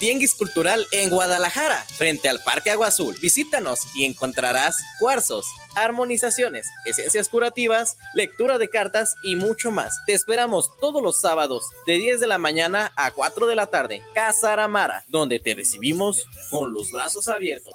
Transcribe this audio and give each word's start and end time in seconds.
Tianguis 0.00 0.34
Cultural 0.34 0.86
en 0.92 1.10
Guadalajara, 1.10 1.84
frente 1.96 2.30
al 2.30 2.40
Parque 2.40 2.70
Agua 2.70 2.86
Azul. 2.86 3.14
Visítanos 3.20 3.80
y 3.94 4.06
encontrarás 4.06 4.78
cuarzos, 4.98 5.46
armonizaciones, 5.76 6.66
esencias 6.86 7.28
curativas, 7.28 7.98
lectura 8.14 8.56
de 8.56 8.70
cartas 8.70 9.14
y 9.22 9.36
mucho 9.36 9.70
más. 9.70 10.00
Te 10.06 10.14
esperamos 10.14 10.70
todos 10.80 11.02
los 11.02 11.20
sábados 11.20 11.66
de 11.86 11.98
10 11.98 12.18
de 12.18 12.26
la 12.28 12.38
mañana 12.38 12.92
a 12.96 13.10
4 13.10 13.46
de 13.46 13.54
la 13.54 13.66
tarde. 13.66 14.02
Casa 14.14 14.54
Aramara, 14.54 15.04
donde 15.06 15.38
te 15.38 15.54
recibimos 15.54 16.24
con 16.48 16.72
los 16.72 16.90
brazos 16.90 17.28
abiertos. 17.28 17.74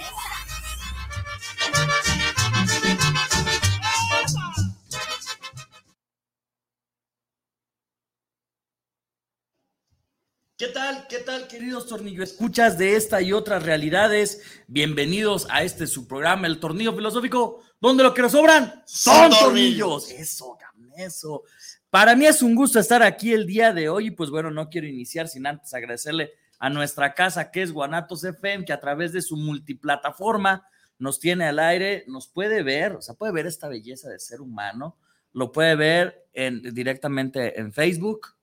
¿Qué 10.61 10.67
tal? 10.67 11.07
¿Qué 11.07 11.17
tal, 11.17 11.47
queridos 11.47 11.87
tornillo 11.87 12.21
escuchas 12.21 12.77
de 12.77 12.95
esta 12.95 13.19
y 13.19 13.33
otras 13.33 13.63
realidades? 13.63 14.43
Bienvenidos 14.67 15.47
a 15.49 15.63
este 15.63 15.87
su 15.87 16.07
programa, 16.07 16.45
El 16.45 16.59
Tornillo 16.59 16.93
Filosófico, 16.93 17.63
donde 17.79 18.03
lo 18.03 18.13
que 18.13 18.21
nos 18.21 18.33
sobran 18.33 18.83
son, 18.85 19.31
tornillos. 19.31 20.11
Eso, 20.11 20.59
eso. 20.97 21.41
Para 21.89 22.15
mí 22.15 22.27
es 22.27 22.43
un 22.43 22.53
gusto 22.53 22.79
estar 22.79 23.01
aquí 23.01 23.33
el 23.33 23.47
día 23.47 23.73
de 23.73 23.89
hoy 23.89 24.09
y 24.09 24.11
pues 24.11 24.29
bueno, 24.29 24.51
no 24.51 24.69
quiero 24.69 24.85
iniciar 24.85 25.27
sin 25.27 25.47
antes 25.47 25.73
agradecerle 25.73 26.33
a 26.59 26.69
nuestra 26.69 27.15
casa 27.15 27.49
que 27.49 27.63
es 27.63 27.71
Guanatos 27.71 28.23
FM, 28.23 28.63
que 28.63 28.73
a 28.73 28.79
través 28.79 29.13
de 29.13 29.23
su 29.23 29.37
multiplataforma 29.37 30.67
nos 30.99 31.19
tiene 31.19 31.45
al 31.45 31.57
aire, 31.57 32.03
nos 32.05 32.27
puede 32.27 32.61
ver, 32.61 32.91
o 32.91 33.01
sea, 33.01 33.15
puede 33.15 33.33
ver 33.33 33.47
esta 33.47 33.67
belleza 33.67 34.09
de 34.09 34.19
ser 34.19 34.41
humano, 34.41 34.95
lo 35.33 35.51
puede 35.51 35.75
ver 35.75 36.27
en, 36.33 36.61
directamente 36.61 37.59
en 37.59 37.73
Facebook, 37.73 38.35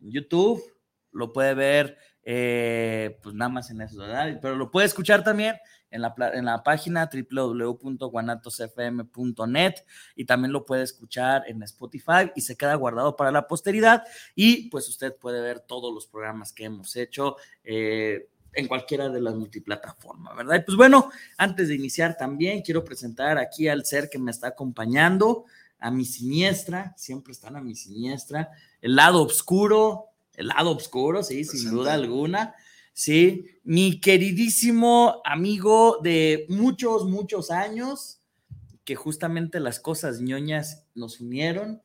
en 0.00 0.10
YouTube, 0.10 0.60
lo 1.12 1.32
puede 1.32 1.54
ver 1.54 1.96
eh, 2.22 3.18
pues 3.22 3.34
nada 3.34 3.48
más 3.48 3.70
en 3.70 3.80
eso, 3.80 3.96
¿verdad? 3.98 4.38
Pero 4.42 4.56
lo 4.56 4.70
puede 4.70 4.86
escuchar 4.86 5.24
también 5.24 5.56
en 5.90 6.02
la, 6.02 6.14
en 6.34 6.44
la 6.44 6.62
página 6.62 7.08
www.guanatosfm.net 7.12 9.74
y 10.14 10.26
también 10.26 10.52
lo 10.52 10.66
puede 10.66 10.82
escuchar 10.82 11.44
en 11.46 11.62
Spotify 11.62 12.30
y 12.36 12.42
se 12.42 12.56
queda 12.56 12.74
guardado 12.74 13.16
para 13.16 13.32
la 13.32 13.46
posteridad 13.46 14.04
y 14.34 14.68
pues 14.68 14.86
usted 14.88 15.16
puede 15.16 15.40
ver 15.40 15.60
todos 15.60 15.94
los 15.94 16.06
programas 16.06 16.52
que 16.52 16.64
hemos 16.64 16.94
hecho. 16.96 17.36
Eh, 17.64 18.28
en 18.52 18.66
cualquiera 18.66 19.08
de 19.08 19.20
las 19.20 19.36
multiplataformas, 19.36 20.36
¿verdad? 20.36 20.56
Y 20.56 20.62
pues 20.62 20.76
bueno, 20.76 21.08
antes 21.38 21.68
de 21.68 21.76
iniciar 21.76 22.16
también 22.16 22.62
quiero 22.62 22.82
presentar 22.82 23.38
aquí 23.38 23.68
al 23.68 23.84
ser 23.84 24.10
que 24.10 24.18
me 24.18 24.32
está 24.32 24.48
acompañando, 24.48 25.44
a 25.78 25.90
mi 25.90 26.04
siniestra, 26.04 26.94
siempre 26.96 27.32
están 27.32 27.56
a 27.56 27.60
mi 27.60 27.74
siniestra, 27.74 28.50
el 28.80 28.96
lado 28.96 29.22
oscuro, 29.22 30.09
el 30.40 30.48
lado 30.48 30.76
oscuro, 30.76 31.22
sí, 31.22 31.44
sin 31.44 31.70
duda 31.70 31.94
alguna, 31.94 32.54
sí, 32.92 33.46
mi 33.62 34.00
queridísimo 34.00 35.22
amigo 35.24 35.98
de 36.02 36.46
muchos, 36.48 37.06
muchos 37.06 37.50
años, 37.50 38.20
que 38.84 38.96
justamente 38.96 39.60
las 39.60 39.80
cosas 39.80 40.20
ñoñas 40.20 40.86
nos 40.94 41.20
unieron, 41.20 41.82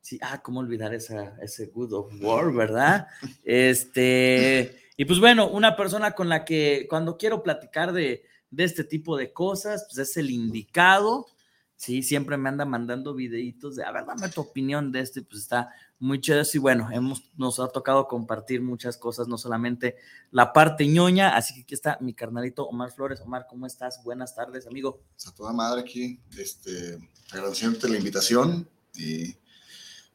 sí, 0.00 0.18
ah, 0.22 0.40
cómo 0.42 0.60
olvidar 0.60 0.94
esa, 0.94 1.36
ese 1.42 1.66
Good 1.66 1.92
of 1.92 2.12
War, 2.20 2.52
¿verdad? 2.52 3.08
Este... 3.44 4.86
Y 4.96 5.04
pues 5.04 5.20
bueno, 5.20 5.48
una 5.48 5.76
persona 5.76 6.12
con 6.12 6.28
la 6.28 6.44
que 6.44 6.86
cuando 6.88 7.18
quiero 7.18 7.42
platicar 7.42 7.92
de, 7.92 8.24
este 8.56 8.84
tipo 8.84 9.16
de 9.16 9.32
cosas, 9.32 9.86
pues 9.88 9.98
es 10.08 10.16
el 10.16 10.30
indicado. 10.30 11.26
Sí, 11.74 12.02
siempre 12.02 12.38
me 12.38 12.48
anda 12.48 12.64
mandando 12.64 13.14
videitos 13.14 13.76
de, 13.76 13.84
a 13.84 13.92
ver, 13.92 14.06
dame 14.06 14.30
tu 14.30 14.40
opinión 14.40 14.92
de 14.92 15.00
esto 15.00 15.20
y 15.20 15.24
pues 15.24 15.42
está 15.42 15.70
muy 15.98 16.20
chido. 16.20 16.42
Y 16.52 16.58
bueno, 16.58 16.88
hemos, 16.92 17.30
nos 17.36 17.58
ha 17.60 17.68
tocado 17.68 18.06
compartir 18.08 18.60
muchas 18.60 18.96
cosas, 18.96 19.28
no 19.28 19.38
solamente 19.38 19.96
la 20.30 20.52
parte 20.52 20.86
ñoña. 20.86 21.36
Así 21.36 21.54
que 21.54 21.62
aquí 21.62 21.74
está 21.74 21.98
mi 22.00 22.14
carnalito 22.14 22.66
Omar 22.66 22.92
Flores. 22.92 23.20
Omar, 23.20 23.46
¿cómo 23.48 23.66
estás? 23.66 24.02
Buenas 24.04 24.34
tardes, 24.34 24.66
amigo. 24.66 25.02
A 25.26 25.32
toda 25.32 25.52
madre 25.52 25.80
aquí, 25.80 26.20
este, 26.38 26.98
agradeciéndote 27.30 27.88
la 27.88 27.98
invitación 27.98 28.68
y 28.94 29.36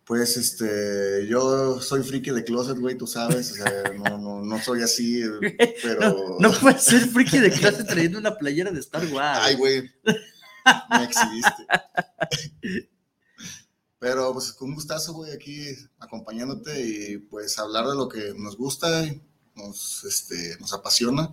pues 0.03 0.35
este, 0.35 1.25
yo 1.27 1.79
soy 1.79 2.03
friki 2.03 2.31
de 2.31 2.43
closet, 2.43 2.77
güey, 2.77 2.97
tú 2.97 3.07
sabes, 3.07 3.51
o 3.51 3.55
sea, 3.55 3.93
no, 3.93 4.17
no, 4.17 4.41
no 4.43 4.59
soy 4.61 4.81
así, 4.81 5.21
pero... 5.83 6.37
No, 6.39 6.51
puedes 6.51 6.83
ser 6.83 7.01
friki 7.07 7.39
de 7.39 7.51
closet 7.51 7.87
trayendo 7.87 8.19
una 8.19 8.35
playera 8.35 8.71
de 8.71 8.79
Star 8.79 9.05
Wars. 9.05 9.39
Ay, 9.41 9.55
güey, 9.55 9.89
me 10.89 11.03
exhibiste. 11.03 11.65
Pero 14.01 14.33
pues 14.33 14.51
con 14.51 14.69
un 14.69 14.75
gustazo, 14.75 15.13
güey, 15.13 15.31
aquí 15.31 15.63
acompañándote 15.99 16.81
y 16.83 17.17
pues 17.19 17.59
hablar 17.59 17.85
de 17.85 17.93
lo 17.93 18.09
que 18.09 18.33
nos 18.35 18.57
gusta, 18.57 19.05
nos, 19.55 20.03
este, 20.05 20.57
nos 20.59 20.73
apasiona 20.73 21.31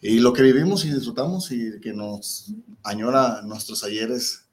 y 0.00 0.18
lo 0.20 0.32
que 0.32 0.40
vivimos 0.42 0.82
y 0.86 0.92
disfrutamos 0.92 1.52
y 1.52 1.78
que 1.80 1.92
nos 1.92 2.52
añora 2.82 3.42
nuestros 3.42 3.84
ayeres 3.84 4.46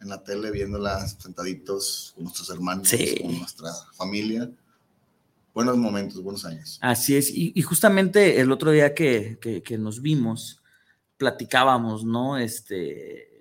en 0.00 0.08
la 0.08 0.24
tele 0.24 0.50
viéndolas 0.50 1.16
sentaditos 1.20 2.12
con 2.14 2.24
nuestros 2.24 2.50
hermanos, 2.50 2.88
con 3.20 3.38
nuestra 3.38 3.70
familia. 3.92 4.50
Buenos 5.52 5.76
momentos, 5.76 6.22
buenos 6.24 6.44
años. 6.44 6.80
Así 6.80 7.16
es, 7.16 7.30
y, 7.32 7.60
justamente 7.62 8.40
el 8.40 8.50
otro 8.50 8.72
día 8.72 8.94
que, 8.94 9.38
que, 9.64 9.78
nos 9.78 10.02
vimos, 10.02 10.60
platicábamos, 11.18 12.04
¿no? 12.04 12.36
Este, 12.36 13.33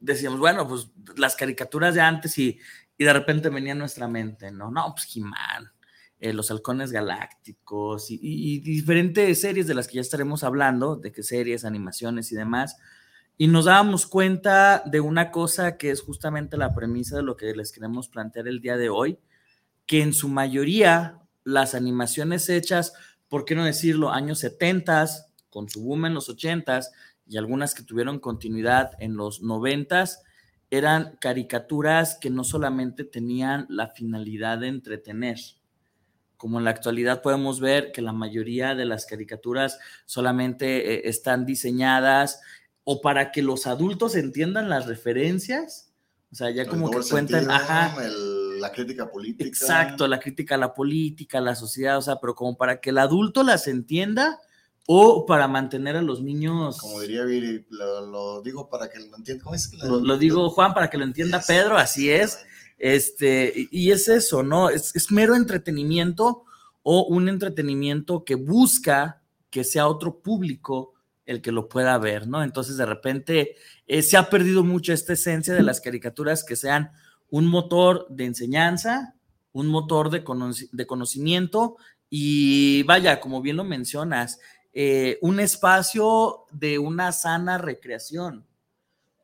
decíamos, 0.00 0.38
bueno, 0.38 0.66
pues 0.68 0.90
las 1.16 1.36
caricaturas 1.36 1.94
de 1.94 2.00
antes 2.00 2.38
y, 2.38 2.58
y 2.96 3.04
de 3.04 3.12
repente 3.12 3.48
venía 3.48 3.72
a 3.72 3.76
nuestra 3.76 4.08
mente, 4.08 4.50
¿no? 4.50 4.70
No, 4.70 4.92
pues 4.94 5.06
Jimán, 5.06 5.72
eh, 6.20 6.32
los 6.32 6.50
halcones 6.50 6.92
galácticos 6.92 8.10
y, 8.10 8.18
y, 8.20 8.60
diferentes 8.60 9.40
series 9.40 9.66
de 9.66 9.74
las 9.74 9.88
que 9.88 9.94
ya 9.94 10.00
estaremos 10.00 10.44
hablando, 10.44 10.96
de 10.96 11.12
qué 11.12 11.22
series, 11.22 11.64
animaciones 11.64 12.32
y 12.32 12.36
demás 12.36 12.76
y 13.40 13.46
nos 13.46 13.66
dábamos 13.66 14.08
cuenta 14.08 14.82
de 14.84 14.98
una 14.98 15.30
cosa 15.30 15.78
que 15.78 15.92
es 15.92 16.02
justamente 16.02 16.56
la 16.56 16.74
premisa 16.74 17.16
de 17.16 17.22
lo 17.22 17.36
que 17.36 17.54
les 17.54 17.70
queremos 17.70 18.08
plantear 18.08 18.48
el 18.48 18.60
día 18.60 18.76
de 18.76 18.88
hoy, 18.88 19.20
que 19.86 20.02
en 20.02 20.12
su 20.12 20.28
mayoría 20.28 21.20
las 21.44 21.76
animaciones 21.76 22.48
hechas, 22.48 22.94
¿por 23.28 23.44
qué 23.44 23.54
no 23.54 23.64
decirlo?, 23.64 24.10
años 24.10 24.40
70, 24.40 25.06
con 25.50 25.68
su 25.68 25.84
boom 25.84 26.06
en 26.06 26.14
los 26.14 26.28
80 26.28 26.80
y 27.28 27.36
algunas 27.36 27.74
que 27.74 27.82
tuvieron 27.82 28.18
continuidad 28.18 28.92
en 28.98 29.16
los 29.16 29.42
90, 29.42 30.04
eran 30.70 31.16
caricaturas 31.20 32.18
que 32.20 32.30
no 32.30 32.44
solamente 32.44 33.04
tenían 33.04 33.66
la 33.68 33.88
finalidad 33.88 34.58
de 34.58 34.68
entretener, 34.68 35.38
como 36.38 36.58
en 36.58 36.64
la 36.64 36.70
actualidad 36.70 37.20
podemos 37.20 37.60
ver 37.60 37.90
que 37.92 38.00
la 38.00 38.12
mayoría 38.12 38.74
de 38.74 38.84
las 38.84 39.06
caricaturas 39.06 39.78
solamente 40.06 40.94
eh, 40.94 41.02
están 41.04 41.44
diseñadas 41.44 42.40
o 42.84 43.00
para 43.00 43.32
que 43.32 43.42
los 43.42 43.66
adultos 43.66 44.14
entiendan 44.14 44.68
las 44.70 44.86
referencias. 44.86 45.92
O 46.30 46.36
sea, 46.36 46.50
ya 46.50 46.66
como 46.66 46.90
que 46.90 47.00
cuentan, 47.10 47.50
ajá. 47.50 47.94
la 48.60 48.70
crítica 48.70 49.10
política. 49.10 49.48
Exacto, 49.48 50.06
la 50.06 50.20
crítica 50.20 50.54
a 50.54 50.58
la 50.58 50.74
política, 50.74 51.38
a 51.38 51.40
la 51.40 51.54
sociedad, 51.54 51.98
o 51.98 52.02
sea, 52.02 52.20
pero 52.20 52.34
como 52.34 52.56
para 52.56 52.80
que 52.80 52.90
el 52.90 52.98
adulto 52.98 53.42
las 53.42 53.66
entienda 53.66 54.38
o 54.90 55.26
para 55.26 55.46
mantener 55.48 55.96
a 55.96 56.02
los 56.02 56.22
niños. 56.22 56.78
Como 56.78 57.00
diría 57.00 57.22
Viri, 57.24 57.66
lo, 57.68 58.40
digo 58.40 58.70
para 58.70 58.88
que 58.88 58.98
lo 58.98 59.16
entienda. 59.16 59.44
¿Cómo 59.44 59.54
es? 59.54 59.70
Lo, 59.82 60.16
digo 60.16 60.48
Juan 60.48 60.72
para 60.72 60.88
que 60.88 60.96
lo 60.96 61.04
entienda 61.04 61.42
Pedro, 61.46 61.76
así 61.76 62.10
es. 62.10 62.38
Este, 62.78 63.68
y 63.70 63.90
es 63.90 64.08
eso, 64.08 64.42
¿no? 64.42 64.70
Es, 64.70 64.96
es 64.96 65.12
mero 65.12 65.36
entretenimiento 65.36 66.44
o 66.82 67.04
un 67.04 67.28
entretenimiento 67.28 68.24
que 68.24 68.36
busca 68.36 69.20
que 69.50 69.62
sea 69.62 69.88
otro 69.88 70.20
público 70.20 70.94
el 71.26 71.42
que 71.42 71.52
lo 71.52 71.68
pueda 71.68 71.98
ver, 71.98 72.26
¿no? 72.26 72.42
Entonces, 72.42 72.78
de 72.78 72.86
repente, 72.86 73.56
eh, 73.86 74.02
se 74.02 74.16
ha 74.16 74.30
perdido 74.30 74.64
mucho 74.64 74.94
esta 74.94 75.12
esencia 75.12 75.52
de 75.52 75.62
las 75.62 75.82
caricaturas 75.82 76.42
que 76.42 76.56
sean 76.56 76.90
un 77.28 77.46
motor 77.46 78.06
de 78.08 78.24
enseñanza, 78.24 79.14
un 79.52 79.66
motor 79.66 80.08
de, 80.08 80.24
conocimiento 80.24 81.76
y 82.08 82.82
vaya, 82.84 83.20
como 83.20 83.42
bien 83.42 83.58
lo 83.58 83.64
mencionas, 83.64 84.38
eh, 84.80 85.18
un 85.22 85.40
espacio 85.40 86.44
de 86.52 86.78
una 86.78 87.10
sana 87.10 87.58
recreación, 87.58 88.46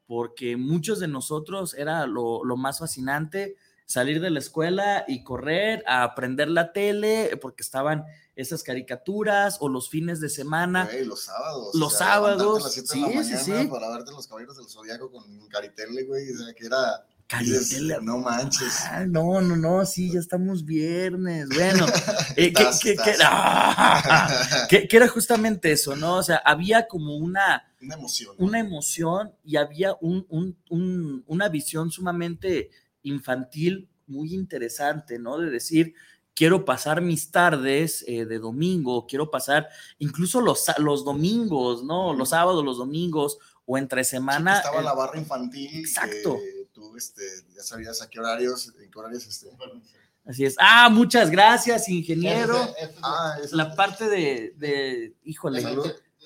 porque 0.08 0.56
muchos 0.56 0.98
de 0.98 1.06
nosotros 1.06 1.74
era 1.74 2.08
lo, 2.08 2.42
más 2.56 2.80
fascinante 2.80 3.54
salir 3.86 4.20
de 4.20 4.30
la 4.30 4.40
escuela 4.40 5.04
y 5.06 5.22
correr 5.22 5.84
a 5.86 6.02
aprender 6.02 6.48
la 6.48 6.72
tele, 6.72 7.38
porque 7.40 7.62
estaban 7.62 8.04
esas 8.34 8.64
caricaturas 8.64 9.58
o 9.60 9.68
los 9.68 9.88
fines 9.88 10.18
de 10.18 10.28
semana. 10.28 10.90
los 11.04 11.22
sábados. 11.22 11.72
Los 11.72 11.98
sábados. 11.98 12.72
sí, 12.72 12.82
sí, 13.22 13.36
sí. 13.36 13.68
Para 13.70 13.90
verte 13.90 14.10
los 14.10 14.26
caballeros 14.26 14.56
del 14.56 14.66
zodiaco 14.66 15.08
con 15.12 15.46
Caritele, 15.46 16.02
güey. 16.02 16.32
O 16.32 16.36
sea, 16.36 16.52
que 16.52 16.66
era. 16.66 17.06
No 18.02 18.18
manches. 18.18 18.82
Ah, 18.84 19.04
no, 19.06 19.40
no, 19.40 19.56
no, 19.56 19.86
sí, 19.86 20.12
ya 20.12 20.20
estamos 20.20 20.64
viernes. 20.64 21.48
Bueno, 21.48 21.86
eh, 22.36 22.52
que, 24.68 24.88
era 24.90 25.08
justamente 25.08 25.72
eso, 25.72 25.96
¿no? 25.96 26.18
O 26.18 26.22
sea, 26.22 26.36
había 26.44 26.86
como 26.86 27.16
una. 27.16 27.64
Una 27.80 27.94
emoción. 27.94 28.36
Una 28.38 28.60
emoción 28.60 29.32
y 29.44 29.56
había 29.56 29.96
un, 30.00 30.26
un, 30.28 31.24
una 31.26 31.48
visión 31.48 31.90
sumamente 31.90 32.70
infantil 33.02 33.88
muy 34.06 34.34
interesante, 34.34 35.18
¿no? 35.18 35.38
De 35.38 35.50
decir, 35.50 35.94
quiero 36.34 36.64
pasar 36.64 37.00
mis 37.00 37.30
tardes 37.30 38.04
eh, 38.06 38.26
de 38.26 38.38
domingo, 38.38 39.06
quiero 39.06 39.30
pasar 39.30 39.68
incluso 39.98 40.40
los, 40.40 40.64
los 40.78 41.04
domingos, 41.04 41.84
¿no? 41.84 42.14
Los 42.14 42.30
sábados, 42.30 42.64
los 42.64 42.78
domingos 42.78 43.38
o 43.66 43.78
entre 43.78 44.04
semana. 44.04 44.58
estaba 44.58 44.82
la 44.82 44.94
barra 44.94 45.18
infantil. 45.18 45.70
Exacto. 45.74 46.38
Tú 46.74 46.96
este, 46.96 47.22
ya 47.54 47.62
sabías 47.62 48.02
a 48.02 48.10
qué 48.10 48.20
horarios, 48.20 48.74
en 48.78 48.90
qué 48.90 48.98
horarios 48.98 49.26
este. 49.26 49.48
Así 50.26 50.44
es. 50.44 50.56
Ah, 50.58 50.88
muchas 50.90 51.30
gracias, 51.30 51.88
ingeniero. 51.88 52.56
Ah, 53.02 53.36
la 53.52 53.74
parte 53.74 54.08
de, 54.08 54.54
de 54.56 55.14
híjole, 55.24 55.64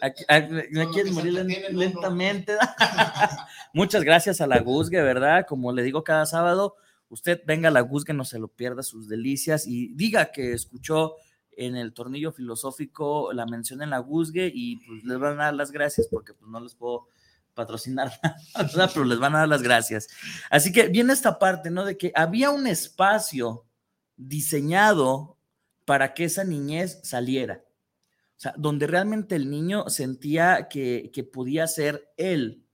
aquí, 0.01 0.25
me 0.71 0.89
quieres 0.89 1.13
morir 1.13 1.35
lentamente. 1.71 2.57
muchas 3.75 4.03
gracias 4.03 4.41
a 4.41 4.47
la 4.47 4.61
Guzgue, 4.61 5.03
¿verdad? 5.03 5.47
Como 5.47 5.73
le 5.73 5.83
digo 5.83 6.03
cada 6.05 6.27
sábado, 6.27 6.77
usted 7.09 7.43
venga 7.47 7.69
a 7.69 7.73
la 7.73 7.81
Guzgue, 7.81 8.15
no 8.15 8.25
se 8.25 8.39
lo 8.39 8.49
pierda 8.49 8.83
sus 8.83 9.09
delicias 9.09 9.67
y 9.67 9.93
diga 9.95 10.33
que 10.33 10.53
escuchó 10.53 11.17
en 11.57 11.75
el 11.75 11.93
tornillo 11.93 12.31
filosófico 12.31 13.33
la 13.33 13.45
mención 13.47 13.83
en 13.83 13.91
la 13.91 13.99
Guzgue 13.99 14.51
y 14.55 14.77
pues 14.87 15.03
les 15.03 15.19
van 15.19 15.41
a 15.41 15.47
dar 15.47 15.55
las 15.55 15.73
gracias 15.73 16.07
porque 16.09 16.33
pues 16.33 16.49
no 16.49 16.61
les 16.61 16.77
puedo 16.77 17.09
patrocinar 17.59 18.13
nada, 18.55 18.89
pero 18.95 19.05
les 19.05 19.19
van 19.19 19.35
a 19.35 19.41
dar 19.41 19.49
las 19.49 19.63
gracias. 19.63 20.09
Así 20.49 20.71
que 20.73 20.89
viene 20.89 21.13
esta 21.13 21.39
parte, 21.39 21.71
¿no? 21.71 21.85
De 21.85 21.99
que 21.99 22.13
había 22.15 22.51
un 22.51 22.67
espacio 22.69 23.67
diseñado 24.17 25.37
para 25.85 26.15
que 26.15 26.25
esa 26.25 26.45
niñez 26.45 27.01
saliera. 27.03 27.65
O 28.37 28.41
sea, 28.41 28.55
donde 28.57 28.87
realmente 28.87 29.35
el 29.35 29.51
niño 29.51 29.89
sentía 29.89 30.69
que, 30.69 31.11
que 31.13 31.25
podía 31.25 31.67
ser 31.67 32.13
él, 32.17 32.65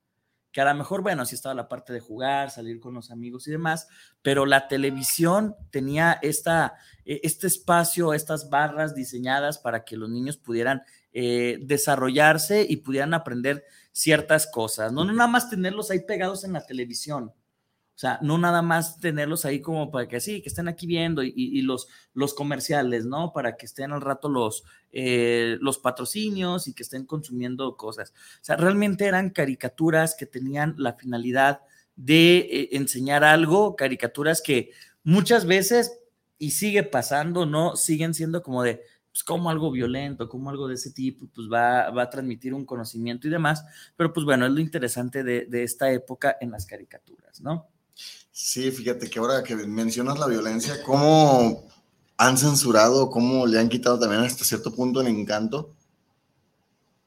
que 0.53 0.61
a 0.61 0.67
lo 0.67 0.75
mejor, 0.75 1.03
bueno, 1.03 1.25
sí 1.25 1.35
estaba 1.35 1.55
la 1.55 1.69
parte 1.69 1.93
de 1.93 2.01
jugar, 2.01 2.51
salir 2.51 2.79
con 2.79 2.93
los 2.93 3.11
amigos 3.11 3.49
y 3.49 3.53
demás, 3.53 3.89
pero 4.21 4.45
la 4.45 4.69
televisión 4.69 5.57
tenía 5.71 6.19
esta, 6.21 6.75
e, 7.05 7.21
este 7.25 7.47
espacio, 7.47 8.13
estas 8.13 8.51
barras 8.51 8.95
diseñadas 8.95 9.59
para 9.59 9.85
que 9.85 9.97
los 9.97 10.11
niños 10.11 10.37
pudieran 10.37 10.83
eh, 11.15 11.59
desarrollarse 11.63 12.67
y 12.69 12.77
pudieran 12.77 13.15
aprender 13.15 13.65
ciertas 13.93 14.47
cosas, 14.47 14.93
no, 14.93 15.05
no 15.05 15.13
nada 15.15 15.31
más 15.31 15.49
tenerlos 15.49 15.91
ahí 15.91 16.01
pegados 16.01 16.45
en 16.45 16.53
la 16.53 16.67
televisión, 16.67 17.33
o 17.95 17.99
sea, 17.99 18.19
no 18.23 18.39
nada 18.39 18.61
más 18.61 18.99
tenerlos 18.99 19.45
ahí 19.45 19.61
como 19.61 19.93
para 19.93 20.09
que 20.09 20.19
sí, 20.19 20.43
que 20.43 20.49
estén 20.49 20.67
aquí 20.67 20.85
viendo 20.85 21.23
y, 21.23 21.63
los, 21.63 21.87
los 22.13 22.35
comerciales, 22.35 23.07
¿no? 23.07 23.33
Para 23.33 23.57
que 23.57 23.67
estén 23.67 23.93
al 23.93 24.01
rato 24.01 24.29
los, 24.29 24.65
eh, 24.91 25.59
los 25.61 25.79
patrocinios 25.79 26.67
y 26.67 26.75
que 26.75 26.83
estén 26.83 27.07
consumiendo 27.07 27.77
cosas. 27.77 28.11
O 28.11 28.45
sea, 28.45 28.57
realmente 28.57 29.07
eran 29.07 29.31
caricaturas 29.31 30.17
que 30.17 30.27
tenían 30.27 30.75
la 30.77 30.95
finalidad 30.95 31.61
de 31.95 32.39
eh, 32.39 32.69
enseñar 32.73 33.23
algo, 33.23 33.77
caricaturas 33.77 34.43
que 34.43 34.73
muchas 35.05 35.47
veces, 35.47 36.01
y 36.37 36.51
sigue 36.51 36.83
pasando, 36.83 37.47
¿no? 37.47 37.77
Siguen 37.77 38.13
siendo 38.13 38.43
como 38.43 38.65
de, 38.65 38.83
pues 39.15 39.23
como 39.23 39.49
algo 39.49 39.71
violento, 39.71 40.29
como 40.29 40.51
algo 40.51 40.67
de 40.67 40.75
ese 40.75 40.91
tipo, 40.91 41.29
pues 41.33 41.47
va, 41.47 41.89
va, 41.91 42.03
a 42.03 42.11
transmitir 42.11 42.53
un 42.53 42.65
conocimiento 42.65 43.29
y 43.29 43.31
demás, 43.31 43.65
pero 43.97 44.13
pues 44.13 44.27
bueno, 44.27 44.45
es 44.45 44.51
lo 44.51 44.59
interesante 44.59 45.23
de, 45.23 45.47
de 45.47 45.63
esta 45.63 45.89
época 45.93 46.37
en 46.41 46.51
las 46.51 46.67
caricaturas, 46.67 47.41
¿no? 47.41 47.69
Sí, 48.33 48.73
fíjate 48.73 49.09
que 49.09 49.21
ahora 49.21 49.45
que 49.45 49.55
mencionas 49.55 50.19
la 50.19 50.27
violencia, 50.27 50.83
¿cómo 50.83 51.65
han 52.17 52.37
censurado, 52.37 53.09
cómo 53.09 53.47
le 53.47 53.61
han 53.61 53.69
quitado 53.69 54.01
también 54.01 54.23
hasta 54.23 54.45
cierto 54.45 54.75
punto 54.75 55.01
el 55.01 55.07
encanto 55.07 55.73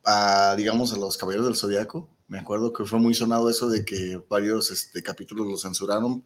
a, 0.05 0.55
digamos, 0.55 0.93
a 0.93 0.97
los 0.97 1.17
Caballeros 1.17 1.47
del 1.47 1.57
Zodiaco? 1.57 2.07
Me 2.29 2.39
acuerdo 2.39 2.71
que 2.71 2.85
fue 2.85 2.99
muy 2.99 3.15
sonado 3.15 3.49
eso 3.49 3.67
de 3.67 3.83
que 3.83 4.23
varios 4.29 4.71
este, 4.71 5.03
capítulos 5.03 5.45
lo 5.45 5.57
censuraron, 5.57 6.23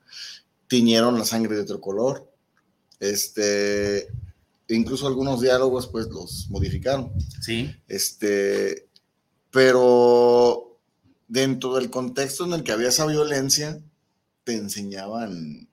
tiñeron 0.68 1.18
la 1.18 1.26
sangre 1.26 1.56
de 1.56 1.64
otro 1.64 1.82
color, 1.82 2.32
este, 3.00 4.10
incluso 4.76 5.08
algunos 5.08 5.42
diálogos 5.42 5.88
pues 5.88 6.08
los 6.08 6.48
modificaron. 6.50 7.12
Sí. 7.42 7.76
Este, 7.88 8.88
pero 9.50 10.80
dentro 11.28 11.76
del 11.76 11.90
contexto 11.90 12.46
en 12.46 12.54
el 12.54 12.64
que 12.64 12.72
había 12.72 12.90
esa 12.90 13.06
violencia, 13.06 13.80
te 14.44 14.56
enseñaban 14.56 15.70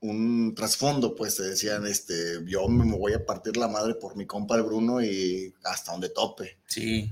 un 0.00 0.54
trasfondo, 0.54 1.14
pues 1.14 1.36
te 1.36 1.44
decían, 1.44 1.86
este, 1.86 2.40
yo 2.46 2.66
me 2.68 2.96
voy 2.96 3.12
a 3.12 3.24
partir 3.24 3.56
la 3.56 3.68
madre 3.68 3.94
por 3.94 4.16
mi 4.16 4.26
compa 4.26 4.56
el 4.56 4.64
Bruno 4.64 5.00
y 5.00 5.54
hasta 5.64 5.92
donde 5.92 6.08
tope. 6.08 6.58
Sí. 6.66 7.10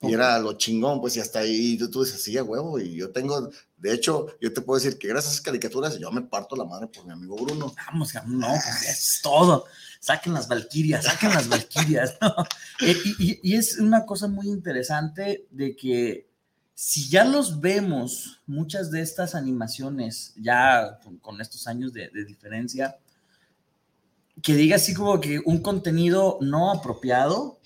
Y 0.00 0.12
era 0.12 0.38
lo 0.38 0.52
chingón, 0.54 1.00
pues, 1.00 1.16
y 1.16 1.20
hasta 1.20 1.40
ahí 1.40 1.76
tú, 1.78 1.90
tú 1.90 2.04
dices, 2.04 2.22
sí, 2.22 2.36
a 2.36 2.44
huevo, 2.44 2.78
y 2.78 2.94
yo 2.94 3.10
tengo, 3.10 3.50
de 3.76 3.92
hecho, 3.92 4.26
yo 4.40 4.52
te 4.52 4.60
puedo 4.60 4.78
decir 4.78 4.98
que 4.98 5.08
gracias 5.08 5.30
a 5.30 5.34
esas 5.34 5.44
caricaturas 5.44 5.98
yo 5.98 6.12
me 6.12 6.22
parto 6.22 6.56
la 6.56 6.64
madre 6.64 6.88
por 6.88 7.06
mi 7.06 7.12
amigo 7.12 7.36
Bruno. 7.36 7.74
Vamos, 7.86 8.12
no, 8.26 8.48
pues 8.48 8.88
es 8.88 9.20
todo. 9.22 9.64
Saquen 10.04 10.34
las 10.34 10.48
valquirias, 10.48 11.04
saquen 11.06 11.30
las 11.30 11.48
valquirias, 11.48 12.18
¿no? 12.20 12.34
Eh, 12.80 12.96
y 13.42 13.54
es 13.54 13.78
una 13.78 14.04
cosa 14.04 14.28
muy 14.28 14.48
interesante 14.48 15.46
de 15.50 15.74
que 15.74 16.28
si 16.74 17.08
ya 17.08 17.24
los 17.24 17.60
vemos, 17.60 18.42
muchas 18.46 18.90
de 18.90 19.00
estas 19.00 19.34
animaciones, 19.34 20.34
ya 20.36 20.98
con, 21.22 21.40
estos 21.40 21.68
años 21.68 21.92
de, 21.92 22.10
diferencia, 22.26 22.98
que 24.42 24.54
diga 24.54 24.76
así 24.76 24.92
como 24.92 25.20
que 25.20 25.40
un 25.44 25.62
contenido 25.62 26.38
no 26.40 26.72
apropiado, 26.72 27.60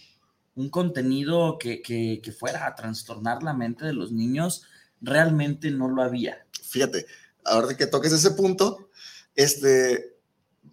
un 0.55 0.69
contenido 0.69 1.59
que, 1.59 1.81
que, 1.81 2.33
fuera 2.33 2.67
a 2.67 2.75
trastornar 2.75 3.43
la 3.43 3.55
mente 3.55 3.87
de 3.87 3.95
los 3.95 4.13
niños, 4.13 4.65
realmente 5.01 5.71
no 5.71 5.89
lo 5.89 6.03
había. 6.03 6.47
Fíjate, 6.63 7.07
ahora 7.45 7.75
que 7.77 7.87
toques 7.87 8.13
ese 8.13 8.33
punto, 8.33 8.91
este, 9.35 10.18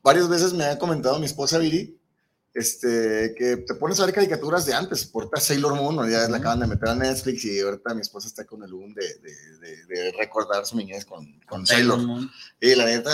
varias 0.06 0.30
veces 0.30 0.54
me 0.54 0.64
ha 0.64 0.80
comentado 0.80 1.20
mi 1.20 1.26
esposa 1.26 1.58
Viri 1.58 2.00
este, 2.56 3.36
que 3.38 3.58
te 3.58 3.74
pones 3.74 4.00
a 4.00 4.06
ver 4.06 4.16
caricaturas 4.16 4.66
de 4.66 4.74
antes, 4.74 5.06
por 5.06 5.30
Sailor 5.38 5.76
Moon, 5.76 6.10
ya 6.10 6.30
la 6.30 6.38
acaban 6.38 6.62
de 6.62 6.68
meter 6.68 6.88
a 6.88 6.96
Netflix 6.96 7.44
y 7.44 7.60
ahorita 7.60 7.94
mi 7.94 8.00
esposa 8.00 8.30
está 8.30 8.46
con 8.46 8.64
el 8.64 8.72
boom 8.72 8.94
de, 8.94 9.04
de, 9.20 9.86
de, 9.88 10.12
recordar 10.14 10.66
su 10.66 10.78
niñez 10.78 11.04
con, 11.04 11.38
con 11.50 11.68
Sailor. 11.68 12.00
Moon. 12.00 12.32
Y 12.62 12.74
la 12.76 12.86
neta, 12.86 13.12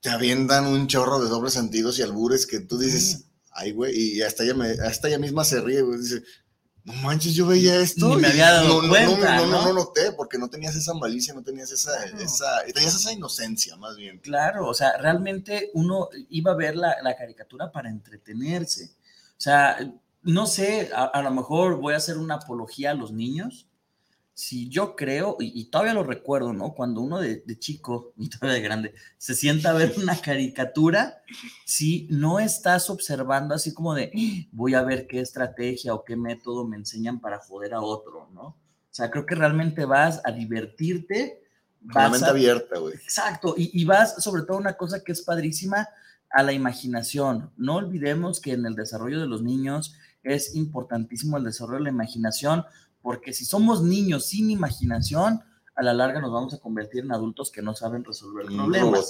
te 0.00 0.10
avientan 0.10 0.66
un 0.66 0.86
chorro 0.86 1.20
de 1.20 1.28
dobles 1.28 1.54
sentidos 1.54 1.98
y 1.98 2.02
albures 2.02 2.46
que 2.46 2.60
tú 2.60 2.78
dices, 2.78 3.24
ay, 3.50 3.72
güey, 3.72 3.98
y 3.98 4.22
hasta 4.22 4.44
ella, 4.44 4.54
me, 4.54 4.68
hasta 4.70 5.08
ella 5.08 5.18
misma 5.18 5.44
se 5.44 5.60
ríe, 5.60 5.82
güey, 5.82 5.98
dice, 5.98 6.22
no 6.84 6.92
manches, 6.94 7.34
yo 7.34 7.46
veía 7.46 7.80
esto. 7.80 8.14
me 8.18 8.26
había 8.26 8.50
dado 8.50 8.82
no, 8.82 8.88
cuenta, 8.88 9.36
no, 9.36 9.46
no, 9.46 9.64
no, 9.66 9.72
noté, 9.72 10.12
porque 10.12 10.36
no 10.36 10.48
tenías 10.48 10.74
esa 10.74 10.92
malicia, 10.94 11.32
no 11.32 11.42
tenías 11.42 11.70
esa, 11.70 12.04
esa, 12.04 12.64
tenías 12.74 12.94
esa 12.96 13.12
inocencia, 13.12 13.76
más 13.76 13.96
bien. 13.96 14.18
Claro, 14.18 14.66
o 14.66 14.74
sea, 14.74 14.96
realmente 14.96 15.70
uno 15.74 16.08
iba 16.28 16.52
a 16.52 16.56
ver 16.56 16.76
la, 16.76 16.96
la 17.02 17.16
caricatura 17.16 17.70
para 17.70 17.88
entretenerse. 17.88 18.96
O 19.38 19.40
sea, 19.40 19.76
no 20.22 20.46
sé, 20.46 20.90
a, 20.92 21.04
a, 21.04 21.22
lo 21.22 21.30
mejor 21.30 21.76
voy 21.76 21.94
a 21.94 21.98
hacer 21.98 22.18
una 22.18 22.34
apología 22.34 22.90
a 22.90 22.94
los 22.94 23.12
niños, 23.12 23.68
si 24.34 24.68
yo 24.68 24.96
creo, 24.96 25.36
y, 25.40 25.66
todavía 25.66 25.94
lo 25.94 26.04
recuerdo, 26.04 26.52
¿no? 26.52 26.74
Cuando 26.74 27.00
uno 27.00 27.20
de, 27.20 27.42
chico, 27.58 28.12
y 28.18 28.28
todavía 28.28 28.54
de 28.54 28.62
grande, 28.62 28.94
se 29.18 29.34
sienta 29.34 29.70
a 29.70 29.74
ver 29.74 29.94
una 29.96 30.20
caricatura, 30.20 31.22
si 31.64 32.06
no 32.10 32.40
estás 32.40 32.90
observando 32.90 33.54
así 33.54 33.74
como 33.74 33.94
de, 33.94 34.48
voy 34.52 34.74
a 34.74 34.82
ver 34.82 35.06
qué 35.06 35.20
estrategia 35.20 35.94
o 35.94 36.04
qué 36.04 36.16
método 36.16 36.66
me 36.66 36.76
enseñan 36.76 37.20
para 37.20 37.38
joder 37.38 37.74
a 37.74 37.80
otro, 37.80 38.28
¿no? 38.32 38.42
O 38.42 38.94
sea, 38.94 39.10
creo 39.10 39.24
que 39.24 39.34
realmente 39.34 39.84
vas 39.84 40.20
a 40.24 40.32
divertirte. 40.32 41.42
Con 41.90 42.02
la 42.02 42.08
mente 42.10 42.26
abierta, 42.26 42.78
güey. 42.78 42.94
Exacto, 42.94 43.54
y, 43.56 43.70
y 43.80 43.84
vas 43.84 44.22
sobre 44.22 44.42
todo 44.42 44.58
una 44.58 44.74
cosa 44.74 45.02
que 45.02 45.12
es 45.12 45.22
padrísima, 45.22 45.88
a 46.32 46.42
la 46.42 46.52
imaginación. 46.52 47.50
No 47.56 47.76
olvidemos 47.76 48.40
que 48.40 48.52
en 48.52 48.66
el 48.66 48.74
desarrollo 48.74 49.20
de 49.20 49.26
los 49.26 49.42
niños 49.42 49.94
es 50.22 50.54
importantísimo 50.54 51.36
el 51.36 51.44
desarrollo 51.44 51.78
de 51.78 51.84
la 51.84 51.90
imaginación, 51.90 52.64
porque 53.02 53.32
si 53.32 53.44
somos 53.44 53.82
niños 53.82 54.26
sin 54.26 54.50
imaginación, 54.50 55.42
a 55.74 55.82
la 55.82 55.94
larga 55.94 56.20
nos 56.20 56.30
vamos 56.30 56.52
a 56.52 56.58
convertir 56.58 57.04
en 57.04 57.12
adultos 57.12 57.50
que 57.50 57.62
no 57.62 57.74
saben 57.74 58.04
resolver 58.04 58.46
problemas. 58.46 59.08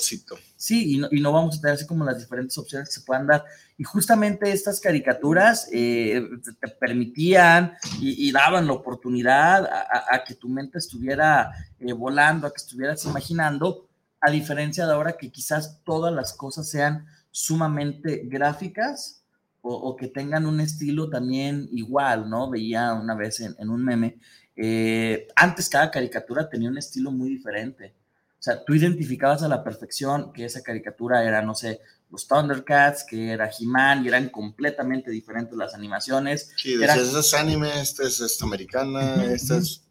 Sí, 0.57 0.95
y 0.95 0.99
no, 0.99 1.09
y 1.11 1.21
no, 1.21 1.33
vamos 1.33 1.59
a 1.59 1.61
tener 1.61 1.75
así 1.75 1.87
como 1.87 2.05
las 2.05 2.19
diferentes 2.19 2.57
opciones 2.57 2.89
que 2.89 2.95
se 2.95 3.01
puedan 3.01 3.27
dar. 3.27 3.45
Y 3.77 3.85
justamente 3.85 4.51
estas 4.53 4.81
caricaturas 4.81 5.69
eh, 5.73 6.25
te 6.61 6.69
permitían 6.69 7.75
y, 8.01 8.31
daban 8.31 8.67
la 8.69 8.75
oportunidad 8.75 9.67
a, 9.67 10.23
que 10.25 10.35
tu 10.35 10.49
mente 10.49 10.79
estuviera 10.79 11.51
eh, 11.81 11.93
volando, 11.93 12.47
a 12.47 12.51
que 12.51 12.59
estuvieras 12.59 13.05
imaginando 13.05 13.89
a 14.21 14.31
diferencia 14.31 14.87
de 14.87 14.93
ahora 14.93 15.17
que 15.17 15.33
quizás 15.33 15.83
todas 15.83 16.15
las 16.15 16.33
cosas 16.33 16.69
sean 16.69 17.07
sumamente 17.33 18.23
gráficas 18.25 19.22
o, 19.64 19.97
que 19.97 20.09
tengan 20.09 20.47
un 20.47 20.61
estilo 20.61 21.09
también 21.09 21.69
igual, 21.73 22.28
¿no? 22.28 22.50
Veía 22.50 22.92
una 22.95 23.14
vez 23.14 23.40
en, 23.40 23.71
un 23.71 23.85
meme, 23.85 24.19
eh, 24.57 25.28
antes 25.37 25.69
cada 25.69 25.90
caricatura 25.90 26.49
tenía 26.49 26.69
un 26.69 26.78
estilo 26.78 27.12
muy 27.12 27.31
diferente. 27.31 27.95
O 28.38 28.42
sea, 28.42 28.64
tú 28.64 28.75
identificabas 28.75 29.45
a 29.45 29.49
la 29.49 29.62
perfección 29.62 30.33
que 30.33 30.45
esa 30.45 30.62
caricatura 30.62 31.23
era, 31.23 31.42
no 31.42 31.54
sé, 31.54 31.81
los 32.11 32.26
Thundercats, 32.26 33.04
que 33.04 33.31
era 33.31 33.49
He-Man, 33.49 34.04
y 34.04 34.09
eran 34.09 34.31
completamente 34.31 35.12
diferentes 35.12 35.57
las 35.57 35.75
animaciones. 35.75 36.50
Sí, 36.57 36.76
decías, 36.76 36.99
este 36.99 37.21
es 37.21 37.35
anime, 37.35 37.81
esta 37.81 38.02
es, 38.02 38.42
americana, 38.42 39.25
esta 39.26 39.59
es 39.59 39.85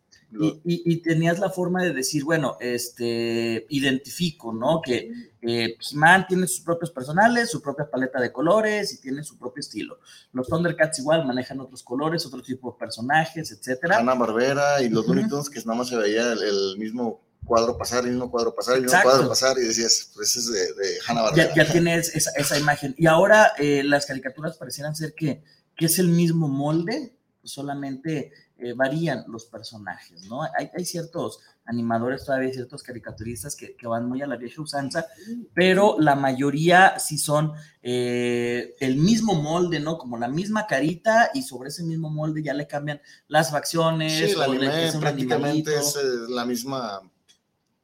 y, 0.63 0.97
tenías 0.97 1.39
la 1.39 1.49
forma 1.49 1.83
de 1.83 1.93
decir, 1.93 2.23
bueno, 2.23 2.57
este, 2.59 3.65
identifico, 3.69 4.53
¿no? 4.53 4.81
Que 4.81 5.11
eh, 5.41 5.75
He-Man 5.91 6.27
tiene 6.27 6.47
sus 6.47 6.61
propios 6.61 6.91
personales, 6.91 7.49
su 7.49 7.61
propia 7.61 7.89
paleta 7.89 8.19
de 8.21 8.31
colores 8.31 8.93
y 8.93 9.01
tiene 9.01 9.23
su 9.23 9.37
propio 9.37 9.61
estilo. 9.61 9.99
Los 10.33 10.47
Thundercats 10.47 10.99
igual 10.99 11.25
manejan 11.25 11.59
otros 11.59 11.81
colores, 11.81 12.25
otro 12.25 12.43
tipo 12.43 12.71
de 12.71 12.77
personajes, 12.77 13.51
etcétera. 13.51 13.97
Ana 13.97 14.13
Barbera 14.13 14.81
y 14.81 14.89
los 14.89 15.07
uh 15.07 15.51
que 15.51 15.59
nada 15.61 15.79
más 15.79 15.89
se 15.89 15.97
veía 15.97 16.33
el, 16.33 16.77
mismo 16.77 17.21
cuadro 17.43 17.75
pasar, 17.75 18.03
el 18.03 18.11
mismo 18.11 18.29
cuadro 18.29 18.53
pasar, 18.53 18.75
el 18.75 18.83
mismo 18.83 18.99
cuadro 19.01 19.27
pasar 19.27 19.57
y 19.57 19.63
decías, 19.63 20.11
pues 20.13 20.35
es 20.35 20.51
de, 20.51 20.59
de 20.59 20.97
Hanna 21.07 21.23
Barbera. 21.23 21.53
Ya, 21.55 21.71
tienes 21.71 22.15
esa, 22.15 22.31
esa, 22.35 22.59
imagen. 22.59 22.93
Y 22.97 23.07
ahora 23.07 23.53
eh, 23.57 23.83
las 23.83 24.05
caricaturas 24.05 24.57
parecieran 24.57 24.95
ser 24.95 25.15
que, 25.15 25.43
que 25.75 25.85
es 25.87 25.97
el 25.97 26.09
mismo 26.09 26.47
molde, 26.49 27.15
solamente 27.43 28.31
eh, 28.63 28.73
varían 28.73 29.23
los 29.27 29.45
personajes, 29.45 30.27
¿no? 30.29 30.43
Hay, 30.43 30.69
hay, 30.77 30.85
ciertos 30.85 31.39
animadores, 31.65 32.23
todavía 32.23 32.53
ciertos 32.53 32.83
caricaturistas 32.83 33.55
que, 33.55 33.75
que, 33.75 33.87
van 33.87 34.07
muy 34.07 34.21
a 34.21 34.27
la 34.27 34.35
vieja 34.35 34.61
usanza, 34.61 35.07
pero 35.55 35.95
la 35.99 36.15
mayoría 36.15 36.99
sí 36.99 37.17
son 37.17 37.53
eh, 37.81 38.75
el 38.79 38.97
mismo 38.97 39.33
molde, 39.33 39.79
¿no? 39.79 39.97
Como 39.97 40.15
la 40.15 40.27
misma 40.27 40.67
carita 40.67 41.31
y 41.33 41.41
sobre 41.41 41.69
ese 41.69 41.83
mismo 41.83 42.11
molde 42.11 42.43
ya 42.43 42.53
le 42.53 42.67
cambian 42.67 43.01
las 43.27 43.49
facciones. 43.49 44.13
Sí, 44.13 44.35
el 44.35 44.41
anime 44.43 44.91
prácticamente 44.99 45.75
es 45.75 45.95
eh, 45.95 46.29
la 46.29 46.45
misma 46.45 47.01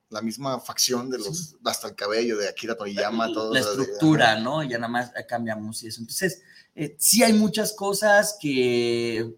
la 0.10 0.22
misma 0.22 0.60
facción 0.60 1.10
de 1.10 1.18
los, 1.18 1.56
hasta 1.66 1.88
el 1.88 1.96
cabello 1.96 2.38
de 2.38 2.50
Akira 2.50 2.76
Toriyama, 2.76 3.34
todo. 3.34 3.52
La 3.52 3.62
estructura, 3.62 4.40
¿no? 4.40 4.62
Ya 4.62 4.78
nada 4.78 4.90
más 4.90 5.12
cambiamos 5.28 5.82
y 5.82 5.88
eso. 5.88 6.02
Entonces, 6.02 6.44
sí 7.00 7.24
hay 7.24 7.34
muchas 7.34 7.74
cosas 7.74 8.38
que 8.40 9.36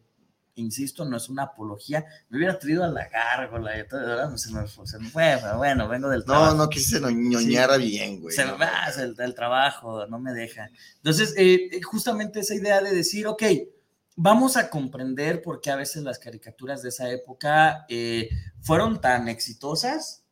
insisto, 0.59 1.05
no 1.05 1.17
es 1.17 1.29
una 1.29 1.43
apología. 1.43 2.05
Me 2.29 2.37
hubiera 2.37 2.59
traído 2.59 2.83
a 2.83 2.87
la 2.87 3.07
gárgola 3.07 3.79
y 3.79 3.87
todo, 3.87 4.01
¿verdad? 4.01 4.35
Se 4.37 4.51
me, 4.51 4.67
se 4.67 4.99
me 4.99 5.09
fue, 5.09 5.37
pero 5.41 5.57
bueno, 5.57 5.87
vengo 5.87 6.09
del 6.09 6.25
trabajo. 6.25 6.55
No, 6.55 6.63
no 6.65 6.69
quise 6.69 6.99
ñoñara 6.99 7.77
bien, 7.77 8.21
güey. 8.21 8.35
Se 8.35 8.45
me 8.45 8.53
va 8.53 8.87
el, 8.97 9.33
trabajo, 9.35 10.05
no 10.07 10.19
me 10.19 10.33
deja. 10.33 10.69
Entonces, 10.97 11.33
eh, 11.37 11.69
eh, 11.71 11.81
justamente 11.81 12.41
esa 12.41 12.55
idea 12.55 12.81
de 12.81 12.93
decir, 12.93 13.27
ok, 13.27 13.43
vamos 14.15 14.57
a 14.57 14.69
comprender 14.69 15.41
por 15.41 15.61
qué 15.61 15.71
a 15.71 15.77
veces 15.77 16.03
las 16.03 16.19
caricaturas 16.19 16.81
de 16.81 16.89
esa 16.89 17.09
época 17.09 17.85
eh, 17.87 18.29
fueron 18.59 18.99
tan 18.99 19.29
exitosas 19.29 20.23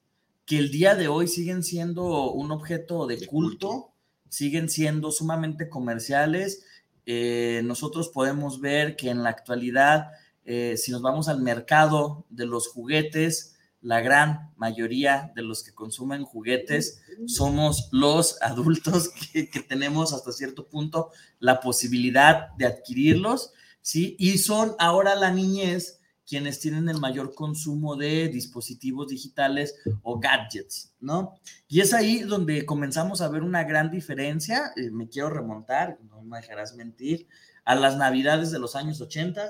que 0.45 0.57
el 0.57 0.71
día 0.71 0.95
de 0.95 1.07
hoy 1.07 1.27
siguen 1.27 1.63
siendo 1.63 2.31
un 2.31 2.51
objeto 2.51 3.07
de, 3.07 3.25
culto, 3.27 3.93
siguen 4.29 4.69
siendo 4.69 5.11
sumamente 5.11 5.69
comerciales 5.69 6.65
eh, 7.09 7.61
nosotros 7.63 8.09
podemos 8.09 8.59
ver 8.59 8.97
que 8.97 9.09
en 9.09 9.23
la 9.23 9.29
actualidad, 9.29 10.11
eh, 10.43 10.75
si 10.75 10.91
nos 10.91 11.01
vamos 11.01 11.29
al 11.29 11.41
mercado 11.41 12.25
de 12.29 12.45
los 12.45 12.67
juguetes, 12.67 13.55
la 13.79 14.01
gran 14.01 14.51
mayoría 14.57 15.31
de 15.33 15.41
los 15.41 15.63
que 15.63 15.73
consumen 15.73 16.25
juguetes 16.25 17.01
somos 17.25 17.87
los 17.93 18.37
adultos 18.41 19.09
que, 19.31 19.47
tenemos 19.69 20.11
hasta 20.11 20.33
cierto 20.33 20.67
punto 20.67 21.11
la 21.39 21.61
posibilidad 21.61 22.49
de 22.57 22.65
adquirirlos, 22.65 23.53
¿sí? 23.81 24.17
Y 24.19 24.39
son 24.39 24.75
ahora 24.77 25.15
la 25.15 25.31
niñez 25.31 26.01
quienes 26.27 26.59
tienen 26.59 26.89
el 26.89 26.99
mayor 26.99 27.33
consumo 27.33 27.95
de 27.95 28.27
dispositivos 28.27 29.07
digitales 29.07 29.75
o 30.03 30.19
gadgets, 30.19 30.93
¿no? 30.99 31.39
Y 31.69 31.79
es 31.79 31.93
ahí 31.93 32.19
donde 32.19 32.65
comenzamos 32.65 33.21
a 33.21 33.29
ver 33.29 33.43
una 33.43 33.63
gran 33.63 33.89
diferencia, 33.89 34.73
eh, 34.75 34.91
me 34.91 35.07
quiero 35.07 35.29
remontar, 35.29 35.97
no 36.09 36.21
me 36.21 36.37
dejarás 36.37 36.75
mentir, 36.75 37.27
a 37.63 37.75
las 37.75 37.97
navidades 37.97 38.51
de 38.51 38.59
los 38.59 38.75
años 38.75 38.99
80, 38.99 39.47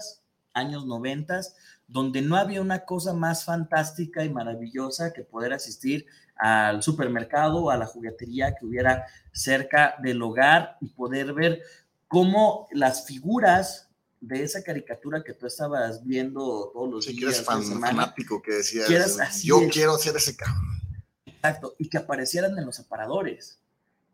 años 0.53 0.86
90, 0.86 1.41
donde 1.88 2.22
no 2.22 2.36
había 2.36 2.62
una 2.62 2.86
cosa 2.86 3.13
más 3.13 3.43
fantástica 3.43 4.24
y 4.24 4.29
maravillosa 4.29 5.13
que 5.13 5.24
poder 5.24 5.53
asistir 5.53 6.05
al 6.36 6.84
supermercado 6.84 7.63
o 7.63 7.69
a 7.72 7.77
la 7.77 7.88
juguetería 7.88 8.53
que 8.53 8.65
hubiera 8.65 9.05
cerca 9.31 9.96
del 10.03 10.22
hogar 10.22 10.77
y 10.81 10.89
poder 10.89 11.34
ver 11.34 11.62
cómo 12.07 12.67
las 12.72 13.05
figuras 13.05 13.87
de 14.19 14.43
esa 14.43 14.63
caricatura 14.63 15.24
que 15.24 15.33
tú 15.33 15.45
estabas 15.45 16.03
viendo 16.05 16.71
todos 16.74 16.89
los 16.89 17.05
días. 17.07 17.39
Que 17.39 17.43
fanático, 17.43 18.41
que 18.41 18.53
decías, 18.53 19.43
yo 19.43 19.62
quiero 19.71 19.97
ser 19.97 20.15
ese 20.15 20.36
cabrón. 20.36 20.63
Exacto, 21.25 21.75
y 21.77 21.89
que 21.89 21.97
aparecieran 21.97 22.57
en 22.57 22.65
los 22.65 22.79
aparadores. 22.79 23.59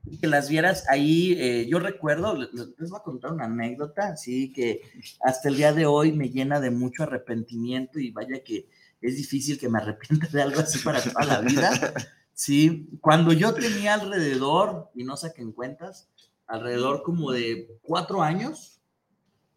Y 0.05 0.17
que 0.17 0.27
las 0.27 0.49
vieras 0.49 0.83
ahí, 0.89 1.33
eh, 1.39 1.65
yo 1.69 1.79
recuerdo, 1.79 2.35
les, 2.35 2.51
voy 2.89 2.99
a 2.99 3.03
contar 3.03 3.31
una 3.31 3.45
anécdota, 3.45 4.09
así 4.09 4.51
que 4.51 4.81
hasta 5.21 5.47
el 5.47 5.55
día 5.55 5.71
de 5.71 5.85
hoy 5.85 6.11
me 6.11 6.29
llena 6.29 6.59
de 6.59 6.71
mucho 6.71 7.03
arrepentimiento 7.03 7.99
y 7.99 8.11
vaya 8.11 8.43
que 8.43 8.67
es 9.01 9.15
difícil 9.15 9.57
que 9.57 9.69
me 9.69 9.79
arrepienta 9.79 10.27
de 10.27 10.41
algo 10.41 10.59
así 10.59 10.79
para 10.79 11.01
toda 11.01 11.25
la 11.25 11.41
vida. 11.41 11.93
Sí, 12.35 12.89
cuando 12.99 13.31
yo 13.31 13.53
tenía 13.53 13.93
alrededor, 13.93 14.89
y 14.95 15.03
no 15.03 15.15
saquen 15.15 15.51
cuentas, 15.51 16.09
alrededor 16.47 17.03
como 17.03 17.31
de 17.31 17.77
cuatro 17.83 18.23
años, 18.23 18.81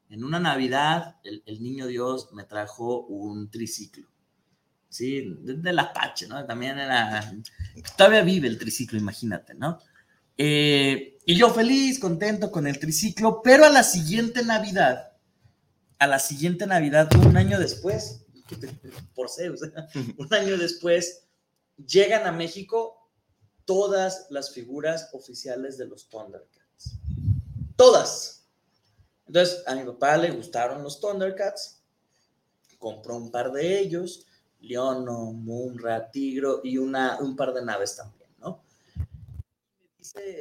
en 0.09 0.25
una 0.25 0.39
Navidad, 0.39 1.17
el, 1.25 1.63
niño 1.63 1.87
Dios 1.87 2.33
me 2.33 2.45
trajo 2.45 3.07
un 3.07 3.51
triciclo. 3.51 4.09
Sí, 4.89 5.37
de, 5.41 5.73
la 5.73 5.83
Apache, 5.83 6.29
¿no? 6.29 6.45
También 6.47 6.79
era. 6.79 7.35
Todavía 7.97 8.23
vive 8.23 8.49
el 8.49 8.59
triciclo, 8.59 8.99
imagínate, 8.99 9.55
¿no? 9.55 9.79
Eh, 10.39 11.19
y 11.25 11.37
yo 11.37 11.53
feliz, 11.53 11.99
contento 11.99 12.51
con 12.51 12.67
el 12.67 12.79
triciclo, 12.79 13.43
pero 13.43 13.65
a 13.65 13.71
la 13.71 13.83
siguiente 13.83 14.45
Navidad, 14.45 15.13
a 15.99 16.07
la 16.07 16.19
siguiente 16.19 16.67
Navidad, 16.67 17.11
un 17.27 17.37
año 17.37 17.59
después, 17.59 18.25
por 19.15 19.29
Zeus, 19.29 19.61
un 20.19 20.35
año 20.35 20.57
después, 20.57 21.27
llegan 21.85 22.27
a 22.27 22.33
México 22.33 23.11
todas 23.65 24.29
las 24.31 24.55
figuras 24.55 25.11
oficiales 25.13 25.77
de 25.77 25.87
los 25.87 26.09
Thundercats. 26.09 26.99
Todas 27.77 28.46
entonces, 29.27 29.63
a 29.67 29.75
mi 29.75 29.85
papá 29.85 30.17
le 30.17 30.31
gustaron 30.31 30.83
los 30.83 31.01
Thundercats, 31.01 31.83
compró 32.79 33.17
un 33.17 33.31
par 33.31 33.53
de 33.53 33.81
ellos, 33.81 34.27
Leono, 34.61 35.33
Moonra, 35.33 36.11
Tigro 36.11 36.61
y 36.63 36.79
una, 36.79 37.19
un 37.21 37.37
par 37.37 37.53
de 37.53 37.65
naves 37.65 37.97
también, 37.97 38.31
¿no? 38.39 38.63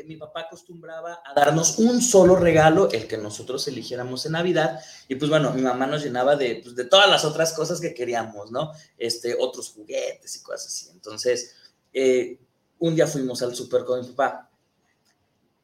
Mi 0.06 0.16
papá 0.16 0.42
acostumbraba 0.42 1.22
a 1.26 1.34
darnos 1.34 1.80
un 1.80 2.02
solo 2.02 2.36
regalo, 2.36 2.90
el 2.92 3.08
que 3.08 3.18
nosotros 3.18 3.68
eligiéramos 3.68 4.26
en 4.26 4.34
Navidad, 4.34 4.80
y 5.08 5.16
pues 5.16 5.30
bueno, 5.30 5.52
mi 5.52 5.62
mamá 5.62 5.88
nos 5.88 6.04
llenaba 6.04 6.36
de, 6.36 6.62
pues, 6.64 6.76
de 6.76 6.86
todas 6.86 7.10
las 7.10 7.26
otras 7.26 7.54
cosas 7.54 7.82
que 7.82 7.94
queríamos, 7.94 8.52
¿no? 8.52 8.72
Este, 8.98 9.36
otros 9.38 9.72
juguetes 9.72 10.38
y 10.38 10.44
cosas 10.44 10.68
así. 10.68 10.90
Entonces, 10.92 11.56
eh, 11.92 12.40
un 12.80 12.96
día 12.96 13.08
fuimos 13.08 13.42
al 13.42 13.56
súper 13.56 13.84
con 13.84 14.00
mi 14.00 14.08
papá 14.08 14.50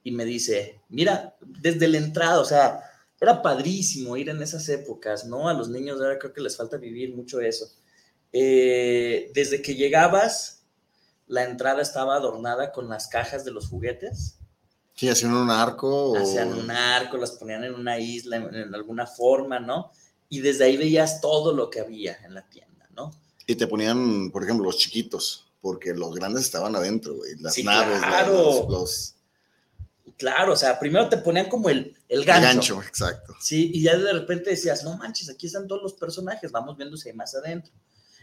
y 0.04 0.12
me 0.12 0.26
dice, 0.26 0.82
mira, 0.90 1.36
desde 1.40 1.88
la 1.88 1.98
entrada, 1.98 2.40
o 2.40 2.46
sea, 2.46 2.91
era 3.22 3.44
padrísimo 3.44 4.18
ir 4.18 4.30
en 4.30 4.42
esas 4.42 4.68
épocas, 4.68 5.26
¿no? 5.26 5.48
A 5.48 5.54
los 5.54 5.70
niños 5.70 6.02
ahora 6.02 6.18
creo 6.18 6.34
que 6.34 6.42
les 6.42 6.58
falta 6.58 6.78
vivir 6.78 7.16
mucho 7.16 7.40
eso. 7.40 7.72
Eh, 8.34 9.32
desde 9.36 9.62
que 9.62 9.76
llegabas, 9.76 10.64
la 11.28 11.44
entrada 11.44 11.84
estaba 11.84 12.16
adornada 12.16 12.72
con 12.72 12.90
las 12.90 13.08
cajas 13.08 13.46
de 13.46 13.52
los 13.52 13.68
juguetes. 13.68 14.38
Sí, 14.96 15.08
hacían 15.08 15.36
un 15.36 15.52
arco. 15.52 16.18
Hacían 16.18 16.52
un 16.52 16.72
arco, 16.72 17.18
las 17.18 17.32
ponían 17.34 17.64
en 17.64 17.76
una 17.76 18.00
isla, 18.00 18.38
en, 18.38 18.74
alguna 18.74 19.06
forma, 19.06 19.60
¿no? 19.60 19.92
Y 20.28 20.40
desde 20.40 20.64
ahí 20.64 20.76
veías 20.76 21.22
todo 21.22 21.54
lo 21.54 21.70
que 21.70 21.80
había 21.80 22.18
en 22.26 22.34
la 22.34 22.50
tienda, 22.50 22.88
¿no? 22.96 23.12
Y 23.46 23.54
te 23.54 23.68
ponían, 23.68 24.32
por 24.32 24.44
ejemplo, 24.44 24.66
los 24.66 24.78
chiquitos, 24.78 25.46
porque 25.62 25.94
los 25.94 26.16
grandes 26.16 26.44
estaban 26.46 26.76
adentro, 26.76 27.18
güey. 27.18 27.36
Las 27.40 27.56
naves, 27.64 28.00
claro. 28.00 28.66
los 28.68 29.14
Claro, 30.18 30.54
o 30.54 30.56
sea, 30.56 30.80
primero 30.80 31.10
te 31.10 31.18
ponían 31.18 31.50
como 31.50 31.70
el, 31.70 31.96
el 32.08 32.26
gancho. 32.26 32.48
El 32.50 32.56
gancho, 32.56 32.82
exacto. 32.84 33.36
Sí, 33.40 33.72
y 33.74 33.84
ya 33.84 33.98
de 33.98 34.14
repente 34.14 34.52
decías, 34.52 34.84
no 34.84 34.98
manches, 34.98 35.30
aquí 35.30 35.48
están 35.48 35.68
todos 35.68 35.82
los 35.82 35.94
personajes, 35.94 36.52
vamos 36.52 36.78
viendo 36.78 36.98
si 36.98 37.10
hay 37.10 37.16
más 37.16 37.34
adentro. 37.36 37.72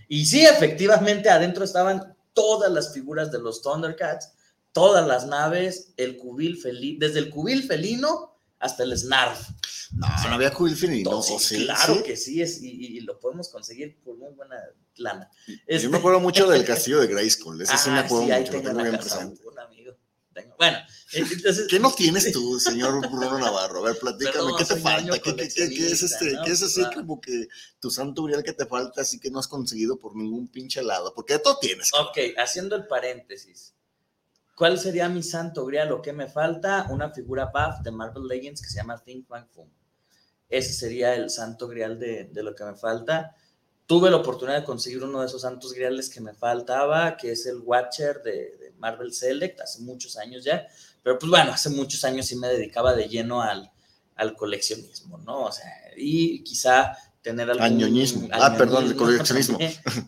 Y 0.09 0.25
sí, 0.27 0.45
efectivamente, 0.45 1.29
adentro 1.29 1.65
estaban 1.65 2.17
todas 2.33 2.71
las 2.73 2.93
figuras 2.93 3.31
de 3.33 3.41
los 3.41 3.63
Thundercats, 3.63 4.33
todas 4.73 5.07
las 5.07 5.27
naves, 5.27 5.93
el 5.97 6.17
cubil 6.17 6.57
felino, 6.57 6.99
desde 7.07 7.19
el 7.19 7.31
cubil 7.31 7.63
felino 7.65 8.35
hasta 8.61 8.83
el 8.85 8.97
Snarf. 8.97 9.49
No, 9.93 10.07
no 10.29 10.35
había 10.35 10.51
Quilfin 10.51 10.93
y 10.95 11.03
no, 11.03 11.11
Todo, 11.11 11.39
sí, 11.39 11.65
claro 11.65 11.95
¿Sí? 11.97 12.03
que 12.03 12.17
sí, 12.17 12.43
es, 12.43 12.63
y, 12.63 12.71
y- 12.71 12.97
y 12.99 13.01
lo 13.01 13.19
podemos 13.19 13.49
conseguir 13.49 13.99
por 14.05 14.17
muy 14.19 14.33
buena 14.35 14.57
lana. 14.97 15.31
Yo 15.47 15.55
Este- 15.67 15.89
me 15.89 15.99
acuerdo 15.99 16.21
mucho 16.21 16.47
del 16.49 16.65
castillo 16.65 17.01
de 17.01 17.07
Grayskull, 17.07 17.61
ese 17.63 17.77
sí 17.79 17.89
me 17.91 17.99
Ah, 17.99 18.01
acuerdo 18.01 18.27
sí, 18.27 18.33
ahí 18.33 18.45
lo 18.45 18.51
tengo 18.51 18.75
bien 18.83 18.99
presente. 18.99 19.43
amigo. 19.65 19.97
Tengo- 20.43 20.57
Bueno, 20.59 20.79
entonces... 21.13 21.67
¿Qué 21.69 21.79
no 21.81 21.93
tienes 21.93 22.33
tú, 22.33 22.59
señor 22.61 23.01
Bruno 23.09 23.39
Navarro? 23.39 23.81
A 23.81 23.91
ver, 23.91 23.99
platícame, 23.99 24.33
Perdón, 24.33 24.55
¿qué 24.59 24.65
te 24.65 24.77
falta? 24.77 25.19
¿Qué, 25.19 25.35
qué- 25.37 25.49
qué- 25.49 25.69
qué 25.71 25.87
es 25.93 26.03
este? 26.03 26.33
¿no? 26.33 26.45
¿Qué 26.45 26.51
es 26.53 26.63
así 26.63 26.83
va. 26.83 26.93
como 26.93 27.21
que 27.21 27.49
tu 27.81 27.91
santo 27.91 28.23
grial 28.25 28.43
que 28.43 28.53
te 28.53 28.67
falta, 28.67 29.01
así 29.03 29.19
que 29.19 29.31
no 29.31 29.39
has 29.39 29.49
conseguido 29.49 29.99
por 29.99 30.15
ningún 30.17 30.49
pinche 30.49 30.83
lado? 30.83 31.13
Porque 31.15 31.35
de 31.35 31.39
todo 31.41 31.59
tienes. 31.59 31.91
Ok, 31.99 32.19
haciendo 32.39 32.77
el 32.77 32.87
paréntesis. 32.87 33.75
¿Cuál 34.55 34.79
sería 34.79 35.09
mi 35.09 35.23
santo 35.23 35.65
grial 35.67 35.93
o 35.93 36.03
qué 36.03 36.13
me 36.13 36.29
falta? 36.29 36.87
Una 36.91 37.11
figura 37.11 37.47
buff 37.53 37.81
de 37.85 37.91
Marvel 37.93 38.27
Legends 38.27 38.61
que 38.61 38.69
se 38.69 38.77
llama 38.79 38.99
Think 39.03 39.29
Bang 39.29 39.47
Fum. 39.51 39.69
Ese 40.49 40.73
sería 40.73 41.15
el 41.15 41.31
santo 41.31 41.69
grial 41.69 41.99
de, 41.99 42.25
de 42.25 42.43
lo 42.43 42.55
que 42.55 42.65
me 42.65 42.75
falta. 42.75 43.37
Tuve 43.89 44.11
la 44.11 44.19
oportunidad 44.19 44.59
de 44.59 44.65
conseguir 44.65 45.03
uno 45.03 45.23
de 45.23 45.29
esos 45.29 45.41
santos 45.41 45.73
griales 45.73 46.11
que 46.11 46.21
me 46.21 46.35
faltaba, 46.35 47.17
que 47.17 47.33
es 47.33 47.47
el 47.47 47.61
Watcher 47.61 48.23
de, 48.23 48.33
de 48.59 48.75
Marvel 48.77 49.15
Select, 49.15 49.63
hace 49.63 49.81
muchos 49.81 50.19
años 50.19 50.45
ya. 50.45 50.69
Pero 51.03 51.19
pues 51.19 51.31
bueno, 51.31 51.53
hace 51.53 51.71
muchos 51.71 52.05
años 52.05 52.27
sí 52.27 52.37
me 52.37 52.49
dedicaba 52.49 52.95
de 52.95 53.09
lleno 53.09 53.41
al, 53.41 53.73
al 54.15 54.37
coleccionismo, 54.37 55.17
¿no? 55.17 55.45
O 55.45 55.53
sea, 55.53 55.73
y 55.97 56.45
quizá 56.45 56.99
tener 57.23 57.49
algún... 57.49 57.65
Al 57.65 57.79
ñoñismo. 57.79 58.29
al 58.31 58.43
Ah, 58.43 58.57
perdón, 58.59 58.85
el 58.85 58.95
coleccionismo. 59.05 59.57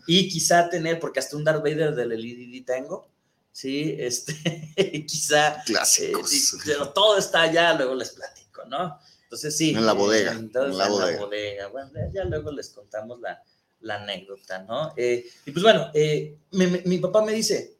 Y 0.05 0.29
quizá 0.29 0.69
tener, 0.69 0.99
porque 0.99 1.19
hasta 1.19 1.35
un 1.35 1.43
Darth 1.43 1.63
Vader 1.63 1.95
del 1.95 2.09
LED 2.09 2.63
tengo, 2.63 3.09
¿sí? 3.51 3.95
Este, 3.97 4.35
quizá... 5.07 5.63
Clásicos. 5.65 6.31
eh, 6.31 6.57
pero 6.65 6.89
todo 6.89 7.17
está 7.17 7.41
allá, 7.41 7.73
luego 7.73 7.95
les 7.95 8.11
platico, 8.11 8.63
¿no? 8.65 8.99
Entonces 9.23 9.57
sí. 9.57 9.71
En 9.71 9.85
la 9.85 9.93
bodega, 9.93 10.33
entonces, 10.33 10.73
en 10.73 10.77
la 10.77 10.85
en 10.85 10.91
bodega. 10.91 11.11
la 11.13 11.25
bodega. 11.25 11.67
Bueno, 11.69 11.89
ya, 11.95 12.11
ya 12.13 12.23
luego 12.25 12.51
les 12.51 12.69
contamos 12.69 13.19
la, 13.21 13.41
la 13.81 13.95
anécdota, 14.01 14.59
¿no? 14.63 14.93
Eh, 14.95 15.25
y 15.45 15.51
pues 15.51 15.63
bueno, 15.63 15.89
eh, 15.93 16.37
me- 16.51 16.67
me- 16.67 16.81
mi 16.85 16.97
papá 16.99 17.23
me 17.23 17.33
dice, 17.33 17.77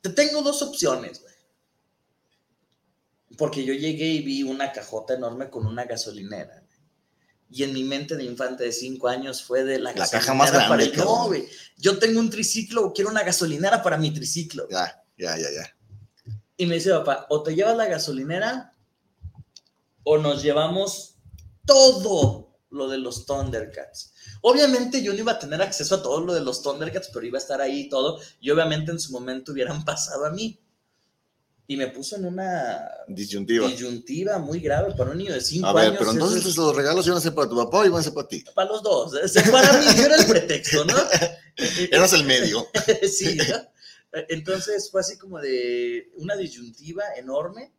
te 0.00 0.10
tengo 0.10 0.42
dos 0.42 0.60
opciones, 0.62 1.20
güey. 1.22 1.34
Porque 3.36 3.64
yo 3.64 3.74
llegué 3.74 4.06
y 4.06 4.22
vi 4.22 4.42
una 4.42 4.70
cajota 4.72 5.14
enorme 5.14 5.50
con 5.50 5.66
una 5.66 5.84
gasolinera. 5.84 6.62
Y 7.50 7.62
en 7.62 7.72
mi 7.72 7.84
mente 7.84 8.16
de 8.16 8.24
infante 8.24 8.64
de 8.64 8.72
cinco 8.72 9.08
años 9.08 9.42
fue 9.42 9.64
de 9.64 9.78
la, 9.78 9.92
La 9.92 10.08
caja 10.08 10.34
más 10.34 10.50
gasolinera 10.52 10.68
para 10.68 10.82
grande, 10.84 11.00
el- 11.00 11.04
No, 11.04 11.26
güey. 11.26 11.48
Yo 11.76 11.98
tengo 11.98 12.20
un 12.20 12.30
triciclo, 12.30 12.92
quiero 12.92 13.10
una 13.10 13.22
gasolinera 13.22 13.82
para 13.82 13.96
mi 13.98 14.12
triciclo. 14.12 14.68
Ya, 14.70 15.02
ya, 15.18 15.36
ya, 15.38 15.48
ya. 15.50 15.76
Y 16.56 16.66
me 16.66 16.76
dice 16.76 16.90
papá, 16.90 17.26
o 17.30 17.42
te 17.42 17.54
llevas 17.54 17.76
la 17.76 17.86
gasolinera 17.86 18.72
o 20.04 20.18
nos 20.18 20.42
llevamos 20.42 21.16
todo 21.66 22.53
lo 22.74 22.88
de 22.88 22.98
los 22.98 23.24
Thundercats. 23.26 24.12
Obviamente 24.42 25.02
yo 25.02 25.12
no 25.12 25.18
iba 25.18 25.32
a 25.32 25.38
tener 25.38 25.62
acceso 25.62 25.94
a 25.96 26.02
todo 26.02 26.20
lo 26.20 26.34
de 26.34 26.40
los 26.40 26.62
Thundercats, 26.62 27.10
pero 27.12 27.24
iba 27.26 27.38
a 27.38 27.40
estar 27.42 27.60
ahí 27.60 27.82
y 27.82 27.88
todo. 27.88 28.20
Y 28.40 28.50
obviamente 28.50 28.90
en 28.90 29.00
su 29.00 29.12
momento 29.12 29.52
hubieran 29.52 29.84
pasado 29.86 30.26
a 30.26 30.30
mí. 30.30 30.58
Y 31.66 31.78
me 31.78 31.86
puso 31.88 32.16
en 32.16 32.26
una 32.26 32.78
Disyuntiva. 33.08 33.66
disyuntiva 33.66 34.38
muy 34.38 34.60
grave 34.60 34.92
para 34.94 35.12
un 35.12 35.16
niño 35.16 35.32
de 35.32 35.40
5 35.40 35.66
A 35.66 35.70
años. 35.70 35.82
ver, 35.92 35.98
pero 35.98 36.10
entonces 36.12 36.44
es 36.44 36.56
los 36.58 36.76
regalos 36.76 37.06
iban 37.06 37.16
a 37.16 37.22
ser 37.22 37.34
para 37.34 37.48
tu 37.48 37.56
papá 37.56 37.78
o 37.78 37.86
iban 37.86 38.00
a 38.00 38.02
ser 38.02 38.12
para 38.12 38.28
ti. 38.28 38.44
para 38.54 38.68
los 38.68 38.82
dos. 38.82 39.12
Para 39.50 39.72
mí 39.78 39.86
yo 39.96 40.04
era 40.04 40.16
el 40.16 40.26
pretexto, 40.26 40.84
¿no? 40.84 40.94
Eras 41.90 42.12
el 42.12 42.24
medio. 42.24 42.66
sí, 43.10 43.38
¿no? 43.48 43.56
Entonces 44.28 44.90
fue 44.90 45.00
así 45.00 45.16
como 45.16 45.40
de 45.40 46.10
una 46.18 46.36
disyuntiva 46.36 47.02
enorme 47.16 47.72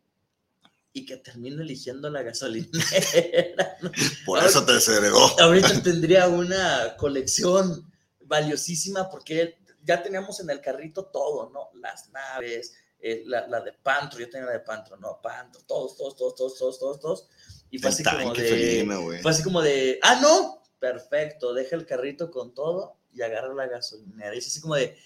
y 0.96 1.06
que 1.06 1.18
termino 1.18 1.62
eligiendo 1.62 2.10
la 2.10 2.24
gasolinera. 2.24 3.78
Por 4.25 4.42
eso 4.42 4.66
te 4.66 4.72
desheredó. 4.72 5.38
Ahorita 5.42 5.82
tendría 5.84 6.30
una 6.30 6.96
colección 6.98 7.92
valiosísima 8.22 9.10
porque 9.10 9.58
ya 9.84 10.02
teníamos 10.02 10.40
en 10.40 10.50
el 10.50 10.62
carrito 10.62 11.08
todo, 11.08 11.50
¿no? 11.50 11.70
Las 11.82 12.10
naves, 12.12 12.75
eh, 13.02 13.24
la, 13.25 13.46
la 13.46 13.60
de 13.60 13.74
Pantro, 13.74 14.20
yo 14.22 14.30
tenía 14.30 14.46
la 14.46 14.54
de 14.54 14.62
Pantro, 14.62 14.96
¿no? 14.96 15.20
Pantro, 15.22 15.62
todos, 15.68 15.98
todos, 15.98 16.16
todos, 16.16 16.36
todos, 16.36 16.58
todos, 16.58 16.80
todos, 16.80 17.00
todos. 17.02 17.28
Y 17.70 17.78
fue 17.78 17.90
El 17.90 17.94
así 17.94 18.04
como 18.06 18.34
de... 18.34 19.20
Fue 19.22 19.31
así 19.31 19.44
como 19.44 19.62
de, 19.62 20.00
ah, 20.01 20.20
no, 20.22 20.64
perfecto, 20.79 21.53
deja 21.53 21.75
el 21.75 21.86
carrito 21.86 22.31
con 22.31 22.53
todo 22.53 22.96
y 23.14 23.22
agarra 23.22 23.53
la 23.53 23.68
gasolinera. 23.68 24.34
Y 24.34 24.38
es 24.38 24.48
así 24.48 24.62
como 24.62 24.75
de, 24.75 24.98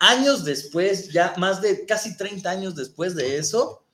años 0.00 0.44
después, 0.44 1.12
ya 1.12 1.34
más 1.36 1.62
de 1.62 1.86
casi 1.86 2.16
30 2.16 2.50
años 2.50 2.74
después 2.74 3.14
de 3.14 3.38
eso, 3.38 3.85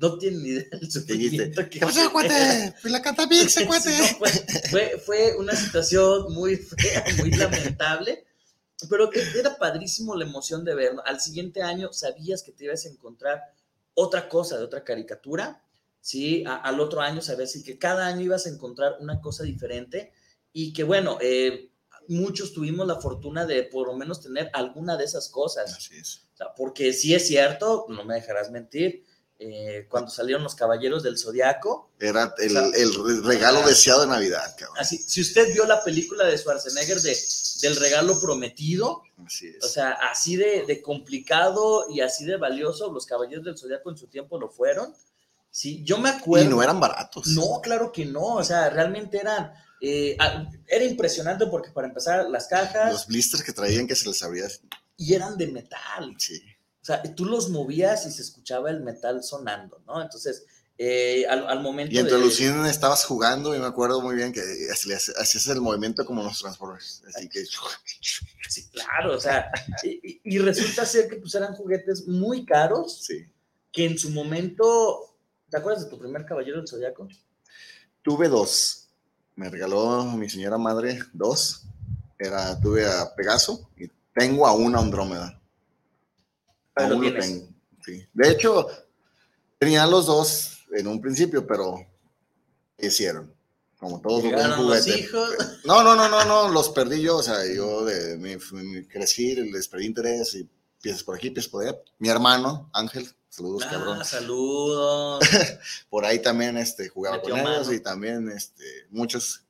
no 0.00 0.18
tienen 0.18 0.42
ni 0.42 0.48
idea 0.50 0.64
del 0.72 0.90
sufrimiento 0.90 1.62
que 1.64 1.70
¿Qué 1.70 1.80
pasó, 1.80 2.10
cuate? 2.12 2.74
Pues 2.80 2.92
la 2.92 3.02
canta 3.02 3.28
Pizza, 3.28 3.66
cuate. 3.66 3.90
No, 3.98 4.04
fue, 4.18 4.30
fue, 4.70 4.98
fue 5.04 5.36
una 5.36 5.54
situación 5.54 6.32
muy 6.32 6.56
fea, 6.56 7.04
muy 7.18 7.30
lamentable, 7.32 8.24
pero 8.88 9.10
que 9.10 9.22
era 9.38 9.56
padrísimo 9.58 10.16
la 10.16 10.24
emoción 10.24 10.64
de 10.64 10.74
verlo. 10.74 11.02
Al 11.04 11.20
siguiente 11.20 11.62
año 11.62 11.92
sabías 11.92 12.42
que 12.42 12.52
te 12.52 12.64
ibas 12.64 12.86
a 12.86 12.88
encontrar 12.88 13.40
otra 13.94 14.28
cosa 14.28 14.56
de 14.56 14.64
otra 14.64 14.82
caricatura, 14.84 15.62
¿sí? 16.00 16.44
A- 16.46 16.56
al 16.56 16.80
otro 16.80 17.00
año 17.00 17.20
sabías 17.20 17.52
que 17.64 17.78
cada 17.78 18.06
año 18.06 18.22
ibas 18.22 18.46
a 18.46 18.50
encontrar 18.50 18.96
una 19.00 19.20
cosa 19.20 19.42
diferente 19.44 20.12
y 20.52 20.72
que, 20.72 20.82
bueno, 20.84 21.18
eh, 21.20 21.70
muchos 22.08 22.52
tuvimos 22.54 22.86
la 22.86 22.96
fortuna 23.00 23.44
de 23.46 23.64
por 23.64 23.86
lo 23.86 23.94
menos 23.96 24.20
tener 24.22 24.50
alguna 24.54 24.96
de 24.96 25.04
esas 25.04 25.28
cosas. 25.28 25.74
Así 25.74 25.96
es. 25.98 26.22
O 26.32 26.36
sea, 26.38 26.54
porque 26.56 26.92
sí 26.94 27.14
es 27.14 27.26
cierto, 27.26 27.84
no 27.90 28.04
me 28.04 28.14
dejarás 28.14 28.50
mentir, 28.50 29.04
eh, 29.42 29.86
cuando 29.88 30.10
salieron 30.10 30.42
los 30.42 30.54
Caballeros 30.54 31.02
del 31.02 31.18
Zodiaco, 31.18 31.92
Era 31.98 32.34
el, 32.38 32.54
O 32.56 32.60
sea, 32.60 32.82
el 32.82 33.24
regalo 33.24 33.60
ah. 33.64 33.66
deseado 33.66 34.02
de 34.02 34.08
Navidad, 34.08 34.54
cabrón. 34.58 34.76
Así, 34.78 34.98
si 34.98 35.22
usted 35.22 35.52
vio 35.54 35.64
la 35.64 35.82
película 35.82 36.26
de 36.26 36.36
Schwarzenegger 36.36 37.00
de, 37.00 37.16
del 37.62 37.76
regalo 37.76 38.20
prometido, 38.20 39.02
Así 39.26 39.46
es. 39.48 39.64
o 39.64 39.68
sea, 39.68 39.92
así 40.12 40.36
de, 40.36 40.64
de 40.66 40.82
complicado 40.82 41.86
y 41.88 42.02
así 42.02 42.26
de 42.26 42.36
valioso, 42.36 42.92
los 42.92 43.06
Caballeros 43.06 43.42
del 43.44 43.56
Zodiaco 43.56 43.90
en 43.90 43.96
su 43.96 44.08
tiempo 44.08 44.38
lo 44.38 44.50
fueron. 44.50 44.94
Sí, 45.50 45.82
yo 45.84 45.96
me 45.96 46.10
acuerdo. 46.10 46.46
y 46.46 46.48
no 46.50 46.62
eran 46.62 46.78
baratos. 46.78 47.26
No, 47.28 47.60
claro 47.62 47.90
que 47.90 48.04
no, 48.04 48.34
o 48.36 48.44
sea, 48.44 48.68
realmente 48.68 49.18
eran. 49.18 49.52
eh, 49.80 50.16
ah, 50.20 50.46
era 50.66 50.84
impresionante 50.84 51.46
porque 51.46 51.70
para 51.70 51.88
empezar, 51.88 52.28
las 52.28 52.46
cajas 52.46 52.92
Los 52.92 53.06
blisters 53.06 53.42
que 53.42 53.54
traían 53.54 53.86
que 53.86 53.96
se 53.96 54.06
les 54.06 54.22
abría. 54.22 54.46
y 54.98 55.14
eran 55.14 55.38
de 55.38 55.46
metal. 55.46 56.14
Sí. 56.18 56.42
Sea, 56.90 57.14
tú 57.14 57.24
los 57.24 57.50
movías 57.50 58.06
y 58.06 58.10
se 58.10 58.22
escuchaba 58.22 58.70
el 58.70 58.80
metal 58.80 59.22
sonando, 59.22 59.80
¿no? 59.86 60.02
Entonces, 60.02 60.44
eh, 60.76 61.26
al, 61.28 61.46
al 61.46 61.60
momento 61.60 61.94
Y 61.94 61.98
entre 61.98 62.16
de... 62.16 62.22
Lucien 62.22 62.64
estabas 62.64 63.04
jugando 63.04 63.54
y 63.54 63.58
me 63.58 63.66
acuerdo 63.66 64.00
muy 64.00 64.16
bien 64.16 64.32
que 64.32 64.40
hacías 64.72 65.46
el 65.48 65.60
movimiento 65.60 66.06
como 66.06 66.22
los 66.22 66.40
Transformers. 66.40 67.02
Así 67.14 67.28
que 67.28 67.44
Sí, 68.48 68.66
claro, 68.70 69.14
o 69.14 69.20
sea, 69.20 69.52
y, 69.84 70.38
resulta 70.38 70.84
ser 70.84 71.08
que 71.08 71.16
pues 71.16 71.34
eran 71.34 71.54
juguetes 71.54 72.08
muy 72.08 72.44
caros 72.44 73.04
sí. 73.04 73.26
que 73.70 73.84
en 73.84 73.98
su 73.98 74.10
momento, 74.10 75.14
¿te 75.50 75.58
acuerdas 75.58 75.84
de 75.84 75.90
tu 75.90 75.98
primer 75.98 76.24
caballero 76.24 76.56
del 76.56 76.66
zodiaco? 76.66 77.06
Tuve 78.02 78.28
dos. 78.28 78.88
Me 79.36 79.48
regaló 79.48 80.02
mi 80.04 80.28
señora 80.28 80.58
madre 80.58 80.98
dos. 81.12 81.62
Era, 82.18 82.58
tuve 82.58 82.86
a 82.86 83.14
Pegaso 83.14 83.70
y 83.76 83.88
tengo 84.14 84.46
a 84.46 84.52
una 84.54 84.80
Andrómeda. 84.80 85.39
Pero 86.74 86.94
Aún 86.94 87.04
lo 87.04 87.10
tienes. 87.10 87.26
tengo. 87.26 87.48
Sí. 87.84 88.06
De 88.12 88.30
hecho, 88.30 88.66
tenían 89.58 89.90
los 89.90 90.06
dos 90.06 90.58
en 90.72 90.86
un 90.86 91.00
principio, 91.00 91.46
pero 91.46 91.84
¿qué 92.76 92.86
hicieron? 92.86 93.34
Como 93.78 94.00
todos 94.00 94.22
los 94.22 94.32
Llegaron 94.32 94.66
los 94.68 94.80
juguete. 94.82 95.00
hijos. 95.00 95.30
No, 95.64 95.82
no, 95.82 95.94
no, 95.96 96.08
no, 96.08 96.24
no, 96.26 96.48
los 96.50 96.68
perdí 96.70 97.00
yo, 97.00 97.16
o 97.16 97.22
sea, 97.22 97.36
yo 97.52 97.84
de, 97.84 98.16
me, 98.18 98.38
me 98.52 98.86
crecí, 98.86 99.34
les 99.34 99.68
perdí 99.68 99.86
interés 99.86 100.34
y 100.34 100.48
piezas 100.82 101.02
por 101.02 101.16
aquí, 101.16 101.30
piezas 101.30 101.50
por 101.50 101.62
allá. 101.66 101.78
Mi 101.98 102.10
hermano, 102.10 102.68
Ángel, 102.74 103.08
saludos, 103.30 103.62
Ah, 103.66 103.70
cabrón. 103.70 104.04
saludos. 104.04 105.24
Por 105.88 106.04
ahí 106.04 106.20
también 106.20 106.56
este, 106.58 106.88
jugaba 106.90 107.16
Metió 107.16 107.30
con 107.30 107.40
ellos 107.40 107.66
mano. 107.66 107.72
y 107.72 107.80
también 107.80 108.28
este, 108.30 108.64
muchos 108.90 109.44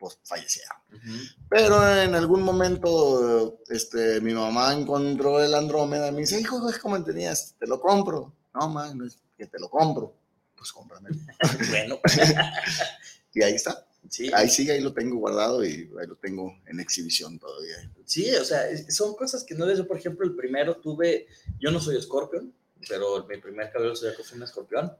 pues, 0.00 0.18
fallecieron. 0.24 0.76
Ujú. 0.88 1.18
Pero 1.50 1.96
en 1.98 2.14
algún 2.14 2.42
momento 2.42 3.60
este, 3.68 4.20
mi 4.22 4.32
mamá 4.32 4.74
encontró 4.74 5.40
el 5.44 5.54
Andrómeda 5.54 6.08
y 6.08 6.12
me 6.12 6.20
dice, 6.22 6.40
hijo, 6.40 6.68
es 6.68 6.78
como 6.78 7.02
tenías, 7.04 7.54
te 7.58 7.66
lo 7.66 7.78
compro. 7.78 8.32
No, 8.54 8.68
man, 8.70 8.96
no 8.98 9.06
es 9.06 9.18
que 9.36 9.46
te 9.46 9.60
lo 9.60 9.68
compro. 9.68 10.12
Pues 10.56 10.72
cómprame. 10.72 11.10
Bueno, 11.70 12.00
y 13.34 13.42
ahí 13.42 13.52
está. 13.52 13.86
sí, 14.08 14.30
Ahí 14.34 14.48
sigue, 14.48 14.72
ahí 14.72 14.80
lo 14.80 14.92
tengo 14.92 15.16
guardado 15.16 15.64
y 15.64 15.90
ahí 16.00 16.06
lo 16.06 16.16
tengo 16.16 16.58
en 16.66 16.80
exhibición 16.80 17.38
todavía. 17.38 17.76
sí, 18.06 18.34
o 18.34 18.44
sea, 18.44 18.64
son 18.88 19.14
cosas 19.14 19.44
que 19.44 19.54
no 19.54 19.66
les 19.66 19.80
por 19.82 19.98
ejemplo, 19.98 20.26
el 20.26 20.34
primero 20.34 20.76
tuve, 20.78 21.28
yo 21.60 21.70
no 21.70 21.78
soy 21.78 22.00
Scorpion, 22.00 22.52
pero 22.88 23.26
mi 23.26 23.36
primer 23.36 23.70
caballero 23.70 23.90
del 23.90 23.98
zodiaco 23.98 24.24
fue 24.24 24.38
un 24.38 24.44
escorpión. 24.44 24.92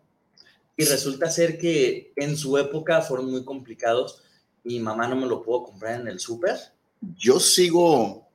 Y 0.76 0.84
resulta 0.84 1.30
ser 1.30 1.58
que 1.58 2.12
en 2.16 2.36
su 2.36 2.56
época 2.56 3.02
fueron 3.02 3.30
muy 3.30 3.44
complicados. 3.44 4.22
Mi 4.64 4.80
mamá 4.80 5.08
no 5.08 5.16
me 5.16 5.26
lo 5.26 5.42
pudo 5.42 5.64
comprar 5.64 6.00
en 6.00 6.08
el 6.08 6.20
súper. 6.20 6.56
Yo 7.16 7.40
sigo 7.40 8.28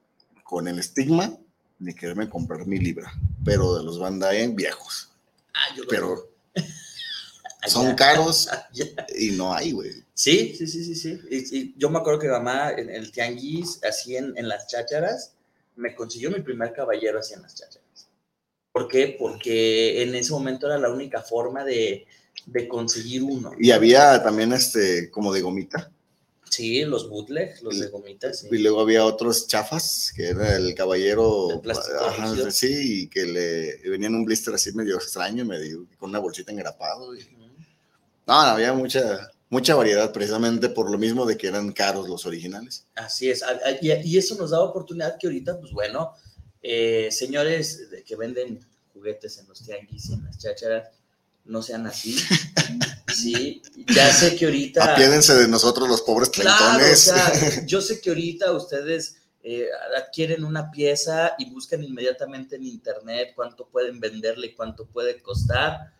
con 0.44 0.68
el 0.68 0.80
estigma 0.80 1.38
de 1.80 1.94
quererme 1.94 2.30
comprar 2.30 2.66
mi 2.66 2.80
libra, 2.80 3.12
pero 3.44 3.76
de 3.76 3.84
los 3.84 4.00
Bandai 4.00 4.48
viejos. 4.54 5.12
Ah, 5.54 5.76
yo 5.76 5.84
lo 5.84 5.90
Pero 5.90 6.30
son 7.68 7.96
caros 7.96 8.50
y 9.18 9.32
no 9.32 9.54
hay, 9.54 9.72
güey. 9.72 9.92
Sí, 10.14 10.56
sí, 10.58 10.68
sí, 10.68 10.84
sí, 10.84 10.96
sí. 10.96 11.20
Y, 11.30 11.78
yo 11.78 11.90
me 11.90 12.00
acuerdo 12.00 12.20
que 12.20 12.28
mamá 12.28 12.72
en 12.72 12.90
el 12.90 13.12
tianguis, 13.12 13.84
así 13.84 14.16
en, 14.16 14.34
en 14.38 14.48
las 14.48 14.68
chácharas, 14.68 15.34
me 15.76 15.94
consiguió 15.94 16.32
mi 16.32 16.42
primer 16.42 16.74
caballero 16.74 17.20
así 17.20 17.34
en 17.34 17.42
las 17.42 17.56
chácharas. 17.56 18.08
¿Por 18.72 18.88
qué? 18.88 19.16
Porque 19.20 20.04
en 20.04 20.16
ese 20.16 20.32
momento 20.32 20.68
era 20.68 20.78
la 20.78 20.92
única 20.92 21.22
forma 21.22 21.64
de, 21.64 22.06
de 22.46 22.68
conseguir 22.68 23.24
uno. 23.24 23.52
Y 23.60 23.72
había 23.72 24.22
también 24.22 24.54
este, 24.54 25.10
como 25.10 25.34
de 25.34 25.42
gomita. 25.42 25.92
Sí, 26.50 26.86
los 26.86 27.10
bootleg, 27.10 27.62
los 27.64 27.80
de 27.80 27.88
gomitas. 27.88 28.40
Sí. 28.40 28.48
Y 28.52 28.60
luego 28.60 28.82
había 28.82 29.06
otros 29.06 29.48
chafas, 29.48 30.14
que 30.16 30.30
era 30.30 30.56
el 30.56 30.74
caballero. 30.74 31.62
Ajá, 32.02 32.52
sí, 32.52 33.04
y 33.04 33.08
que 33.08 33.26
le 33.26 33.90
venían 33.90 34.16
un 34.16 34.26
blister 34.26 34.54
así 34.54 34.72
medio 34.74 34.96
extraño, 34.96 35.44
medio, 35.44 35.86
con 35.98 36.12
una 36.12 36.20
bolsita 36.20 36.52
engrapado. 36.52 37.16
Y... 37.16 37.20
No, 38.28 38.34
había 38.34 38.74
mucha, 38.74 39.32
mucha 39.50 39.76
variedad, 39.76 40.12
precisamente 40.12 40.70
por 40.70 40.90
lo 40.90 40.98
mismo 40.98 41.26
de 41.26 41.38
que 41.38 41.48
eran 41.48 41.72
caros 41.72 42.08
los 42.08 42.26
originales. 42.26 42.86
Así 42.96 43.30
es, 43.30 43.44
y, 43.82 44.18
eso 44.18 44.36
nos 44.36 44.52
da 44.52 44.62
oportunidad 44.62 45.18
que 45.20 45.28
ahorita, 45.28 45.60
pues 45.60 45.72
bueno, 45.72 46.14
eh, 46.62 47.10
señores 47.12 47.88
que 48.06 48.16
venden 48.16 48.66
juguetes 48.94 49.38
en 49.40 49.48
los 49.48 49.62
tianguis 49.62 50.10
y 50.10 50.14
en 50.14 50.24
las 50.26 50.38
chácharas, 50.38 50.90
no 51.46 51.62
sean 51.62 51.86
así. 51.86 52.18
Sí, 53.16 53.62
ya 53.88 54.12
sé 54.12 54.36
que 54.36 54.46
ahorita. 54.46 54.94
Apiédense 54.94 55.36
de 55.36 55.48
nosotros 55.48 55.88
los 55.88 56.02
pobres 56.02 56.32
treintones. 56.32 57.14
yo 57.66 57.82
sé 57.82 58.02
que 58.02 58.10
ahorita 58.10 58.52
ustedes 58.52 59.18
eh, 59.44 59.68
adquieren 59.98 60.44
una 60.44 60.72
pieza 60.72 61.36
y 61.38 61.50
buscan 61.50 61.84
inmediatamente 61.84 62.56
en 62.56 62.66
internet 62.66 63.34
cuánto 63.36 63.68
pueden 63.68 64.00
venderle 64.00 64.48
y 64.48 64.54
cuánto 64.56 64.86
puede 64.86 65.22
costar. 65.22 65.94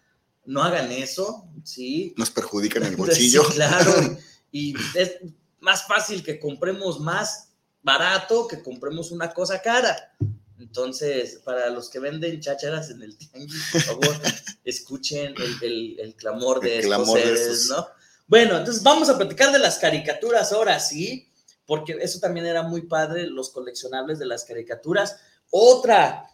No 0.46 0.64
hagan 0.64 0.92
eso, 0.92 1.48
¿sí? 1.64 2.14
Nos 2.18 2.32
perjudican 2.32 2.84
el 2.84 2.96
bolsillo. 2.98 3.44
claro. 3.50 4.18
Y 4.52 4.74
es 4.94 5.18
más 5.60 5.86
fácil 5.86 6.24
que 6.24 6.40
compremos 6.40 7.02
más 7.02 7.50
barato 7.84 8.48
que 8.48 8.64
compremos 8.64 9.12
una 9.12 9.34
cosa 9.34 9.62
cara. 9.62 10.16
Entonces, 10.60 11.42
para 11.44 11.70
los 11.70 11.90
que 11.90 12.00
venden 12.00 12.40
chácharas 12.40 12.90
en 12.90 13.02
el 13.02 13.18
tianguis, 13.18 13.64
por 13.72 13.82
favor, 13.82 14.22
escuchen 14.64 15.36
el, 15.62 16.16
clamor 16.18 16.62
de 16.62 16.80
estos 16.80 17.12
seres, 17.12 17.68
¿no? 17.70 17.88
Bueno, 18.28 18.58
entonces 18.58 18.82
vamos 18.82 19.10
a 19.10 19.18
platicar 19.18 19.52
de 19.52 19.60
las 19.60 19.78
caricaturas 19.78 20.52
ahora, 20.52 20.80
¿sí? 20.80 21.30
Porque 21.66 21.98
eso 22.02 22.20
también 22.20 22.46
era 22.46 22.64
muy 22.64 22.84
padre, 22.84 23.28
los 23.28 23.52
coleccionables 23.52 24.18
de 24.18 24.26
las 24.26 24.46
caricaturas. 24.46 25.18
Otra, 25.50 26.26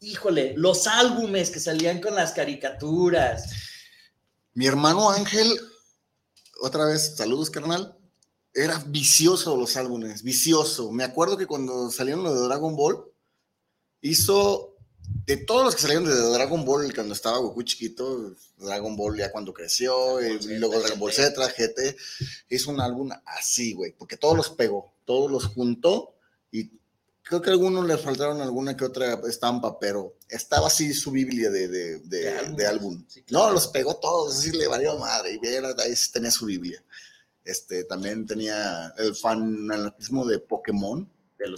híjole, 0.00 0.54
los 0.56 0.86
álbumes 0.86 1.50
que 1.50 1.60
salían 1.60 2.00
con 2.00 2.14
las 2.14 2.32
caricaturas. 2.32 3.50
Mi 4.54 4.66
hermano 4.66 5.10
Ángel, 5.10 5.48
otra 6.60 6.86
vez, 6.86 7.16
saludos, 7.16 7.50
carnal. 7.50 7.96
Era 8.54 8.82
vicioso 8.86 9.56
los 9.56 9.76
álbumes, 9.76 10.22
vicioso. 10.22 10.90
Me 10.92 11.04
acuerdo 11.04 11.36
que 11.36 11.46
cuando 11.46 11.90
salieron 11.90 12.24
los 12.24 12.34
de 12.34 12.46
Dragon 12.46 12.74
Ball, 12.74 13.04
hizo 14.00 14.74
de 15.26 15.36
todos 15.36 15.64
los 15.64 15.74
que 15.74 15.82
salieron 15.82 16.04
de 16.04 16.14
Dragon 16.14 16.64
Ball 16.64 16.92
cuando 16.94 17.14
estaba 17.14 17.38
Goku 17.38 17.62
chiquito, 17.62 18.34
Dragon 18.56 18.96
Ball 18.96 19.18
ya 19.18 19.30
cuando 19.30 19.52
creció, 19.52 20.20
y 20.20 20.58
luego 20.58 20.78
Dragon 20.80 20.98
Ball 20.98 21.12
Z, 21.12 21.48
GT, 21.48 21.96
hizo 22.50 22.70
un 22.70 22.80
álbum 22.80 23.10
así, 23.24 23.74
güey, 23.74 23.92
porque 23.92 24.16
todos 24.16 24.36
los 24.36 24.50
pegó, 24.50 24.92
todos 25.04 25.30
los 25.30 25.46
juntó 25.46 26.14
y 26.50 26.70
creo 27.22 27.42
que 27.42 27.50
a 27.50 27.52
algunos 27.52 27.86
le 27.86 27.98
faltaron 27.98 28.40
alguna 28.40 28.76
que 28.76 28.84
otra 28.84 29.20
estampa, 29.28 29.78
pero 29.78 30.14
estaba 30.28 30.68
así 30.68 30.94
su 30.94 31.10
Biblia 31.10 31.50
de, 31.50 31.68
de, 31.68 31.98
de, 31.98 32.66
álbum. 32.66 33.04
No, 33.30 33.50
los 33.50 33.68
pegó 33.68 33.96
todos, 33.96 34.38
así 34.38 34.50
le 34.52 34.66
valió 34.66 34.98
madre, 34.98 35.38
y 35.40 35.46
ahí 35.46 35.94
tenía 36.12 36.30
su 36.30 36.46
Biblia. 36.46 36.82
Este, 37.44 37.84
también 37.84 38.26
tenía 38.26 38.94
el 38.96 39.14
fanatismo 39.14 40.26
de 40.26 40.38
Pokémon, 40.38 41.08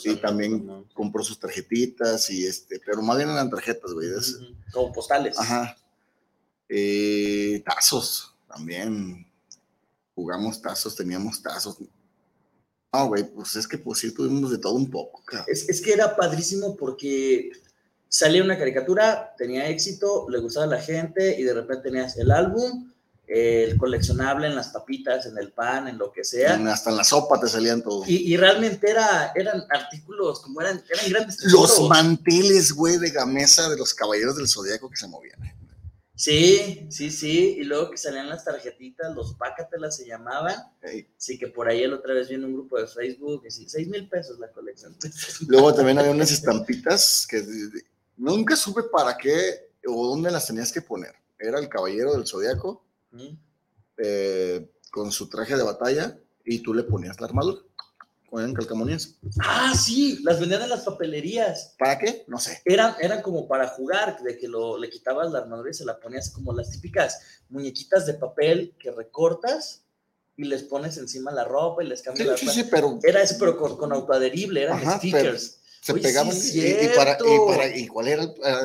y 0.05 0.17
también 0.17 0.85
compró 0.93 1.23
sus 1.23 1.39
tarjetitas 1.39 2.31
y 2.31 2.47
este, 2.47 2.81
pero 2.85 3.03
más 3.03 3.17
bien 3.17 3.31
eran 3.31 3.51
tarjetas, 3.51 3.93
güey. 3.93 4.09
Como 4.73 4.93
postales. 4.93 5.39
Ajá. 5.39 5.77
Eh, 6.69 7.63
tazos 7.65 8.35
también. 8.47 9.27
Jugamos 10.15 10.61
tazos, 10.61 10.95
teníamos 10.95 11.43
tazos. 11.43 11.79
No, 12.93 13.09
güey, 13.09 13.25
pues 13.25 13.57
es 13.57 13.67
que 13.67 13.79
pues 13.79 14.01
sí 14.01 14.13
tuvimos 14.13 14.51
de 14.51 14.59
todo 14.59 14.75
un 14.75 14.91
poco. 14.91 15.23
Es, 15.47 15.69
es, 15.69 15.81
que 15.81 15.93
era 15.93 16.17
padrísimo 16.17 16.77
porque 16.77 17.51
salía 18.09 18.43
una 18.43 18.59
caricatura, 18.59 19.35
tenía 19.39 19.69
éxito, 19.69 20.27
le 20.29 20.41
gustaba 20.41 20.67
a 20.67 20.77
la 20.77 20.83
gente 20.83 21.41
y 21.41 21.45
de 21.45 21.55
repente 21.55 21.91
tenías 21.91 22.17
el 22.19 22.31
álbum 22.31 22.90
el 23.33 23.79
coleccionable 23.79 24.49
en 24.49 24.57
las 24.57 24.71
papitas, 24.71 25.25
en 25.25 25.39
el 25.39 25.53
pan, 25.53 25.87
en 25.87 25.99
lo 25.99 26.11
que 26.11 26.25
sea. 26.25 26.55
hasta 26.73 26.91
en 26.91 26.97
la 26.97 27.05
sopa 27.05 27.39
te 27.39 27.49
salían 27.49 27.81
todos. 27.81 28.09
Y, 28.09 28.37
realmente 28.37 28.91
era, 28.91 29.33
eran 29.37 29.65
artículos 29.71 30.41
como 30.41 30.61
eran, 30.61 30.83
eran 30.91 31.09
grandes 31.09 31.45
Los 31.45 31.89
manteles, 31.89 32.73
güey, 32.73 32.99
de 32.99 33.11
gamesa 33.11 33.69
de 33.69 33.77
los 33.77 33.95
caballeros 33.95 34.37
del 34.37 34.49
zodiaco 34.49 34.91
que 34.91 34.97
se 34.97 35.07
movían. 35.07 35.39
Sí, 36.17 36.89
sí, 36.91 37.11
sí. 37.13 37.57
Y 37.59 37.65
luego 37.65 37.93
que 37.93 37.99
salían 37.99 38.29
las 38.29 38.45
tarjetitas, 38.45 39.15
los 39.15 39.35
pácatelas 39.35 39.97
se 39.97 40.09
llamaban. 40.09 40.57
Sí, 41.17 41.39
que 41.39 41.47
por 41.47 41.69
ahí 41.69 41.85
el 41.85 41.93
otra 41.93 42.15
vez 42.15 42.29
viene 42.29 42.47
un 42.47 42.55
grupo 42.55 42.81
de 42.81 42.89
Facebook, 42.89 43.45
que 43.45 43.51
sí, 43.53 43.69
seis 43.69 43.87
mil 43.87 44.09
pesos 44.09 44.41
la 44.41 44.51
colección. 44.51 44.97
Luego 45.47 45.73
también 45.73 46.01
había 46.01 46.11
unas 46.11 46.33
estampitas 46.33 47.29
que 47.31 47.45
nunca 48.17 48.57
supe 48.57 48.83
para 48.93 49.17
qué 49.17 49.71
o 49.87 50.09
dónde 50.09 50.33
las 50.33 50.49
tenías 50.49 50.73
que 50.73 50.83
poner. 50.83 51.15
Era 51.39 51.61
el 51.61 51.69
caballero 51.69 52.13
del 52.13 52.27
zodiaco 52.27 52.90
eh, 53.97 54.71
con 54.91 55.13
su 55.13 55.29
traje 55.29 55.57
de 55.57 55.63
batalla 55.63 56.19
y 56.45 56.61
tú 56.61 56.75
le 56.75 56.83
ponías 56.83 57.21
la 57.21 57.27
armadura. 57.27 57.61
Con 58.29 58.55
calcamonías. 58.55 59.17
Ah, 59.41 59.75
sí, 59.75 60.21
las 60.23 60.39
vendían 60.39 60.63
en 60.63 60.69
las 60.69 60.85
papelerías. 60.85 61.75
¿Para 61.77 61.99
qué? 61.99 62.25
No 62.29 62.39
sé. 62.39 62.63
Eran, 62.65 62.95
eran 63.01 63.23
como 63.23 63.49
para 63.49 63.67
jugar, 63.69 64.23
de 64.23 64.39
que 64.39 64.47
lo, 64.47 64.79
le 64.79 64.89
quitabas 64.89 65.33
la 65.33 65.41
armadura 65.41 65.71
y 65.71 65.75
se 65.75 65.85
la 65.85 65.99
ponías 65.99 66.31
como 66.31 66.53
las 66.53 66.71
típicas 66.71 67.21
muñequitas 67.49 68.07
de 68.07 68.15
papel 68.15 68.77
que 68.79 68.93
recortas 68.93 69.83
y 70.37 70.45
les 70.45 70.63
pones 70.63 70.97
encima 70.97 71.33
la 71.33 71.43
ropa 71.45 71.83
y 71.83 71.89
les 71.89 72.03
cambias 72.03 72.29
la 72.29 72.37
ropa. 72.37 72.53
Sí, 72.53 72.65
pero... 72.71 73.01
Era 73.03 73.21
eso, 73.21 73.35
pero 73.39 73.57
con, 73.77 73.93
autoadherible, 73.93 74.63
eran 74.63 74.99
stickers 74.99 75.60
se 75.81 75.95
pegaban 75.95 76.37
y, 76.37 76.89
para, 76.95 77.17
y, 77.77 77.87
cuál 77.87 78.09
era 78.09 78.25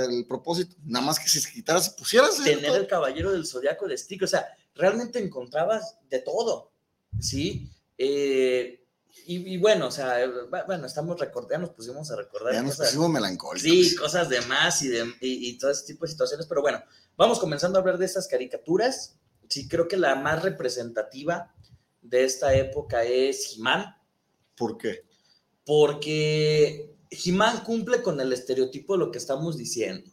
el, 0.09 0.25
propósito, 0.27 0.75
nada 0.83 1.05
más 1.05 1.17
que 1.17 1.29
si 1.29 1.39
se 1.39 1.51
quitara, 1.51 1.79
se 1.79 1.91
pusieras. 1.91 2.43
Tener 2.43 2.75
el 2.75 2.87
caballero 2.87 3.31
del 3.31 3.45
zodiaco 3.45 3.87
de 3.87 3.97
stick, 3.97 4.23
o 4.23 4.27
sea, 4.27 4.45
realmente 4.75 5.19
encontrabas 5.19 5.97
de 6.09 6.19
todo, 6.19 6.73
¿sí? 7.19 7.69
Eh, 7.97 8.85
y, 9.27 9.57
bueno, 9.57 9.87
o 9.87 9.91
sea, 9.91 10.23
eh, 10.23 10.29
bueno, 10.67 10.85
estamos 10.85 11.19
recordando, 11.19 11.67
nos 11.67 11.75
pusimos 11.75 12.11
a 12.11 12.17
recordar. 12.17 12.53
Ya 12.53 12.61
nos 12.61 12.77
pusimos 12.77 13.09
melancólicos. 13.09 13.61
Sí, 13.61 13.95
cosas 13.95 14.29
de 14.29 14.41
más 14.41 14.83
y, 14.83 14.89
de, 14.89 15.13
y, 15.21 15.57
todo 15.57 15.71
ese 15.71 15.85
tipo 15.85 16.05
de 16.05 16.11
situaciones, 16.11 16.45
pero 16.45 16.61
bueno, 16.61 16.83
vamos 17.15 17.39
comenzando 17.39 17.79
a 17.79 17.81
hablar 17.81 17.97
de 17.97 18.05
esas 18.05 18.27
caricaturas. 18.27 19.15
Sí, 19.49 19.67
creo 19.67 19.87
que 19.87 19.97
la 19.97 20.15
más 20.15 20.43
representativa 20.43 21.55
de 22.01 22.25
esta 22.25 22.53
época 22.53 23.03
es 23.03 23.55
He-Man. 23.55 23.95
¿Por 24.55 24.77
qué? 24.77 25.05
Porque 25.65 26.94
He-Man 27.23 27.63
cumple 27.63 28.01
con 28.01 28.19
el 28.19 28.31
estereotipo 28.33 28.93
de 28.93 28.99
lo 28.99 29.11
que 29.11 29.17
estamos 29.17 29.57
diciendo. 29.57 30.09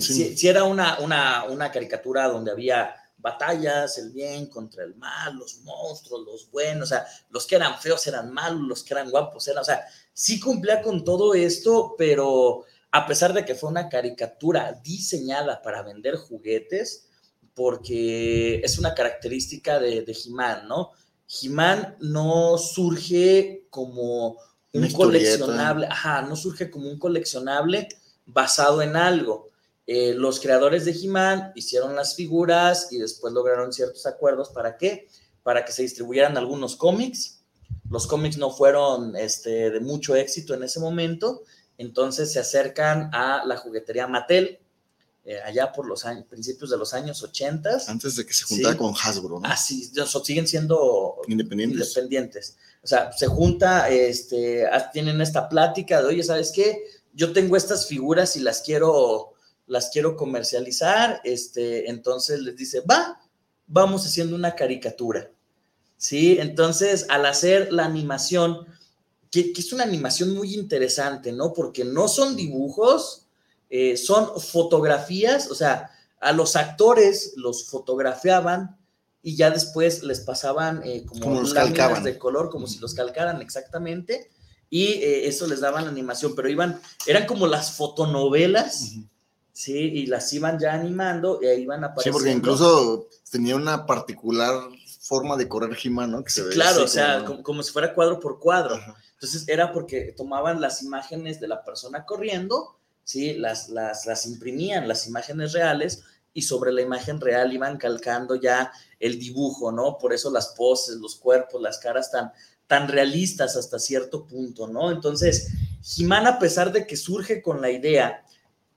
si, 0.00 0.36
si, 0.36 0.48
era 0.48 0.64
una, 0.64 0.98
una, 1.00 1.44
una, 1.44 1.70
caricatura 1.70 2.28
donde 2.28 2.50
había 2.50 2.94
batallas, 3.18 3.98
el 3.98 4.10
bien 4.10 4.46
contra 4.46 4.84
el 4.84 4.94
mal, 4.96 5.36
los 5.36 5.58
monstruos, 5.62 6.24
los 6.24 6.50
buenos, 6.50 6.88
o 6.88 6.94
sea, 6.94 7.06
los 7.30 7.46
que 7.46 7.56
eran 7.56 7.78
feos 7.78 8.06
eran 8.06 8.32
malos, 8.32 8.62
los 8.62 8.82
que 8.82 8.94
eran 8.94 9.10
guapos 9.10 9.46
eran, 9.48 9.62
o 9.62 9.64
sea, 9.64 9.84
sí 10.12 10.40
cumplía 10.40 10.82
con 10.82 11.04
todo 11.04 11.34
esto, 11.34 11.94
pero 11.96 12.64
a 12.90 13.06
pesar 13.06 13.32
de 13.32 13.44
que 13.44 13.54
fue 13.54 13.70
una 13.70 13.88
caricatura 13.88 14.72
diseñada 14.82 15.62
para 15.62 15.82
vender 15.82 16.16
juguetes, 16.16 17.08
porque 17.54 18.60
es 18.60 18.78
una 18.78 18.94
característica 18.94 19.78
de, 19.78 20.02
de 20.02 20.12
He-Man, 20.12 20.68
¿no? 20.68 20.90
He-Man 21.28 21.96
no 22.00 22.58
surge 22.58 23.66
como 23.70 24.36
un 24.72 24.90
coleccionable, 24.92 25.86
ajá, 25.86 26.22
no 26.22 26.36
surge 26.36 26.70
como 26.70 26.88
un 26.88 26.98
coleccionable 26.98 27.88
basado 28.26 28.82
en 28.82 28.96
algo. 28.96 29.50
Eh, 29.86 30.14
los 30.14 30.40
creadores 30.40 30.84
de 30.84 30.92
He-Man 30.92 31.52
hicieron 31.54 31.94
las 31.96 32.14
figuras 32.14 32.88
y 32.90 32.98
después 32.98 33.32
lograron 33.32 33.72
ciertos 33.72 34.06
acuerdos. 34.06 34.50
¿Para 34.50 34.76
qué? 34.76 35.08
Para 35.42 35.64
que 35.64 35.72
se 35.72 35.82
distribuyeran 35.82 36.36
algunos 36.36 36.76
cómics. 36.76 37.42
Los 37.90 38.06
cómics 38.06 38.38
no 38.38 38.50
fueron 38.50 39.16
este, 39.16 39.70
de 39.70 39.80
mucho 39.80 40.16
éxito 40.16 40.54
en 40.54 40.62
ese 40.62 40.80
momento, 40.80 41.42
entonces 41.76 42.32
se 42.32 42.38
acercan 42.38 43.10
a 43.12 43.44
la 43.44 43.58
juguetería 43.58 44.06
Mattel, 44.06 44.60
eh, 45.24 45.38
allá 45.44 45.72
por 45.72 45.86
los 45.86 46.04
años, 46.04 46.26
principios 46.26 46.70
de 46.70 46.76
los 46.76 46.92
años 46.94 47.22
80. 47.22 47.82
Antes 47.86 48.16
de 48.16 48.26
que 48.26 48.34
se 48.34 48.44
juntara 48.44 48.76
con 48.76 48.92
Hasbro, 48.92 49.38
¿no? 49.38 49.48
Ah, 49.48 49.56
sí, 49.56 49.90
siguen 50.24 50.48
siendo 50.48 51.18
independientes. 51.28 51.88
independientes. 51.88 52.56
O 52.82 52.86
sea, 52.88 53.12
se 53.12 53.28
junta, 53.28 53.88
este, 53.88 54.68
tienen 54.92 55.20
esta 55.20 55.48
plática 55.48 56.02
de, 56.02 56.08
oye, 56.08 56.24
¿sabes 56.24 56.50
qué? 56.50 56.82
Yo 57.12 57.32
tengo 57.32 57.56
estas 57.56 57.86
figuras 57.86 58.34
y 58.36 58.40
las 58.40 58.62
quiero, 58.62 59.34
las 59.68 59.90
quiero 59.90 60.16
comercializar, 60.16 61.20
este, 61.22 61.88
entonces 61.88 62.40
les 62.40 62.56
dice, 62.56 62.80
va, 62.80 63.20
vamos 63.68 64.04
haciendo 64.04 64.34
una 64.34 64.56
caricatura. 64.56 65.30
¿Sí? 65.96 66.36
Entonces, 66.40 67.06
al 67.10 67.26
hacer 67.26 67.72
la 67.72 67.84
animación, 67.84 68.66
que, 69.30 69.52
es 69.56 69.72
una 69.72 69.84
animación 69.84 70.34
muy 70.34 70.54
interesante, 70.54 71.30
¿no? 71.30 71.52
Porque 71.52 71.84
no 71.84 72.08
son 72.08 72.34
dibujos, 72.34 73.21
eh, 73.74 73.96
son 73.96 74.38
fotografías, 74.38 75.50
o 75.50 75.54
sea, 75.54 75.90
a 76.20 76.32
los 76.32 76.56
actores 76.56 77.32
los 77.36 77.70
fotografiaban 77.70 78.76
y 79.22 79.34
ya 79.34 79.50
después 79.50 80.02
les 80.02 80.20
pasaban 80.20 80.82
eh, 80.84 81.06
como, 81.06 81.40
los 81.40 81.54
láminas 81.54 82.04
de 82.04 82.18
color, 82.18 82.50
como 82.50 82.66
si 82.66 82.80
los 82.80 82.92
calcaran 82.92 83.40
exactamente, 83.40 84.30
y 84.68 84.84
eh, 84.84 85.26
eso 85.26 85.46
les 85.46 85.60
daban 85.60 85.84
la 85.84 85.90
animación, 85.90 86.34
pero 86.36 86.50
iban, 86.50 86.82
eran 87.06 87.24
como 87.24 87.46
las 87.46 87.72
fotonovelas, 87.72 88.96
¿sí? 89.54 89.78
Y 89.78 90.04
las 90.04 90.30
iban 90.34 90.58
ya 90.58 90.74
animando 90.74 91.38
y 91.40 91.46
ahí 91.46 91.62
iban 91.62 91.82
apareciendo. 91.82 92.18
Sí, 92.18 92.22
porque 92.22 92.36
incluso 92.36 93.08
tenía 93.30 93.56
una 93.56 93.86
particular 93.86 94.68
forma 95.00 95.38
de 95.38 95.48
correr 95.48 95.78
he 95.82 95.88
¿no? 95.88 96.22
claro, 96.52 96.84
o 96.84 96.88
sea, 96.88 97.24
como... 97.42 97.62
si 97.62 97.72
fuera 97.72 97.94
cuadro 97.94 98.20
por 98.20 98.38
cuadro. 98.38 98.78
Entonces 99.14 99.48
era 99.48 99.72
porque 99.72 100.12
tomaban 100.14 100.60
las 100.60 100.82
imágenes 100.82 101.40
de 101.40 101.48
la 101.48 101.64
persona 101.64 102.04
corriendo, 102.04 102.76
¿sí? 103.04 103.34
Las, 103.34 103.68
las, 103.68 104.06
las 104.06 104.26
imprimían, 104.26 104.88
las 104.88 105.06
imágenes 105.06 105.52
reales, 105.52 106.02
y 106.34 106.42
sobre 106.42 106.72
la 106.72 106.82
imagen 106.82 107.20
real 107.20 107.52
iban 107.52 107.76
calcando 107.76 108.36
ya 108.36 108.72
el 108.98 109.18
dibujo, 109.18 109.70
¿no? 109.70 109.98
Por 109.98 110.12
eso 110.12 110.30
las 110.30 110.48
poses, 110.56 110.96
los 110.96 111.16
cuerpos, 111.16 111.60
las 111.60 111.78
caras 111.78 112.10
tan, 112.10 112.32
tan 112.66 112.88
realistas 112.88 113.56
hasta 113.56 113.78
cierto 113.78 114.26
punto, 114.26 114.66
¿no? 114.66 114.90
Entonces, 114.90 115.48
Jimán, 115.82 116.26
a 116.26 116.38
pesar 116.38 116.72
de 116.72 116.86
que 116.86 116.96
surge 116.96 117.42
con 117.42 117.60
la 117.60 117.70
idea 117.70 118.24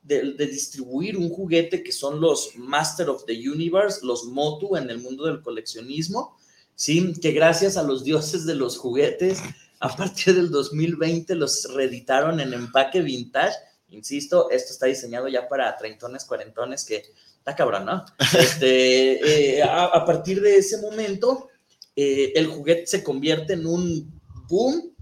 de, 0.04 0.34
distribuir 0.48 1.18
un 1.18 1.30
juguete 1.30 1.82
que 1.82 1.92
son 1.92 2.22
los 2.22 2.56
Master 2.58 3.10
of 3.10 3.26
the 3.26 3.50
Universe, 3.50 4.06
los 4.06 4.26
Motu 4.26 4.76
en 4.76 4.90
el 4.90 5.00
mundo 5.00 5.26
del 5.26 5.42
coleccionismo, 5.42 6.38
¿sí? 6.76 7.14
Que 7.22 7.32
gracias 7.32 7.78
a 7.78 7.84
los 7.84 8.04
dioses 8.04 8.46
de 8.46 8.56
los 8.56 8.78
juguetes, 8.78 9.40
a 9.80 9.96
partir 9.96 10.36
del 10.36 10.52
2020 10.52 11.36
los 11.36 11.74
reeditaron 11.74 12.40
en 12.40 12.54
empaque 12.54 13.02
vintage. 13.02 13.56
Insisto, 13.90 14.50
esto 14.50 14.74
está 14.74 14.88
diseñado 14.88 15.28
ya 15.28 15.48
para 15.48 15.76
treintones, 15.78 16.26
cuarentones 16.26 16.84
que 16.84 17.04
está 17.38 17.56
cabrón, 17.56 17.86
¿no? 17.86 18.06
Este, 18.40 19.58
eh, 19.58 19.64
a, 19.64 20.04
partir 20.06 20.42
de 20.42 20.58
ese 20.58 20.82
momento, 20.82 21.50
eh, 21.96 22.34
el 22.36 22.48
juguete 22.48 22.88
se 22.88 23.04
convierte 23.04 23.54
en 23.54 23.66
un 23.66 24.22
boom, 24.50 24.96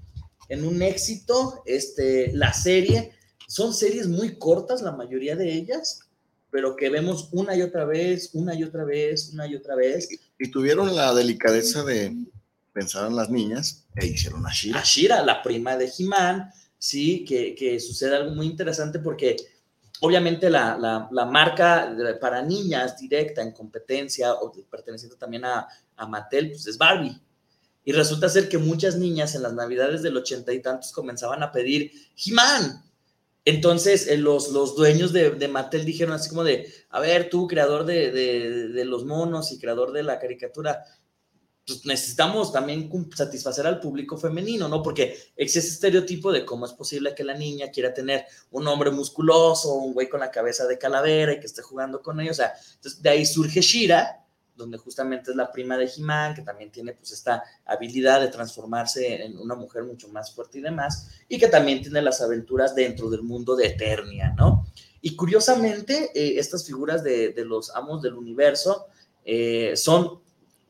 en 0.49 0.65
un 0.65 0.81
éxito. 0.81 1.63
Este, 1.65 2.31
la 2.33 2.53
serie, 2.53 3.13
son 3.47 3.73
series 3.73 4.07
muy 4.07 4.37
cortas, 4.37 4.81
la 4.81 4.91
mayoría 4.91 5.35
de 5.35 5.53
ellas, 5.53 6.01
pero 6.51 6.75
que 6.75 6.89
vemos 6.89 7.29
una 7.31 7.55
y 7.55 7.61
otra 7.61 7.85
vez, 7.85 8.29
una 8.33 8.53
y 8.53 8.63
otra 8.63 8.83
vez, 8.83 9.29
una 9.33 9.47
y 9.47 9.55
otra 9.55 9.75
vez. 9.75 10.07
Y, 10.37 10.51
tuvieron 10.51 10.95
la 10.95 11.13
delicadeza 11.13 11.83
de 11.83 12.15
pensar 12.73 13.07
en 13.07 13.15
las 13.15 13.29
niñas 13.29 13.85
e 13.95 14.07
hicieron 14.07 14.45
a 14.45 14.51
Shira. 14.51 14.79
A 14.79 14.83
Shira, 14.83 15.23
la 15.23 15.41
prima 15.41 15.77
de 15.77 15.91
He-Man, 15.97 16.51
sí, 16.83 17.23
que, 17.23 17.79
sucede 17.79 18.17
algo 18.17 18.35
muy 18.35 18.45
interesante 18.45 18.99
porque 18.99 19.37
obviamente 20.01 20.49
la, 20.49 21.07
marca 21.31 21.95
para 22.19 22.41
niñas 22.41 22.97
directa 22.97 23.41
en 23.41 23.53
competencia 23.53 24.33
o 24.33 24.51
perteneciendo 24.69 25.15
también 25.15 25.45
a, 25.45 25.65
Mattel, 26.09 26.49
pues 26.49 26.67
es 26.67 26.77
Barbie. 26.77 27.17
Y 27.85 27.93
resulta 27.93 28.27
ser 28.27 28.49
que 28.49 28.57
muchas 28.57 28.97
niñas 28.97 29.33
en 29.33 29.43
las 29.43 29.53
navidades 29.53 30.01
del 30.01 30.17
ochenta 30.17 30.51
y 30.51 30.61
tantos 30.61 30.91
comenzaban 30.91 31.41
a 31.41 31.53
pedir 31.53 31.89
He-Man. 32.17 32.83
Entonces, 33.45 34.07
eh, 34.07 34.17
los, 34.17 34.49
los 34.49 34.75
dueños 34.75 35.13
de, 35.13 35.31
de, 35.31 35.47
Mattel 35.47 35.85
dijeron 35.85 36.13
así 36.13 36.29
como 36.29 36.43
de, 36.43 36.69
a 36.89 36.99
ver, 36.99 37.29
tú, 37.29 37.47
creador 37.47 37.85
de, 37.85 38.11
de, 38.11 38.85
los 38.85 39.05
monos 39.05 39.53
y 39.53 39.59
creador 39.59 39.93
de 39.93 40.03
la 40.03 40.19
caricatura, 40.19 40.83
pues 41.65 41.85
necesitamos 41.85 42.51
también 42.51 42.89
satisfacer 43.15 43.65
al 43.65 43.79
público 43.79 44.17
femenino, 44.17 44.67
¿no? 44.67 44.83
Porque 44.83 45.17
existe 45.35 45.59
ese 45.59 45.75
estereotipo 45.75 46.31
de 46.31 46.45
cómo 46.45 46.65
es 46.65 46.73
posible 46.73 47.15
que 47.15 47.23
la 47.23 47.35
niña 47.35 47.71
quiera 47.71 47.93
tener 47.93 48.25
un 48.51 48.67
hombre 48.67 48.91
musculoso, 48.91 49.73
un 49.73 49.93
güey 49.93 50.09
con 50.09 50.19
la 50.19 50.31
cabeza 50.31 50.67
de 50.67 50.77
calavera 50.77 51.33
y 51.33 51.39
que 51.39 51.45
esté 51.45 51.61
jugando 51.61 52.01
con 52.01 52.19
ellos. 52.19 52.33
O 52.33 52.41
sea, 52.41 52.53
entonces 52.75 53.01
de 53.01 53.09
ahí 53.09 53.25
surge 53.25 53.61
Shira, 53.61 54.25
donde 54.55 54.77
justamente 54.77 55.31
es 55.31 55.37
la 55.37 55.51
prima 55.51 55.77
de 55.77 55.89
He-Man, 55.95 56.35
que 56.35 56.41
también 56.41 56.69
tiene 56.69 56.93
pues 56.93 57.11
esta 57.11 57.43
habilidad 57.65 58.19
de 58.19 58.27
transformarse 58.27 59.23
en 59.23 59.37
una 59.37 59.55
mujer 59.55 59.83
mucho 59.83 60.09
más 60.09 60.33
fuerte 60.33 60.59
y 60.59 60.61
demás, 60.61 61.09
y 61.29 61.39
que 61.39 61.47
también 61.47 61.81
tiene 61.81 62.01
las 62.01 62.21
aventuras 62.21 62.75
dentro 62.75 63.09
del 63.09 63.23
mundo 63.23 63.55
de 63.55 63.67
Eternia, 63.67 64.35
¿no? 64.37 64.67
Y 65.01 65.15
curiosamente, 65.15 66.11
eh, 66.13 66.39
estas 66.39 66.65
figuras 66.65 67.03
de, 67.03 67.29
de, 67.29 67.45
los 67.45 67.75
amos 67.75 68.01
del 68.01 68.13
universo 68.13 68.87
eh, 69.25 69.75
son 69.75 70.22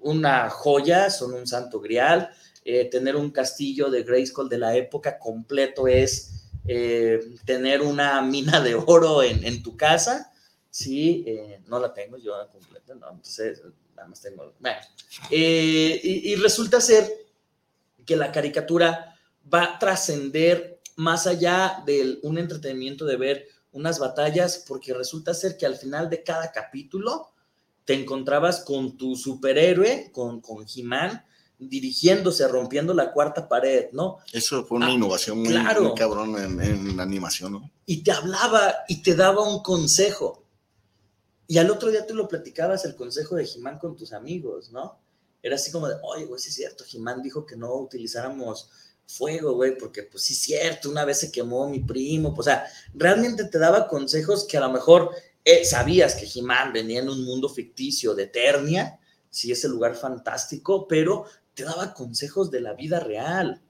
una 0.04 0.50
joya, 0.50 1.10
son 1.10 1.34
un 1.34 1.48
santo 1.48 1.80
grial. 1.80 2.30
Eh, 2.66 2.86
tener 2.86 3.16
un 3.16 3.32
castillo 3.32 3.90
de 3.90 4.04
Grayskull 4.04 4.48
de 4.48 4.58
la 4.58 4.76
época 4.76 5.20
completo 5.20 5.88
es 5.88 6.50
eh, 6.66 7.20
tener 7.46 7.82
una 7.82 8.22
mina 8.22 8.62
de 8.62 8.76
oro 8.76 9.22
en, 9.24 9.62
tu 9.64 9.76
casa. 9.76 10.32
Sí, 10.70 11.24
eh, 11.28 11.62
no 11.68 11.80
la 11.80 11.94
tengo 11.94 12.18
yo 12.18 12.34
completa, 12.52 12.96
¿no? 12.96 13.10
Entonces, 13.12 13.62
nada 13.96 14.08
más 14.08 14.22
tengo. 14.22 14.54
Bueno, 14.60 14.80
y, 15.30 16.32
y 16.32 16.36
resulta 16.36 16.82
ser 16.82 17.12
que 18.06 18.16
la 18.16 18.32
caricatura 18.32 19.16
va 19.54 19.64
a 19.64 19.80
trascender 19.80 20.80
más 20.96 21.28
allá 21.28 21.84
de 21.86 22.20
un 22.24 22.38
entretenimiento 22.38 23.06
de 23.06 23.18
ver 23.18 23.48
unas 23.72 24.00
batallas, 24.00 24.64
porque 24.68 24.94
resulta 24.94 25.34
ser 25.34 25.58
que 25.58 25.66
al 25.66 25.76
final 25.76 26.10
de 26.10 26.24
cada 26.24 26.52
capítulo 26.52 27.33
te 27.86 27.94
encontrabas 27.94 28.62
con 28.62 28.98
tu 28.98 29.16
superhéroe, 29.16 30.12
con, 30.12 30.42
con 30.42 30.66
He-Man, 30.74 31.24
dirigiéndose, 31.58 32.48
rompiendo 32.48 32.94
la 32.94 33.12
cuarta 33.12 33.48
pared, 33.48 33.88
¿no? 33.92 34.18
Eso 34.32 34.66
fue 34.66 34.78
una 34.78 34.88
ah, 34.88 34.92
innovación 34.92 35.40
muy, 35.40 35.54
cabrón 35.96 36.38
en, 36.62 36.98
la 36.98 37.04
animación, 37.04 37.54
¿no? 37.54 37.72
Y 37.86 38.04
te 38.04 38.12
hablaba 38.12 38.74
y 38.88 39.02
te 39.02 39.16
daba 39.16 39.48
un 39.48 39.62
consejo. 39.62 40.44
Y 41.48 41.58
al 41.58 41.70
otro 41.70 41.92
día 41.92 42.06
tú 42.06 42.16
lo 42.16 42.28
platicabas 42.28 42.86
el 42.86 42.96
consejo 42.96 43.36
de 43.36 43.46
He-Man 43.46 43.80
con 43.80 43.96
tus 43.96 44.14
amigos, 44.14 44.72
¿no? 44.72 45.00
Era 45.42 45.56
así 45.56 45.72
como 45.72 45.90
de, 45.90 45.96
oye, 46.04 46.26
güey, 46.26 46.42
sí 46.42 46.50
es 46.50 46.56
cierto, 46.56 46.86
He-Man 46.92 47.22
dijo 47.22 47.46
que 47.46 47.58
no 47.58 47.74
utilizáramos 47.76 48.70
fuego, 49.06 49.54
güey, 49.54 49.78
porque 49.78 50.04
pues 50.04 50.24
sí 50.24 50.34
es 50.34 50.40
cierto, 50.40 50.90
una 50.90 51.04
vez 51.04 51.20
se 51.20 51.32
quemó 51.32 51.70
mi 51.70 51.82
primo, 51.82 52.34
pues, 52.34 52.48
o 52.48 52.50
sea, 52.50 52.66
realmente 52.94 53.44
te 53.46 53.60
daba 53.60 53.88
consejos 53.88 54.46
que 54.48 54.58
a 54.58 54.62
lo 54.62 54.72
mejor 54.72 55.12
eh, 55.46 55.66
sabías 55.66 56.16
que 56.16 56.28
He-Man 56.34 56.74
venía 56.74 57.00
en 57.00 57.10
un 57.10 57.24
mundo 57.24 57.50
ficticio 57.50 58.14
de 58.16 58.24
Eternia, 58.24 59.00
sí, 59.30 59.52
ese 59.52 59.68
lugar 59.68 59.96
fantástico, 59.96 60.88
pero 60.88 61.26
te 61.54 61.64
daba 61.64 61.94
consejos 61.94 62.50
de 62.50 62.62
la 62.62 62.74
vida 62.74 63.00
real. 63.00 63.62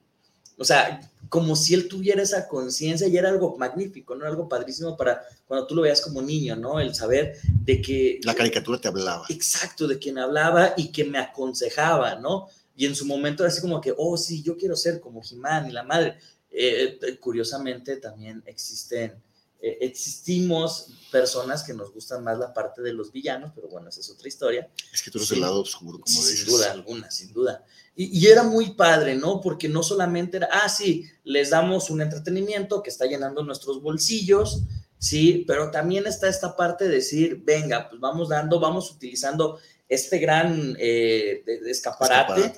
O 0.56 0.64
sea, 0.64 1.00
como 1.28 1.56
si 1.56 1.74
él 1.74 1.88
tuviera 1.88 2.22
esa 2.22 2.46
conciencia 2.46 3.08
y 3.08 3.16
era 3.16 3.28
algo 3.28 3.56
magnífico, 3.58 4.14
¿no? 4.14 4.24
Algo 4.24 4.48
padrísimo 4.48 4.96
para 4.96 5.22
cuando 5.46 5.66
tú 5.66 5.74
lo 5.74 5.82
veas 5.82 6.00
como 6.00 6.22
niño, 6.22 6.54
¿no? 6.54 6.78
El 6.78 6.94
saber 6.94 7.38
de 7.64 7.82
que... 7.82 8.20
La 8.22 8.36
caricatura 8.36 8.80
te 8.80 8.86
hablaba. 8.86 9.26
Exacto, 9.28 9.88
de 9.88 9.98
quien 9.98 10.18
hablaba 10.18 10.74
y 10.76 10.92
que 10.92 11.04
me 11.04 11.18
aconsejaba, 11.18 12.14
¿no? 12.16 12.46
Y 12.76 12.86
en 12.86 12.94
su 12.94 13.04
momento 13.04 13.42
era 13.42 13.52
así 13.52 13.60
como 13.60 13.80
que, 13.80 13.92
oh, 13.96 14.16
sí, 14.16 14.42
yo 14.42 14.56
quiero 14.56 14.76
ser 14.76 15.00
como 15.00 15.22
He-Man 15.28 15.68
y 15.70 15.72
la 15.72 15.82
madre. 15.82 16.18
Eh, 16.50 16.98
curiosamente 17.18 17.96
también 17.96 18.40
existen 18.46 19.20
eh, 19.66 19.78
existimos 19.80 20.88
personas 21.10 21.62
que 21.62 21.72
nos 21.72 21.90
gustan 21.90 22.22
más 22.22 22.38
la 22.38 22.52
parte 22.52 22.82
de 22.82 22.92
los 22.92 23.10
villanos, 23.10 23.52
pero 23.54 23.66
bueno, 23.68 23.88
esa 23.88 24.00
es 24.00 24.10
otra 24.10 24.28
historia. 24.28 24.70
Es 24.92 25.00
que 25.00 25.10
tú 25.10 25.16
eres 25.16 25.30
el 25.30 25.40
lado 25.40 25.62
oscuro, 25.62 26.00
como 26.00 26.20
dices. 26.20 26.40
Sin 26.40 26.46
duda 26.48 26.70
alguna, 26.70 27.10
sin 27.10 27.32
duda. 27.32 27.64
Y, 27.96 28.26
era 28.26 28.42
muy 28.42 28.74
padre, 28.74 29.14
¿no? 29.14 29.40
Porque 29.40 29.70
no 29.70 29.82
solamente 29.82 30.36
era, 30.36 30.50
ah, 30.52 30.68
sí, 30.68 31.06
les 31.22 31.48
damos 31.48 31.88
un 31.88 32.02
entretenimiento 32.02 32.82
que 32.82 32.90
está 32.90 33.06
llenando 33.06 33.42
nuestros 33.42 33.80
bolsillos, 33.80 34.64
sí, 34.98 35.44
pero 35.46 35.70
también 35.70 36.06
está 36.06 36.28
esta 36.28 36.56
parte 36.56 36.84
de 36.84 36.96
decir, 36.96 37.40
venga, 37.42 37.88
pues 37.88 37.98
vamos 38.02 38.28
dando, 38.28 38.60
vamos 38.60 38.90
utilizando 38.90 39.60
este 39.88 40.18
gran 40.18 40.76
eh, 40.78 41.42
escaparate, 41.66 42.52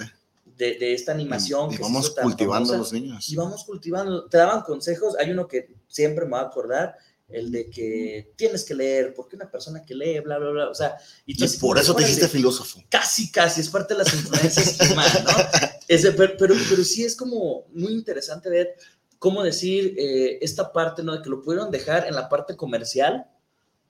De, 0.56 0.94
esta 0.94 1.12
animación. 1.12 1.72
Y, 1.72 1.76
vamos 1.76 2.10
cultivando 2.10 2.72
a 2.72 2.78
los 2.78 2.92
niños. 2.92 3.28
Y 3.28 3.36
vamos 3.36 3.64
cultivando. 3.64 4.24
Te 4.26 4.38
daban 4.38 4.62
consejos. 4.62 5.14
Hay 5.18 5.30
uno 5.30 5.46
que 5.46 5.74
siempre 5.86 6.24
me 6.24 6.32
va 6.32 6.40
a 6.40 6.44
acordar, 6.44 6.96
el 7.28 7.50
de 7.50 7.68
que 7.68 8.32
tienes 8.36 8.64
que 8.64 8.74
leer, 8.74 9.12
porque 9.14 9.36
una 9.36 9.50
persona 9.50 9.82
que 9.84 9.94
lee, 9.94 10.20
bla, 10.20 10.38
bla, 10.38 10.50
bla, 10.50 10.70
o 10.70 10.74
sea... 10.74 10.96
Y, 11.24 11.36
por 11.58 11.78
eso 11.78 11.94
te 11.94 12.04
hiciste 12.04 12.28
filósofo. 12.28 12.80
Casi, 12.88 13.30
casi, 13.30 13.60
es 13.60 13.68
parte 13.68 13.94
de 13.94 14.04
las 14.04 14.14
influencias 14.14 14.90
humanas, 14.90 15.24
¿no? 15.24 15.30
pero, 16.16 16.32
pero, 16.38 16.54
pero, 16.68 16.84
sí 16.84 17.04
es 17.04 17.16
como 17.16 17.66
muy 17.72 17.92
interesante 17.92 18.48
ver 18.48 18.76
cómo 19.18 19.42
decir 19.42 19.94
eh, 19.98 20.38
esta 20.40 20.72
parte, 20.72 21.02
¿no? 21.02 21.14
De 21.16 21.22
que 21.22 21.30
lo 21.30 21.42
pudieron 21.42 21.70
dejar 21.70 22.06
en 22.06 22.14
la 22.14 22.28
parte 22.28 22.56
comercial, 22.56 23.26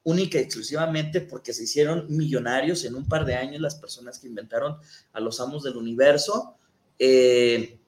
única 0.06 0.38
y 0.38 0.42
exclusivamente 0.42 1.20
porque 1.20 1.52
se 1.52 1.64
hicieron 1.64 2.06
millonarios 2.08 2.84
en 2.84 2.94
un 2.94 3.08
par 3.08 3.24
de 3.24 3.34
años 3.34 3.60
las 3.60 3.74
personas 3.74 4.20
que 4.20 4.28
inventaron 4.28 4.78
a 5.12 5.20
los 5.20 5.40
amos 5.40 5.64
del 5.64 5.76
universo, 5.76 6.54
eh, 6.96 7.80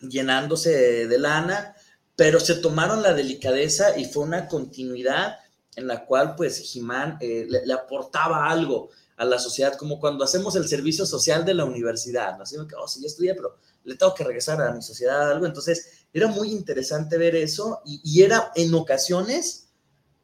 llenándose 0.00 1.06
de 1.06 1.18
lana, 1.18 1.76
pero 2.16 2.40
se 2.40 2.54
tomaron 2.56 3.02
la 3.02 3.12
delicadeza 3.12 3.98
y 3.98 4.06
fue 4.06 4.24
una 4.24 4.48
continuidad 4.48 5.36
en 5.76 5.86
la 5.86 6.06
cual 6.06 6.34
pues 6.34 6.60
Jimán 6.60 7.18
eh, 7.20 7.46
le, 7.46 7.72
aportaba 7.74 8.48
algo 8.48 8.88
a 9.18 9.26
la 9.26 9.38
sociedad, 9.38 9.76
como 9.76 10.00
cuando 10.00 10.24
hacemos 10.24 10.56
el 10.56 10.66
servicio 10.66 11.04
social 11.04 11.44
de 11.44 11.52
la 11.52 11.66
universidad, 11.66 12.38
¿no? 12.38 12.44
Así 12.44 12.56
que, 12.66 12.74
oh, 12.74 12.88
sí, 12.88 13.02
yo 13.02 13.06
estudié, 13.06 13.34
pero 13.34 13.58
le 13.84 13.96
tengo 13.96 14.14
que 14.14 14.24
regresar 14.24 14.62
a 14.62 14.72
mi 14.72 14.80
sociedad 14.80 15.30
algo, 15.30 15.44
entonces 15.44 16.06
era 16.10 16.26
muy 16.28 16.52
interesante 16.52 17.18
ver 17.18 17.36
eso 17.36 17.82
y, 17.84 18.00
y 18.02 18.22
era 18.22 18.50
en 18.54 18.72
ocasiones 18.72 19.63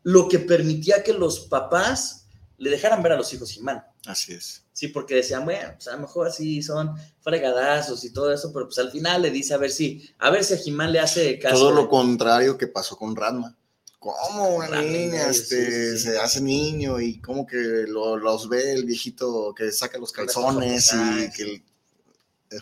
lo 0.02 0.28
que 0.28 0.38
permitía 0.38 1.02
que 1.02 1.12
los 1.12 1.40
papás 1.40 2.26
le 2.58 2.70
dejaran 2.70 3.02
ver 3.02 3.12
a 3.12 3.16
los 3.16 3.32
hijos 3.32 3.50
Jimán. 3.50 3.84
Así 4.06 4.32
es. 4.32 4.64
Sí, 4.72 4.88
porque 4.88 5.14
decían, 5.14 5.44
bueno, 5.44 5.72
pues 5.74 5.88
a 5.88 5.92
lo 5.92 5.98
mejor 5.98 6.28
así 6.28 6.62
son 6.62 6.94
fregadazos 7.20 8.04
y 8.04 8.12
todo 8.12 8.32
eso, 8.32 8.52
pero 8.52 8.66
pues 8.66 8.78
al 8.78 8.90
final 8.90 9.22
le 9.22 9.30
dice 9.30 9.54
a 9.54 9.58
ver 9.58 9.70
si, 9.70 10.10
a 10.18 10.30
ver 10.30 10.44
si 10.44 10.54
a 10.54 10.56
Jimán 10.58 10.92
le 10.92 11.00
hace 11.00 11.38
caso. 11.38 11.56
Todo 11.56 11.72
lo 11.72 11.88
contrario 11.88 12.56
que 12.56 12.66
pasó 12.66 12.96
con 12.96 13.14
Ranma. 13.14 13.56
¿Cómo 13.98 14.56
una 14.56 14.80
niña 14.80 15.28
este, 15.28 15.98
se 15.98 16.18
hace 16.18 16.40
niño 16.40 16.98
y 16.98 17.20
cómo 17.20 17.46
que 17.46 17.84
los 17.86 18.48
ve 18.48 18.72
el 18.72 18.86
viejito 18.86 19.54
que 19.54 19.70
saca 19.70 19.98
los 19.98 20.10
calzones 20.10 20.94
y 20.94 21.30
que 21.30 21.62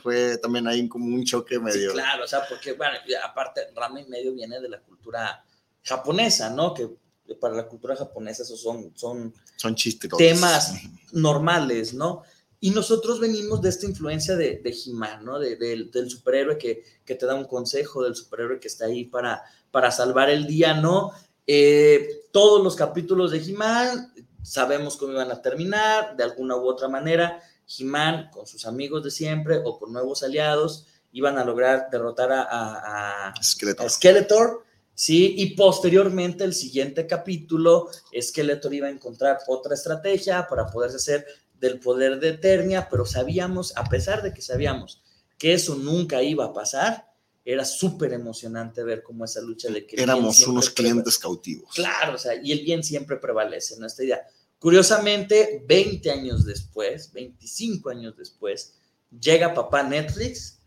fue 0.02 0.36
también 0.38 0.66
ahí 0.66 0.86
como 0.88 1.06
un 1.06 1.24
choque 1.24 1.58
medio. 1.58 1.90
Sí, 1.90 1.94
claro, 1.94 2.24
o 2.24 2.26
sea, 2.26 2.42
porque, 2.48 2.72
bueno, 2.72 2.98
aparte, 3.24 3.68
Ranma 3.74 4.00
y 4.00 4.06
medio 4.06 4.34
viene 4.34 4.60
de 4.60 4.68
la 4.68 4.80
cultura 4.80 5.44
japonesa, 5.82 6.50
¿no? 6.50 6.74
Que 6.74 6.88
para 7.34 7.54
la 7.54 7.68
cultura 7.68 7.96
japonesa 7.96 8.42
esos 8.42 8.60
son, 8.60 8.92
son, 8.94 9.34
son 9.56 9.76
temas 10.16 10.74
normales, 11.12 11.94
¿no? 11.94 12.22
Y 12.60 12.70
nosotros 12.70 13.20
venimos 13.20 13.62
de 13.62 13.68
esta 13.68 13.86
influencia 13.86 14.34
de, 14.34 14.60
de 14.62 14.70
He-Man, 14.70 15.24
¿no? 15.24 15.38
De, 15.38 15.56
del 15.56 16.10
superhéroe 16.10 16.58
que, 16.58 16.82
que, 17.04 17.14
te 17.14 17.24
da 17.24 17.34
un 17.34 17.44
consejo, 17.44 18.02
del 18.02 18.16
superhéroe 18.16 18.58
que 18.58 18.66
está 18.66 18.86
ahí 18.86 19.04
para, 19.04 19.42
para 19.70 19.92
salvar 19.92 20.28
el 20.28 20.46
día, 20.46 20.74
¿no? 20.74 21.12
Eh, 21.46 22.24
todos 22.32 22.62
los 22.62 22.74
capítulos 22.74 23.30
de 23.30 23.38
He-Man 23.38 24.12
sabemos 24.42 24.96
cómo 24.96 25.12
iban 25.12 25.30
a 25.30 25.40
terminar, 25.40 26.16
de 26.16 26.24
alguna 26.24 26.56
u 26.56 26.66
otra 26.66 26.88
manera. 26.88 27.40
He-Man 27.68 28.30
con 28.32 28.46
sus 28.46 28.66
amigos 28.66 29.04
de 29.04 29.10
siempre 29.10 29.60
o 29.64 29.78
con 29.78 29.92
nuevos 29.92 30.22
aliados 30.22 30.86
iban 31.12 31.38
a 31.38 31.44
lograr 31.44 31.88
derrotar 31.90 32.32
a, 32.32 32.42
a, 32.42 33.28
a 33.28 33.42
Skeletor 33.88 34.64
¿sí? 34.98 35.36
Y 35.38 35.54
posteriormente, 35.54 36.42
el 36.42 36.52
siguiente 36.52 37.06
capítulo, 37.06 37.88
Skeletor 38.20 38.74
iba 38.74 38.88
a 38.88 38.90
encontrar 38.90 39.38
otra 39.46 39.74
estrategia 39.74 40.48
para 40.48 40.66
poderse 40.66 40.96
hacer 40.96 41.24
del 41.60 41.78
poder 41.78 42.18
de 42.18 42.30
Eternia, 42.30 42.88
pero 42.90 43.06
sabíamos, 43.06 43.76
a 43.76 43.84
pesar 43.84 44.22
de 44.22 44.34
que 44.34 44.42
sabíamos 44.42 45.00
que 45.38 45.54
eso 45.54 45.76
nunca 45.76 46.20
iba 46.20 46.46
a 46.46 46.52
pasar, 46.52 47.06
era 47.44 47.64
súper 47.64 48.12
emocionante 48.12 48.82
ver 48.82 49.04
cómo 49.04 49.24
esa 49.24 49.40
lucha 49.40 49.70
de 49.70 49.86
que... 49.86 50.02
Éramos 50.02 50.44
unos 50.48 50.68
clientes 50.68 51.16
cautivos. 51.16 51.72
Claro, 51.72 52.16
o 52.16 52.18
sea, 52.18 52.34
y 52.34 52.50
el 52.50 52.64
bien 52.64 52.82
siempre 52.82 53.18
prevalece, 53.18 53.76
¿no? 53.78 53.86
Esta 53.86 54.02
idea. 54.02 54.26
Curiosamente, 54.58 55.62
20 55.64 56.10
años 56.10 56.44
después, 56.44 57.12
25 57.12 57.90
años 57.90 58.16
después, 58.16 58.74
llega 59.10 59.54
papá 59.54 59.84
Netflix 59.84 60.57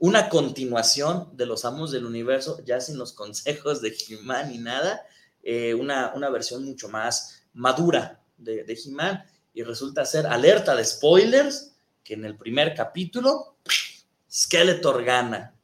una 0.00 0.30
continuación 0.30 1.28
de 1.34 1.46
Los 1.46 1.64
Amos 1.64 1.92
del 1.92 2.06
Universo, 2.06 2.62
ya 2.64 2.80
sin 2.80 2.98
los 2.98 3.12
consejos 3.12 3.82
de 3.82 3.94
He-Man 4.08 4.50
ni 4.50 4.58
nada, 4.58 5.02
eh, 5.42 5.74
una, 5.74 6.12
una, 6.14 6.30
versión 6.30 6.64
mucho 6.64 6.88
más 6.88 7.42
madura 7.52 8.20
de, 8.38 8.64
de 8.64 8.72
He-Man 8.82 9.22
y 9.52 9.62
resulta 9.62 10.06
ser 10.06 10.26
alerta 10.26 10.74
de 10.74 10.84
spoilers, 10.84 11.72
que 12.02 12.14
en 12.14 12.24
el 12.24 12.36
primer 12.36 12.74
capítulo 12.74 13.56
Skeletor 14.30 15.04
gana 15.04 15.54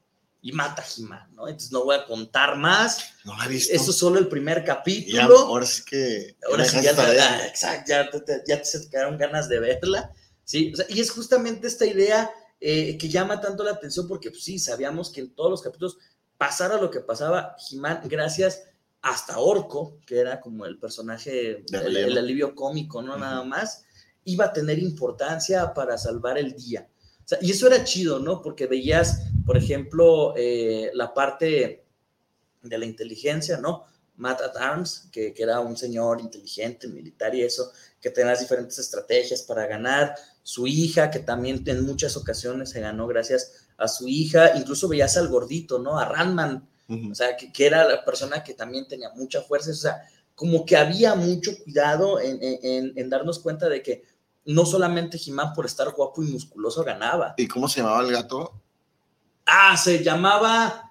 y 0.42 0.52
mata 0.52 0.82
a 0.82 0.86
He-Man, 0.86 1.34
¿no? 1.34 1.48
Entonces 1.48 1.72
no 1.72 1.84
voy 1.84 1.96
a 1.96 2.04
contar 2.04 2.56
más. 2.56 3.14
No 3.24 3.36
la 3.38 3.46
he 3.46 3.48
visto. 3.48 3.74
Eso 3.74 3.90
es 3.90 3.96
solo 3.96 4.18
el 4.18 4.28
primer 4.28 4.64
capítulo. 4.64 5.38
ahora 5.38 5.64
sí 5.64 5.82
que... 5.84 6.36
Ahora 6.50 6.66
sí 6.66 6.82
ya, 6.82 7.46
exacto, 7.46 7.88
ya, 7.88 8.10
te, 8.10 8.42
ya 8.46 8.60
te 8.60 8.90
quedaron 8.90 9.16
ganas 9.16 9.48
de 9.48 9.60
verla, 9.60 10.12
¿sí? 10.44 10.74
y 10.90 11.00
es 11.00 11.10
justamente 11.10 11.66
esta 11.66 11.86
idea 11.86 12.30
eh, 12.60 12.96
que 12.96 13.08
llama 13.08 13.40
tanto 13.40 13.62
la 13.64 13.72
atención 13.72 14.08
porque 14.08 14.30
pues, 14.30 14.44
sí, 14.44 14.58
sabíamos 14.58 15.10
que 15.10 15.20
en 15.20 15.34
todos 15.34 15.50
los 15.50 15.62
capítulos 15.62 15.98
pasara 16.38 16.80
lo 16.80 16.90
que 16.90 17.00
pasaba, 17.00 17.56
Jimán, 17.58 18.02
gracias 18.04 18.64
hasta 19.02 19.38
Orco, 19.38 19.98
que 20.06 20.18
era 20.18 20.40
como 20.40 20.66
el 20.66 20.78
personaje, 20.78 21.64
el, 21.70 22.18
alivio 22.18 22.54
cómico, 22.54 23.02
no 23.02 23.16
nada 23.16 23.44
más, 23.44 23.84
iba 24.24 24.46
a 24.46 24.52
tener 24.52 24.78
importancia 24.78 25.72
para 25.74 25.96
salvar 25.96 26.38
el 26.38 26.54
día. 26.54 26.88
y 27.40 27.52
eso 27.52 27.68
era 27.68 27.84
chido, 27.84 28.18
¿no? 28.18 28.42
Porque 28.42 28.66
veías, 28.66 29.28
por 29.44 29.56
ejemplo, 29.56 30.34
eh, 30.36 30.90
la 30.94 31.14
parte 31.14 31.84
de 32.62 32.78
la 32.78 32.84
inteligencia, 32.84 33.58
¿no? 33.58 33.84
Matt 34.16 34.40
at 34.40 34.56
Arms, 34.56 35.08
que, 35.12 35.32
que, 35.34 35.42
era 35.42 35.60
un 35.60 35.76
señor 35.76 36.20
inteligente, 36.20 36.88
militar 36.88 37.34
y 37.34 37.42
eso, 37.42 37.70
que 38.00 38.10
tenía 38.10 38.32
las 38.32 38.40
diferentes 38.40 38.78
estrategias 38.78 39.42
para 39.42 39.66
ganar, 39.66 40.14
su 40.42 40.66
hija, 40.66 41.10
que 41.10 41.18
también 41.18 41.62
en 41.66 41.84
muchas 41.84 42.16
ocasiones 42.16 42.70
se 42.70 42.80
ganó 42.80 43.06
gracias 43.06 43.66
a 43.76 43.88
su 43.88 44.08
hija, 44.08 44.56
incluso 44.56 44.88
veías 44.88 45.16
al 45.16 45.28
gordito, 45.28 45.78
¿no? 45.78 45.98
A 45.98 46.06
Randman, 46.06 46.68
o 46.88 47.14
sea, 47.14 47.36
que, 47.36 47.52
que, 47.52 47.66
era 47.66 47.84
la 47.84 48.04
persona 48.04 48.44
que 48.44 48.54
también 48.54 48.86
tenía 48.86 49.10
mucha 49.10 49.42
fuerza, 49.42 49.70
o 49.72 49.74
sea, 49.74 50.02
como 50.34 50.64
que 50.64 50.76
había 50.76 51.14
mucho 51.14 51.50
cuidado 51.64 52.20
en, 52.20 52.38
en, 52.40 52.92
en 52.94 53.10
darnos 53.10 53.40
cuenta 53.40 53.68
de 53.68 53.82
que 53.82 54.04
no 54.44 54.64
solamente 54.64 55.18
Jimán 55.18 55.52
por 55.52 55.66
estar 55.66 55.90
guapo 55.92 56.22
y 56.22 56.26
musculoso 56.26 56.84
ganaba. 56.84 57.34
¿Y 57.36 57.48
cómo 57.48 57.68
se 57.68 57.80
llamaba 57.80 58.02
el 58.02 58.12
gato? 58.12 58.62
Ah, 59.44 59.76
se 59.76 60.02
llamaba... 60.02 60.90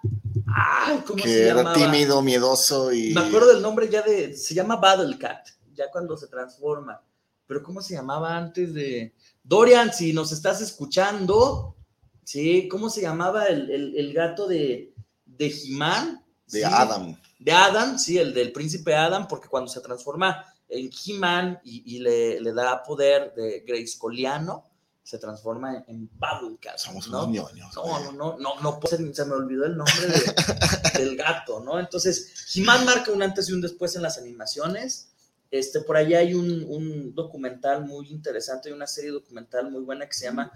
¿cómo 1.06 1.22
que 1.22 1.30
se 1.30 1.48
era 1.48 1.74
tímido, 1.74 2.22
miedoso 2.22 2.94
y... 2.94 3.14
Me 3.14 3.22
acuerdo 3.22 3.54
del 3.54 3.62
nombre 3.62 3.90
ya 3.90 4.02
de... 4.02 4.36
Se 4.36 4.54
llama 4.54 4.78
Battle 4.78 5.18
Cat, 5.18 5.48
ya 5.74 5.92
cuando 5.92 6.18
se 6.18 6.28
transforma. 6.28 7.02
Pero 7.48 7.64
¿cómo 7.64 7.82
se 7.82 7.94
llamaba 7.94 8.36
antes 8.36 8.74
de...? 8.74 9.14
Dorian, 9.44 9.94
si 9.94 10.14
nos 10.14 10.32
estás 10.32 10.62
escuchando, 10.62 11.76
¿sí? 12.24 12.68
¿Cómo 12.68 12.90
se 12.90 13.02
llamaba 13.02 13.46
el, 13.46 14.12
gato 14.14 14.48
de, 14.48 14.94
de 15.26 15.50
Jimán? 15.50 16.26
De 16.48 16.66
Adam. 16.66 17.16
De 17.40 17.52
Adam, 17.52 18.00
sí, 18.00 18.18
el 18.18 18.34
del 18.34 18.52
príncipe 18.52 18.96
Adam, 18.96 19.28
porque 19.28 19.48
cuando 19.48 19.70
se 19.70 19.82
transforma 19.82 20.44
en 20.70 20.90
He-Man 20.90 21.60
y, 21.64 22.00
le, 22.00 22.54
da 22.54 22.84
poder 22.84 23.34
de 23.36 23.64
Grace 23.68 23.98
Coliano, 23.98 24.64
se 25.06 25.20
transforma 25.20 25.86
en, 25.88 26.10
Battlecat. 26.18 26.80
Somos 26.80 27.08
¿no? 27.10 27.26
unos 27.26 27.30
ñoños. 27.30 27.76
No, 27.76 28.00
no, 28.00 28.12
no, 28.12 28.38
no, 28.40 28.60
no, 28.60 28.80
se 28.88 29.26
me 29.26 29.34
olvidó 29.34 29.66
el 29.66 29.78
nombre 29.78 29.94
del 30.98 31.16
gato, 31.16 31.60
¿no? 31.60 31.80
Entonces, 31.80 32.34
He-Man 32.56 32.86
marca 32.86 33.12
un 33.12 33.22
antes 33.22 33.48
y 33.48 33.54
un 33.54 33.62
después 33.62 33.96
en 33.96 34.02
las 34.02 34.18
animaciones. 34.18 35.12
Este, 35.52 35.82
por 35.82 35.96
ahí 35.96 36.16
hay 36.16 36.34
un, 36.34 37.14
documental 37.14 37.86
muy 37.86 38.10
interesante, 38.10 38.74
una 38.74 38.88
serie 38.88 39.12
documental 39.12 39.70
muy 39.70 39.84
buena 39.84 40.08
que 40.08 40.14
se 40.16 40.26
llama 40.26 40.52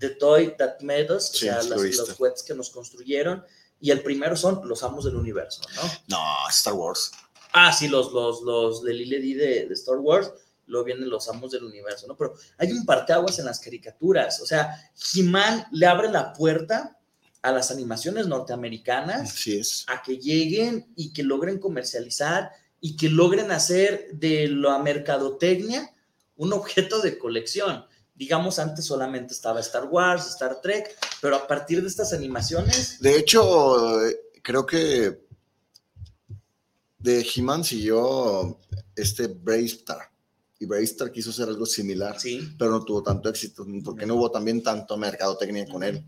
The 0.00 0.10
Toy 0.10 0.56
That 0.56 0.80
Made 0.80 1.14
Us, 1.14 1.30
o 1.30 1.34
sea, 1.34 1.62
los 1.62 2.10
juguetes 2.16 2.42
que 2.42 2.54
nos 2.54 2.70
construyeron. 2.70 3.44
Y 3.80 3.92
el 3.92 4.02
primero 4.02 4.34
son 4.34 4.66
los 4.68 4.82
amos 4.82 5.04
del 5.04 5.14
universo, 5.14 5.62
¿no? 5.76 5.82
No, 6.08 6.48
Star 6.50 6.74
Wars. 6.74 7.12
Ah, 7.52 7.72
sí, 7.72 7.86
los, 7.86 8.12
los, 8.12 8.42
los 8.42 8.82
de 8.82 8.94
Lily 8.94 9.34
de, 9.34 9.66
de 9.68 9.74
Star 9.74 9.98
Wars 9.98 10.32
luego 10.72 10.86
vienen 10.86 11.08
los 11.08 11.28
amos 11.28 11.52
del 11.52 11.64
universo, 11.64 12.06
¿no? 12.08 12.16
Pero 12.16 12.34
hay 12.58 12.72
un 12.72 12.84
parteaguas 12.84 13.38
en 13.38 13.44
las 13.44 13.60
caricaturas, 13.60 14.40
o 14.40 14.46
sea, 14.46 14.90
He-Man 15.14 15.66
le 15.70 15.86
abre 15.86 16.10
la 16.10 16.32
puerta 16.32 16.98
a 17.42 17.52
las 17.52 17.70
animaciones 17.70 18.26
norteamericanas 18.26 19.34
a 19.88 20.02
que 20.02 20.16
lleguen 20.16 20.92
y 20.96 21.12
que 21.12 21.22
logren 21.22 21.58
comercializar 21.58 22.50
y 22.80 22.96
que 22.96 23.08
logren 23.08 23.50
hacer 23.50 24.10
de 24.14 24.48
la 24.48 24.78
mercadotecnia 24.78 25.92
un 26.36 26.52
objeto 26.52 27.00
de 27.00 27.18
colección. 27.18 27.84
Digamos, 28.14 28.58
antes 28.58 28.84
solamente 28.84 29.34
estaba 29.34 29.60
Star 29.60 29.84
Wars, 29.84 30.26
Star 30.28 30.60
Trek, 30.60 30.96
pero 31.20 31.36
a 31.36 31.46
partir 31.46 31.82
de 31.82 31.88
estas 31.88 32.12
animaciones... 32.12 33.00
De 33.00 33.16
hecho, 33.16 33.98
creo 34.42 34.64
que 34.64 35.20
de 36.98 37.26
He-Man 37.34 37.64
siguió 37.64 38.60
este 38.94 39.26
Brave 39.26 39.64
Star. 39.64 40.11
Y 40.62 40.66
Brave 40.66 40.84
Star 40.84 41.10
quiso 41.10 41.30
hacer 41.30 41.48
algo 41.48 41.66
similar, 41.66 42.20
sí. 42.20 42.54
pero 42.56 42.70
no 42.70 42.84
tuvo 42.84 43.02
tanto 43.02 43.28
éxito, 43.28 43.66
porque 43.84 44.06
no 44.06 44.14
hubo 44.14 44.30
también 44.30 44.62
tanto 44.62 44.96
mercadotecnia 44.96 45.66
con 45.66 45.82
él. 45.82 46.04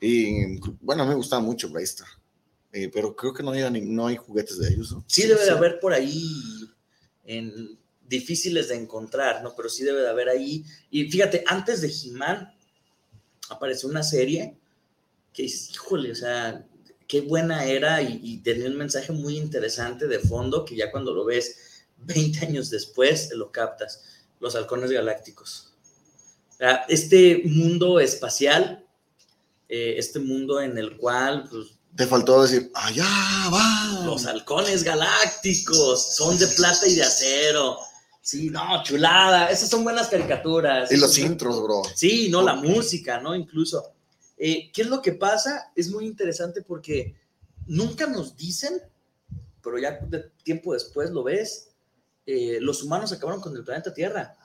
Y 0.00 0.58
bueno, 0.80 1.04
me 1.04 1.14
gustaba 1.14 1.42
mucho 1.42 1.68
Brave 1.68 1.84
Star. 1.84 2.08
Eh, 2.72 2.88
pero 2.90 3.14
creo 3.14 3.34
que 3.34 3.42
no 3.42 3.50
hay, 3.50 3.82
no 3.82 4.06
hay 4.06 4.16
juguetes 4.16 4.58
de 4.58 4.68
ellos. 4.70 4.96
Sí, 5.06 5.26
debe 5.26 5.44
de 5.44 5.50
haber 5.50 5.80
por 5.80 5.92
ahí 5.92 6.32
en, 7.26 7.78
difíciles 8.08 8.68
de 8.68 8.76
encontrar, 8.76 9.42
¿no? 9.42 9.54
Pero 9.54 9.68
sí 9.68 9.84
debe 9.84 10.00
de 10.00 10.08
haber 10.08 10.30
ahí. 10.30 10.64
Y 10.90 11.04
fíjate, 11.10 11.44
antes 11.46 11.82
de 11.82 11.92
He-Man 11.92 12.50
apareció 13.50 13.90
una 13.90 14.02
serie 14.02 14.56
que 15.34 15.42
híjole, 15.42 16.12
o 16.12 16.14
sea, 16.14 16.66
qué 17.06 17.20
buena 17.20 17.66
era 17.66 18.00
y, 18.00 18.38
tenía 18.38 18.68
un 18.68 18.78
mensaje 18.78 19.12
muy 19.12 19.36
interesante 19.36 20.06
de 20.06 20.20
fondo 20.20 20.64
que 20.64 20.74
ya 20.74 20.90
cuando 20.90 21.12
lo 21.12 21.26
ves 21.26 21.67
20 21.98 22.46
años 22.46 22.70
después 22.70 23.30
lo 23.32 23.50
captas. 23.50 24.04
Los 24.40 24.54
halcones 24.54 24.90
galácticos. 24.90 25.72
Este 26.88 27.42
mundo 27.44 28.00
espacial, 28.00 28.84
eh, 29.68 29.94
este 29.96 30.18
mundo 30.18 30.60
en 30.60 30.76
el 30.76 30.96
cual 30.96 31.44
pues, 31.48 31.68
Te 31.94 32.06
faltó 32.06 32.42
decir, 32.42 32.70
allá 32.74 33.04
va. 33.52 34.04
Los 34.04 34.26
halcones 34.26 34.82
galácticos 34.82 36.16
son 36.16 36.38
de 36.38 36.46
plata 36.48 36.86
y 36.86 36.94
de 36.96 37.02
acero. 37.02 37.78
Sí, 38.20 38.50
no, 38.50 38.82
chulada. 38.82 39.50
Esas 39.50 39.70
son 39.70 39.84
buenas 39.84 40.08
caricaturas. 40.08 40.90
Y 40.92 40.96
los 40.96 41.16
intros, 41.18 41.62
bro. 41.62 41.82
Sí, 41.94 42.28
no, 42.28 42.42
la 42.42 42.54
música, 42.54 43.20
¿no? 43.20 43.34
Incluso. 43.34 43.92
Eh, 44.36 44.70
¿Qué 44.72 44.82
es 44.82 44.88
lo 44.88 45.00
que 45.00 45.12
pasa? 45.12 45.72
Es 45.74 45.90
muy 45.90 46.06
interesante 46.06 46.62
porque 46.62 47.14
nunca 47.66 48.06
nos 48.06 48.36
dicen, 48.36 48.82
pero 49.62 49.78
ya 49.78 49.98
de 50.06 50.30
tiempo 50.42 50.74
después 50.74 51.10
lo 51.10 51.22
ves, 51.22 51.67
eh, 52.30 52.58
los 52.60 52.82
humanos 52.82 53.10
acabaron 53.10 53.40
con 53.40 53.56
el 53.56 53.64
planeta 53.64 53.94
Tierra. 53.94 54.36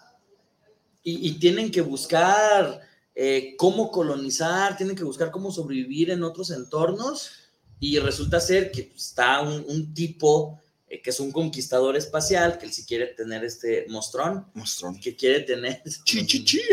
Y, 1.04 1.28
y 1.28 1.34
tienen 1.34 1.70
que 1.70 1.82
buscar 1.82 2.80
eh, 3.14 3.56
cómo 3.58 3.92
colonizar, 3.92 4.78
tienen 4.78 4.96
que 4.96 5.04
buscar 5.04 5.32
cómo 5.32 5.52
sobrevivir 5.52 6.10
en 6.10 6.24
otros 6.24 6.52
entornos. 6.52 7.32
Y 7.82 8.00
resulta 8.00 8.40
ser 8.40 8.72
que 8.72 8.94
está 8.96 9.42
un, 9.42 9.66
un 9.68 9.94
tipo 9.94 10.62
eh, 10.88 11.02
que 11.02 11.10
es 11.10 11.20
un 11.20 11.32
conquistador 11.32 11.98
espacial, 11.98 12.58
que 12.58 12.68
él 12.68 12.72
sí 12.72 12.86
quiere 12.86 13.08
tener 13.08 13.44
este 13.44 13.86
mostrón, 13.90 14.46
Mostrón. 14.54 14.98
que 15.00 15.16
quiere 15.16 15.42
tener, 15.42 15.82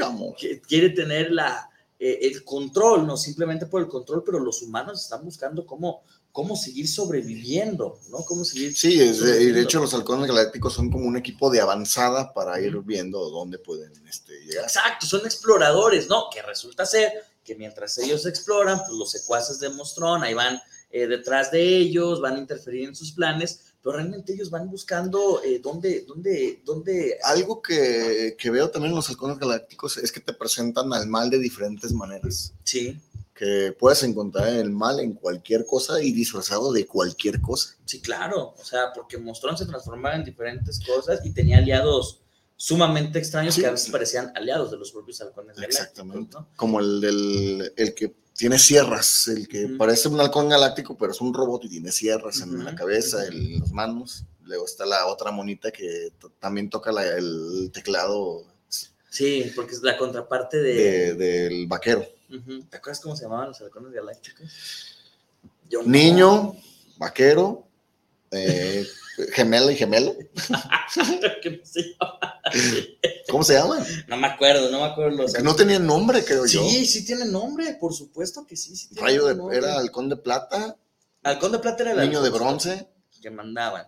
amor. 0.05 0.37
que 0.37 0.61
quiere 0.61 0.91
tener 0.91 1.33
la, 1.33 1.70
eh, 2.03 2.19
el 2.23 2.43
control, 2.45 3.07
no 3.07 3.15
simplemente 3.19 3.67
por 3.67 3.83
el 3.83 3.89
control, 3.89 4.23
pero 4.25 4.41
los 4.41 4.63
humanos 4.63 5.03
están 5.03 5.23
buscando 5.23 5.67
cómo, 5.67 6.03
cómo 6.33 6.57
seguir 6.57 6.89
sobreviviendo, 6.89 8.01
¿no? 8.09 8.19
Cómo 8.25 8.43
seguir. 8.43 8.75
Sí, 8.75 8.99
es 8.99 9.21
de, 9.21 9.43
y 9.43 9.53
de 9.53 9.61
hecho 9.61 9.81
los 9.81 9.93
halcones 9.93 10.27
galácticos 10.27 10.73
son 10.73 10.91
como 10.91 11.05
un 11.05 11.19
equipo 11.19 11.51
de 11.51 11.61
avanzada 11.61 12.33
para 12.33 12.59
ir 12.59 12.75
viendo 12.79 13.29
dónde 13.29 13.59
pueden 13.59 13.93
este, 14.09 14.33
llegar. 14.47 14.65
Exacto, 14.65 15.05
son 15.05 15.27
exploradores, 15.27 16.09
¿no? 16.09 16.31
Que 16.33 16.41
resulta 16.41 16.87
ser 16.87 17.13
que 17.45 17.55
mientras 17.55 17.99
ellos 17.99 18.25
exploran, 18.25 18.79
pues 18.79 18.93
los 18.93 19.11
secuaces 19.11 19.61
de 19.61 19.69
Mostrón 19.69 20.23
ahí 20.23 20.33
van 20.33 20.59
eh, 20.91 21.07
detrás 21.07 21.51
de 21.51 21.63
ellos, 21.63 22.23
van 22.23 22.37
a 22.37 22.39
interferir 22.39 22.89
en 22.89 22.97
sus 22.97 23.13
planes, 23.13 23.70
pero 23.83 23.97
realmente 23.97 24.33
ellos 24.35 24.51
van 24.51 24.69
buscando 24.71 25.43
eh, 25.43 25.59
dónde, 25.63 26.05
dónde, 26.07 26.61
dónde. 26.65 27.19
Algo 27.25 27.63
que, 27.63 28.37
que 28.39 28.51
veo 28.51 28.71
también 28.71 28.91
en 28.91 28.97
los 28.97 29.09
halcones 29.09 29.39
galácticos 29.39 29.97
es 29.97 30.13
que 30.13 30.21
te 30.21 30.33
presentan 30.33 30.93
al 30.93 31.07
mal 31.07 31.31
de 31.31 31.39
diferentes 31.39 31.93
maneras. 31.93 32.53
Sí, 32.65 33.01
Que 33.35 33.75
puedes 33.79 34.03
encontrar 34.03 34.49
el 34.49 34.71
mal 34.71 35.01
en 35.01 35.15
cualquier 35.15 35.65
cosa 35.65 36.03
y 36.03 36.13
disfrazado 36.13 36.73
de 36.73 36.87
cualquier 36.87 37.41
cosa. 37.41 37.77
sí, 37.87 38.01
claro. 38.03 38.55
O 38.59 38.65
sea, 38.65 38.93
porque 38.95 39.17
Mostrón 39.17 39.57
se 39.57 39.65
transformaba 39.67 40.15
en 40.17 40.25
diferentes 40.25 40.79
cosas 40.85 41.25
y 41.25 41.33
tenía 41.33 41.57
aliados 41.59 42.21
sumamente 42.57 43.19
extraños 43.19 43.55
Sí. 43.55 43.63
que 43.63 43.67
a 43.67 43.71
veces 43.71 43.91
parecían 43.91 44.31
aliados 44.37 44.71
de 44.71 44.77
los 44.77 44.93
propios 44.93 45.19
halcones 45.23 45.57
galácticos, 45.57 45.81
Exactamente. 45.81 46.35
¿no? 46.35 46.49
Como 46.57 46.81
el 46.81 47.01
del 47.01 47.73
el 47.75 47.95
que 47.95 48.15
tiene 48.41 48.59
sierras, 48.59 49.29
el 49.29 49.47
que 49.47 49.69
parece 49.79 50.09
un 50.09 50.19
halcón 50.19 50.49
galáctico, 50.49 50.97
pero 50.97 51.13
es 51.13 51.21
un 51.21 51.33
robot 51.35 51.65
y 51.67 51.69
tiene 51.69 51.93
sierras 51.93 52.41
en 52.41 52.65
la 52.65 52.75
cabeza, 52.75 53.27
en 53.27 53.61
las 53.61 53.71
manos. 53.71 54.25
Luego 54.45 54.65
está 54.65 54.87
la 54.87 55.07
otra 55.07 55.31
monita 55.31 55.71
que 55.71 56.11
también 56.39 56.71
toca 56.71 56.91
la- 56.91 57.07
el 57.17 57.71
teclado 57.73 58.45
Sí, 59.11 59.53
porque 59.57 59.75
es 59.75 59.83
la 59.83 59.99
contraparte 59.99 60.57
de. 60.59 60.75
de- 60.75 61.15
del 61.15 61.67
vaquero. 61.67 62.05
¿Te 62.71 62.77
acuerdas 62.77 63.01
cómo 63.01 63.15
se 63.17 63.25
llamaban 63.25 63.49
los 63.49 63.61
halcones 63.61 63.93
galácticos? 63.93 64.49
Yo 65.69 65.83
no. 65.83 65.89
Niño, 65.89 66.55
vaquero, 66.97 67.67
eh, 68.31 68.87
gemelo 69.33 69.71
y 69.71 69.77
gemelo. 69.77 70.15
¿Cómo 73.31 73.45
se 73.45 73.55
llaman? 73.55 73.85
No 74.09 74.17
me 74.17 74.27
acuerdo, 74.27 74.71
no 74.71 74.81
me 74.81 74.87
acuerdo 74.87 75.19
los. 75.19 75.33
Que 75.33 75.43
no 75.43 75.55
tenían 75.55 75.87
nombre, 75.87 76.25
creo 76.25 76.47
yo. 76.47 76.63
Sí, 76.63 76.87
sí 76.87 77.05
tiene 77.05 77.25
nombre, 77.25 77.77
por 77.81 77.95
supuesto 77.95 78.47
que 78.47 78.57
sí. 78.57 78.77
sí 78.77 78.89
Rayo 78.95 79.27
de, 79.27 79.35
nombre. 79.35 79.59
era 79.59 79.79
halcón 79.79 80.09
de 80.09 80.17
plata, 80.17 80.77
Halcón 81.23 81.53
de 81.53 81.59
plata 81.59 81.83
era 81.83 81.93
el 81.93 82.09
niño 82.09 82.23
de 82.23 82.31
bronce. 82.31 82.89
que 83.21 83.31
mandaban. 83.31 83.87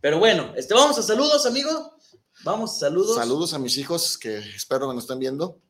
Pero 0.00 0.18
bueno, 0.18 0.52
este, 0.56 0.74
vamos 0.74 0.98
a 0.98 1.02
saludos, 1.02 1.46
amigo. 1.46 1.96
Vamos, 2.44 2.78
saludos. 2.78 3.16
Saludos 3.16 3.54
a 3.54 3.58
mis 3.58 3.76
hijos 3.78 4.18
que 4.18 4.38
espero 4.38 4.88
que 4.88 4.94
nos 4.94 5.04
estén 5.04 5.18
viendo. 5.18 5.60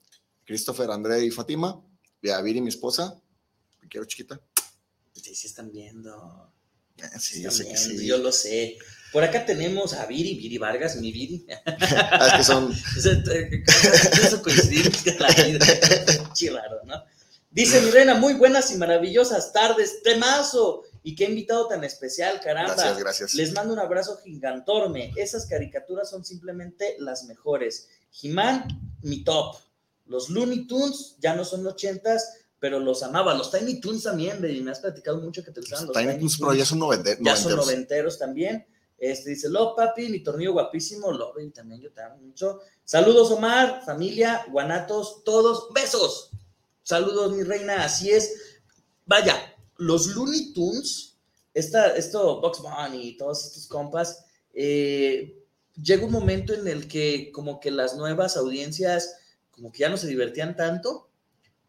Christopher, 0.44 0.90
André 0.90 1.24
y 1.24 1.30
Fátima. 1.30 1.80
Y 2.20 2.30
a 2.30 2.40
Viri, 2.40 2.60
mi 2.60 2.68
esposa. 2.68 3.20
Te 3.80 3.88
quiero 3.88 4.06
chiquita. 4.06 4.40
Sí, 5.14 5.34
sí 5.34 5.46
están 5.46 5.70
viendo. 5.70 6.52
Eh, 6.98 7.18
Sí, 7.18 7.42
yo 7.42 7.50
sé 7.50 7.62
están 7.62 7.74
que 7.74 7.82
viendo, 7.82 8.00
sí. 8.00 8.06
Yo 8.06 8.18
lo 8.18 8.32
sé. 8.32 8.78
Por 9.12 9.24
acá 9.24 9.46
tenemos 9.46 9.94
a 9.94 10.06
Viri, 10.06 10.34
Viri 10.34 10.58
Vargas, 10.58 10.96
mi 10.96 11.12
Viri. 11.12 11.46
Ah, 11.66 12.28
es 12.28 12.34
que 12.34 12.44
son. 12.44 12.72
Eso, 12.96 14.42
con 14.42 14.56
la 14.56 14.62
vida. 14.62 15.66
Qué 16.38 16.50
raro, 16.50 16.80
¿no? 16.84 17.02
Dice 17.50 17.80
mi 17.80 17.90
reina, 17.90 18.14
muy 18.14 18.34
buenas 18.34 18.70
y 18.70 18.76
maravillosas 18.76 19.52
tardes, 19.52 20.02
temazo. 20.02 20.82
Y 21.02 21.14
qué 21.14 21.24
invitado 21.24 21.68
tan 21.68 21.84
especial, 21.84 22.40
caramba. 22.40 22.74
Gracias, 22.74 22.98
gracias. 22.98 23.34
Les 23.34 23.52
mando 23.52 23.72
un 23.72 23.78
abrazo 23.78 24.18
gigantorme. 24.22 25.12
Esas 25.16 25.46
caricaturas 25.46 26.10
son 26.10 26.24
simplemente 26.24 26.96
las 26.98 27.24
mejores. 27.24 27.88
He-Man, 28.22 28.66
mi 29.02 29.22
top. 29.22 29.56
Los 30.06 30.28
Looney 30.28 30.66
Tunes 30.66 31.16
ya 31.18 31.34
no 31.34 31.44
son 31.44 31.66
ochentas, 31.66 32.40
pero 32.66 32.80
los 32.80 33.00
amaba. 33.04 33.32
Los 33.32 33.52
Tiny 33.52 33.80
Toons 33.80 34.02
también, 34.02 34.42
baby. 34.42 34.60
Me 34.60 34.72
has 34.72 34.80
platicado 34.80 35.20
mucho 35.20 35.44
que 35.44 35.52
te 35.52 35.60
gustaban 35.60 35.86
los 35.86 35.96
Tiny 35.96 36.18
Toons, 36.18 36.36
pero 36.38 36.52
ya 36.54 36.64
son 36.64 36.80
novente- 36.80 37.16
ya 37.20 37.36
son 37.36 37.52
noventeros. 37.52 37.66
noventeros 37.66 38.18
también. 38.18 38.66
Este 38.98 39.30
dice, 39.30 39.48
lo 39.48 39.76
papi, 39.76 40.08
mi 40.08 40.18
tornillo 40.24 40.52
guapísimo, 40.54 41.12
lo 41.12 41.32
baby, 41.32 41.50
también 41.50 41.80
yo 41.80 41.92
te 41.92 42.02
amo 42.02 42.16
mucho. 42.16 42.58
Saludos, 42.84 43.30
Omar, 43.30 43.82
familia, 43.86 44.44
guanatos, 44.50 45.22
todos, 45.22 45.68
besos. 45.72 46.30
Saludos, 46.82 47.32
mi 47.36 47.44
reina, 47.44 47.84
así 47.84 48.10
es. 48.10 48.32
Vaya, 49.04 49.36
los 49.76 50.08
Looney 50.08 50.52
Tunes, 50.52 51.14
esta, 51.54 51.94
esto, 51.94 52.40
Box 52.40 52.60
Bunny 52.62 53.10
y 53.10 53.16
todos 53.16 53.44
estos 53.46 53.68
compas, 53.68 54.24
eh, 54.54 55.40
llega 55.80 56.04
un 56.04 56.10
momento 56.10 56.52
en 56.52 56.66
el 56.66 56.88
que 56.88 57.30
como 57.30 57.60
que 57.60 57.70
las 57.70 57.94
nuevas 57.96 58.36
audiencias 58.36 59.18
como 59.52 59.70
que 59.70 59.78
ya 59.80 59.88
no 59.88 59.96
se 59.98 60.08
divertían 60.08 60.56
tanto 60.56 61.08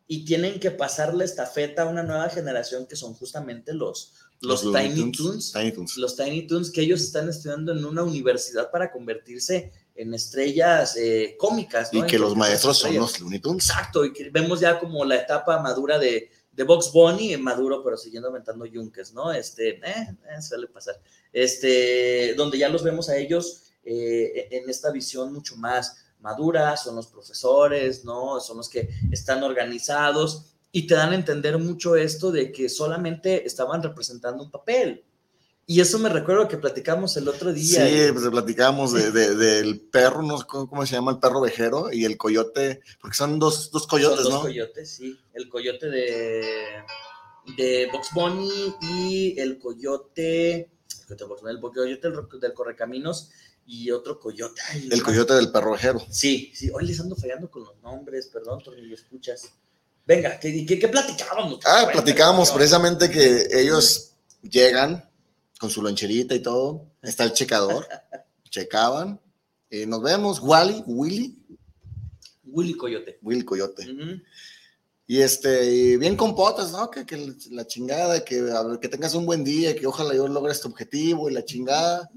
y 0.08 0.24
tienen 0.26 0.60
que 0.60 0.72
pasar 0.72 1.14
la 1.14 1.26
estafeta 1.26 1.84
a 1.84 1.86
una 1.86 2.04
nueva 2.04 2.30
generación 2.30 2.88
que 2.88 2.96
son 2.96 3.14
justamente 3.14 3.74
los, 3.74 4.14
los, 4.42 4.64
Looney 4.64 4.94
Tiny 4.94 5.12
Toons, 5.12 5.52
Tiny 5.52 5.72
Toons. 5.72 5.98
los 5.98 6.16
Tiny 6.16 6.48
Toons 6.48 6.72
que 6.72 6.82
ellos 6.82 7.02
están 7.02 7.28
estudiando 7.30 7.74
en 7.74 7.84
una 7.84 8.04
universidad 8.04 8.72
para 8.72 8.92
convertirse 8.92 9.72
en 9.96 10.14
estrellas 10.14 10.96
eh, 10.96 11.36
cómicas. 11.38 11.92
¿no? 11.92 12.00
Y 12.00 12.02
En 12.04 12.08
que 12.08 12.20
los 12.20 12.36
maestros 12.36 12.78
son 12.78 12.96
los 12.96 13.20
Looney 13.20 13.40
Tunes. 13.40 13.70
Exacto, 13.70 14.06
y 14.06 14.14
que 14.14 14.30
vemos 14.30 14.60
ya 14.60 14.80
como 14.80 15.04
la 15.04 15.16
etapa 15.16 15.60
madura 15.60 16.00
de, 16.00 16.30
de 16.58 16.64
Box 16.64 16.92
Bunny, 16.92 17.34
en 17.34 17.44
maduro, 17.44 17.84
pero 17.84 17.98
siguiendo 17.98 18.30
aventando 18.30 18.66
yunques, 18.66 19.14
¿no? 19.14 19.32
Este, 19.32 19.78
eh, 19.78 19.82
eh, 19.86 20.42
suele 20.42 20.68
pasar. 20.68 21.00
Este, 21.32 22.34
donde 22.36 22.58
ya 22.58 22.68
los 22.68 22.84
vemos 22.84 23.10
a 23.10 23.18
ellos 23.18 23.72
eh, 23.84 24.48
en 24.52 24.68
esta 24.68 24.92
visión 24.92 25.32
mucho 25.32 25.56
más 25.56 25.98
madura, 26.20 26.76
son 26.78 26.96
los 26.96 27.08
profesores, 27.08 28.04
¿no? 28.06 28.40
Son 28.40 28.58
los 28.58 28.70
que 28.70 28.90
están 29.12 29.44
organizados 29.44 30.46
y 30.72 30.88
te 30.88 30.96
dan 30.96 31.12
a 31.12 31.16
entender 31.16 31.58
mucho 31.58 31.96
esto 31.96 32.32
de 32.32 32.52
que 32.52 32.70
solamente 32.70 33.46
estaban 33.46 33.82
representando 33.84 34.44
un 34.44 34.52
papel. 34.52 35.04
Y 35.70 35.82
eso 35.82 36.00
me 36.00 36.08
recuerdo 36.08 36.48
que 36.48 36.58
platicamos 36.58 37.18
el 37.18 37.28
otro 37.28 37.52
día. 37.52 37.86
Sí, 37.86 38.12
pues 38.14 38.26
platicábamos 38.30 38.94
de, 38.94 39.12
de- 39.12 39.36
del 39.36 39.82
perro, 39.82 40.22
no 40.22 40.38
sé 40.38 40.46
cómo, 40.48 40.86
se 40.86 40.94
llama, 40.96 41.12
el 41.12 41.20
perro 41.20 41.42
vejero 41.42 41.92
y 41.92 42.06
el 42.06 42.18
coyote, 42.18 42.80
porque 43.02 43.18
son 43.18 43.38
dos, 43.38 43.70
dos 43.72 43.86
coyotes, 43.86 44.22
Son 44.22 44.32
dos 44.32 44.34
¿no? 44.36 44.42
coyotes, 44.44 44.90
sí. 44.90 45.20
El 45.34 45.50
coyote 45.50 45.90
de, 45.90 46.46
de 47.58 47.90
Box 47.92 48.10
Bunny 48.14 48.76
y 48.82 49.40
el 49.40 49.60
coyote, 49.60 50.70
el 51.10 51.18
coyote, 51.18 51.50
el 51.52 51.60
coyote 51.60 52.10
del, 52.12 52.40
del 52.40 52.54
Correcaminos 52.54 53.30
y 53.68 53.92
otro 53.92 54.20
coyote. 54.20 54.62
Ay, 54.70 54.88
El 54.90 55.04
coyote 55.04 55.34
del 55.34 55.52
perro 55.52 55.74
vejero. 55.74 56.02
Sí, 56.10 56.52
sí. 56.56 56.72
Hoy 56.74 56.86
les 56.88 57.00
ando 57.00 57.16
fallando 57.16 57.52
con 57.52 57.66
los 57.66 57.78
nombres, 57.84 58.28
perdón, 58.28 58.64
Tornillo, 58.64 58.96
escuchas. 58.96 59.52
Venga, 60.06 60.40
¿qué, 60.40 60.66
qué, 60.66 60.80
qué 60.80 60.88
platicábamos? 60.88 61.60
Ah, 61.66 61.90
platicábamos 61.92 62.50
precisamente 62.52 63.10
que 63.10 63.48
ellos 63.52 64.14
llegan 64.42 65.08
con 65.60 65.70
su 65.70 65.82
loncherita 65.82 66.34
y 66.34 66.40
todo, 66.40 66.86
está 67.02 67.26
el 67.26 67.34
checador, 67.34 67.86
checaban, 68.50 69.20
y 69.70 69.86
nos 69.86 70.02
vemos, 70.02 70.40
Wally, 70.40 70.84
Willy, 70.86 71.38
Willy 72.46 72.74
Coyote. 72.76 73.20
Willy 73.22 73.44
Coyote. 73.44 73.86
Y 75.08 75.22
este, 75.22 75.74
y 75.74 75.98
bien 75.98 76.16
compotas, 76.16 76.72
¿no? 76.72 76.90
Que, 76.90 77.06
que 77.06 77.34
la 77.52 77.68
chingada, 77.68 78.24
que, 78.24 78.40
a 78.52 78.64
ver, 78.64 78.80
que 78.80 78.88
tengas 78.88 79.14
un 79.14 79.26
buen 79.26 79.44
día, 79.44 79.76
que 79.76 79.88
ojalá 79.88 80.16
yo 80.16 80.28
logre 80.28 80.54
este 80.54 80.68
objetivo 80.68 81.30
y 81.30 81.34
la 81.34 81.44
chingada. 81.44 82.10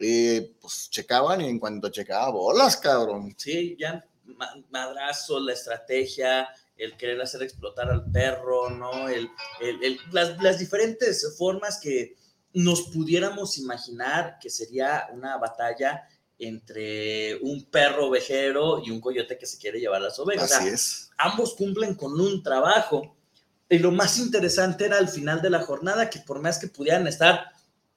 Y 0.00 0.40
pues 0.60 0.88
checaban 0.90 1.40
y 1.42 1.48
en 1.48 1.58
cuanto 1.58 1.90
checaba, 1.90 2.30
bolas, 2.30 2.76
cabrón. 2.78 3.34
Sí, 3.36 3.76
ya, 3.78 4.02
ma- 4.24 4.54
madrazo, 4.70 5.38
la 5.40 5.52
estrategia, 5.52 6.48
el 6.76 6.96
querer 6.96 7.20
hacer 7.20 7.42
explotar 7.42 7.90
al 7.90 8.10
perro, 8.10 8.70
¿no? 8.70 9.08
El, 9.08 9.28
el- 9.60 9.84
el- 9.84 10.00
las, 10.12 10.42
las 10.42 10.58
diferentes 10.58 11.36
formas 11.36 11.78
que 11.78 12.16
nos 12.54 12.82
pudiéramos 12.88 13.58
imaginar 13.58 14.38
que 14.40 14.48
sería 14.50 15.08
una 15.12 15.36
batalla 15.36 16.08
entre 16.38 17.36
un 17.42 17.64
perro 17.66 18.08
ovejero 18.08 18.82
y 18.84 18.90
un 18.90 19.00
coyote 19.00 19.36
que 19.38 19.46
se 19.46 19.58
quiere 19.58 19.78
llevar 19.78 20.00
las 20.00 20.18
ovejas. 20.18 20.44
O 20.44 20.48
sea, 20.48 20.58
Así 20.58 20.68
es. 20.68 21.10
ambos 21.18 21.54
cumplen 21.54 21.94
con 21.94 22.18
un 22.20 22.42
trabajo, 22.42 23.14
Y 23.68 23.78
lo 23.78 23.92
más 23.92 24.18
interesante 24.18 24.86
era 24.86 24.96
al 24.98 25.08
final 25.08 25.40
de 25.42 25.50
la 25.50 25.60
jornada, 25.60 26.10
que 26.10 26.18
por 26.20 26.40
más 26.40 26.58
que 26.58 26.66
pudieran 26.66 27.06
estar 27.06 27.52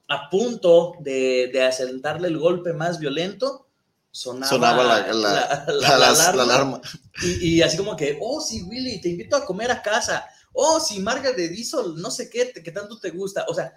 a 0.07 0.29
punto 0.29 0.93
de, 0.99 1.49
de 1.51 1.63
asentarle 1.63 2.27
el 2.27 2.37
golpe 2.37 2.73
más 2.73 2.99
violento, 2.99 3.67
sonaba, 4.11 4.49
Sonaba 4.49 4.83
la, 4.83 5.13
la, 5.13 5.65
la, 5.67 6.33
la 6.33 6.43
alarma. 6.43 6.81
Y, 7.21 7.55
y, 7.55 7.61
así 7.61 7.77
como 7.77 7.95
que, 7.95 8.17
oh, 8.21 8.39
sí, 8.41 8.63
Willy, 8.63 9.01
te 9.01 9.09
invito 9.09 9.35
a 9.35 9.45
comer 9.45 9.71
a 9.71 9.81
casa. 9.81 10.25
Oh, 10.53 10.79
sí, 10.79 10.99
Margaret 10.99 11.35
de 11.35 11.49
Diesel, 11.49 11.95
no 11.95 12.11
sé 12.11 12.29
qué, 12.29 12.51
que 12.53 12.71
tanto 12.71 12.99
te 12.99 13.09
gusta. 13.09 13.45
O 13.47 13.53
sea, 13.53 13.73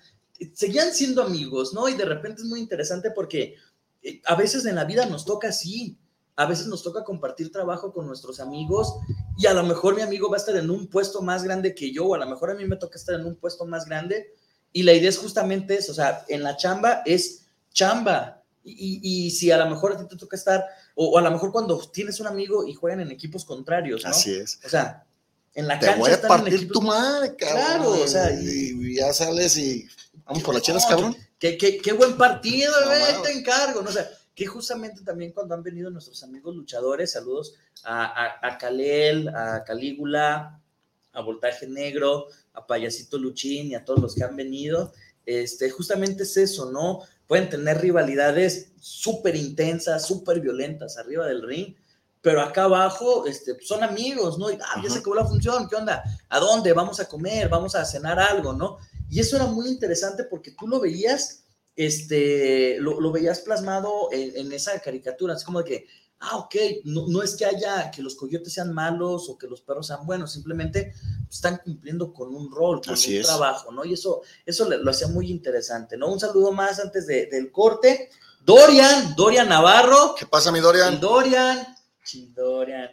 seguían 0.53 0.93
siendo 0.93 1.23
amigos, 1.23 1.73
¿no? 1.73 1.89
Y 1.89 1.95
de 1.95 2.05
repente 2.05 2.43
es 2.43 2.49
muy 2.49 2.61
interesante 2.61 3.11
porque 3.11 3.55
eh, 4.03 4.21
a 4.27 4.35
veces 4.35 4.67
en 4.67 4.75
la 4.75 4.85
vida 4.85 5.07
nos 5.07 5.25
toca 5.25 5.49
así. 5.49 5.99
A 6.39 6.45
veces 6.45 6.67
nos 6.67 6.83
toca 6.83 7.03
compartir 7.03 7.51
trabajo 7.51 7.95
con 7.95 8.07
nuestros 8.07 8.41
amigos 8.41 8.93
y 9.39 9.47
a 9.47 9.55
lo 9.55 9.63
mejor 9.63 9.97
mi 9.97 10.03
amigo 10.03 10.29
va 10.29 10.37
a 10.37 10.41
estar 10.41 10.55
en 10.55 10.69
un 10.69 10.87
puesto 10.89 11.23
más 11.23 11.43
grande 11.45 11.75
que 11.75 11.91
yo, 11.95 12.09
o 12.09 12.15
a 12.15 12.19
lo 12.19 12.27
mejor 12.27 12.51
a 12.51 12.55
mí 12.55 12.67
me 12.67 12.77
toca 12.77 12.99
estar 12.99 13.15
en 13.19 13.25
un 13.25 13.37
puesto 13.37 13.65
más 13.65 13.87
grande. 13.87 14.35
Y 14.77 14.83
la 14.83 14.93
idea 14.93 15.09
es 15.09 15.17
justamente 15.17 15.75
eso, 15.79 15.93
o 15.93 15.95
sea, 15.95 16.27
en 16.29 16.43
la 16.43 16.55
chamba 16.59 17.01
es 17.07 17.47
chamba, 17.73 18.43
y, 18.63 19.01
y, 19.03 19.31
si 19.31 19.51
a 19.51 19.57
lo 19.57 19.71
mejor 19.71 19.93
a 19.93 19.97
ti 19.97 20.05
te 20.07 20.17
toca 20.17 20.37
estar, 20.37 20.67
o, 20.95 21.13
o, 21.13 21.19
a 21.19 21.23
lo 21.23 21.31
mejor 21.31 21.51
cuando 21.51 21.79
tienes 21.91 22.21
un 22.21 22.27
amigo 22.27 22.67
y 22.67 22.75
juegan 22.75 23.01
en 23.01 23.11
equipos 23.11 23.47
contrarios, 23.47 24.05
¿no? 24.05 24.11
Así 24.11 24.35
es. 24.35 24.61
O 24.67 24.69
sea, 24.69 25.07
en 25.55 25.67
la 25.67 25.79
te 25.79 25.87
cancha. 25.87 25.99
voy 25.99 26.11
a 26.11 26.21
partir 26.21 26.49
en 26.53 26.59
equipos... 26.59 26.75
tu 26.75 26.83
madre, 26.83 27.35
cabrón. 27.37 27.65
Claro, 27.65 27.91
o 28.03 28.07
sea, 28.07 28.31
y, 28.39 28.75
y 28.79 28.97
ya 28.97 29.15
sales 29.15 29.57
y 29.57 29.89
vamos 30.27 30.43
por 30.43 30.53
las 30.53 30.63
chelas, 30.63 30.85
cabrón. 30.85 31.17
Qué, 31.39 31.57
qué, 31.57 31.79
qué 31.79 31.93
buen 31.95 32.19
partido, 32.19 32.79
no, 32.79 32.91
bebé, 32.91 33.05
te 33.25 33.33
encargo, 33.33 33.81
¿no? 33.81 33.89
O 33.89 33.93
sea, 33.95 34.07
que 34.35 34.45
justamente 34.45 35.01
también 35.01 35.33
cuando 35.33 35.55
han 35.55 35.63
venido 35.63 35.89
nuestros 35.89 36.23
amigos 36.23 36.55
luchadores, 36.55 37.13
saludos 37.13 37.55
a, 37.83 38.05
a, 38.05 38.47
a 38.47 38.59
Kalel, 38.59 39.29
a 39.29 39.65
Calígula, 39.65 40.61
a 41.17 41.23
Voltaje 41.23 41.67
Negro, 41.67 42.29
a 42.53 42.67
Payasito 42.67 43.19
Luchín 43.19 43.69
y 43.69 43.75
a 43.75 43.85
todos 43.85 44.01
los 44.01 44.15
que 44.15 44.23
han 44.23 44.37
venido, 44.37 44.93
este, 45.25 45.71
justamente 45.71 46.23
es 46.23 46.37
eso, 46.37 46.71
¿no? 46.71 47.03
pueden 47.27 47.51
tener 47.51 47.81
rivalidades 47.81 48.73
súper 48.81 49.37
intensas, 49.37 50.07
súper 50.07 50.41
violentas 50.41 50.97
arriba 50.97 51.27
del 51.27 51.43
ring, 51.43 51.75
pero 52.23 52.41
acá 52.41 52.65
abajo 52.65 53.27
este, 53.27 53.57
son 53.61 53.83
amigos, 53.85 54.39
¿no? 54.39 54.51
Y, 54.51 54.55
ah, 54.61 54.81
ya 54.83 54.91
se 54.91 54.99
acabó 54.99 55.15
la 55.15 55.25
función, 55.25 55.69
¿qué 55.69 55.77
onda? 55.77 56.03
¿A 56.29 56.41
dónde? 56.41 56.73
Vamos 56.73 56.99
a 57.01 57.09
comer, 57.09 57.49
vamos 57.49 57.75
a 57.75 57.85
cenar 57.85 58.19
algo, 58.19 58.53
¿no? 58.53 58.79
Y 59.09 59.21
eso 59.21 59.37
era 59.37 59.47
muy 59.47 59.69
interesante 59.69 60.25
porque 60.25 60.53
tú 60.53 60.67
lo 60.67 60.81
veías, 60.81 61.45
este, 61.77 62.79
lo, 62.81 63.01
lo 63.01 63.13
veías 63.13 63.41
plasmado 63.41 64.09
en, 64.13 64.37
en, 64.37 64.53
esa 64.53 64.79
caricatura, 64.81 65.35
es 65.35 65.45
como 65.45 65.63
de 65.63 65.69
que, 65.69 65.87
ah, 66.27 66.37
ok, 66.39 66.55
no, 66.85 67.07
no, 67.09 67.23
es 67.23 67.35
que 67.37 67.45
haya, 67.45 67.91
que 67.91 68.03
los 68.03 68.15
coyotes 68.15 68.53
sean 68.53 68.73
malos 68.73 69.29
o 69.29 69.39
que 69.39 69.47
los 69.47 69.61
perros 69.61 69.87
sean 69.87 70.05
buenos, 70.05 70.33
simplemente 70.33 70.95
están 71.31 71.61
cumpliendo 71.65 72.13
con 72.13 72.35
un 72.35 72.51
rol, 72.51 72.81
con 72.85 72.95
Así 72.95 73.15
un 73.15 73.21
es. 73.21 73.27
trabajo, 73.27 73.73
¿no? 73.73 73.85
Y 73.85 73.93
eso, 73.95 74.23
eso 74.45 74.69
lo, 74.69 74.77
lo 74.79 74.91
hacía 74.91 75.09
muy 75.09 75.31
interesante, 75.31 75.97
¿no? 75.97 76.09
Un 76.13 76.21
saludo 76.21 76.53
más 76.53 76.81
antes 76.81 77.07
de, 77.07 77.27
del 77.27 77.51
corte. 77.51 78.11
Dorian, 78.45 79.15
Dorian 79.17 79.49
Navarro. 79.49 80.15
¿Qué 80.17 80.27
pasa, 80.27 80.53
mi 80.53 80.61
Dorian? 80.61 81.01
Dorian, 81.01 81.67
Dorian, 82.35 82.91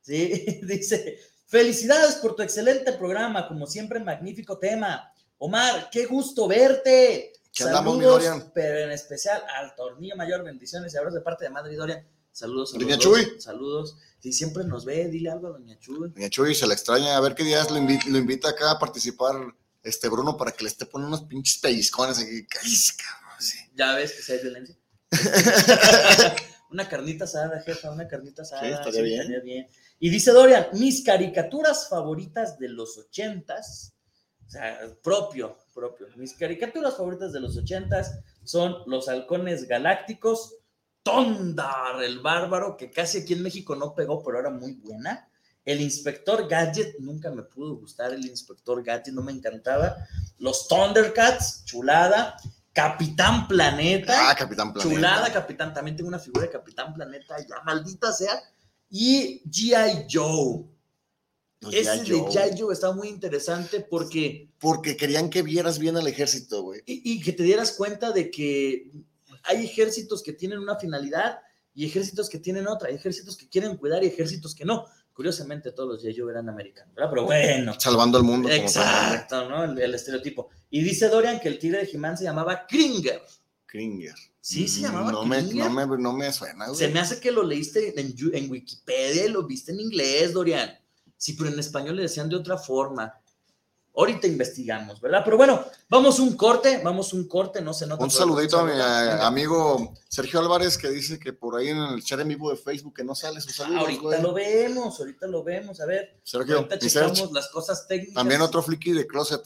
sí, 0.00 0.60
dice, 0.62 1.18
felicidades 1.46 2.16
por 2.16 2.34
tu 2.34 2.42
excelente 2.42 2.92
programa, 2.92 3.46
como 3.46 3.66
siempre, 3.66 4.00
magnífico 4.00 4.58
tema. 4.58 5.12
Omar, 5.38 5.88
qué 5.90 6.06
gusto 6.06 6.48
verte. 6.48 7.32
¿Qué 7.52 7.64
andamos, 7.64 7.96
mi 7.96 8.04
Dorian? 8.04 8.50
Pero 8.54 8.80
en 8.80 8.90
especial 8.90 9.42
al 9.56 9.74
Tornillo 9.74 10.16
Mayor, 10.16 10.42
bendiciones 10.42 10.92
y 10.92 10.96
abrazos 10.96 11.14
de 11.14 11.24
parte 11.24 11.44
de 11.44 11.50
Madrid, 11.50 11.78
Dorian. 11.78 12.06
Saludos 12.36 12.74
a 12.74 12.78
Doña 12.78 12.98
Chuy. 12.98 13.24
Dos. 13.24 13.44
Saludos. 13.44 13.96
Si 14.20 14.30
siempre 14.30 14.62
nos 14.64 14.84
ve, 14.84 15.08
dile 15.08 15.30
algo 15.30 15.46
a 15.46 15.50
Doña 15.52 15.78
Chuy. 15.78 16.10
Doña 16.10 16.28
Chuy 16.28 16.54
se 16.54 16.66
la 16.66 16.74
extraña. 16.74 17.16
A 17.16 17.20
ver 17.20 17.34
qué 17.34 17.42
días 17.42 17.70
lo 17.70 17.78
invita, 17.78 18.04
lo 18.10 18.18
invita 18.18 18.50
acá 18.50 18.72
a 18.72 18.78
participar 18.78 19.36
este 19.82 20.10
Bruno 20.10 20.36
para 20.36 20.52
que 20.52 20.62
le 20.62 20.68
esté 20.68 20.84
poniendo 20.84 21.16
unos 21.16 21.26
pinches 21.26 21.56
pellizcones 21.56 22.18
aquí. 22.18 22.46
Sí. 23.38 23.56
Ya 23.74 23.94
ves 23.94 24.22
que 24.26 24.32
hay 24.34 24.42
violencia. 24.42 24.76
una 26.70 26.86
carnita 26.86 27.24
asada, 27.24 27.62
jefa, 27.62 27.90
una 27.90 28.06
carnita 28.06 28.42
asada. 28.42 28.60
Sí, 28.60 28.68
estaría, 28.68 29.00
bien. 29.00 29.20
estaría 29.20 29.40
bien. 29.40 29.68
Y 29.98 30.10
dice 30.10 30.30
Dorian, 30.32 30.66
mis 30.74 31.02
caricaturas 31.02 31.88
favoritas 31.88 32.58
de 32.58 32.68
los 32.68 32.98
ochentas, 32.98 33.94
o 34.46 34.50
sea, 34.50 34.78
propio, 35.02 35.56
propio. 35.72 36.08
Mis 36.16 36.34
caricaturas 36.34 36.98
favoritas 36.98 37.32
de 37.32 37.40
los 37.40 37.56
ochentas 37.56 38.18
son 38.44 38.76
Los 38.86 39.08
Halcones 39.08 39.66
Galácticos, 39.66 40.56
Tondar, 41.06 42.02
el 42.02 42.18
bárbaro, 42.18 42.76
que 42.76 42.90
casi 42.90 43.18
aquí 43.18 43.34
en 43.34 43.42
México 43.44 43.76
no 43.76 43.94
pegó, 43.94 44.24
pero 44.24 44.40
era 44.40 44.50
muy 44.50 44.72
buena. 44.72 45.28
El 45.64 45.80
Inspector 45.80 46.48
Gadget, 46.48 46.98
nunca 46.98 47.30
me 47.30 47.44
pudo 47.44 47.76
gustar 47.76 48.12
el 48.12 48.26
Inspector 48.26 48.82
Gadget, 48.82 49.14
no 49.14 49.22
me 49.22 49.30
encantaba. 49.30 49.98
Los 50.38 50.66
Thundercats, 50.66 51.64
chulada. 51.64 52.36
Capitán 52.72 53.46
Planeta. 53.46 54.30
Ah, 54.30 54.34
Capitán 54.34 54.72
Planeta. 54.72 54.96
Chulada, 54.96 55.32
Capitán. 55.32 55.72
También 55.72 55.96
tengo 55.96 56.08
una 56.08 56.18
figura 56.18 56.42
de 56.42 56.50
Capitán 56.50 56.92
Planeta, 56.92 57.36
ya 57.38 57.62
maldita 57.64 58.12
sea. 58.12 58.42
Y 58.90 59.44
G.I. 59.48 60.08
Joe. 60.10 60.64
Los 61.60 61.72
Ese 61.72 61.98
de. 61.98 62.18
G.I. 62.18 62.60
Joe 62.60 62.72
está 62.72 62.90
muy 62.90 63.06
interesante 63.06 63.78
porque. 63.78 64.50
Porque 64.58 64.96
querían 64.96 65.30
que 65.30 65.42
vieras 65.42 65.78
bien 65.78 65.96
al 65.96 66.08
ejército, 66.08 66.62
güey. 66.62 66.82
Y, 66.84 67.12
y 67.12 67.20
que 67.20 67.32
te 67.32 67.44
dieras 67.44 67.70
cuenta 67.72 68.10
de 68.10 68.28
que 68.28 68.90
hay 69.46 69.64
ejércitos 69.64 70.22
que 70.22 70.32
tienen 70.32 70.58
una 70.58 70.76
finalidad 70.76 71.40
y 71.74 71.84
ejércitos 71.84 72.28
que 72.28 72.38
tienen 72.38 72.66
otra, 72.66 72.88
hay 72.88 72.94
ejércitos 72.94 73.36
que 73.36 73.48
quieren 73.48 73.76
cuidar 73.76 74.02
y 74.02 74.08
ejércitos 74.08 74.54
que 74.54 74.64
no. 74.64 74.86
Curiosamente, 75.12 75.72
todos 75.72 76.02
los. 76.02 76.16
Joe 76.16 76.30
eran 76.30 76.48
americanos, 76.48 76.94
¿verdad? 76.94 77.10
Pero 77.10 77.24
bueno. 77.24 77.74
Salvando 77.78 78.18
al 78.18 78.24
mundo. 78.24 78.48
Como 78.48 78.60
Exacto, 78.60 79.48
¿no? 79.48 79.64
El, 79.64 79.78
el, 79.78 79.94
estereotipo. 79.94 80.50
Y 80.68 80.82
dice 80.82 81.08
Dorian 81.08 81.40
que 81.40 81.48
el 81.48 81.58
tigre 81.58 81.78
de 81.78 81.86
Jimán 81.86 82.18
se 82.18 82.24
llamaba 82.24 82.66
Kringer. 82.66 83.22
Kringer. 83.64 84.14
Sí, 84.42 84.68
se 84.68 84.82
llamaba 84.82 85.10
no 85.10 85.22
Kringer. 85.22 85.70
Me, 85.70 85.86
no, 85.86 85.86
me, 85.86 86.02
no 86.02 86.12
me 86.12 86.30
suena, 86.32 86.66
güey. 86.66 86.78
Se 86.78 86.88
me 86.88 87.00
hace 87.00 87.18
que 87.18 87.30
lo 87.30 87.42
leíste 87.42 87.98
en, 87.98 88.14
en 88.34 88.50
Wikipedia 88.50 89.24
y 89.24 89.30
lo 89.30 89.46
viste 89.46 89.72
en 89.72 89.80
inglés, 89.80 90.34
Dorian. 90.34 90.78
Sí, 91.16 91.32
pero 91.32 91.48
en 91.48 91.58
español 91.58 91.96
le 91.96 92.02
decían 92.02 92.28
de 92.28 92.36
otra 92.36 92.58
forma. 92.58 93.14
Ahorita 93.96 94.26
investigamos, 94.26 95.00
¿verdad? 95.00 95.22
Pero 95.24 95.38
bueno, 95.38 95.64
vamos 95.88 96.18
un 96.18 96.36
corte, 96.36 96.82
vamos 96.84 97.14
un 97.14 97.26
corte, 97.26 97.62
no 97.62 97.72
se 97.72 97.86
nota. 97.86 98.04
Un 98.04 98.10
saludito 98.10 98.58
a 98.58 98.64
mi 98.64 98.72
a, 98.72 99.26
amigo 99.26 99.94
Sergio 100.08 100.38
Álvarez 100.40 100.76
que 100.76 100.90
dice 100.90 101.18
que 101.18 101.32
por 101.32 101.56
ahí 101.56 101.68
en 101.68 101.78
el 101.78 102.04
chat 102.04 102.20
en 102.20 102.28
vivo 102.28 102.50
de 102.50 102.56
Facebook 102.58 102.94
que 102.94 103.04
no 103.04 103.14
sale 103.14 103.40
su 103.40 103.50
saludo. 103.50 103.80
ahorita 103.80 104.02
güey. 104.02 104.22
lo 104.22 104.34
vemos, 104.34 105.00
ahorita 105.00 105.26
lo 105.26 105.42
vemos, 105.42 105.80
a 105.80 105.86
ver. 105.86 106.20
Sergio, 106.22 106.56
ahorita 106.56 106.78
checamos 106.78 107.18
Sergio. 107.18 107.34
las 107.34 107.48
cosas 107.48 107.88
técnicas. 107.88 108.14
También 108.14 108.42
otro 108.42 108.62
friki 108.62 108.92
de 108.92 109.06
closet. 109.06 109.42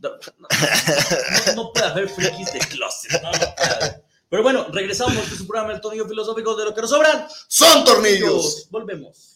No, 0.00 0.10
no, 0.10 0.48
no, 1.46 1.52
no 1.54 1.72
puede 1.72 1.86
haber 1.86 2.08
frikis 2.08 2.52
de 2.52 2.58
closet, 2.58 3.22
no, 3.22 3.30
no 3.30 3.38
puede 3.38 3.74
haber. 3.74 4.06
Pero 4.28 4.42
bueno, 4.42 4.66
regresamos 4.72 5.16
a 5.16 5.36
su 5.36 5.46
programa 5.46 5.72
El 5.72 5.80
Tornillo 5.80 6.08
Filosófico 6.08 6.56
de 6.56 6.64
lo 6.64 6.74
que 6.74 6.80
nos 6.80 6.90
sobran. 6.90 7.26
¡Son 7.46 7.84
tornillos! 7.84 8.66
Volvemos. 8.70 9.35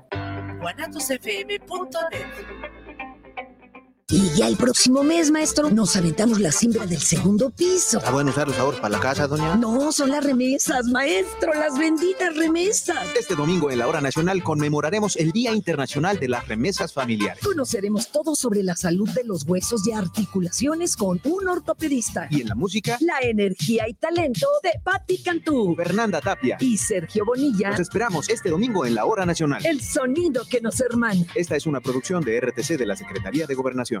guanatosfm.net 0.09 1.61
y 4.11 4.29
ya 4.35 4.47
el 4.47 4.57
próximo 4.57 5.03
mes, 5.03 5.31
maestro, 5.31 5.69
nos 5.69 5.95
aventamos 5.95 6.41
la 6.41 6.51
siembra 6.51 6.85
del 6.85 6.99
segundo 6.99 7.49
piso. 7.49 7.99
¿Está 7.99 8.11
bueno 8.11 8.31
usar 8.31 8.45
los 8.45 8.57
ahorros 8.59 8.81
para 8.81 8.97
la 8.97 8.99
casa, 8.99 9.25
doña? 9.25 9.55
No, 9.55 9.93
son 9.93 10.09
las 10.09 10.21
remesas, 10.21 10.85
maestro, 10.87 11.53
las 11.53 11.79
benditas 11.79 12.35
remesas. 12.35 13.07
Este 13.17 13.35
domingo 13.35 13.71
en 13.71 13.79
la 13.79 13.87
Hora 13.87 14.01
Nacional 14.01 14.43
conmemoraremos 14.43 15.15
el 15.15 15.31
Día 15.31 15.53
Internacional 15.53 16.19
de 16.19 16.27
las 16.27 16.45
Remesas 16.45 16.91
Familiares. 16.91 17.41
Conoceremos 17.41 18.11
todo 18.11 18.35
sobre 18.35 18.63
la 18.63 18.75
salud 18.75 19.09
de 19.11 19.23
los 19.23 19.43
huesos 19.47 19.87
y 19.87 19.93
articulaciones 19.93 20.97
con 20.97 21.21
un 21.23 21.47
ortopedista. 21.47 22.27
Y 22.29 22.41
en 22.41 22.49
la 22.49 22.55
música, 22.55 22.97
la 22.99 23.19
energía 23.21 23.87
y 23.87 23.93
talento 23.93 24.47
de 24.61 24.71
Patti 24.83 25.19
Cantú, 25.19 25.73
Fernanda 25.77 26.19
Tapia 26.19 26.57
y 26.59 26.77
Sergio 26.77 27.23
Bonilla. 27.23 27.69
Nos 27.69 27.79
esperamos 27.79 28.27
este 28.27 28.49
domingo 28.49 28.85
en 28.85 28.95
la 28.95 29.05
Hora 29.05 29.25
Nacional. 29.25 29.65
El 29.65 29.79
sonido 29.81 30.43
que 30.49 30.59
nos 30.59 30.81
hermana. 30.81 31.25
Esta 31.33 31.55
es 31.55 31.65
una 31.65 31.79
producción 31.79 32.23
de 32.25 32.41
RTC 32.41 32.77
de 32.77 32.85
la 32.85 32.97
Secretaría 32.97 33.47
de 33.47 33.55
Gobernación. 33.55 34.00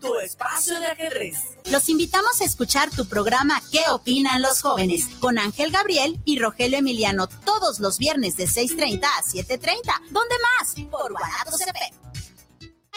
tu 0.00 0.18
espacio 0.18 0.78
de 0.80 0.86
ajedrez. 0.86 1.36
Los 1.70 1.88
invitamos 1.88 2.40
a 2.40 2.44
escuchar 2.44 2.90
tu 2.90 3.06
programa 3.06 3.60
¿Qué 3.70 3.80
opinan 3.90 4.42
los 4.42 4.62
jóvenes? 4.62 5.06
con 5.20 5.38
Ángel 5.38 5.70
Gabriel 5.70 6.20
y 6.24 6.38
Rogelio 6.38 6.78
Emiliano 6.78 7.26
todos 7.26 7.80
los 7.80 7.98
viernes 7.98 8.36
de 8.36 8.44
6.30 8.44 9.04
a 9.04 9.22
7.30. 9.22 9.80
¿Dónde 10.10 10.34
más? 10.58 10.74
Por 10.90 11.12
Guanatos 11.12 11.58
CP. 11.58 11.78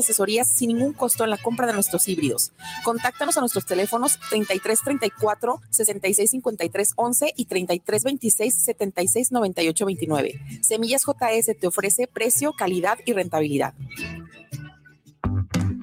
asesorías 0.00 0.50
sin 0.50 0.68
ningún 0.68 0.92
costo 0.92 1.24
en 1.24 1.30
la 1.30 1.36
compra 1.36 1.66
de 1.66 1.72
nuestros 1.72 2.08
híbridos. 2.08 2.52
Contáctanos 2.84 3.36
a 3.36 3.40
nuestros 3.40 3.66
teléfonos 3.66 4.18
3334 4.30 5.60
6653 5.70 6.92
11 6.96 7.32
y 7.36 7.44
3326 7.44 8.54
76 8.54 9.32
98 9.32 9.86
29. 9.86 10.40
Semillas 10.62 11.04
JS 11.04 11.58
te 11.58 11.66
ofrece 11.66 12.06
precio, 12.06 12.52
calidad 12.52 12.98
y 13.04 13.12
rentabilidad. 13.12 13.74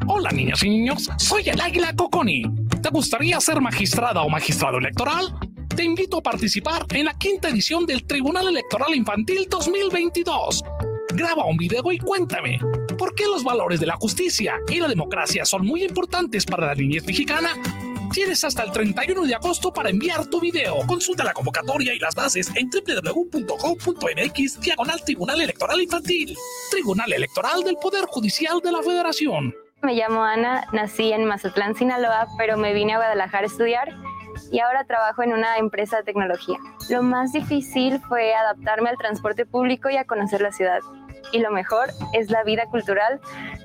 Hola 0.08 0.32
niñas 0.32 0.64
y 0.64 0.70
niños, 0.70 1.10
soy 1.18 1.50
el 1.50 1.60
Águila 1.60 1.94
Coconi. 1.96 2.44
¿Te 2.82 2.90
gustaría 2.90 3.40
ser 3.42 3.60
magistrada 3.60 4.22
o 4.22 4.30
magistrado 4.30 4.78
electoral? 4.78 5.38
Te 5.76 5.84
invito 5.84 6.18
a 6.18 6.24
participar 6.24 6.86
en 6.92 7.06
la 7.06 7.14
quinta 7.14 7.50
edición 7.50 7.86
del 7.86 8.06
Tribunal 8.06 8.48
Electoral 8.48 8.96
Infantil 8.96 9.48
2022 9.50 10.64
graba 11.18 11.46
un 11.46 11.58
video 11.58 11.92
y 11.92 11.98
cuéntame, 11.98 12.60
¿por 12.98 13.14
qué 13.16 13.26
los 13.26 13.44
valores 13.44 13.80
de 13.80 13.88
la 13.88 13.96
justicia 13.96 14.62
y 14.70 14.80
la 14.80 14.88
democracia 14.88 15.44
son 15.44 15.66
muy 15.66 15.84
importantes 15.84 16.46
para 16.46 16.68
la 16.68 16.76
niñez 16.76 17.06
mexicana? 17.06 17.50
Tienes 18.14 18.44
hasta 18.44 18.64
el 18.64 18.72
31 18.72 19.24
de 19.26 19.36
agosto 19.36 19.74
para 19.74 19.90
enviar 19.90 20.28
tu 20.28 20.40
video. 20.40 20.78
Consulta 20.88 21.24
la 21.26 21.34
convocatoria 21.34 21.94
y 21.94 22.00
las 22.00 22.16
bases 22.16 22.50
en 22.56 22.70
www.go.mx 22.70 24.62
diagonal 24.62 25.02
Tribunal 25.04 25.42
Electoral 25.42 25.82
Infantil. 25.82 26.38
Tribunal 26.72 27.12
Electoral 27.12 27.64
del 27.64 27.76
Poder 27.82 28.06
Judicial 28.06 28.62
de 28.64 28.72
la 28.72 28.82
Federación. 28.82 29.54
Me 29.82 29.96
llamo 29.96 30.24
Ana, 30.24 30.68
nací 30.72 31.12
en 31.12 31.26
Mazatlán, 31.26 31.76
Sinaloa, 31.76 32.28
pero 32.38 32.58
me 32.58 32.74
vine 32.74 32.94
a 32.94 32.98
Guadalajara 32.98 33.44
a 33.44 33.48
estudiar 33.48 33.94
y 34.52 34.60
ahora 34.60 34.86
trabajo 34.86 35.24
en 35.24 35.34
una 35.34 35.58
empresa 35.58 35.98
de 35.98 36.04
tecnología. 36.04 36.58
Lo 36.90 37.04
más 37.04 37.34
difícil 37.34 38.00
fue 38.08 38.34
adaptarme 38.34 38.90
al 38.90 38.98
transporte 38.98 39.46
público 39.46 39.90
y 39.90 39.98
a 39.98 40.06
conocer 40.06 40.42
la 40.42 40.52
ciudad 40.52 40.80
y 41.32 41.40
lo 41.40 41.52
mejor 41.52 41.90
es 42.14 42.30
la 42.30 42.44
vida 42.44 42.66
cultural 42.66 43.20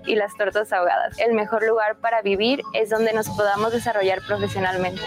y 0.06 0.16
las 0.16 0.34
tortas 0.36 0.72
ahogadas. 0.72 1.18
El 1.18 1.34
mejor 1.34 1.66
lugar 1.66 1.96
para 1.96 2.22
vivir 2.22 2.62
es 2.74 2.90
donde 2.90 3.12
nos 3.12 3.28
podamos 3.30 3.72
desarrollar 3.72 4.20
profesionalmente. 4.26 5.02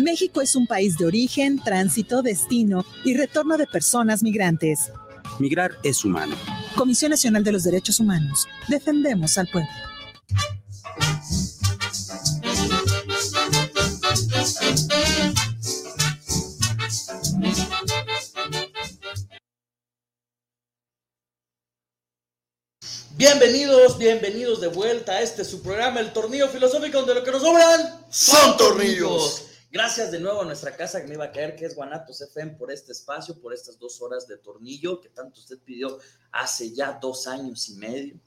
México 0.00 0.40
es 0.40 0.54
un 0.54 0.66
país 0.66 0.96
de 0.96 1.06
origen, 1.06 1.58
tránsito, 1.58 2.22
destino 2.22 2.84
y 3.04 3.16
retorno 3.16 3.56
de 3.56 3.66
personas 3.66 4.22
migrantes. 4.22 4.92
Migrar 5.38 5.72
es 5.82 6.04
humano. 6.04 6.36
Comisión 6.76 7.10
Nacional 7.10 7.42
de 7.42 7.52
los 7.52 7.64
Derechos 7.64 7.98
Humanos. 8.00 8.46
Defendemos 8.68 9.38
al 9.38 9.48
pueblo. 9.48 9.70
Bienvenidos, 23.18 23.98
bienvenidos 23.98 24.60
de 24.60 24.68
vuelta 24.68 25.10
a 25.10 25.22
este 25.22 25.44
su 25.44 25.60
programa, 25.60 25.98
el 25.98 26.12
Tornillo 26.12 26.46
Filosófico, 26.46 26.98
donde 26.98 27.16
lo 27.16 27.24
que 27.24 27.32
nos 27.32 27.42
sobran 27.42 28.06
son 28.08 28.56
tornillos. 28.56 29.44
Gracias 29.72 30.12
de 30.12 30.20
nuevo 30.20 30.42
a 30.42 30.44
nuestra 30.44 30.76
casa 30.76 31.00
que 31.00 31.08
me 31.08 31.14
iba 31.14 31.24
a 31.24 31.32
caer, 31.32 31.56
que 31.56 31.64
es 31.64 31.74
Guanatos 31.74 32.20
FM, 32.20 32.52
por 32.52 32.70
este 32.70 32.92
espacio, 32.92 33.40
por 33.40 33.52
estas 33.52 33.76
dos 33.76 34.00
horas 34.02 34.28
de 34.28 34.36
tornillo 34.36 35.00
que 35.00 35.08
tanto 35.08 35.40
usted 35.40 35.58
pidió 35.58 35.98
hace 36.30 36.72
ya 36.72 36.96
dos 37.02 37.26
años 37.26 37.68
y 37.68 37.74
medio. 37.74 38.20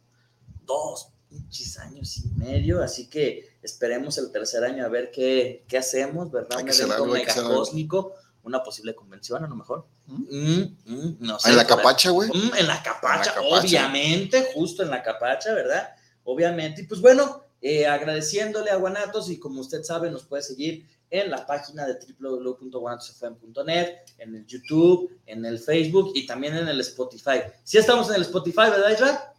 Dos 0.65 1.13
pinches 1.29 1.77
años 1.77 2.17
y 2.17 2.27
medio, 2.37 2.83
así 2.83 3.07
que 3.07 3.59
esperemos 3.61 4.17
el 4.17 4.29
tercer 4.29 4.65
año 4.65 4.85
a 4.85 4.89
ver 4.89 5.09
qué, 5.09 5.63
qué 5.69 5.77
hacemos, 5.77 6.29
¿verdad? 6.29 6.59
Un 6.61 6.67
evento 6.69 7.05
mega 7.05 7.33
cósmico 7.33 8.13
una 8.43 8.63
posible 8.63 8.95
convención, 8.95 9.43
a 9.43 9.47
lo 9.47 9.55
mejor. 9.55 9.85
Mm, 10.07 10.61
mm, 10.85 11.17
no 11.19 11.39
sé, 11.39 11.49
¿En 11.49 11.57
la 11.57 11.67
capacha, 11.67 12.09
güey? 12.09 12.29
Mm, 12.29 12.55
en, 12.57 12.67
la 12.67 12.81
capacha, 12.81 13.33
obviamente, 13.41 14.51
justo 14.53 14.83
en 14.83 14.89
la 14.89 15.03
capacha, 15.03 15.53
¿verdad? 15.53 15.89
Obviamente. 16.23 16.81
Y 16.81 16.85
pues 16.85 17.01
bueno, 17.01 17.43
eh, 17.61 17.85
agradeciéndole 17.85 18.71
a 18.71 18.77
Guanatos 18.77 19.29
y 19.29 19.39
como 19.39 19.61
usted 19.61 19.83
sabe, 19.83 20.09
nos 20.09 20.23
puede 20.23 20.43
seguir 20.43 20.87
en 21.11 21.29
la 21.29 21.45
página 21.45 21.85
de 21.85 21.99
www.guanatosfm.net, 22.19 23.97
en 24.17 24.35
el 24.35 24.45
YouTube, 24.47 25.19
en 25.25 25.45
el 25.45 25.59
Facebook 25.59 26.13
y 26.15 26.25
también 26.25 26.55
en 26.55 26.67
el 26.67 26.79
Spotify. 26.79 27.41
Si 27.63 27.77
estamos 27.77 28.09
en 28.09 28.15
el 28.15 28.21
Spotify, 28.21 28.69
¿verdad, 28.71 28.91
Isra? 28.91 29.33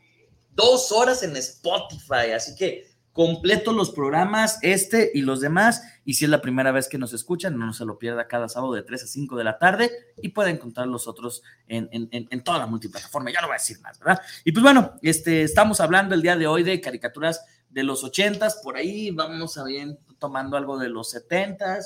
Dos 0.55 0.93
horas 0.93 1.23
en 1.23 1.35
Spotify, 1.37 2.33
así 2.35 2.55
que 2.55 2.92
completo 3.13 3.73
los 3.73 3.91
programas, 3.91 4.59
este 4.63 5.11
y 5.15 5.23
los 5.23 5.41
demás. 5.41 5.83
Y 6.05 6.15
si 6.15 6.25
es 6.25 6.31
la 6.31 6.41
primera 6.41 6.73
vez 6.73 6.89
que 6.89 6.99
nos 6.99 7.13
escuchan, 7.13 7.59
no 7.59 7.73
se 7.73 7.85
lo 7.85 7.99
pierda 7.99 8.27
cada 8.27 8.49
sábado 8.49 8.73
de 8.73 8.83
3 8.83 9.03
a 9.03 9.07
5 9.07 9.37
de 9.37 9.45
la 9.45 9.59
tarde 9.59 9.91
y 10.21 10.31
puede 10.31 10.51
encontrar 10.51 10.87
los 10.87 11.07
otros 11.07 11.43
en, 11.69 11.89
en, 11.93 12.09
en, 12.11 12.45
toda 12.45 12.59
la 12.59 12.67
multiplataforma. 12.67 13.31
Ya 13.31 13.41
no 13.41 13.49
voy 13.49 13.55
a 13.55 13.59
decir 13.59 13.81
más, 13.81 13.99
¿verdad? 13.99 14.21
Y 14.45 14.53
pues 14.53 14.63
bueno, 14.63 14.95
este, 15.03 15.43
estamos 15.43 15.81
hablando 15.81 16.15
el 16.15 16.23
día 16.23 16.37
de 16.37 16.47
hoy 16.47 16.63
de 16.63 16.81
caricaturas 16.81 17.45
de 17.69 17.83
los 17.83 18.05
80s, 18.05 18.63
por 18.63 18.77
ahí 18.77 19.11
vamos 19.11 19.57
a 19.57 19.65
bien 19.65 19.99
tomando 20.19 20.57
algo 20.57 20.79
de 20.79 20.89
los 20.89 21.15
70s, 21.15 21.85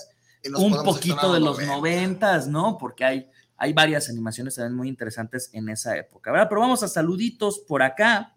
un 0.57 0.85
poquito 0.85 1.33
de 1.33 1.41
los 1.41 1.59
90s, 1.59 2.47
¿no? 2.47 2.77
Porque 2.79 3.05
hay, 3.05 3.31
hay 3.57 3.73
varias 3.73 4.09
animaciones 4.09 4.55
también 4.55 4.75
muy 4.75 4.89
interesantes 4.89 5.51
en 5.53 5.69
esa 5.69 5.97
época, 5.97 6.31
¿verdad? 6.31 6.49
Pero 6.49 6.61
vamos 6.61 6.83
a 6.83 6.89
saluditos 6.89 7.61
por 7.61 7.83
acá. 7.83 8.35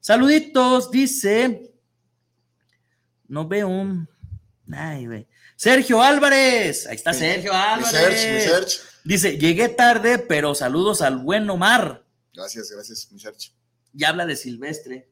Saluditos, 0.00 0.90
dice. 0.90 1.70
No 3.30 3.46
veo 3.46 3.68
un. 3.68 4.08
Ay, 4.72 5.06
güey. 5.06 5.28
Sergio 5.54 6.02
Álvarez. 6.02 6.86
Ahí 6.88 6.96
está 6.96 7.12
Sergio 7.12 7.52
Álvarez. 7.54 8.82
Dice, 9.04 9.38
llegué 9.38 9.68
tarde, 9.68 10.18
pero 10.18 10.52
saludos 10.54 11.00
al 11.00 11.18
buen 11.18 11.48
Omar. 11.48 12.04
Gracias, 12.34 12.70
gracias, 12.70 13.10
mi 13.12 13.20
Sergio. 13.20 13.52
Y 13.94 14.02
habla 14.02 14.26
de 14.26 14.34
Silvestre. 14.34 15.08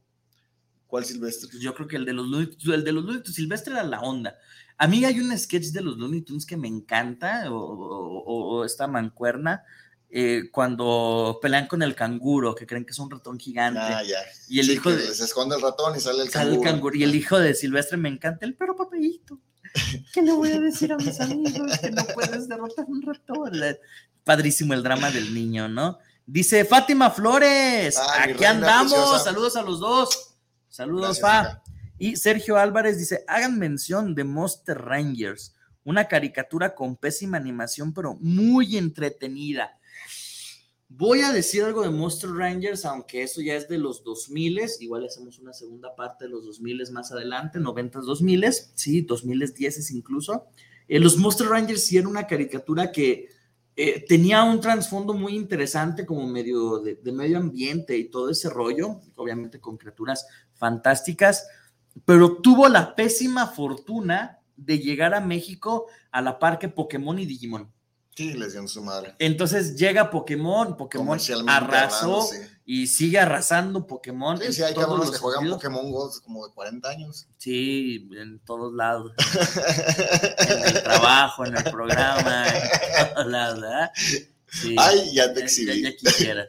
¿Cuál 0.88 1.04
Silvestre? 1.04 1.48
Pues 1.48 1.62
yo 1.62 1.72
creo 1.74 1.86
que 1.86 1.96
el 1.96 2.04
de 2.04 2.12
los 2.12 2.26
Looney 2.26 2.56
el 2.74 2.82
de 2.82 2.92
los 2.92 3.04
Looney 3.04 3.22
Silvestre 3.24 3.74
era 3.74 3.84
la 3.84 4.00
onda. 4.00 4.36
A 4.78 4.88
mí 4.88 5.04
hay 5.04 5.20
un 5.20 5.36
sketch 5.38 5.66
de 5.66 5.80
los 5.80 5.96
Looney 5.96 6.22
Tunes 6.22 6.44
que 6.44 6.56
me 6.56 6.66
encanta, 6.66 7.44
o, 7.50 8.64
esta 8.64 8.88
mancuerna, 8.88 9.64
eh, 10.10 10.44
cuando 10.50 11.38
pelean 11.42 11.66
con 11.66 11.82
el 11.82 11.94
canguro, 11.94 12.54
que 12.54 12.66
creen 12.66 12.84
que 12.84 12.92
es 12.92 12.98
un 12.98 13.10
ratón 13.10 13.38
gigante. 13.38 13.80
Ah, 13.80 14.02
ya. 14.02 14.18
Y 14.48 14.60
el 14.60 14.70
hijo 14.70 14.90
de. 14.90 15.02
Se 15.14 15.24
esconde 15.24 15.56
el 15.56 15.62
ratón 15.62 15.96
y 15.96 16.00
sale 16.00 16.22
el 16.22 16.30
sale 16.30 16.50
canguro. 16.50 16.62
El 16.62 16.74
canguro. 16.74 16.96
Y 16.96 17.04
el 17.04 17.14
hijo 17.14 17.38
de 17.38 17.54
Silvestre 17.54 17.98
me 17.98 18.08
encanta, 18.08 18.46
el 18.46 18.54
pero 18.54 18.74
papelito. 18.74 19.38
¿Qué 20.14 20.22
le 20.22 20.32
voy 20.32 20.50
a 20.52 20.60
decir 20.60 20.92
a 20.92 20.96
mis 20.96 21.20
amigos? 21.20 21.78
Que 21.78 21.90
no 21.90 22.04
puedes 22.14 22.48
derrotar 22.48 22.86
un 22.88 23.02
ratón. 23.02 23.52
Padrísimo 24.24 24.72
el 24.74 24.82
drama 24.82 25.10
del 25.10 25.34
niño, 25.34 25.68
¿no? 25.68 25.98
Dice 26.24 26.64
Fátima 26.64 27.10
Flores, 27.10 27.98
aquí 28.18 28.44
andamos, 28.44 29.24
saludos 29.24 29.56
a 29.56 29.62
los 29.62 29.80
dos. 29.80 30.34
Saludos, 30.68 31.20
Fa. 31.20 31.62
Y 31.98 32.16
Sergio 32.16 32.56
Álvarez 32.56 32.98
dice: 32.98 33.24
hagan 33.26 33.58
mención 33.58 34.14
de 34.14 34.24
Monster 34.24 34.78
Rangers, 34.78 35.54
una 35.84 36.06
caricatura 36.06 36.74
con 36.74 36.96
pésima 36.96 37.36
animación, 37.36 37.92
pero 37.92 38.14
muy 38.20 38.76
entretenida. 38.76 39.77
Voy 40.90 41.20
a 41.20 41.32
decir 41.32 41.62
algo 41.64 41.82
de 41.82 41.90
Monster 41.90 42.30
Rangers, 42.30 42.86
aunque 42.86 43.22
eso 43.22 43.42
ya 43.42 43.54
es 43.54 43.68
de 43.68 43.76
los 43.76 44.02
2000, 44.04 44.60
igual 44.80 45.04
hacemos 45.04 45.38
una 45.38 45.52
segunda 45.52 45.94
parte 45.94 46.24
de 46.24 46.30
los 46.30 46.46
2000 46.46 46.90
más 46.92 47.12
adelante, 47.12 47.58
90s, 47.58 48.04
2000, 48.04 48.44
sí, 48.74 49.02
2010 49.02 49.90
incluso. 49.90 50.46
Eh, 50.88 50.98
los 50.98 51.18
Monster 51.18 51.48
Rangers 51.48 51.84
sí 51.84 51.98
era 51.98 52.08
una 52.08 52.26
caricatura 52.26 52.90
que 52.90 53.28
eh, 53.76 54.04
tenía 54.08 54.42
un 54.42 54.60
trasfondo 54.60 55.12
muy 55.14 55.36
interesante 55.36 56.06
como 56.06 56.26
medio 56.26 56.80
de, 56.80 56.98
medio 57.12 57.36
ambiente 57.36 57.96
y 57.96 58.10
todo 58.10 58.30
ese 58.30 58.48
rollo, 58.48 59.02
obviamente 59.14 59.60
con 59.60 59.76
criaturas 59.76 60.26
fantásticas, 60.54 61.46
pero 62.04 62.38
tuvo 62.38 62.66
la 62.68 62.96
pésima 62.96 63.46
fortuna 63.46 64.40
de 64.56 64.78
llegar 64.78 65.14
a 65.14 65.20
México 65.20 65.86
a 66.10 66.22
la 66.22 66.38
parque 66.38 66.68
Pokémon 66.68 67.18
y 67.18 67.26
Digimon. 67.26 67.70
Sí, 68.18 68.32
les 68.32 68.52
dio 68.52 68.66
su 68.66 68.82
madre. 68.82 69.14
Entonces 69.20 69.76
llega 69.76 70.10
Pokémon, 70.10 70.76
Pokémon 70.76 71.20
arrasó 71.46 72.28
y 72.66 72.88
sigue 72.88 73.20
arrasando 73.20 73.86
Pokémon. 73.86 74.36
Sí, 74.38 74.54
sí, 74.54 74.62
hay 74.64 74.74
cabrones 74.74 75.12
que 75.12 75.18
juegan 75.18 75.48
Pokémon 75.48 75.88
Go 75.92 76.10
como 76.24 76.44
de 76.44 76.52
40 76.52 76.88
años. 76.88 77.28
Sí, 77.36 78.08
en 78.20 78.40
todos 78.40 78.74
lados. 78.74 79.12
en 80.48 80.64
el 80.64 80.82
trabajo, 80.82 81.46
en 81.46 81.58
el 81.58 81.62
programa, 81.62 82.44
en 82.48 83.14
todos 83.14 83.26
lados, 83.28 83.60
¿verdad? 83.60 83.92
Ay, 84.78 85.14
ya 85.14 85.32
te 85.32 85.44
exhibí. 85.44 85.80
Ya, 85.80 85.94
quisieras. 85.94 86.48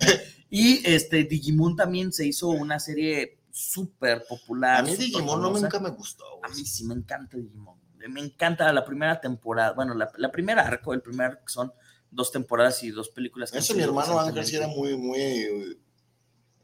y 0.50 0.84
este, 0.84 1.22
Digimon 1.22 1.76
también 1.76 2.12
se 2.12 2.26
hizo 2.26 2.48
una 2.48 2.80
serie 2.80 3.38
súper 3.52 4.26
popular. 4.26 4.80
A 4.80 4.82
mí 4.82 4.96
Digimon 4.96 5.40
no, 5.40 5.50
nunca 5.52 5.78
me 5.78 5.90
gustó. 5.90 6.24
A 6.42 6.48
mí 6.48 6.64
sí 6.64 6.82
me 6.82 6.94
encanta 6.94 7.36
Digimon 7.36 7.83
me 8.08 8.20
encanta 8.20 8.72
la 8.72 8.84
primera 8.84 9.20
temporada, 9.20 9.72
bueno, 9.72 9.94
la, 9.94 10.30
primera 10.30 10.66
arco, 10.66 10.94
el 10.94 11.02
primer 11.02 11.26
arco 11.26 11.48
son 11.48 11.72
dos 12.10 12.30
temporadas 12.30 12.82
y 12.82 12.90
dos 12.90 13.08
películas. 13.08 13.52
Eso 13.52 13.74
mi 13.74 13.82
hermano 13.82 14.18
Ángel 14.18 14.44
sí 14.44 14.56
era 14.56 14.68
muy, 14.68 14.96
muy, 14.96 15.78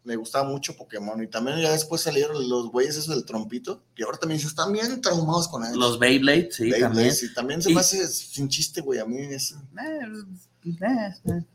le 0.05 0.17
gustaba 0.17 0.49
mucho 0.49 0.77
Pokémon 0.77 1.23
y 1.23 1.29
también 1.29 1.59
ya 1.61 1.73
después 1.73 2.01
salieron 2.01 2.49
los 2.49 2.71
güeyes 2.71 2.97
esos 2.97 3.15
del 3.15 3.25
trompito, 3.25 3.85
que 3.95 4.05
ahora 4.05 4.19
también 4.19 4.41
se 4.41 4.47
están 4.47 4.73
bien 4.73 5.01
traumados 5.01 5.49
con 5.49 5.65
él. 5.65 5.79
Los 5.79 5.99
Beyblade, 5.99 6.51
sí, 6.51 6.71
también. 6.79 7.15
Sí, 7.15 7.33
también 7.35 7.63
se 7.63 7.71
me 7.71 7.81
hace 7.81 8.07
sin 8.09 8.49
chiste, 8.49 8.81
güey, 8.81 8.99
a 8.99 9.05
mí 9.05 9.19
eso. 9.19 9.57
Eh, 9.57 10.07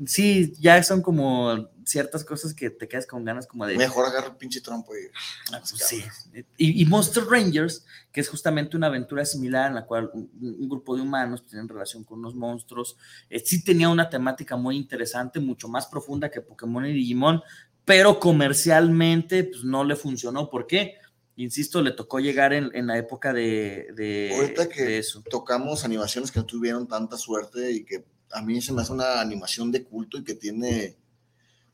Sí, 0.06 0.54
ya 0.60 0.82
son 0.84 1.02
como 1.02 1.70
ciertas 1.86 2.24
cosas 2.24 2.54
que 2.54 2.70
te 2.70 2.88
quedas 2.88 3.06
con 3.06 3.24
ganas 3.24 3.46
como 3.46 3.66
de... 3.66 3.78
Mejor 3.78 4.08
agarra 4.08 4.28
el 4.28 4.36
pinche 4.36 4.62
trompo 4.62 4.96
y... 4.96 5.00
Ah, 5.54 5.60
pues 5.60 5.76
sí. 5.78 6.04
Y, 6.58 6.86
Monster 6.86 7.24
Rangers, 7.26 7.86
que 8.12 8.22
es 8.22 8.30
justamente 8.30 8.76
una 8.76 8.88
aventura 8.88 9.24
similar 9.26 9.70
en 9.70 9.76
la 9.76 9.86
cual 9.86 10.10
un, 10.14 10.68
grupo 10.68 10.96
de 10.96 11.04
humanos 11.04 11.46
tienen 11.46 11.70
relación 11.70 12.04
con 12.04 12.20
unos 12.20 12.36
monstruos, 12.36 12.98
eh, 13.30 13.40
sí 13.40 13.64
tenía 13.64 13.90
una 13.90 14.10
temática 14.10 14.56
muy 14.56 14.76
interesante, 14.76 15.40
mucho 15.40 15.68
más 15.68 15.86
profunda 15.86 16.30
que 16.30 16.42
Pokémon 16.42 16.86
y 16.88 16.94
Digimon, 16.94 17.42
pero 17.84 18.20
comercialmente 18.20 19.44
pues, 19.44 19.64
no 19.64 19.84
le 19.84 19.96
funcionó. 19.96 20.50
¿Por 20.50 20.66
qué? 20.66 20.96
Insisto, 21.38 21.82
le 21.82 21.92
tocó 21.92 22.20
llegar 22.20 22.54
en, 22.54 22.88
la 22.88 22.98
época 22.98 23.34
de, 23.34 23.90
de, 23.94 24.34
Ahorita 24.34 24.70
que 24.70 24.98
eso. 25.00 25.22
tocamos 25.30 25.84
animaciones 25.84 26.32
que 26.32 26.40
no 26.40 26.46
tuvieron 26.46 26.88
tanta 26.88 27.18
suerte 27.18 27.72
y 27.72 27.84
que 27.84 28.06
a 28.36 28.42
mí 28.42 28.62
se 28.62 28.74
me 28.74 28.82
hace 28.82 28.92
una 28.92 29.22
animación 29.22 29.72
de 29.72 29.84
culto 29.84 30.18
y 30.18 30.24
que 30.24 30.36
tiene 30.36 30.98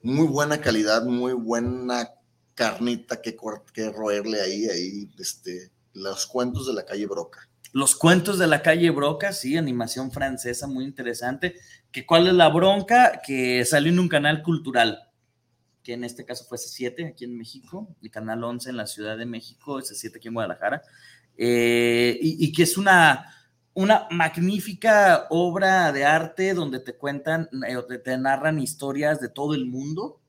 muy 0.03 0.27
buena 0.27 0.61
calidad, 0.61 1.03
muy 1.03 1.33
buena 1.33 2.11
carnita 2.53 3.19
que, 3.21 3.35
roerle 3.89 4.41
ahí, 4.41 4.67
ahí, 4.67 5.09
este, 5.17 5.71
los 5.93 6.27
cuentos 6.27 6.67
de 6.67 6.73
la 6.73 6.85
calle 6.85 7.07
Broca. 7.07 7.49
Los 7.73 7.95
cuentos 7.95 8.37
de 8.37 8.45
la 8.45 8.61
calle 8.61 8.91
Broca, 8.91 9.33
sí, 9.33 9.57
animación 9.57 10.11
francesa 10.11 10.67
muy 10.67 10.83
interesante. 10.85 11.55
Que 11.91 12.05
cuál 12.05 12.27
es 12.27 12.33
la 12.33 12.49
bronca 12.49 13.21
que 13.25 13.65
salió 13.65 13.91
en 13.91 13.99
un 13.99 14.07
canal 14.07 14.43
cultural, 14.43 15.09
que 15.83 15.93
en 15.93 16.03
este 16.03 16.25
caso 16.25 16.45
fue 16.45 16.59
C7 16.59 17.09
aquí 17.09 17.25
en 17.25 17.37
México, 17.37 17.95
el 18.03 18.11
canal 18.11 18.43
11 18.43 18.69
en 18.69 18.77
la 18.77 18.87
Ciudad 18.87 19.17
de 19.17 19.25
México, 19.25 19.79
C7 19.79 20.17
aquí 20.17 20.27
en 20.27 20.35
Guadalajara, 20.35 20.83
eh, 21.37 22.19
y 22.21 22.51
que 22.51 22.63
es 22.63 22.77
una 22.77 23.25
una 23.73 24.07
magnífica 24.11 25.27
obra 25.29 25.91
de 25.91 26.05
arte 26.05 26.53
donde 26.53 26.79
te 26.79 26.95
cuentan, 26.95 27.49
eh, 27.67 27.77
te 28.03 28.17
narran 28.17 28.59
historias 28.59 29.21
de 29.21 29.29
todo 29.29 29.53
el 29.53 29.65
mundo, 29.65 30.19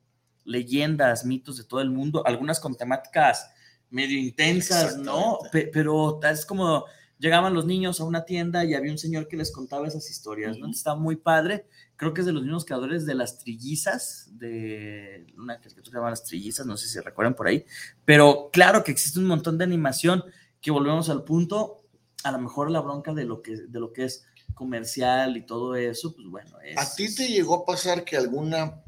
leyendas, 0.45 1.25
mitos 1.25 1.57
de 1.57 1.63
todo 1.63 1.81
el 1.81 1.89
mundo, 1.89 2.25
algunas 2.25 2.59
con 2.59 2.75
temáticas 2.75 3.49
medio 3.89 4.17
intensas, 4.19 4.97
¿no? 4.97 5.39
pero 5.71 6.19
es 6.23 6.45
como 6.45 6.85
llegaban 7.23 7.53
los 7.53 7.65
niños 7.65 8.01
a 8.01 8.03
una 8.03 8.25
tienda 8.25 8.65
y 8.65 8.73
había 8.73 8.91
un 8.91 8.97
señor 8.97 9.29
que 9.29 9.37
les 9.37 9.49
contaba 9.51 9.87
esas 9.87 10.09
historias, 10.09 10.57
¿no? 10.57 10.69
Está 10.69 10.93
muy 10.93 11.15
padre. 11.15 11.67
Creo 11.95 12.13
que 12.13 12.19
es 12.19 12.27
de 12.27 12.33
los 12.33 12.43
mismos 12.43 12.65
creadores 12.65 13.05
de 13.05 13.15
Las 13.15 13.39
Trillizas, 13.39 14.27
de 14.33 15.27
una 15.37 15.61
que 15.61 15.69
se 15.69 15.81
llama 15.81 16.09
Las 16.09 16.25
Trillizas, 16.25 16.65
no 16.65 16.75
sé 16.75 16.89
si 16.89 16.99
recuerdan 16.99 17.33
por 17.33 17.47
ahí, 17.47 17.65
pero 18.03 18.49
claro 18.51 18.83
que 18.83 18.91
existe 18.91 19.19
un 19.19 19.25
montón 19.25 19.57
de 19.57 19.63
animación 19.63 20.23
que 20.59 20.71
volvemos 20.71 21.09
al 21.09 21.23
punto, 21.23 21.82
a 22.23 22.31
lo 22.31 22.39
mejor 22.39 22.71
la 22.71 22.81
bronca 22.81 23.13
de 23.13 23.25
lo 23.25 23.41
que, 23.41 23.57
de 23.57 23.79
lo 23.79 23.93
que 23.93 24.05
es 24.05 24.25
comercial 24.53 25.37
y 25.37 25.45
todo 25.45 25.75
eso, 25.75 26.13
pues 26.15 26.27
bueno. 26.27 26.59
Es... 26.61 26.77
¿A 26.77 26.95
ti 26.95 27.13
te 27.13 27.27
llegó 27.27 27.55
a 27.55 27.65
pasar 27.65 28.03
que 28.03 28.17
alguna 28.17 28.81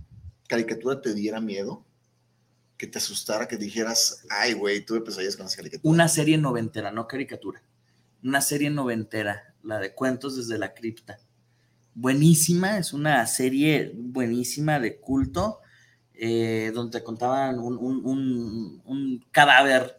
caricatura 0.47 1.01
te 1.01 1.13
diera 1.13 1.41
miedo? 1.41 1.83
Que 2.77 2.88
te 2.88 2.97
asustara, 2.97 3.47
que 3.47 3.57
dijeras, 3.57 4.25
ay, 4.29 4.53
güey, 4.53 4.86
tuve 4.86 5.01
pesadillas 5.01 5.38
con 5.38 5.45
esa 5.45 5.57
caricatura. 5.57 5.91
Una 5.91 6.07
serie 6.07 6.38
noventera, 6.38 6.91
no 6.91 7.07
caricatura. 7.07 7.61
Una 8.23 8.41
serie 8.41 8.69
noventera, 8.69 9.53
la 9.63 9.79
de 9.79 9.93
Cuentos 9.93 10.36
desde 10.36 10.57
la 10.57 10.73
Cripta. 10.73 11.19
Buenísima, 11.93 12.77
es 12.77 12.91
una 12.91 13.25
serie 13.27 13.93
buenísima 13.95 14.79
de 14.79 14.99
culto, 14.99 15.61
eh, 16.13 16.71
donde 16.73 17.03
contaban 17.03 17.59
un, 17.59 17.77
un, 17.77 18.81
un 18.83 19.25
cadáver 19.31 19.97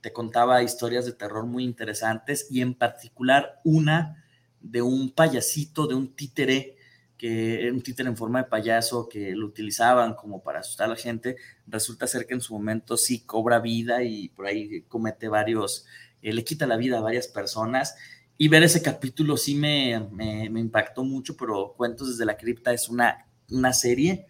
te 0.00 0.12
contaba 0.12 0.62
historias 0.62 1.04
de 1.04 1.12
terror 1.12 1.46
muy 1.46 1.64
interesantes 1.64 2.46
y 2.50 2.60
en 2.60 2.74
particular 2.74 3.60
una 3.64 4.24
de 4.60 4.82
un 4.82 5.12
payasito, 5.12 5.86
de 5.86 5.94
un 5.94 6.14
títere 6.14 6.76
que 7.16 7.62
era 7.62 7.72
un 7.72 7.82
títere 7.82 8.08
en 8.08 8.16
forma 8.16 8.42
de 8.42 8.48
payaso 8.48 9.08
que 9.08 9.34
lo 9.34 9.46
utilizaban 9.46 10.14
como 10.14 10.42
para 10.42 10.60
asustar 10.60 10.86
a 10.86 10.90
la 10.90 10.96
gente, 10.96 11.36
resulta 11.66 12.06
ser 12.06 12.26
que 12.26 12.34
en 12.34 12.40
su 12.40 12.52
momento 12.52 12.96
sí 12.96 13.20
cobra 13.20 13.58
vida 13.58 14.02
y 14.02 14.28
por 14.28 14.46
ahí 14.46 14.82
comete 14.82 15.28
varios, 15.28 15.86
eh, 16.20 16.32
le 16.32 16.44
quita 16.44 16.66
la 16.66 16.76
vida 16.76 16.98
a 16.98 17.02
varias 17.02 17.28
personas. 17.28 17.96
Y 18.38 18.48
ver 18.48 18.62
ese 18.64 18.82
capítulo 18.82 19.38
sí 19.38 19.54
me, 19.54 19.98
me, 20.10 20.50
me 20.50 20.60
impactó 20.60 21.04
mucho, 21.04 21.36
pero 21.38 21.72
Cuentos 21.74 22.10
desde 22.10 22.26
la 22.26 22.36
cripta 22.36 22.74
es 22.74 22.90
una, 22.90 23.26
una 23.50 23.72
serie 23.72 24.26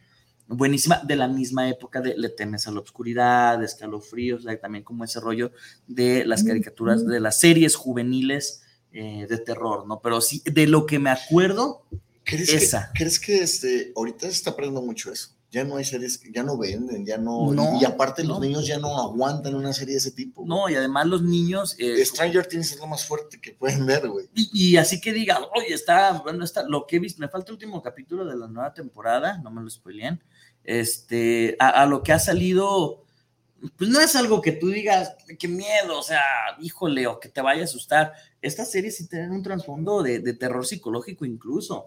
buenísima 0.49 1.01
de 1.05 1.17
la 1.17 1.29
misma 1.29 1.69
época 1.69 2.01
de 2.01 2.17
Le 2.17 2.29
temes 2.29 2.67
a 2.67 2.71
la 2.71 2.81
oscuridad, 2.81 3.59
de 3.59 3.67
escalofríos, 3.67 4.45
también 4.61 4.85
como 4.85 5.05
ese 5.05 5.21
rollo 5.21 5.53
de 5.87 6.25
las 6.25 6.45
caricaturas, 6.45 7.07
de 7.07 7.21
las 7.21 7.39
series 7.41 7.75
juveniles 7.75 8.63
eh, 8.93 9.27
de 9.29 9.39
terror, 9.39 9.87
¿no? 9.87 10.01
Pero 10.01 10.21
sí, 10.21 10.43
de 10.45 10.67
lo 10.67 10.87
que 10.87 10.99
me 10.99 11.11
acuerdo, 11.11 11.83
¿Crees 12.27 12.53
esa. 12.53 12.91
Que, 12.93 12.99
¿Crees 12.99 13.21
que 13.21 13.43
este, 13.43 13.93
ahorita 13.95 14.27
se 14.27 14.33
está 14.33 14.55
perdiendo 14.55 14.83
mucho 14.83 15.13
eso? 15.13 15.31
Ya 15.53 15.63
no 15.63 15.77
hay 15.77 15.85
series, 15.85 16.21
ya 16.33 16.43
no 16.43 16.59
venden, 16.59 17.07
ya 17.07 17.17
no. 17.17 17.53
No, 17.53 17.79
y 17.81 17.85
aparte, 17.85 18.25
los 18.25 18.41
niños 18.41 18.67
ya 18.67 18.79
no 18.79 18.99
aguantan 19.01 19.55
una 19.55 19.73
serie 19.73 19.95
de 19.95 19.99
ese 19.99 20.11
tipo. 20.11 20.43
güey. 20.43 20.49
No, 20.49 20.69
y 20.69 20.75
además 20.75 21.07
los 21.07 21.23
niños... 21.23 21.77
eh, 21.79 22.05
Stranger 22.05 22.45
Things 22.47 22.73
es 22.73 22.81
lo 22.81 22.89
más 22.89 23.07
fuerte 23.07 23.41
que 23.41 23.53
pueden 23.53 23.87
ver, 23.87 24.09
güey. 24.09 24.29
Y, 24.35 24.51
y 24.53 24.77
así 24.77 25.01
que 25.01 25.13
diga, 25.13 25.39
oye, 25.55 25.73
está, 25.73 26.13
bueno, 26.25 26.45
está, 26.45 26.65
lo 26.65 26.85
que 26.85 26.97
he 26.97 26.99
visto, 26.99 27.21
me 27.21 27.29
falta 27.29 27.53
el 27.53 27.55
último 27.55 27.81
capítulo 27.81 28.27
de 28.27 28.37
la 28.37 28.49
nueva 28.49 28.75
temporada, 28.75 29.39
no 29.39 29.51
me 29.53 29.63
lo 29.63 29.71
spoileen, 29.71 30.21
este, 30.67 31.57
a, 31.59 31.69
a 31.83 31.87
lo 31.87 32.03
que 32.03 32.13
ha 32.13 32.19
salido, 32.19 33.05
pues 33.77 33.89
no 33.91 34.01
es 34.01 34.15
algo 34.17 34.43
que 34.43 34.53
tú 34.53 34.69
digas, 34.69 35.13
qué 35.39 35.49
miedo, 35.49 35.99
o 35.99 36.03
sea, 36.03 36.23
híjole, 36.61 37.07
o 37.07 37.19
que 37.19 37.29
te 37.29 37.41
vaya 37.41 37.63
a 37.63 37.65
asustar. 37.65 38.13
Estas 38.43 38.71
series 38.71 38.97
sí 38.97 39.09
tienen 39.09 39.33
un 39.33 39.43
trasfondo 39.43 40.03
de, 40.03 40.19
de 40.21 40.35
terror 40.35 40.67
psicológico 40.67 41.25
incluso. 41.25 41.85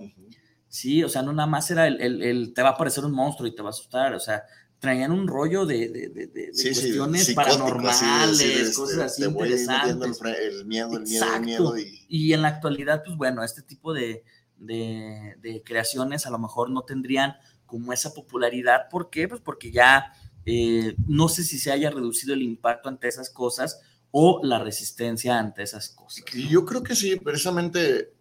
Sí, 0.67 1.03
o 1.03 1.09
sea, 1.09 1.21
no 1.21 1.33
nada 1.33 1.47
más 1.47 1.69
era 1.71 1.87
el, 1.87 1.99
el- 2.01 2.21
el 2.23 2.53
te 2.53 2.61
va 2.61 2.69
a 2.69 2.71
aparecer 2.73 3.03
un 3.05 3.11
monstruo 3.13 3.47
y 3.47 3.55
te 3.55 3.61
va 3.61 3.69
a 3.69 3.71
asustar, 3.71 4.13
o 4.13 4.19
sea, 4.19 4.43
traían 4.79 5.11
un 5.11 5.27
rollo 5.27 5.65
de, 5.65 5.89
de- 5.89 6.09
de- 6.27 6.53
Sí, 6.53 6.69
cuestiones 6.69 7.25
paranormales, 7.35 8.37
de- 8.37 8.61
este, 8.61 8.75
cosas 8.75 8.99
así 8.99 9.21
interesantes. 9.23 10.21
el 10.41 10.65
miedo, 10.65 10.95
el 10.97 11.03
miedo, 11.03 11.25
el 11.35 11.41
miedo. 11.41 11.77
Y, 11.77 12.05
Y 12.07 12.33
en 12.33 12.41
la 12.43 12.47
actualidad, 12.49 13.03
pues 13.03 13.17
bueno, 13.17 13.43
este 13.43 13.61
tipo 13.61 13.93
de, 13.93 14.23
de- 14.57 15.35
de 15.41 15.63
creaciones 15.63 16.25
a 16.25 16.29
lo 16.29 16.37
mejor 16.39 16.69
no 16.69 16.83
tendrían 16.83 17.35
como 17.69 17.93
esa 17.93 18.13
popularidad. 18.13 18.89
¿Por 18.89 19.09
qué? 19.09 19.27
Pues 19.27 19.41
porque 19.41 19.71
ya 19.71 20.13
eh, 20.45 20.95
no 21.07 21.29
sé 21.29 21.43
si 21.43 21.59
se 21.59 21.71
haya 21.71 21.91
reducido 21.91 22.33
el 22.33 22.41
impacto 22.41 22.89
ante 22.89 23.07
esas 23.07 23.29
cosas 23.29 23.79
o 24.11 24.41
la 24.43 24.59
resistencia 24.59 25.37
ante 25.37 25.61
esas 25.61 25.89
cosas. 25.89 26.25
yo 26.49 26.65
creo 26.65 26.81
que 26.81 26.95
sí, 26.95 27.15
precisamente 27.17 28.11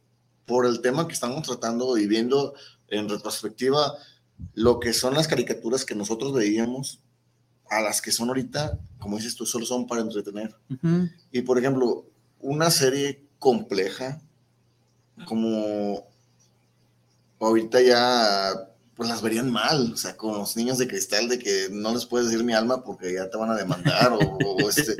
por 0.44 0.66
el 0.66 0.80
tema 0.80 1.06
que 1.06 1.14
estamos 1.14 1.42
tratando 1.46 1.96
y 1.96 2.06
viendo 2.06 2.54
en 2.88 3.08
retrospectiva 3.08 3.94
lo 4.54 4.80
que 4.80 4.92
son 4.92 5.14
las 5.14 5.28
caricaturas 5.28 5.84
que 5.84 5.94
nosotros 5.94 6.32
veíamos 6.32 7.00
a 7.70 7.80
las 7.80 8.00
que 8.00 8.12
son 8.12 8.28
ahorita, 8.28 8.78
como 8.98 9.16
dices 9.16 9.34
tú, 9.34 9.44
solo 9.44 9.66
son 9.66 9.86
para 9.86 10.00
entretener. 10.00 10.54
Ujú. 10.70 11.08
Y 11.32 11.42
por 11.42 11.58
ejemplo, 11.58 12.06
una 12.40 12.70
serie 12.70 13.26
compleja, 13.38 14.20
como 15.26 16.06
ahorita 17.40 17.80
ya, 17.82 18.67
pues 18.98 19.08
las 19.08 19.22
verían 19.22 19.48
mal, 19.48 19.92
o 19.92 19.96
sea, 19.96 20.16
con 20.16 20.36
los 20.36 20.56
niños 20.56 20.76
de 20.76 20.88
cristal, 20.88 21.28
de 21.28 21.38
que 21.38 21.68
no 21.70 21.94
les 21.94 22.04
puedes 22.04 22.28
decir 22.28 22.44
mi 22.44 22.52
alma 22.52 22.82
porque 22.82 23.14
ya 23.14 23.30
te 23.30 23.36
van 23.38 23.48
a 23.48 23.54
demandar, 23.54 24.12
o, 24.12 24.18
o 24.18 24.68
este. 24.68 24.96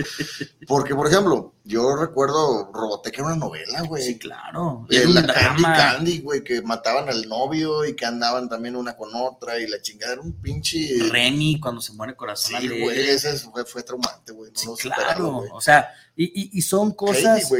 Porque, 0.68 0.94
por 0.94 1.08
ejemplo, 1.08 1.54
yo 1.64 1.96
recuerdo 1.96 2.70
Robotech 2.72 3.14
era 3.18 3.26
una 3.26 3.36
novela, 3.36 3.82
güey. 3.82 4.04
Sí, 4.04 4.16
claro. 4.16 4.86
Eh, 4.88 5.04
la 5.08 5.26
Candy. 5.26 5.62
Candy, 5.64 6.18
güey, 6.20 6.44
que 6.44 6.62
mataban 6.62 7.08
al 7.08 7.28
novio 7.28 7.84
y 7.84 7.96
que 7.96 8.06
andaban 8.06 8.48
también 8.48 8.76
una 8.76 8.96
con 8.96 9.10
otra 9.16 9.58
y 9.58 9.66
la 9.66 9.82
chingada 9.82 10.12
era 10.12 10.22
un 10.22 10.32
pinche. 10.40 10.78
Remy, 11.10 11.58
cuando 11.58 11.80
se 11.80 11.92
muere 11.92 12.14
corazón 12.14 12.60
Sí, 12.60 12.68
güey, 12.68 13.00
ese 13.08 13.36
fue, 13.38 13.64
fue 13.64 13.82
traumante, 13.82 14.30
güey. 14.32 14.52
No 14.64 14.70
lo 14.70 14.76
superaba, 14.76 15.06
Claro, 15.14 15.44
o 15.52 15.60
sea, 15.60 15.88
y, 16.14 16.24
y- 16.24 16.50
y 16.56 16.62
son 16.62 16.92
cosas... 16.92 17.50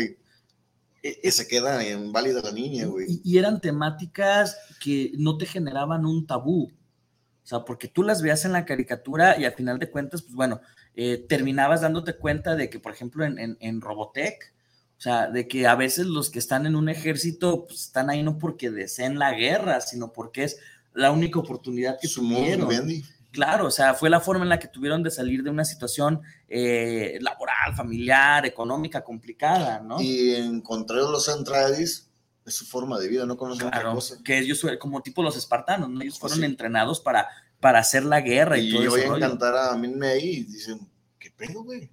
Que 1.02 1.30
se 1.30 1.46
queda 1.46 1.86
inválida 1.88 2.42
la 2.42 2.52
niña, 2.52 2.86
güey. 2.86 3.06
y, 3.08 3.20
y 3.24 3.38
eran 3.38 3.60
temáticas 3.60 4.58
que 4.80 5.12
no 5.16 5.36
te 5.36 5.46
generaban 5.46 6.04
un 6.04 6.26
tabú. 6.26 6.72
O 7.44 7.46
sea, 7.48 7.64
porque 7.64 7.88
tú 7.88 8.02
las 8.02 8.20
veías 8.20 8.44
en 8.44 8.52
la 8.52 8.66
caricatura 8.66 9.40
y 9.40 9.44
al 9.46 9.52
final 9.52 9.78
de 9.78 9.90
cuentas, 9.90 10.20
pues 10.22 10.34
bueno, 10.34 10.60
eh, 10.94 11.24
terminabas 11.28 11.80
dándote 11.80 12.14
cuenta 12.14 12.56
de 12.56 12.68
que, 12.68 12.78
por 12.78 12.92
ejemplo, 12.92 13.24
en, 13.24 13.38
en, 13.38 13.56
en 13.60 13.80
Robotech, 13.80 14.52
o 14.98 15.00
sea, 15.00 15.30
de 15.30 15.46
que 15.46 15.66
a 15.66 15.76
veces 15.76 16.06
los 16.06 16.28
que 16.28 16.40
están 16.40 16.66
en 16.66 16.74
un 16.74 16.88
ejército 16.88 17.66
pues, 17.66 17.82
están 17.82 18.10
ahí 18.10 18.22
no 18.22 18.36
porque 18.36 18.70
deseen 18.70 19.18
la 19.18 19.32
guerra, 19.32 19.80
sino 19.80 20.12
porque 20.12 20.42
es 20.44 20.58
la 20.92 21.12
única 21.12 21.38
oportunidad 21.38 21.98
que 22.00 22.08
Su 22.08 22.20
tuvieron. 22.20 22.68
Claro, 23.30 23.66
o 23.66 23.70
sea, 23.70 23.94
fue 23.94 24.08
la 24.08 24.20
forma 24.20 24.44
en 24.44 24.48
la 24.48 24.58
que 24.58 24.68
tuvieron 24.68 25.02
de 25.02 25.10
salir 25.10 25.42
de 25.42 25.50
una 25.50 25.64
situación 25.64 26.22
eh, 26.48 27.18
laboral, 27.20 27.74
familiar, 27.76 28.46
económica 28.46 29.04
complicada, 29.04 29.80
¿no? 29.80 30.00
Y 30.00 30.34
encontré 30.34 30.96
los 30.96 31.28
Andrades, 31.28 32.08
es 32.46 32.54
su 32.54 32.64
forma 32.64 32.98
de 32.98 33.08
vida, 33.08 33.26
no 33.26 33.36
conocen 33.36 33.66
otra 33.66 33.80
Claro, 33.80 33.94
cosa. 33.96 34.16
que 34.24 34.38
ellos 34.38 34.64
como 34.80 35.02
tipo 35.02 35.22
los 35.22 35.36
espartanos, 35.36 35.90
¿no? 35.90 36.00
Ellos 36.00 36.18
fueron 36.18 36.38
Sí. 36.38 36.44
entrenados 36.46 37.00
para, 37.00 37.28
para 37.60 37.80
hacer 37.80 38.04
la 38.04 38.20
guerra 38.22 38.56
y, 38.56 38.68
Y 38.68 38.72
todo 38.72 38.82
yo 38.84 38.90
voy 38.90 39.00
ese 39.00 39.08
a 39.08 39.12
rollo. 39.12 39.24
encantar 39.26 39.56
a 39.56 39.76
Min 39.76 39.98
May 39.98 40.20
y 40.24 40.44
dicen, 40.44 40.80
¿qué 41.18 41.30
pedo, 41.30 41.62
güey? 41.64 41.90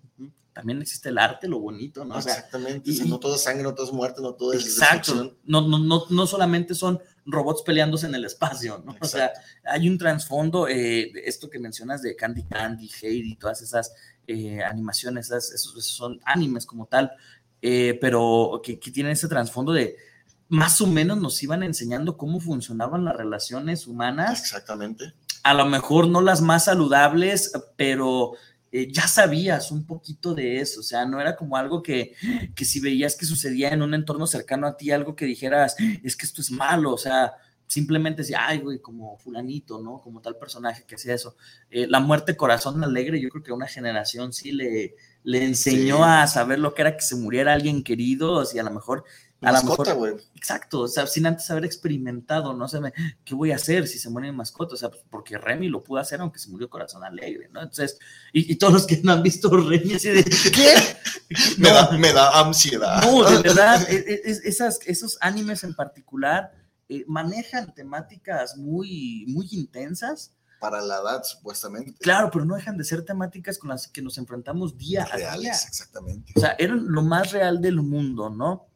También 0.53 0.81
existe 0.81 1.09
el 1.09 1.17
arte, 1.17 1.49
lo 1.49 1.59
bonito, 1.59 2.05
¿no? 2.05 2.15
O 2.15 2.21
sea, 2.21 2.33
Exactamente, 2.35 2.89
y- 2.89 2.93
o 2.93 2.95
sea, 2.95 3.05
no 3.07 3.19
todo 3.19 3.35
es 3.35 3.43
sangre, 3.43 3.63
no 3.63 3.73
todo 3.75 3.85
es 3.87 3.91
muerte, 3.91 4.21
no 4.21 4.35
todo 4.35 4.53
es 4.53 4.63
Exacto. 4.65 5.35
No, 5.43 5.67
no, 5.67 5.79
no, 5.79 6.03
no 6.09 6.27
solamente 6.27 6.73
son 6.75 7.01
robots 7.25 7.63
peleándose 7.63 8.05
en 8.07 8.15
el 8.15 8.25
espacio, 8.25 8.83
¿no? 8.85 8.95
O 9.01 9.05
sea, 9.05 9.31
hay 9.63 9.89
un 9.89 9.97
trasfondo, 9.97 10.67
eh, 10.67 11.11
esto 11.25 11.49
que 11.49 11.59
mencionas 11.59 12.01
de 12.01 12.15
Candy 12.15 12.43
Candy, 12.43 12.89
Heidi, 13.01 13.35
todas 13.35 13.61
esas 13.61 13.93
eh, 14.27 14.63
animaciones, 14.63 15.27
esas- 15.27 15.51
esos, 15.51 15.73
esos 15.77 15.91
son 15.95 16.19
animes 16.25 16.65
como 16.65 16.85
tal, 16.87 17.11
eh, 17.61 17.97
pero 18.01 18.61
que, 18.63 18.79
que 18.79 18.91
tienen 18.91 19.13
ese 19.13 19.27
trasfondo 19.27 19.71
de 19.73 19.95
más 20.49 20.79
o 20.81 20.87
menos 20.87 21.17
nos 21.19 21.41
iban 21.41 21.63
enseñando 21.63 22.17
cómo 22.17 22.39
funcionaban 22.39 23.05
las 23.05 23.15
relaciones 23.15 23.87
humanas. 23.87 24.39
Exactamente. 24.39 25.13
A 25.43 25.53
lo 25.55 25.65
mejor 25.65 26.07
no 26.07 26.21
las 26.21 26.41
más 26.41 26.65
saludables, 26.65 27.51
pero 27.75 28.33
eh, 28.81 28.87
ya 28.91 29.07
sabías 29.07 29.71
un 29.71 29.85
poquito 29.85 30.33
de 30.33 30.59
eso, 30.59 30.79
o 30.81 30.83
sea, 30.83 31.05
no 31.05 31.19
era 31.21 31.35
como 31.35 31.55
algo 31.57 31.81
que, 31.81 32.13
que 32.55 32.65
si 32.65 32.79
veías 32.79 33.15
que 33.15 33.25
sucedía 33.25 33.69
en 33.69 33.81
un 33.81 33.93
entorno 33.93 34.27
cercano 34.27 34.67
a 34.67 34.75
ti, 34.77 34.91
algo 34.91 35.15
que 35.15 35.25
dijeras, 35.25 35.75
es 36.03 36.15
que 36.15 36.25
esto 36.25 36.41
es 36.41 36.51
malo, 36.51 36.93
o 36.93 36.97
sea, 36.97 37.33
simplemente 37.67 38.21
decía, 38.21 38.39
ay, 38.47 38.59
güey, 38.59 38.79
como 38.79 39.17
fulanito, 39.17 39.81
¿no? 39.81 39.99
Como 40.01 40.21
tal 40.21 40.37
personaje 40.37 40.83
que 40.87 40.95
hacía 40.95 41.15
eso. 41.15 41.35
Eh, 41.71 41.87
la 41.87 41.99
muerte 41.99 42.35
corazón 42.37 42.83
alegre, 42.83 43.19
yo 43.19 43.29
creo 43.29 43.43
que 43.43 43.51
a 43.51 43.55
una 43.55 43.67
generación 43.67 44.33
sí 44.33 44.51
le, 44.51 44.95
le 45.23 45.43
enseñó 45.45 45.97
Sí. 45.97 46.03
a 46.05 46.27
saber 46.27 46.59
lo 46.59 46.73
que 46.73 46.83
era 46.83 46.95
que 46.95 47.01
se 47.03 47.15
muriera 47.15 47.53
alguien 47.53 47.83
querido, 47.83 48.33
o 48.33 48.45
sea, 48.45 48.61
a 48.61 48.65
lo 48.65 48.71
mejor... 48.71 49.03
A 49.41 49.51
Mascota, 49.51 49.93
güey. 49.93 50.13
Exacto, 50.35 50.81
o 50.81 50.87
sea, 50.87 51.05
sin 51.07 51.25
antes 51.27 51.49
haber 51.51 51.65
experimentado, 51.65 52.53
no 52.53 52.67
sé, 52.67 52.79
me- 52.79 52.93
¿qué 53.23 53.35
voy 53.35 53.51
a 53.51 53.57
hacer 53.57 53.87
si 53.87 53.99
se 53.99 54.09
muere 54.09 54.31
mi 54.31 54.37
mascota? 54.37 54.73
O 54.73 54.77
sea, 54.77 54.89
pues, 54.89 55.03
porque 55.09 55.37
Remy 55.37 55.67
lo 55.67 55.83
pudo 55.83 55.99
hacer 55.99 56.21
aunque 56.21 56.39
se 56.39 56.49
murió 56.49 56.69
corazón 56.69 57.03
alegre, 57.03 57.49
¿no? 57.51 57.61
Entonces, 57.61 57.99
y, 58.33 58.51
y 58.51 58.55
todos 58.55 58.73
los 58.73 58.87
que 58.87 59.01
no 59.03 59.11
han 59.11 59.21
visto 59.21 59.49
Remy 59.49 59.93
así 59.95 60.09
de, 60.09 60.23
¿qué? 60.23 60.73
Me, 61.57 61.69
da, 61.69 61.91
me 61.91 62.13
da 62.13 62.39
ansiedad. 62.39 63.03
No, 63.03 63.29
de 63.29 63.37
verdad, 63.43 63.85
e- 63.89 63.95
e- 64.07 64.21
es- 64.25 64.41
esas, 64.45 64.79
esos 64.85 65.17
animes 65.21 65.63
en 65.63 65.73
particular 65.75 66.51
eh, 66.87 67.03
manejan 67.07 67.73
temáticas 67.73 68.55
muy, 68.57 69.25
muy 69.27 69.47
intensas. 69.51 70.31
Para 70.59 70.81
la 70.81 70.95
edad, 70.99 71.23
supuestamente. 71.23 71.93
Claro, 71.99 72.29
pero 72.31 72.45
no 72.45 72.55
dejan 72.55 72.77
de 72.77 72.83
ser 72.85 73.03
temáticas 73.03 73.57
con 73.57 73.69
las 73.69 73.87
que 73.87 74.01
nos 74.01 74.17
enfrentamos 74.17 74.77
día 74.77 75.03
a 75.03 75.17
día. 75.17 75.31
Reales, 75.31 75.65
exactamente. 75.67 76.31
O 76.35 76.39
sea, 76.39 76.55
eran 76.57 76.85
lo 76.87 77.01
más 77.03 77.31
real 77.31 77.61
del 77.61 77.75
mundo, 77.81 78.29
¿no? 78.29 78.67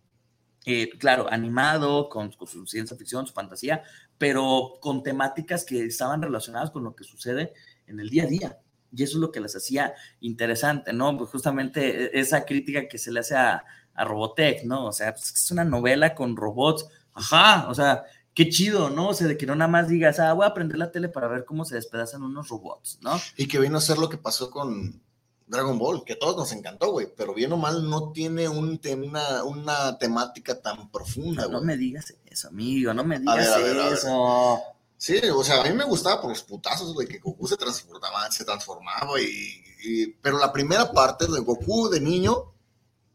Eh, 0.72 0.92
claro, 1.00 1.26
animado, 1.32 2.10
con, 2.10 2.32
su 2.32 2.68
ciencia 2.68 2.96
ficción, 2.96 3.26
su 3.26 3.34
fantasía, 3.34 3.82
pero 4.20 4.74
con 4.80 5.02
temáticas 5.02 5.66
que 5.66 5.84
estaban 5.84 6.22
relacionadas 6.22 6.70
con 6.70 6.84
lo 6.84 6.96
que 6.96 7.04
sucede 7.04 7.54
en 7.88 8.00
el 8.00 8.12
día 8.12 8.26
a 8.26 8.28
día. 8.28 8.60
Y 8.96 9.02
eso 9.02 9.18
es 9.18 9.22
lo 9.22 9.32
que 9.32 9.40
les 9.40 9.56
hacía 9.56 9.96
interesante, 10.20 10.94
¿no? 10.94 11.18
Pues 11.18 11.32
justamente 11.32 12.04
e- 12.16 12.20
esa 12.20 12.46
crítica 12.46 12.88
que 12.88 13.00
se 13.00 13.12
le 13.12 13.22
hace 13.22 13.36
a, 13.36 13.64
a 13.96 14.06
Robotech, 14.06 14.64
¿no? 14.66 14.86
O 14.86 14.92
sea, 14.92 15.12
pues 15.12 15.34
es 15.34 15.50
una 15.50 15.64
novela 15.64 16.14
con 16.14 16.38
robots. 16.38 16.88
Ajá, 17.14 17.68
o 17.68 17.74
sea, 17.74 18.04
qué 18.36 18.48
chido, 18.50 18.92
¿no? 18.92 19.10
O 19.10 19.14
sea, 19.16 19.26
de 19.26 19.38
que 19.38 19.48
no 19.48 19.56
nada 19.56 19.72
más 19.72 19.88
digas, 19.88 20.20
ah, 20.20 20.34
voy 20.34 20.46
a 20.46 20.54
prender 20.54 20.78
la 20.78 20.92
tele 20.92 21.10
para 21.10 21.28
ver 21.28 21.46
cómo 21.46 21.66
se 21.66 21.74
despedazan 21.74 22.22
unos 22.22 22.48
robots, 22.48 23.00
¿no? 23.02 23.20
Y 23.38 23.48
que 23.48 23.58
vino 23.58 23.80
a 23.80 23.82
ser 23.82 23.98
lo 23.98 24.08
que 24.08 24.20
pasó 24.20 24.52
con 24.52 25.02
Dragon 25.50 25.78
Ball, 25.80 26.04
que 26.06 26.14
a 26.14 26.20
todos 26.20 26.38
nos 26.38 26.52
encantó, 26.54 26.92
güey, 26.92 27.08
pero 27.18 27.34
bien 27.34 27.52
o 27.52 27.58
mal 27.58 27.90
no 27.90 28.12
tiene 28.12 28.48
un 28.48 28.80
una, 29.04 29.44
una 29.44 29.98
temática 29.98 30.62
tan 30.62 30.92
profunda, 30.92 31.44
No 31.48 31.54
güey. 31.58 31.64
me 31.66 31.76
digas 31.78 32.14
eso, 32.28 32.48
amigo, 32.50 32.94
no 32.94 33.04
me 33.04 33.16
A 33.16 33.20
digas 33.20 33.38
ver, 33.38 33.48
a 33.54 33.58
ver, 33.58 33.80
a 33.80 33.84
ver. 33.86 33.94
eso. 33.94 34.60
Sí, 34.98 35.18
o 35.34 35.44
sea, 35.44 35.62
a 35.62 35.64
mí 35.64 35.74
me 35.74 35.86
gustaba 35.86 36.22
por 36.22 36.30
los 36.30 36.44
putazos, 36.44 36.94
güey, 36.94 37.08
que 37.08 37.20
Goku 37.20 37.48
se 37.48 37.58
transformaba, 37.58 38.30
se 38.32 38.46
transformaba 38.46 39.20
y, 39.20 39.64
y- 39.84 40.08
Pero 40.22 40.38
la 40.38 40.52
primera 40.54 40.92
parte 40.92 41.26
de 41.26 41.40
Goku 41.40 41.90
de 41.90 42.00
niño 42.00 42.54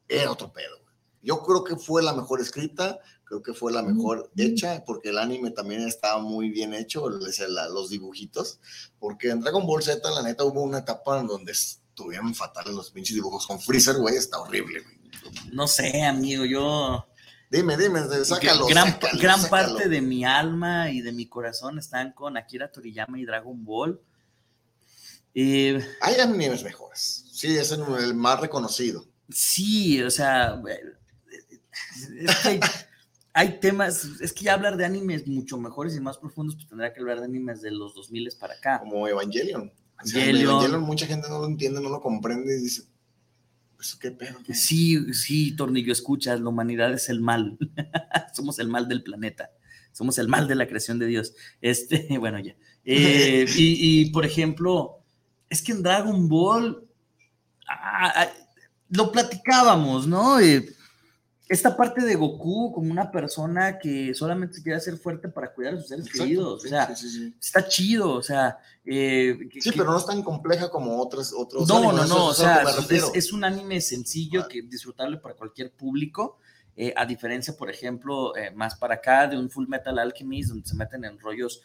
era 0.08 0.32
otro 0.32 0.52
pedo, 0.52 0.76
güey. 0.82 0.94
Yo 1.22 1.40
creo 1.42 1.62
que 1.62 1.76
fue 1.76 2.02
la 2.02 2.12
mejor 2.14 2.40
escrita, 2.40 2.98
creo 3.24 3.42
que 3.42 3.54
fue 3.54 3.70
la 3.72 3.82
mejor 3.82 4.30
hecha, 4.36 4.82
porque 4.84 5.10
el 5.10 5.18
anime 5.18 5.50
también 5.50 5.82
estaba 5.86 6.20
muy 6.20 6.50
bien 6.50 6.74
hecho, 6.74 7.08
los 7.08 7.90
dibujitos, 7.90 8.60
porque 8.98 9.30
en 9.30 9.40
Dragon 9.40 9.66
Ball 9.66 9.82
Z, 9.82 10.10
la 10.10 10.22
neta, 10.22 10.44
hubo 10.44 10.62
una 10.62 10.78
etapa 10.78 11.20
en 11.20 11.26
donde 11.26 11.52
estuvieron 11.94 12.34
fatales 12.34 12.74
los 12.74 12.90
pinches 12.90 13.14
dibujos 13.14 13.46
con 13.46 13.60
Freezer, 13.60 13.96
güey, 13.96 14.16
está 14.16 14.40
horrible, 14.40 14.80
güey. 14.80 14.96
No 15.52 15.68
sé, 15.68 16.02
amigo, 16.02 16.44
yo... 16.44 17.06
Dime, 17.48 17.76
dime, 17.76 18.00
sácalo. 18.24 18.66
Gran, 18.66 18.98
gran 19.20 19.48
parte 19.48 19.88
de 19.88 20.00
mi 20.00 20.24
alma 20.24 20.90
y 20.90 21.02
de 21.02 21.12
mi 21.12 21.26
corazón 21.28 21.78
están 21.78 22.12
con 22.12 22.36
Akira 22.36 22.72
Toriyama 22.72 23.20
y 23.20 23.24
Dragon 23.24 23.64
Ball. 23.64 24.00
Eh, 25.34 25.86
Hay 26.00 26.16
animes 26.16 26.64
mejores. 26.64 27.26
Sí, 27.30 27.56
es 27.56 27.70
el 27.70 28.14
más 28.14 28.40
reconocido. 28.40 29.06
Sí, 29.30 30.02
o 30.02 30.10
sea, 30.10 30.60
hay, 33.32 33.60
temas, 33.60 34.04
es 34.20 34.32
que 34.32 34.46
ya 34.46 34.54
hablar 34.54 34.76
de 34.76 34.84
animes 34.84 35.28
mucho 35.28 35.56
mejores 35.58 35.94
y 35.94 36.00
más 36.00 36.18
profundos, 36.18 36.56
pues 36.56 36.68
tendría 36.68 36.92
que 36.92 37.00
hablar 37.00 37.20
de 37.20 37.26
animes 37.26 37.62
de 37.62 37.70
los 37.70 37.94
2000 37.94 38.30
para 38.40 38.54
acá. 38.54 38.80
Como 38.80 39.06
Evangelion. 39.06 39.72
Evangelion. 40.04 40.82
mucha 40.82 41.06
gente 41.06 41.28
no 41.28 41.38
lo 41.38 41.46
entiende, 41.46 41.80
no 41.80 41.88
lo 41.88 42.00
comprende 42.00 42.56
y 42.56 42.62
dice, 42.62 42.82
pues 43.76 43.96
qué 43.96 44.10
pedo. 44.10 44.38
Sí, 44.52 45.12
sí, 45.12 45.54
Tornillo, 45.56 45.92
escuchas, 45.92 46.40
la 46.40 46.48
humanidad 46.48 46.92
es 46.92 47.08
el 47.08 47.20
mal. 47.20 47.58
Somos 48.34 48.58
el 48.58 48.68
mal 48.68 48.88
del 48.88 49.02
planeta. 49.02 49.50
Somos 49.92 50.18
el 50.18 50.28
mal 50.28 50.48
de 50.48 50.56
la 50.56 50.66
creación 50.66 50.98
de 50.98 51.06
Dios. 51.06 51.34
Este, 51.60 52.06
bueno, 52.18 52.38
ya. 52.38 52.56
Eh, 52.84 53.46
y, 53.56 54.10
por 54.10 54.26
ejemplo, 54.26 54.98
es 55.48 55.62
que 55.62 55.72
en 55.72 55.82
Dragon 55.82 56.28
Ball 56.28 56.84
ah, 57.68 58.12
ah, 58.14 58.28
lo 58.90 59.10
platicábamos, 59.10 60.06
¿no? 60.06 60.40
Eh, 60.40 60.73
esta 61.48 61.76
parte 61.76 62.02
de 62.02 62.14
Goku 62.14 62.72
como 62.72 62.90
una 62.90 63.10
persona 63.10 63.78
que 63.78 64.14
solamente 64.14 64.56
se 64.56 64.62
quiere 64.62 64.78
hacer 64.78 64.96
fuerte 64.96 65.28
para 65.28 65.52
cuidar 65.52 65.74
a 65.74 65.78
sus 65.78 65.88
seres 65.88 66.10
queridos. 66.10 66.64
O 66.64 66.68
sea, 66.68 66.94
está 67.38 67.68
chido, 67.68 68.12
o 68.12 68.22
sea. 68.22 68.58
Eh, 68.84 69.38
sí, 69.60 69.70
pero 69.72 69.90
no 69.90 69.98
es 69.98 70.06
tan 70.06 70.22
compleja 70.22 70.70
como 70.70 71.00
otras, 71.00 71.32
otros. 71.36 71.68
No, 71.68 71.92
no, 71.92 72.06
no, 72.06 72.26
o 72.26 72.34
sea, 72.34 72.64
es, 73.14 73.32
un 73.32 73.44
anime 73.44 73.80
sencillo 73.80 74.48
que 74.48 74.62
disfrutable 74.62 75.18
para 75.18 75.34
cualquier 75.34 75.70
público. 75.72 76.38
Eh, 76.76 76.92
a 76.96 77.06
diferencia, 77.06 77.56
por 77.56 77.70
ejemplo, 77.70 78.36
eh, 78.36 78.50
más 78.50 78.74
para 78.74 78.96
acá 78.96 79.26
de 79.26 79.38
un 79.38 79.48
Full 79.50 79.68
Metal 79.68 79.98
Alchemist, 79.98 80.50
donde 80.50 80.68
se 80.68 80.74
meten 80.74 81.04
en 81.04 81.18
rollos 81.18 81.62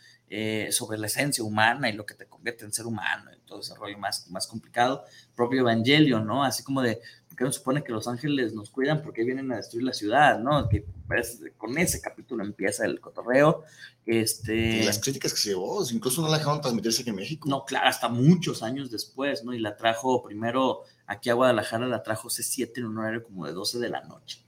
sobre 0.69 0.99
la 0.99 1.07
esencia 1.07 1.43
humana 1.43 1.89
y 1.89 1.93
lo 1.93 2.05
que 2.05 2.13
te 2.13 2.27
convierte 2.27 2.63
en 2.63 2.71
ser 2.71 2.85
humano 2.85 3.31
y 3.35 3.39
todo 3.47 3.61
ese 3.61 3.73
rollo 3.73 3.97
más, 3.97 4.29
más 4.29 4.45
complicado, 4.45 5.03
propio 5.35 5.61
Evangelio, 5.61 6.19
¿no? 6.19 6.43
Así 6.43 6.61
como 6.61 6.83
de, 6.83 7.01
que 7.39 7.45
no 7.45 7.53
supone 7.53 7.85
que 7.85 7.93
los 7.93 8.05
ángeles 8.05 8.53
nos 8.53 8.69
cuidan 8.69 9.01
porque 9.01 9.23
vienen 9.23 9.49
a 9.53 9.55
destruir 9.55 9.85
la 9.85 9.93
ciudad, 9.93 10.39
¿no? 10.39 10.67
Que 10.67 10.85
pues, 11.07 11.39
con 11.57 11.77
ese 11.77 12.01
capítulo 12.01 12.43
empieza 12.43 12.83
el 12.83 12.99
cotorreo. 12.99 13.63
Este... 14.05 14.81
Y 14.81 14.83
las 14.83 14.99
críticas 14.99 15.33
que 15.33 15.39
se 15.39 15.49
llevó, 15.51 15.81
incluso 15.89 16.21
no 16.21 16.27
la 16.27 16.37
dejaron 16.37 16.59
transmitirse 16.59 17.01
aquí 17.01 17.11
en 17.11 17.15
México. 17.15 17.47
No, 17.47 17.63
claro, 17.63 17.87
hasta 17.87 18.09
muchos 18.09 18.61
años 18.61 18.91
después, 18.91 19.45
¿no? 19.45 19.53
Y 19.53 19.59
la 19.59 19.77
trajo 19.77 20.21
primero 20.21 20.81
aquí 21.05 21.29
a 21.29 21.33
Guadalajara, 21.33 21.87
la 21.87 22.03
trajo 22.03 22.27
C7 22.27 22.71
en 22.75 22.87
un 22.87 22.97
horario 22.97 23.23
como 23.23 23.45
de 23.45 23.53
12 23.53 23.79
de 23.79 23.89
la 23.89 24.01
noche. 24.01 24.45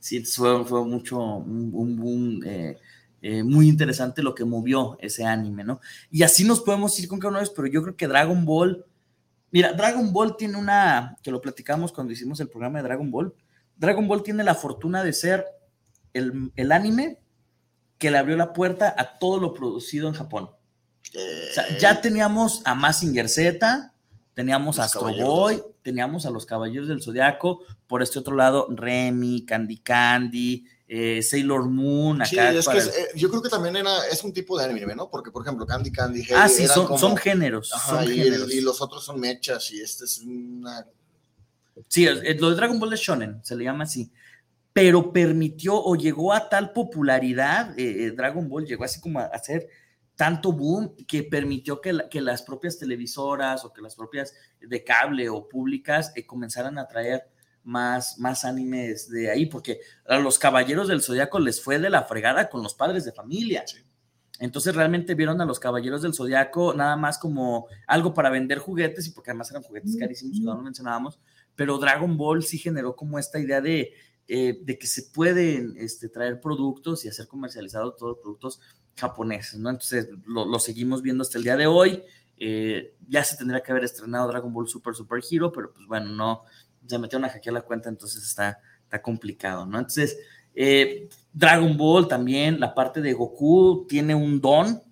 Sí, 0.00 0.24
fue, 0.24 0.64
fue 0.64 0.84
mucho, 0.84 1.20
un 1.20 1.70
boom 1.70 2.42
eh, 2.44 2.78
eh, 3.22 3.42
muy 3.44 3.68
interesante 3.68 4.22
lo 4.22 4.34
que 4.34 4.44
movió 4.44 4.96
ese 5.00 5.24
anime, 5.24 5.62
¿no? 5.62 5.80
Y 6.10 6.24
así 6.24 6.42
nos 6.42 6.60
podemos 6.60 6.98
ir 6.98 7.06
con 7.06 7.20
cada 7.20 7.28
uno 7.28 7.38
de 7.38 7.44
ellos, 7.44 7.54
pero 7.54 7.68
yo 7.68 7.82
creo 7.82 7.96
que 7.96 8.08
Dragon 8.08 8.44
Ball 8.44 8.84
Mira, 9.50 9.72
Dragon 9.72 10.12
Ball 10.12 10.36
tiene 10.36 10.56
una, 10.56 11.16
que 11.22 11.30
lo 11.30 11.40
platicamos 11.40 11.92
cuando 11.92 12.12
hicimos 12.12 12.38
el 12.40 12.48
programa 12.48 12.78
de 12.78 12.84
Dragon 12.84 13.10
Ball, 13.10 13.34
Dragon 13.76 14.06
Ball 14.06 14.22
tiene 14.22 14.44
la 14.44 14.54
fortuna 14.54 15.02
de 15.02 15.12
ser 15.12 15.44
el, 16.12 16.52
anime 16.70 17.18
que 17.98 18.10
le 18.10 18.18
abrió 18.18 18.36
la 18.36 18.52
puerta 18.52 18.94
a 18.96 19.18
todo 19.18 19.40
lo 19.40 19.52
producido 19.52 20.08
en 20.08 20.14
Japón. 20.14 20.50
O 20.50 21.54
sea, 21.54 21.78
ya 21.78 21.92
eh. 21.92 21.98
teníamos 22.00 22.62
a 22.64 22.74
Massinger 22.74 23.28
Z, 23.28 23.89
teníamos 24.40 24.78
a 24.78 24.84
Astro 24.84 25.12
Boy, 25.12 25.62
teníamos 25.82 26.24
a 26.24 26.30
los 26.30 26.46
Caballeros 26.46 26.88
del 26.88 27.02
Zodiaco, 27.02 27.60
por 27.86 28.02
este 28.02 28.18
otro 28.18 28.34
lado, 28.34 28.68
Remy, 28.70 29.44
Candy 29.44 29.76
Candy, 29.80 30.64
eh, 30.88 31.22
Sailor 31.22 31.68
Moon. 31.68 32.22
Acá 32.22 32.30
sí, 32.30 32.38
es 32.38 32.66
que 32.66 32.78
eh, 32.78 33.08
yo 33.16 33.28
creo 33.28 33.42
que 33.42 33.50
también 33.50 33.76
era, 33.76 34.06
es 34.10 34.24
un 34.24 34.32
tipo 34.32 34.58
de 34.58 34.64
anime, 34.64 34.94
¿no? 34.94 35.10
Porque, 35.10 35.30
por 35.30 35.42
ejemplo, 35.42 35.66
Candy 35.66 35.92
Candy. 35.92 36.24
ah, 36.34 36.48
sí, 36.48 36.66
son, 36.66 37.18
géneros. 37.18 37.70
y, 38.06 38.62
los 38.62 38.80
otros 38.80 39.04
son 39.04 39.20
mechas 39.20 39.70
y 39.72 39.80
este 39.82 40.06
es 40.06 40.20
una. 40.20 40.86
Sí, 41.86 42.06
lo 42.06 42.48
de 42.48 42.56
Dragon 42.56 42.80
Ball 42.80 42.90
de 42.90 42.96
Shonen, 42.96 43.44
se 43.44 43.56
le 43.56 43.64
llama 43.64 43.84
así. 43.84 44.10
Pero 44.72 45.12
permitió 45.12 45.74
o 45.74 45.96
llegó 45.96 46.32
a 46.32 46.48
tal 46.48 46.72
popularidad, 46.72 47.78
eh, 47.78 48.10
Dragon 48.16 48.48
Ball 48.48 48.64
llegó 48.64 48.84
así 48.84 49.00
como 49.02 49.20
a 49.20 49.24
hacer 49.24 49.68
tanto 50.20 50.52
boom 50.52 50.94
que 51.08 51.22
permitió 51.22 51.80
que, 51.80 51.98
que, 52.10 52.20
las 52.20 52.42
propias 52.42 52.78
televisoras 52.78 53.64
o 53.64 53.72
que 53.72 53.80
las 53.80 53.96
propias 53.96 54.34
de 54.60 54.84
cable 54.84 55.30
o 55.30 55.48
públicas 55.48 56.12
comenzaran 56.26 56.76
a 56.76 56.86
traer 56.86 57.22
más, 57.64 58.18
más 58.18 58.44
animes 58.44 59.08
de 59.08 59.30
ahí, 59.30 59.46
porque 59.46 59.80
a 60.04 60.18
los 60.18 60.38
caballeros 60.38 60.88
del 60.88 61.00
zodiaco 61.00 61.38
les 61.38 61.62
fue 61.62 61.78
de 61.78 61.88
la 61.88 62.02
fregada 62.02 62.50
con 62.50 62.62
los 62.62 62.74
padres 62.74 63.06
de 63.06 63.12
familia. 63.12 63.64
Entonces 64.40 64.74
realmente 64.74 65.14
vieron 65.14 65.40
a 65.40 65.46
los 65.46 65.58
caballeros 65.58 66.02
del 66.02 66.12
zodiaco 66.12 66.74
nada 66.74 66.98
más 66.98 67.16
como 67.16 67.68
algo 67.86 68.12
para 68.12 68.28
vender 68.28 68.58
juguetes, 68.58 69.06
y 69.06 69.12
porque 69.12 69.30
además 69.30 69.50
eran 69.50 69.62
juguetes 69.62 69.96
carísimos, 69.98 70.38
que 70.38 70.44
no 70.44 70.54
lo 70.54 70.60
mencionábamos, 70.60 71.18
pero 71.56 71.78
Dragon 71.78 72.18
Ball 72.18 72.42
sí 72.42 72.58
generó 72.58 72.94
como 72.94 73.18
esta 73.18 73.38
idea 73.38 73.62
de, 73.62 73.94
eh, 74.28 74.60
de 74.62 74.78
que 74.78 74.86
se 74.86 75.04
pueden 75.04 75.78
este, 75.78 76.10
traer 76.10 76.42
productos 76.42 77.06
y 77.06 77.08
hacer 77.08 77.26
comercializados 77.26 77.96
todos 77.96 78.16
los 78.16 78.20
productos 78.20 78.60
japoneses, 79.00 79.58
¿no? 79.58 79.70
Entonces 79.70 80.08
lo, 80.26 80.58
seguimos 80.58 81.02
viendo 81.02 81.22
hasta 81.22 81.38
el 81.38 81.44
día 81.44 81.56
de 81.56 81.66
hoy. 81.66 82.02
Eh, 82.36 82.94
ya 83.08 83.24
se 83.24 83.36
tendría 83.36 83.62
que 83.62 83.72
haber 83.72 83.84
estrenado 83.84 84.28
Dragon 84.28 84.52
Ball 84.52 84.68
Super 84.68 84.94
Super 84.94 85.20
Hero, 85.28 85.52
pero 85.52 85.72
pues 85.72 85.86
bueno, 85.86 86.10
no, 86.10 86.44
se 86.86 86.98
metieron 86.98 87.24
a 87.24 87.30
hackear 87.30 87.54
la 87.54 87.62
cuenta, 87.62 87.88
entonces 87.88 88.22
está, 88.22 88.60
está 88.82 89.02
complicado, 89.02 89.66
¿no? 89.66 89.78
Entonces, 89.78 90.16
eh, 90.54 91.08
Dragon 91.32 91.76
Ball 91.76 92.08
también, 92.08 92.58
la 92.58 92.74
parte 92.74 93.00
de 93.00 93.12
Goku 93.12 93.86
tiene 93.88 94.14
un 94.14 94.40
don 94.40 94.82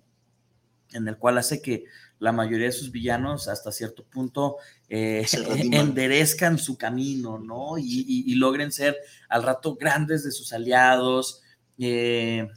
en 0.91 1.07
el 1.07 1.17
cual 1.17 1.37
hace 1.37 1.61
que 1.61 1.85
la 2.19 2.31
mayoría 2.31 2.67
de 2.67 2.71
sus 2.71 2.91
villanos 2.91 3.47
hasta 3.47 3.71
cierto 3.71 4.03
punto 4.03 4.57
eh, 4.89 5.25
enderezcan 5.71 6.57
su 6.57 6.77
camino, 6.77 7.39
¿no? 7.39 7.77
Y, 7.77 8.33
logren 8.35 8.71
ser 8.71 8.97
al 9.27 9.43
rato 9.43 9.75
grandes 9.75 10.23
de 10.23 10.31
sus 10.31 10.53
aliados. 10.53 11.41
Eh, 11.77 12.47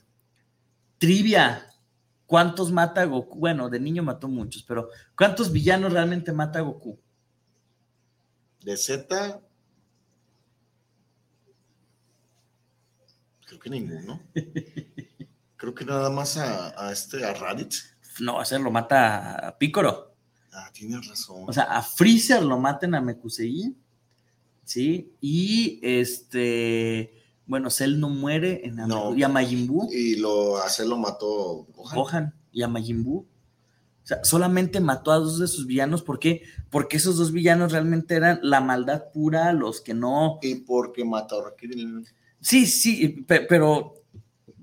trivia, 1.03 1.67
¿cuántos 2.27 2.71
mata 2.71 3.05
Goku? 3.05 3.37
Bueno, 3.37 3.69
de 3.69 3.81
niño 3.81 4.05
mató 4.05 4.29
muchos, 4.29 4.63
pero 4.63 4.89
¿cuántos 5.17 5.51
villanos 5.51 5.93
realmente 5.93 6.31
mata 6.31 6.61
Goku? 6.61 6.97
De 8.61 8.77
Z, 8.77 9.43
creo 13.45 13.59
que 13.59 13.69
ninguno. 13.69 14.23
creo 15.57 15.75
que 15.75 15.85
nada 15.85 16.09
más 16.09 16.37
a, 16.37 16.93
este, 16.93 17.25
a 17.25 17.35
Raditz. 17.35 17.97
No, 18.21 18.39
a 18.39 18.45
ser 18.45 18.61
lo 18.61 18.71
mata 18.71 19.49
a 19.49 19.59
Picoro. 19.59 20.15
Ah, 20.53 20.71
tienes 20.73 21.05
razón. 21.09 21.47
O 21.49 21.53
sea, 21.53 21.65
a 21.65 21.83
Freezer 21.83 22.45
lo 22.45 22.61
maten 22.61 22.95
a 22.95 23.01
Mekusei. 23.01 23.75
¿Sí? 24.63 25.17
Y 25.21 25.81
este. 25.83 27.22
Bueno, 27.53 27.69
Cell 27.69 28.01
no 28.01 28.09
muere 28.09 28.63
en 28.65 28.77
no, 28.77 29.15
y 29.15 29.23
a 29.23 29.29
Majin 29.29 29.67
Buu. 29.67 29.87
Y 29.93 30.17
lo, 30.17 30.57
a 30.57 30.71
Cell 30.71 30.89
lo 30.89 30.97
mató 30.97 31.67
Gohan. 31.75 31.95
Gohan 31.95 32.35
y 32.51 32.63
a 32.63 32.69
Majin 32.69 33.05
Buu. 33.05 33.19
O 33.19 34.07
sea, 34.07 34.25
solamente 34.25 34.81
mató 34.81 35.13
a 35.13 35.19
dos 35.19 35.39
de 35.39 35.47
sus 35.47 35.67
villanos. 35.67 36.03
¿Por 36.03 36.19
qué? 36.19 36.45
Porque 36.71 36.97
esos 36.97 37.19
dos 37.19 37.31
villanos 37.31 37.73
realmente 37.73 38.15
eran 38.15 38.41
la 38.43 38.63
maldad 38.63 39.11
pura, 39.13 39.53
los 39.53 39.83
que 39.83 39.93
no. 39.93 40.39
Y 40.41 40.55
porque 40.55 41.05
mató 41.05 41.47
a 41.47 41.55
Sí, 42.41 42.65
sí, 42.65 43.23
pero 43.27 43.97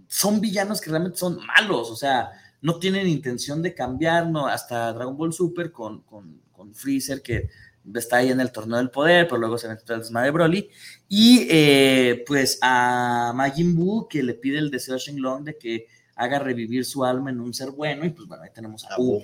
son 0.07 0.41
villanos 0.41 0.81
que 0.81 0.89
realmente 0.89 1.19
son 1.19 1.37
malos. 1.45 1.91
O 1.91 1.95
sea, 1.95 2.31
no 2.59 2.79
tienen 2.79 3.07
intención 3.07 3.61
de 3.61 3.75
cambiar, 3.75 4.31
¿no? 4.31 4.47
Hasta 4.47 4.91
Dragon 4.93 5.15
Ball 5.15 5.31
Super 5.31 5.71
con, 5.71 6.01
con, 6.01 6.41
Freezer, 6.73 7.21
que 7.21 7.51
está 7.93 8.17
ahí 8.17 8.29
en 8.29 8.39
el 8.39 8.51
torneo 8.51 8.77
del 8.77 8.89
poder, 8.89 9.27
pero 9.27 9.39
luego 9.39 9.57
se 9.57 9.67
mete 9.67 9.93
el 9.93 9.99
desmadre 9.99 10.27
de 10.27 10.31
Broly. 10.31 10.69
Y 11.07 11.47
eh, 11.49 12.23
pues 12.27 12.59
a 12.61 13.33
Majin 13.35 13.75
Buu, 13.75 14.07
que 14.07 14.23
le 14.23 14.33
pide 14.33 14.59
el 14.59 14.69
deseo 14.69 14.95
a 14.95 14.97
Shenlong 14.97 15.43
de 15.43 15.57
que 15.57 15.87
haga 16.15 16.39
revivir 16.39 16.85
su 16.85 17.05
alma 17.05 17.29
en 17.29 17.39
un 17.39 17.53
ser 17.53 17.71
bueno, 17.71 18.05
y 18.05 18.09
pues 18.09 18.27
bueno, 18.27 18.43
ahí 18.43 18.49
tenemos 18.53 18.85
a 18.85 18.99
Uf, 18.99 19.23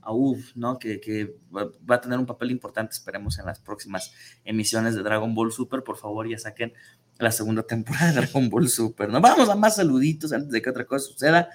a 0.00 0.12
Uf, 0.12 0.56
¿no? 0.56 0.78
Que, 0.78 1.36
va 1.52 1.94
a 1.94 2.00
tener 2.00 2.18
un 2.18 2.26
papel 2.26 2.50
importante, 2.50 2.92
esperemos, 2.92 3.38
en 3.38 3.46
las 3.46 3.60
próximas 3.60 4.12
emisiones 4.44 4.94
de 4.94 5.02
Dragon 5.02 5.34
Ball 5.34 5.52
Super. 5.52 5.84
Por 5.84 5.98
favor, 5.98 6.28
ya 6.28 6.38
saquen 6.38 6.72
la 7.18 7.30
segunda 7.30 7.62
temporada 7.62 8.06
de 8.08 8.20
Dragon 8.20 8.48
Ball 8.48 8.68
Super, 8.68 9.10
¿no? 9.10 9.20
Vamos 9.20 9.48
a 9.50 9.54
más 9.54 9.76
saluditos 9.76 10.32
antes 10.32 10.50
de 10.50 10.62
que 10.62 10.70
otra 10.70 10.86
cosa 10.86 11.06
suceda. 11.06 11.50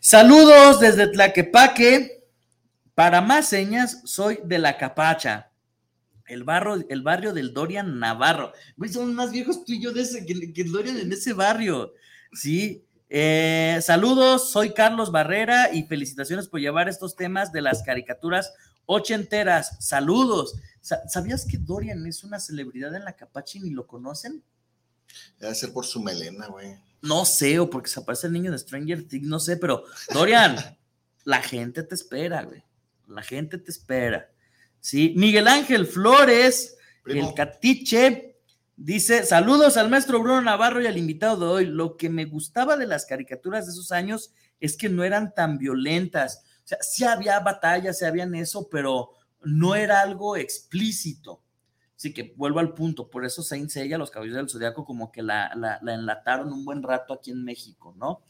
Saludos 0.00 0.80
desde 0.80 1.08
Tlaquepaque. 1.08 2.22
Para 2.94 3.20
más 3.20 3.48
señas, 3.48 4.02
soy 4.04 4.38
de 4.44 4.58
la 4.58 4.76
Capacha. 4.76 5.51
El, 6.26 6.44
barro, 6.44 6.76
el 6.88 7.02
barrio 7.02 7.32
del 7.32 7.52
Dorian 7.52 7.98
Navarro. 7.98 8.52
Güey, 8.76 8.92
son 8.92 9.14
más 9.14 9.32
viejos 9.32 9.64
tú 9.64 9.72
y 9.72 9.82
yo 9.82 9.92
de 9.92 10.02
ese, 10.02 10.24
que, 10.24 10.52
que 10.52 10.64
Dorian 10.64 10.98
en 10.98 11.12
ese 11.12 11.32
barrio. 11.32 11.92
Sí. 12.32 12.84
Eh, 13.14 13.78
saludos, 13.82 14.50
soy 14.50 14.72
Carlos 14.72 15.12
Barrera 15.12 15.74
y 15.74 15.82
felicitaciones 15.82 16.48
por 16.48 16.60
llevar 16.60 16.88
estos 16.88 17.14
temas 17.14 17.52
de 17.52 17.60
las 17.60 17.82
caricaturas 17.82 18.54
ochenteras. 18.86 19.76
Saludos. 19.80 20.54
¿Sabías 20.80 21.44
que 21.44 21.58
Dorian 21.58 22.06
es 22.06 22.24
una 22.24 22.40
celebridad 22.40 22.94
en 22.94 23.04
la 23.04 23.14
Capachi 23.14 23.58
y 23.58 23.70
lo 23.70 23.86
conocen? 23.86 24.42
Debe 25.38 25.54
ser 25.54 25.72
por 25.72 25.84
su 25.84 26.00
melena, 26.00 26.46
güey. 26.46 26.74
No 27.02 27.24
sé, 27.24 27.58
o 27.58 27.68
porque 27.68 27.90
se 27.90 28.00
aparece 28.00 28.28
el 28.28 28.32
niño 28.32 28.50
de 28.50 28.58
Stranger 28.58 29.06
Things, 29.06 29.26
no 29.26 29.40
sé, 29.40 29.56
pero 29.56 29.84
Dorian, 30.12 30.56
la 31.24 31.42
gente 31.42 31.82
te 31.82 31.94
espera, 31.94 32.44
güey. 32.44 32.64
La 33.08 33.22
gente 33.22 33.58
te 33.58 33.70
espera. 33.70 34.31
Sí, 34.82 35.14
Miguel 35.16 35.46
Ángel 35.46 35.86
Flores, 35.86 36.76
el 37.06 37.32
Catiche, 37.34 38.36
dice: 38.76 39.24
Saludos 39.24 39.76
al 39.76 39.88
maestro 39.88 40.18
Bruno 40.18 40.40
Navarro 40.42 40.82
y 40.82 40.86
al 40.86 40.98
invitado 40.98 41.38
de 41.38 41.46
hoy. 41.46 41.66
Lo 41.66 41.96
que 41.96 42.10
me 42.10 42.24
gustaba 42.24 42.76
de 42.76 42.88
las 42.88 43.06
caricaturas 43.06 43.64
de 43.64 43.72
esos 43.72 43.92
años 43.92 44.32
es 44.58 44.76
que 44.76 44.88
no 44.88 45.04
eran 45.04 45.34
tan 45.34 45.56
violentas. 45.56 46.42
O 46.64 46.66
sea, 46.66 46.78
sí 46.82 47.04
había 47.04 47.38
batallas, 47.38 48.00
sí 48.00 48.04
habían 48.04 48.34
eso, 48.34 48.68
pero 48.68 49.10
no 49.44 49.76
era 49.76 50.00
algo 50.00 50.36
explícito. 50.36 51.44
Así 51.96 52.12
que 52.12 52.34
vuelvo 52.36 52.58
al 52.58 52.74
punto, 52.74 53.08
por 53.08 53.24
eso 53.24 53.44
Saint 53.44 53.70
Seiya, 53.70 53.98
los 53.98 54.10
caballeros 54.10 54.38
del 54.38 54.50
Zodiaco, 54.50 54.84
como 54.84 55.12
que 55.12 55.22
la, 55.22 55.52
la, 55.54 55.94
enlataron 55.94 56.52
un 56.52 56.64
buen 56.64 56.82
rato 56.82 57.14
aquí 57.14 57.30
en 57.30 57.44
México, 57.44 57.94
¿no? 57.96 58.22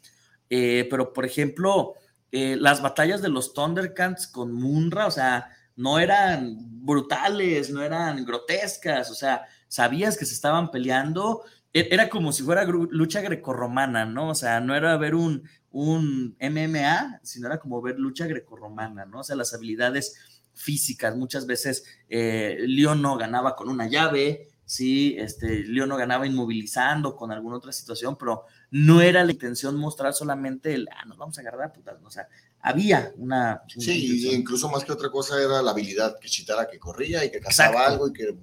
Eh, 0.51 0.87
pero, 0.91 1.15
por 1.15 1.25
ejemplo, 1.25 1.95
eh, 2.31 2.57
las 2.61 2.83
batallas 2.83 3.23
de 3.23 3.31
los 3.31 3.55
Thundercats 3.55 4.27
con 4.27 4.53
Munra, 4.53 5.07
o 5.07 5.11
sea, 5.11 5.49
no 5.77 5.99
eran 5.99 6.57
brutales, 6.85 7.71
no 7.71 7.83
eran 7.83 8.25
grotescas, 8.25 9.11
o 9.11 9.15
sea, 9.15 9.47
sabías 9.69 10.19
que 10.19 10.27
se 10.27 10.35
estaban 10.35 10.71
peleando, 10.71 11.43
e, 11.73 11.89
era 11.91 12.09
como 12.09 12.33
si 12.33 12.43
fuera 12.43 12.65
lucha 12.65 13.21
grecorromana, 13.21 14.05
¿no? 14.05 14.31
O 14.31 14.35
sea, 14.35 14.61
no 14.61 14.75
era 14.75 14.97
ver 14.97 15.15
un, 15.15 15.49
un 15.71 16.37
MMA, 16.41 17.21
sino 17.23 17.47
era 17.47 17.59
como 17.59 17.81
ver 17.81 17.99
lucha 17.99 18.27
grecorromana, 18.27 19.07
¿no? 19.07 19.21
O 19.21 19.25
sea, 19.25 19.37
las 19.37 19.55
habilidades 19.55 20.15
físicas. 20.55 21.17
Muchas 21.17 21.47
veces 21.47 21.85
eh, 22.09 22.59
León 22.61 23.03
no 23.03 23.17
ganaba 23.17 23.57
con 23.57 23.69
una 23.69 23.89
llave, 23.89 24.49
sí, 24.65 25.17
este, 25.19 25.65
León 25.65 25.89
no 25.89 25.97
ganaba 25.97 26.27
inmovilizando 26.27 27.17
con 27.17 27.33
alguna 27.33 27.57
otra 27.57 27.73
situación, 27.73 28.17
pero 28.19 28.45
no 28.71 29.01
era 29.01 29.25
la 29.25 29.33
intención 29.33 29.77
mostrar 29.77 30.13
solamente 30.13 30.75
el, 30.75 30.89
ah, 30.93 31.05
nos 31.07 31.19
vamos 31.19 31.39
a 31.39 31.41
agarrar 31.41 31.73
putas, 31.73 31.97
o 32.03 32.11
sea, 32.11 32.29
había 32.63 33.13
una... 33.17 33.63
sí, 33.67 34.33
incluso 34.33 34.69
más 34.69 34.85
que 34.85 34.93
otra 34.93 35.11
cosa 35.11 35.39
era 35.39 35.61
la 35.61 35.73
habilidad, 35.73 36.19
que 36.19 36.29
Chitara 36.29 36.69
que 36.69 36.79
corría 36.79 37.25
y 37.25 37.31
que 37.31 37.41
cazaba 37.41 37.87
algo 37.87 38.09
y 38.09 38.13
que 38.13 38.37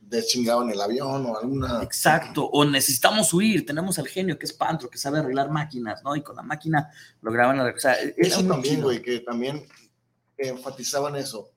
deschingaba 0.00 0.64
en 0.64 0.70
el 0.70 0.80
avión 0.80 1.24
o 1.26 1.38
alguna... 1.38 1.82
Exacto, 1.82 2.44
o 2.44 2.64
necesitamos 2.64 3.32
huir, 3.32 3.64
tenemos 3.64 3.98
al 3.98 4.08
genio 4.08 4.36
que 4.38 4.46
es 4.46 4.52
Pantro, 4.52 4.90
que 4.90 4.98
sabe 4.98 5.20
arreglar 5.20 5.50
máquinas, 5.50 6.02
¿no? 6.02 6.14
Y 6.16 6.22
con 6.22 6.36
la 6.36 6.42
máquina 6.42 6.90
lograban... 7.22 7.60
O 7.60 7.78
sea, 7.78 7.94
eso 8.16 8.44
también, 8.44 8.82
güey, 8.82 9.00
que 9.00 9.20
también 9.20 9.64
enfatizaban 10.36 11.16
eso, 11.16 11.50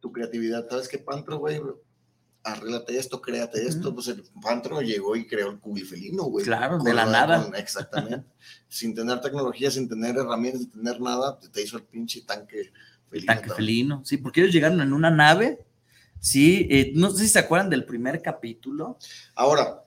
tu 0.00 0.12
creatividad. 0.12 0.66
¿Sabes 0.70 0.88
qué, 0.88 0.98
Pantro, 0.98 1.38
güey? 1.38 1.60
Arréglate 2.44 2.98
esto, 2.98 3.22
créate 3.22 3.66
esto. 3.66 3.94
Pues 3.94 4.08
el 4.08 4.22
Pantro 4.42 4.82
llegó 4.82 5.16
y 5.16 5.26
creó 5.26 5.50
el 5.50 5.58
cubifelino, 5.58 6.24
güey. 6.24 6.44
Claro, 6.44 6.78
de 6.78 6.92
la 6.92 7.06
nada. 7.06 7.50
exactamente. 7.56 8.26
sin 8.68 8.94
tener 8.94 9.20
tecnología, 9.22 9.70
sin 9.70 9.88
tener 9.88 10.16
herramientas, 10.16 10.62
sin 10.62 10.70
tener 10.70 11.00
nada, 11.00 11.38
te 11.38 11.62
hizo 11.62 11.78
el 11.78 11.84
pinche 11.84 12.20
tanque 12.20 12.70
felino. 13.08 13.26
tanque 13.32 13.50
felino, 13.50 14.04
sí, 14.04 14.18
porque 14.18 14.42
ellos 14.42 14.52
llegaron 14.52 14.80
en 14.82 14.92
una 14.92 15.10
nave. 15.10 15.64
Sí, 16.20 16.68
eh, 16.70 16.92
no 16.94 17.10
sé 17.10 17.24
si 17.24 17.28
se 17.28 17.38
acuerdan 17.38 17.70
del 17.70 17.84
primer 17.84 18.20
capítulo. 18.20 18.98
Ahora, 19.34 19.84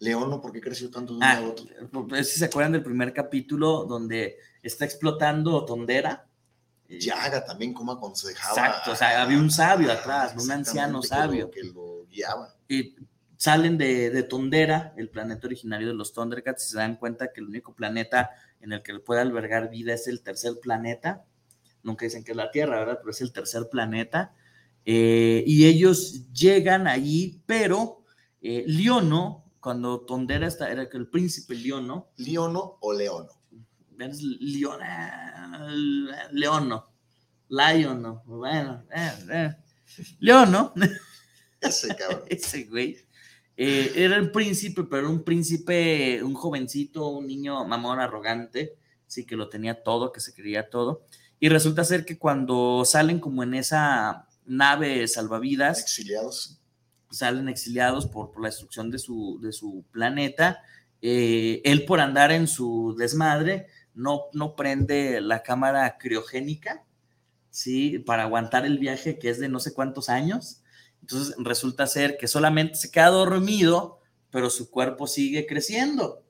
Leono, 0.00 0.40
¿por 0.40 0.52
qué 0.52 0.60
creció 0.60 0.90
tanto 0.90 1.12
de 1.12 1.18
un 1.18 1.22
ah, 1.22 1.38
a 1.38 1.42
otro? 1.42 1.66
Si 2.24 2.38
se 2.38 2.44
acuerdan 2.44 2.72
del 2.72 2.82
primer 2.82 3.12
capítulo 3.12 3.84
donde 3.84 4.38
está 4.62 4.84
explotando 4.84 5.64
Tondera 5.64 6.26
Yaga 6.88 7.44
también 7.44 7.72
cómo 7.72 7.92
aconsejaba. 7.92 8.54
Exacto, 8.54 8.92
o 8.92 8.96
sea, 8.96 9.22
había 9.22 9.38
un 9.38 9.50
sabio 9.50 9.90
atrás, 9.90 10.34
un 10.42 10.50
anciano 10.50 11.02
sabio. 11.02 11.50
Que 11.50 11.62
lo, 11.64 12.06
guiaba. 12.06 12.54
Y 12.68 12.96
salen 13.36 13.78
de, 13.78 14.10
de, 14.10 14.22
Tondera, 14.22 14.94
el 14.96 15.08
planeta 15.08 15.46
originario 15.46 15.88
de 15.88 15.94
los 15.94 16.12
Thundercats, 16.12 16.66
y 16.66 16.70
se 16.70 16.76
dan 16.78 16.96
cuenta 16.96 17.32
que 17.32 17.40
el 17.40 17.48
único 17.48 17.74
planeta 17.74 18.30
en 18.60 18.72
el 18.72 18.82
que 18.82 18.98
puede 18.98 19.20
albergar 19.20 19.70
vida 19.70 19.94
es 19.94 20.06
el 20.08 20.22
tercer 20.22 20.54
planeta. 20.60 21.24
Nunca 21.82 22.04
dicen 22.06 22.24
que 22.24 22.32
es 22.32 22.36
la 22.36 22.50
Tierra, 22.50 22.78
¿verdad? 22.78 22.98
Pero 23.00 23.10
es 23.10 23.20
el 23.20 23.32
tercer 23.32 23.68
planeta. 23.70 24.34
Eh, 24.86 25.44
y 25.46 25.66
ellos 25.66 26.32
llegan 26.32 26.86
allí, 26.86 27.42
pero 27.46 28.04
eh, 28.40 28.64
Liono, 28.66 29.44
cuando 29.60 30.00
Tondera 30.00 30.46
está, 30.46 30.70
era 30.70 30.82
el 30.82 31.08
príncipe 31.08 31.54
Liono. 31.54 32.08
¿Liono 32.16 32.78
o 32.80 32.92
Leono? 32.92 33.32
Es 34.06 34.22
Leona, 34.22 35.68
Leono, 36.32 36.94
Liono, 37.48 38.22
bueno, 38.26 38.84
eh, 38.94 39.12
eh. 39.30 39.56
Leono. 40.20 40.72
Ese 41.60 41.94
cabrón. 41.94 42.22
Ese 42.28 42.64
güey. 42.64 42.96
Eh, 43.56 43.92
era 43.94 44.16
el 44.16 44.30
príncipe, 44.30 44.84
pero 44.84 45.08
un 45.08 45.22
príncipe, 45.22 46.22
un 46.22 46.34
jovencito, 46.34 47.08
un 47.08 47.26
niño 47.26 47.64
mamón 47.64 48.00
arrogante, 48.00 48.76
sí, 49.06 49.24
que 49.24 49.36
lo 49.36 49.48
tenía 49.48 49.82
todo, 49.82 50.10
que 50.10 50.20
se 50.20 50.34
creía 50.34 50.68
todo. 50.68 51.04
Y 51.38 51.48
resulta 51.48 51.84
ser 51.84 52.04
que 52.04 52.18
cuando 52.18 52.84
salen 52.84 53.20
como 53.20 53.42
en 53.42 53.54
esa 53.54 54.26
nave 54.44 55.06
salvavidas, 55.06 55.80
exiliados, 55.80 56.60
salen 57.10 57.48
exiliados 57.48 58.06
por, 58.06 58.32
por 58.32 58.42
la 58.42 58.48
destrucción 58.48 58.90
de 58.90 58.98
su, 58.98 59.38
de 59.40 59.52
su 59.52 59.84
planeta, 59.92 60.62
él 61.00 61.84
por 61.86 62.00
andar 62.00 62.32
en 62.32 62.48
su 62.48 62.96
desmadre, 62.98 63.68
no, 63.94 64.24
no 64.32 64.56
prende 64.56 65.20
la 65.20 65.42
cámara 65.42 65.98
criogénica, 65.98 66.84
¿sí? 67.50 67.98
Para 68.00 68.24
aguantar 68.24 68.66
el 68.66 68.78
viaje 68.78 69.18
que 69.18 69.30
es 69.30 69.38
de 69.38 69.48
no 69.48 69.60
sé 69.60 69.72
cuántos 69.72 70.08
años. 70.08 70.62
Entonces 71.00 71.34
resulta 71.38 71.86
ser 71.86 72.16
que 72.16 72.28
solamente 72.28 72.76
se 72.76 72.90
queda 72.90 73.08
dormido, 73.08 74.00
pero 74.30 74.50
su 74.50 74.70
cuerpo 74.70 75.06
sigue 75.06 75.46
creciendo. 75.46 76.24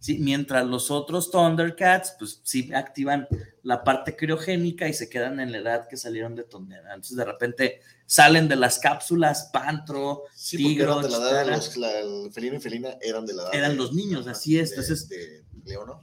¿sí? 0.00 0.18
Mientras 0.18 0.66
los 0.66 0.90
otros 0.90 1.30
Thundercats, 1.30 2.14
pues 2.18 2.40
sí 2.44 2.70
activan 2.74 3.26
la 3.62 3.84
parte 3.84 4.16
criogénica 4.16 4.88
y 4.88 4.94
se 4.94 5.08
quedan 5.08 5.40
en 5.40 5.52
la 5.52 5.58
edad 5.58 5.88
que 5.88 5.96
salieron 5.96 6.34
de 6.34 6.44
Tondera. 6.44 6.94
Entonces 6.94 7.16
de 7.16 7.24
repente 7.24 7.80
salen 8.06 8.48
de 8.48 8.56
las 8.56 8.78
cápsulas, 8.78 9.50
Pantro, 9.52 10.24
Tigro, 10.50 11.00
el 11.00 12.32
felino 12.32 12.56
y 12.56 12.60
felina 12.60 12.96
eran 13.00 13.26
de 13.26 13.34
la 13.34 13.42
edad. 13.42 13.54
Eran 13.54 13.76
los 13.76 13.92
niños, 13.92 14.26
así 14.26 14.58
es. 14.58 14.70
Entonces 14.70 15.08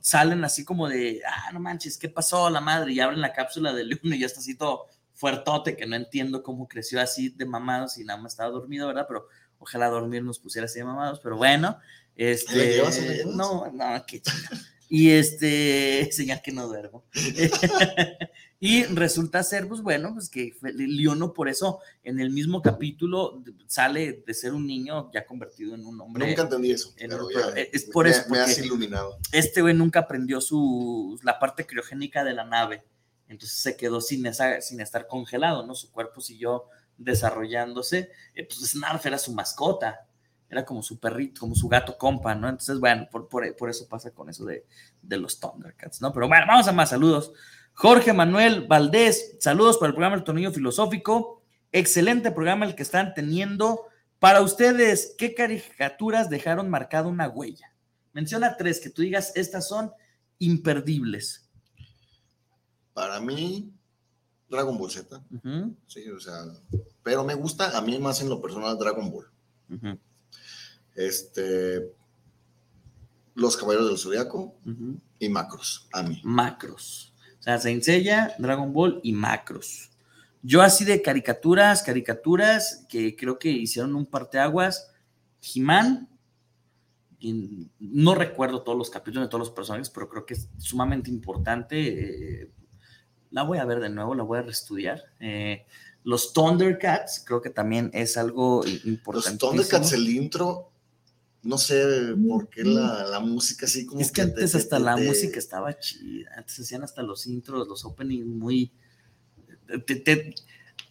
Salen 0.02 0.44
así 0.44 0.64
como 0.64 0.88
de, 0.88 1.22
ah, 1.28 1.52
no 1.52 1.60
manches, 1.60 1.98
¿qué 1.98 2.10
pasó 2.10 2.50
la 2.50 2.62
madre? 2.62 2.94
Y 2.94 3.00
abren 3.00 3.22
la 3.22 3.34
cápsula 3.34 3.74
de 3.74 3.84
León 3.84 4.00
y 4.04 4.20
ya 4.20 4.26
está 4.26 4.40
así 4.40 4.56
todo 4.56 4.88
fuertote, 5.14 5.76
que 5.76 5.86
no 5.86 5.96
entiendo 5.96 6.44
cómo 6.44 6.68
creció 6.68 7.02
así 7.02 7.30
de 7.30 7.46
mamados 7.46 7.98
y 7.98 8.04
nada 8.04 8.20
más 8.20 8.34
estaba 8.34 8.52
dormido, 8.52 8.88
¿verdad? 8.88 9.06
Pero 9.08 9.28
ojalá 9.60 9.88
dormir 9.90 10.24
nos 10.24 10.40
pusiera 10.40 10.66
así 10.66 10.80
de 10.80 10.86
mamados, 10.86 11.20
pero 11.22 11.38
bueno, 11.38 11.80
este, 12.16 12.82
no, 13.26 13.72
no, 13.72 14.06
qué 14.06 14.22
chido. 14.22 14.60
Y 14.90 15.12
este, 15.12 16.10
señal 16.12 16.42
que 16.42 16.52
no 16.52 16.68
duermo. 16.68 17.06
y 18.66 18.84
resulta 18.86 19.44
ser, 19.44 19.68
pues 19.68 19.82
bueno, 19.82 20.12
pues 20.16 20.28
que 20.28 20.56
Leono 20.64 21.34
por 21.34 21.48
eso 21.48 21.82
en 22.04 22.20
el 22.20 22.32
mismo 22.32 22.64
capítulo 22.64 23.44
sale 23.68 24.24
de 24.26 24.34
ser 24.34 24.54
un 24.54 24.66
niño 24.66 25.12
ya 25.14 25.24
convertido 25.24 25.76
en 25.76 25.86
un 25.86 26.02
hombre. 26.02 26.26
Nunca 26.26 26.42
entendí 26.42 26.72
eso. 26.72 26.92
es 26.98 27.84
por 27.86 28.08
eso. 28.08 28.24
Me 28.28 28.40
has 28.40 28.58
iluminado. 28.58 29.20
Este 29.32 29.62
güey 29.62 29.76
nunca 29.76 30.00
aprendió 30.00 30.42
su, 30.42 31.20
la 31.22 31.38
parte 31.38 31.68
criogénica 31.68 32.24
de 32.24 32.34
la 32.34 32.44
nave. 32.44 32.84
Entonces 33.28 33.60
se 33.60 33.78
quedó 33.78 34.02
sin, 34.02 34.26
esa, 34.26 34.60
sin 34.62 34.80
estar 34.80 35.06
congelado, 35.06 35.64
¿no? 35.64 35.76
Su 35.76 35.92
cuerpo 35.92 36.20
siguió 36.20 36.64
desarrollándose. 36.98 38.10
Eh, 38.34 38.48
pues 38.48 38.72
Snarf 38.72 39.06
era 39.06 39.20
su 39.20 39.32
mascota 39.32 40.08
era 40.50 40.64
como 40.64 40.84
su 40.84 41.00
perrito, 41.00 41.42
como 41.42 41.56
su 41.56 41.68
gato 41.68 41.98
compa, 41.98 42.36
¿no? 42.36 42.48
Entonces, 42.48 42.80
bueno, 42.80 43.08
por, 43.12 43.28
por, 43.28 43.70
eso 43.70 43.88
pasa 43.90 44.12
con 44.12 44.30
eso 44.30 44.46
de, 44.46 44.66
de, 45.02 45.18
los 45.18 45.40
Thundercats, 45.40 46.02
¿no? 46.02 46.14
Pero 46.14 46.28
bueno, 46.28 46.46
vamos 46.48 46.68
a 46.68 46.72
más 46.72 46.90
saludos. 46.90 47.34
Jorge 47.76 48.14
Manuel 48.14 48.68
Valdés, 48.68 49.36
saludos 49.40 49.78
para 49.78 49.90
el 49.90 49.96
programa 49.96 50.16
El 50.16 50.24
Tornillo 50.24 50.54
Filosófico. 50.54 51.44
Excelente 51.74 52.32
programa 52.32 52.66
el 52.66 52.74
que 52.74 52.84
están 52.84 53.14
teniendo. 53.14 53.88
Para 54.18 54.42
ustedes, 54.42 55.14
¿qué 55.18 55.34
caricaturas 55.36 56.30
dejaron 56.30 56.70
marcada 56.70 57.10
una 57.10 57.28
huella? 57.28 57.74
Menciona 58.14 58.56
tres 58.56 58.80
que 58.80 58.90
tú 58.90 59.02
digas, 59.02 59.34
estas 59.36 59.68
son 59.68 59.92
imperdibles. 60.40 61.50
Para 62.94 63.20
mí, 63.20 63.74
Dragon 64.50 64.78
Ball 64.78 64.92
Z. 64.92 65.22
Sí, 65.86 66.10
o 66.10 66.20
sea, 66.22 66.46
pero 67.04 67.26
me 67.26 67.34
gusta 67.34 67.78
a 67.78 67.82
mí 67.82 68.00
más 68.00 68.22
en 68.22 68.30
lo 68.30 68.42
personal 68.42 68.80
Dragon 68.80 69.12
Ball. 69.12 70.00
Este, 70.96 71.92
Los 73.34 73.58
Caballeros 73.58 73.90
del 73.90 73.98
Zodiaco 73.98 74.56
y 75.20 75.28
Macros, 75.28 75.90
a 75.92 76.04
mí. 76.04 76.22
Macros. 76.24 77.12
Sea, 77.46 77.60
Saint 77.60 77.84
Dragon 78.40 78.74
Ball 78.74 79.00
y 79.04 79.14
Macros. 79.14 79.92
Yo 80.42 80.64
así 80.64 80.84
de 80.84 81.04
caricaturas, 81.04 81.84
caricaturas 81.84 82.88
que 82.90 83.16
creo 83.16 83.38
que 83.38 83.50
hicieron 83.50 83.96
un 83.96 84.08
parteaguas, 84.08 84.92
He-Man, 85.42 86.10
no 87.80 88.16
recuerdo 88.16 88.64
todos 88.64 88.78
los 88.78 88.90
capítulos 88.90 89.28
de 89.28 89.30
todos 89.30 89.48
los 89.48 89.52
personajes, 89.52 89.92
pero 89.92 90.10
creo 90.10 90.26
que 90.26 90.34
es 90.34 90.50
sumamente 90.58 91.12
importante. 91.12 92.42
eh, 92.42 92.52
la 93.30 93.44
voy 93.44 93.60
a 93.60 93.66
ver 93.66 93.80
de 93.80 93.90
nuevo, 93.90 94.16
la 94.16 94.24
voy 94.24 94.40
a 94.40 94.44
reestudiar. 94.44 95.04
Eh, 95.20 95.66
los 96.04 96.34
Thundercats, 96.34 97.24
creo 97.26 97.42
que 97.42 97.52
también 97.52 97.92
es 97.94 98.18
algo 98.18 98.64
importante. 98.86 99.46
Los 99.46 99.52
Thundercats, 99.52 99.94
el 99.94 100.10
intro, 100.10 100.72
no 101.46 101.58
sé 101.58 101.82
por 102.28 102.50
qué 102.50 102.64
la, 102.64 103.06
la 103.06 103.20
música 103.22 103.66
así 103.66 103.86
como 103.86 104.02
Es 104.02 104.12
que 104.12 104.24
te- 104.24 104.30
antes 104.32 104.52
te- 104.52 104.58
hasta 104.58 104.78
te- 104.78 104.84
la 104.84 104.96
te- 104.96 105.08
música 105.08 105.40
estaba 105.40 105.80
chida. 105.80 106.30
Antes 106.36 106.60
hacían 106.60 106.84
hasta 106.84 107.02
los 107.04 107.26
intros, 107.28 107.68
los 107.68 107.86
openings 107.86 108.26
muy. 108.28 108.72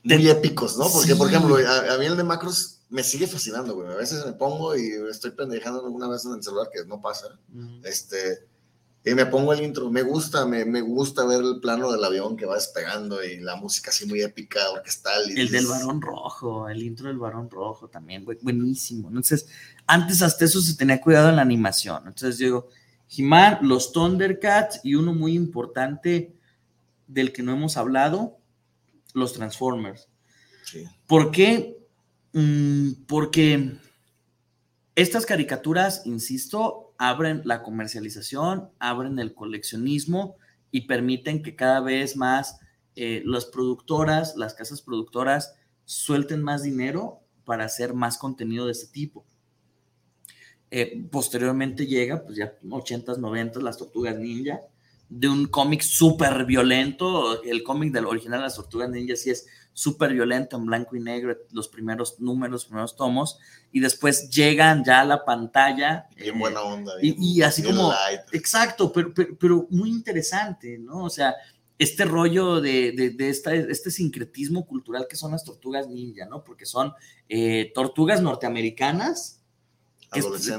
muy 0.04 0.28
épicos, 0.28 0.76
¿no? 0.78 0.86
Porque, 0.92 1.16
por 1.16 1.28
Sí. 1.28 1.34
ejemplo, 1.34 1.56
a, 1.56 1.94
a 1.94 1.98
mí 1.98 2.06
el 2.06 2.16
de 2.16 2.24
Macros 2.24 2.80
me 2.90 3.02
sigue 3.02 3.26
fascinando, 3.26 3.74
güey. 3.74 3.88
A 3.90 3.96
veces 3.96 4.24
me 4.24 4.32
pongo 4.32 4.76
y 4.76 4.90
estoy 5.10 5.32
pendejando 5.32 5.84
alguna 5.84 6.08
vez 6.08 6.24
en 6.24 6.32
el 6.34 6.42
celular, 6.42 6.68
que 6.72 6.84
no 6.86 7.00
pasa. 7.00 7.38
Este, 7.82 8.46
y 9.04 9.14
me 9.14 9.26
pongo 9.26 9.52
el 9.52 9.62
intro. 9.62 9.90
Me 9.90 10.02
gusta, 10.02 10.46
me, 10.46 10.64
me 10.64 10.80
gusta 10.82 11.24
ver 11.26 11.40
el 11.42 11.60
plano 11.60 11.90
del 11.90 12.04
avión 12.04 12.36
que 12.36 12.46
va 12.46 12.54
despegando 12.54 13.24
y 13.24 13.40
la 13.40 13.56
música 13.56 13.90
así 13.90 14.06
muy 14.06 14.20
épica, 14.22 14.70
orquestal. 14.70 15.24
y 15.28 15.40
El 15.40 15.50
del 15.50 15.62
dices, 15.64 15.68
varón 15.68 16.00
rojo, 16.02 16.68
el 16.68 16.82
intro 16.82 17.08
del 17.08 17.18
varón 17.18 17.50
rojo 17.50 17.88
también, 17.88 18.24
güey, 18.24 18.38
buenísimo. 18.42 19.08
Entonces, 19.08 19.46
antes 19.86 20.22
hasta 20.22 20.44
eso 20.44 20.60
se 20.60 20.76
tenía 20.76 21.00
cuidado 21.00 21.28
en 21.28 21.36
la 21.36 21.42
animación. 21.42 22.02
Entonces, 22.06 22.38
digo, 22.38 22.68
He-Man, 23.08 23.58
los 23.62 23.92
Thundercats 23.92 24.80
y 24.82 24.94
uno 24.94 25.12
muy 25.12 25.34
importante 25.34 26.34
del 27.06 27.32
que 27.32 27.42
no 27.42 27.52
hemos 27.52 27.76
hablado, 27.76 28.38
los 29.12 29.32
Transformers. 29.34 30.08
Sí. 30.64 30.84
¿Por 31.06 31.30
qué? 31.30 31.78
Mm, 32.32 33.04
porque 33.06 33.78
estas 34.96 35.26
caricaturas, 35.26 36.02
insisto, 36.06 36.94
abren 36.98 37.42
la 37.44 37.62
comercialización, 37.62 38.70
abren 38.78 39.18
el 39.18 39.34
coleccionismo 39.34 40.36
y 40.70 40.82
permiten 40.82 41.42
que 41.42 41.54
cada 41.54 41.80
vez 41.80 42.16
más 42.16 42.58
eh, 42.96 43.22
las 43.24 43.46
productoras, 43.46 44.36
las 44.36 44.54
casas 44.54 44.82
productoras, 44.82 45.54
suelten 45.84 46.42
más 46.42 46.62
dinero 46.62 47.20
para 47.44 47.64
hacer 47.64 47.94
más 47.94 48.18
contenido 48.18 48.66
de 48.66 48.72
este 48.72 48.86
tipo. 48.86 49.24
Eh, 50.76 51.04
posteriormente 51.08 51.86
llega, 51.86 52.24
pues 52.24 52.36
ya 52.36 52.52
80s, 52.64 53.18
90s, 53.18 53.62
las 53.62 53.78
tortugas 53.78 54.18
ninja, 54.18 54.58
de 55.08 55.28
un 55.28 55.46
cómic 55.46 55.82
súper 55.82 56.44
violento. 56.46 57.40
El 57.44 57.62
cómic 57.62 57.92
del 57.92 58.06
original 58.06 58.40
de 58.40 58.46
las 58.46 58.56
tortugas 58.56 58.90
ninja 58.90 59.14
sí 59.14 59.30
es 59.30 59.46
súper 59.72 60.12
violento 60.12 60.56
en 60.56 60.66
blanco 60.66 60.96
y 60.96 61.00
negro, 61.00 61.36
los 61.52 61.68
primeros 61.68 62.18
números, 62.18 62.50
los 62.52 62.64
primeros 62.64 62.96
tomos, 62.96 63.38
y 63.70 63.78
después 63.78 64.28
llegan 64.30 64.82
ya 64.84 65.02
a 65.02 65.04
la 65.04 65.24
pantalla. 65.24 66.08
Bien 66.16 66.34
eh, 66.34 66.38
buena 66.40 66.62
onda. 66.62 66.92
y, 67.00 67.12
bien- 67.12 67.22
y 67.22 67.42
así 67.42 67.62
como, 67.62 67.92
light. 67.92 68.22
exacto, 68.32 68.92
pero, 68.92 69.14
pero, 69.14 69.36
pero 69.38 69.66
muy 69.70 69.90
interesante, 69.90 70.76
¿no? 70.78 71.04
O 71.04 71.10
sea, 71.10 71.36
este 71.78 72.04
rollo 72.04 72.60
de, 72.60 72.90
de, 72.90 73.10
de 73.10 73.28
esta, 73.28 73.54
este 73.54 73.92
sincretismo 73.92 74.66
cultural 74.66 75.06
que 75.08 75.14
son 75.14 75.30
las 75.30 75.44
tortugas 75.44 75.86
ninja, 75.88 76.26
¿no? 76.26 76.42
Porque 76.42 76.66
son 76.66 76.92
eh, 77.28 77.70
tortugas 77.76 78.20
norteamericanas 78.22 79.40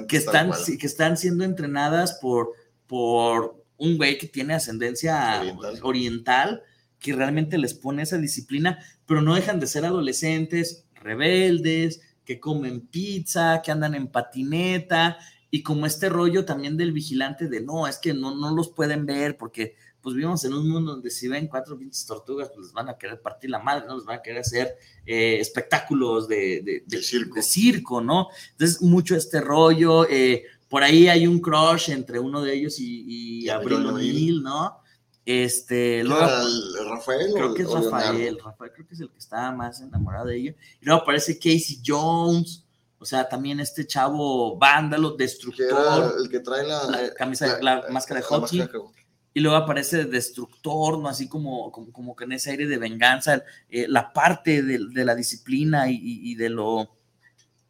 que, 0.07 0.17
están, 0.17 0.51
que 0.79 0.85
están 0.85 1.17
siendo 1.17 1.43
entrenadas 1.43 2.13
por, 2.21 2.51
por 2.87 3.63
un 3.77 3.97
güey 3.97 4.17
que 4.17 4.27
tiene 4.27 4.53
ascendencia 4.53 5.39
Oriental. 5.39 5.79
oriental. 5.83 6.63
que 6.99 7.13
realmente 7.13 7.57
les 7.57 7.73
pone 7.73 8.03
esa 8.03 8.17
disciplina, 8.17 8.79
pero 9.05 9.21
no 9.21 9.35
dejan 9.35 9.59
de 9.59 9.67
ser 9.67 9.85
adolescentes, 9.85 10.85
rebeldes, 10.95 12.01
que 12.23 12.39
comen 12.39 12.87
pizza, 12.87 13.61
que 13.63 13.71
andan 13.71 13.93
en 13.95 14.07
patineta, 14.07 15.17
y 15.51 15.63
como 15.63 15.85
este 15.85 16.09
rollo 16.09 16.43
también 16.43 16.75
del 16.75 16.91
vigilante 16.91 17.47
de 17.47 17.61
no, 17.61 17.87
es 17.87 17.97
que 17.97 18.13
no, 18.13 18.35
no 18.35 18.53
los 18.53 18.69
pueden 18.69 19.05
ver 19.05 19.37
porque 19.37 19.75
pues 20.05 20.15
vivimos 20.15 20.45
en 20.45 20.53
un 20.53 20.69
mundo 20.69 20.91
donde 20.91 21.09
si 21.09 21.27
ven 21.27 21.47
cuatro 21.47 21.75
pinches 21.77 22.05
tortugas, 22.05 22.49
pues 22.53 22.67
les 22.67 22.73
van 22.73 22.89
a 22.89 22.97
querer 22.97 23.19
partir 23.19 23.49
la 23.49 23.57
madre, 23.59 23.85
¿no? 23.87 23.95
Les 23.97 24.05
van 24.05 24.19
a 24.19 24.21
querer 24.21 24.41
hacer 24.41 24.77
eh, 25.03 25.39
espectáculos 25.39 26.27
de, 26.27 26.61
de- 26.63 26.83
de- 26.85 27.01
de 27.33 27.41
circo, 27.41 28.01
¿no? 28.01 28.27
Entonces, 28.51 28.81
mucho 28.83 29.15
este 29.15 29.41
rollo, 29.41 30.07
eh, 30.07 30.43
por 30.69 30.83
ahí 30.83 31.07
hay 31.07 31.25
un 31.25 31.39
crush 31.39 31.89
entre 31.89 32.19
uno 32.19 32.41
de 32.43 32.53
ellos 32.53 32.79
y, 32.79 33.43
y 33.45 33.49
Abril 33.49 33.85
O'Neill, 33.87 33.93
O'Neil. 33.93 34.43
¿no? 34.43 34.77
Este, 35.25 36.01
¿Quién 36.01 36.07
luego- 36.07 36.23
era 36.23 36.41
el- 36.43 36.75
el 36.81 36.89
Rafael 36.89 37.33
creo 37.33 37.53
que 37.55 37.61
es? 37.63 37.71
Rafael, 37.71 38.39
Rafael 38.43 38.71
creo 38.73 38.87
que 38.87 38.93
es 38.93 38.99
el 38.99 39.09
que 39.09 39.17
estaba 39.17 39.51
más 39.51 39.81
enamorado 39.81 40.27
de 40.27 40.37
ella. 40.37 40.55
Y 40.79 40.85
luego 40.85 41.01
aparece 41.01 41.37
Casey 41.39 41.81
Jones, 41.85 42.63
o 42.99 43.05
sea, 43.05 43.27
también 43.27 43.59
este 43.59 43.85
chavo 43.87 44.57
vándalo, 44.57 45.17
Que 45.17 45.23
destructor, 45.23 45.67
era 45.67 46.11
el 46.21 46.29
que 46.29 46.39
trae 46.41 46.65
la, 46.67 46.83
la 46.85 47.13
camisa, 47.13 47.59
la, 47.61 47.85
máscara 47.89 48.19
de 48.19 48.23
la 48.23 48.27
hockey. 48.37 48.59
máscara 48.59 48.79
de 48.79 48.85
hockey. 48.85 49.04
Y 49.35 49.41
luego 49.41 49.57
aparece 49.57 50.05
Destructor, 50.05 50.97
¿no? 50.97 51.09
Así 51.09 51.27
como, 51.27 51.69
como, 51.69 52.15
que 52.15 52.23
en 52.23 52.31
ese 52.31 52.51
aire 52.51 52.67
de 52.67 52.77
venganza, 52.77 53.43
eh, 53.69 53.85
la 53.89 54.13
parte 54.13 54.63
de, 54.63 55.03
la 55.03 55.13
disciplina 55.13 55.89
y, 55.89 56.35
de 56.35 56.49
lo 56.49 56.95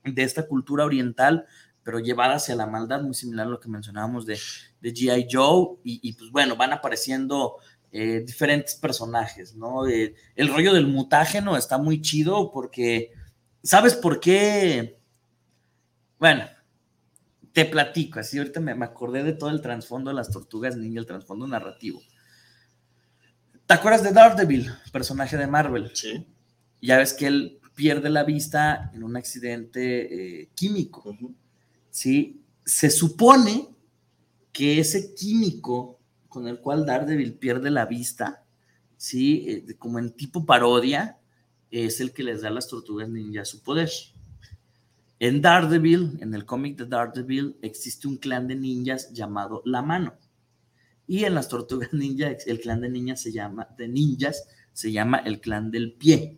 de 0.04 0.22
esta 0.22 0.46
cultura 0.48 0.86
oriental, 0.86 1.48
pero 1.82 1.98
llevada 1.98 2.36
hacia 2.36 2.54
la 2.56 2.68
maldad, 2.68 3.02
muy 3.02 3.16
similar 3.16 3.48
a 3.48 3.50
lo 3.50 3.60
que 3.60 3.68
mencionábamos 3.68 4.28
de, 4.28 4.38
de 4.80 4.94
G.I. 4.94 5.28
Joe, 5.28 5.80
y, 5.84 6.08
y, 6.08 6.14
pues 6.14 6.30
bueno, 6.30 6.56
van 6.56 6.72
apareciendo 6.72 7.58
eh, 7.92 8.24
diferentes 8.24 8.76
personajes, 8.76 9.56
¿no? 9.56 9.88
Eh, 9.88 10.14
el 10.36 10.50
rollo 10.50 10.72
del 10.72 10.86
mutágeno 10.86 11.58
está 11.58 11.80
muy 11.80 12.00
chido 12.00 12.52
porque, 12.52 13.12
¿sabes 13.64 13.96
por 13.96 14.20
qué? 14.20 15.00
Bueno, 16.20 16.46
te 17.56 17.64
platico, 17.64 18.20
así 18.20 18.38
ahorita 18.38 18.60
me, 18.60 18.76
me 18.76 18.84
acordé 18.84 19.24
de 19.24 19.32
todo 19.32 19.50
el 19.50 19.62
trasfondo 19.62 20.10
de 20.10 20.16
las 20.16 20.30
tortugas 20.30 20.76
ninja, 20.76 21.00
el 21.00 21.06
trasfondo 21.06 21.48
narrativo. 21.48 22.02
¿Te 23.66 23.74
acuerdas 23.74 24.04
de 24.04 24.12
Daredevil, 24.12 24.70
personaje 24.92 25.38
de 25.38 25.48
Marvel? 25.48 25.90
Sí. 25.94 26.28
Ya 26.82 26.98
ves 26.98 27.14
que 27.14 27.28
él 27.28 27.62
pierde 27.74 28.10
la 28.10 28.26
vista 28.26 28.92
en 28.94 29.04
un 29.04 29.16
accidente 29.16 30.42
eh, 30.42 30.50
químico. 30.54 31.18
¿sí? 31.90 32.44
Se 32.66 32.90
supone 32.90 33.70
que 34.52 34.82
ese 34.82 35.16
químico 35.16 35.98
con 36.28 36.50
el 36.50 36.60
cual 36.60 36.86
Daredevil 36.86 37.36
pierde 37.36 37.72
la 37.72 37.86
vista, 37.86 38.44
¿sí? 38.98 39.46
Eh, 39.48 39.76
como 39.80 39.98
en 40.00 40.12
tipo 40.12 40.46
parodia, 40.46 41.20
es 41.72 42.02
el 42.02 42.12
que 42.12 42.24
les 42.24 42.42
da 42.42 42.50
a 42.50 42.52
las 42.52 42.68
tortugas 42.68 43.08
ninja 43.08 43.46
su 43.46 43.64
poder. 43.64 43.90
En 45.20 45.42
Daredevil, 45.42 46.18
en 46.20 46.34
el 46.34 46.46
cómic 46.46 46.78
de 46.78 46.86
Daredevil, 46.86 47.58
existe 47.62 48.08
un 48.08 48.18
clan 48.18 48.48
de 48.48 48.56
ninjas 48.56 49.14
llamado 49.14 49.62
La 49.66 49.82
Mano. 49.82 50.16
Y 51.08 51.24
en 51.24 51.36
las 51.36 51.48
tortugas 51.48 51.90
ninja, 51.94 52.36
el 52.46 52.60
clan 52.60 52.82
de 52.82 52.90
ninjas 52.90 53.22
se 53.22 53.32
llama, 53.32 53.68
de 53.78 53.88
ninjas, 53.88 54.48
se 54.74 54.92
llama 54.92 55.20
el 55.20 55.40
clan 55.40 55.72
del 55.72 55.94
pie, 55.94 56.38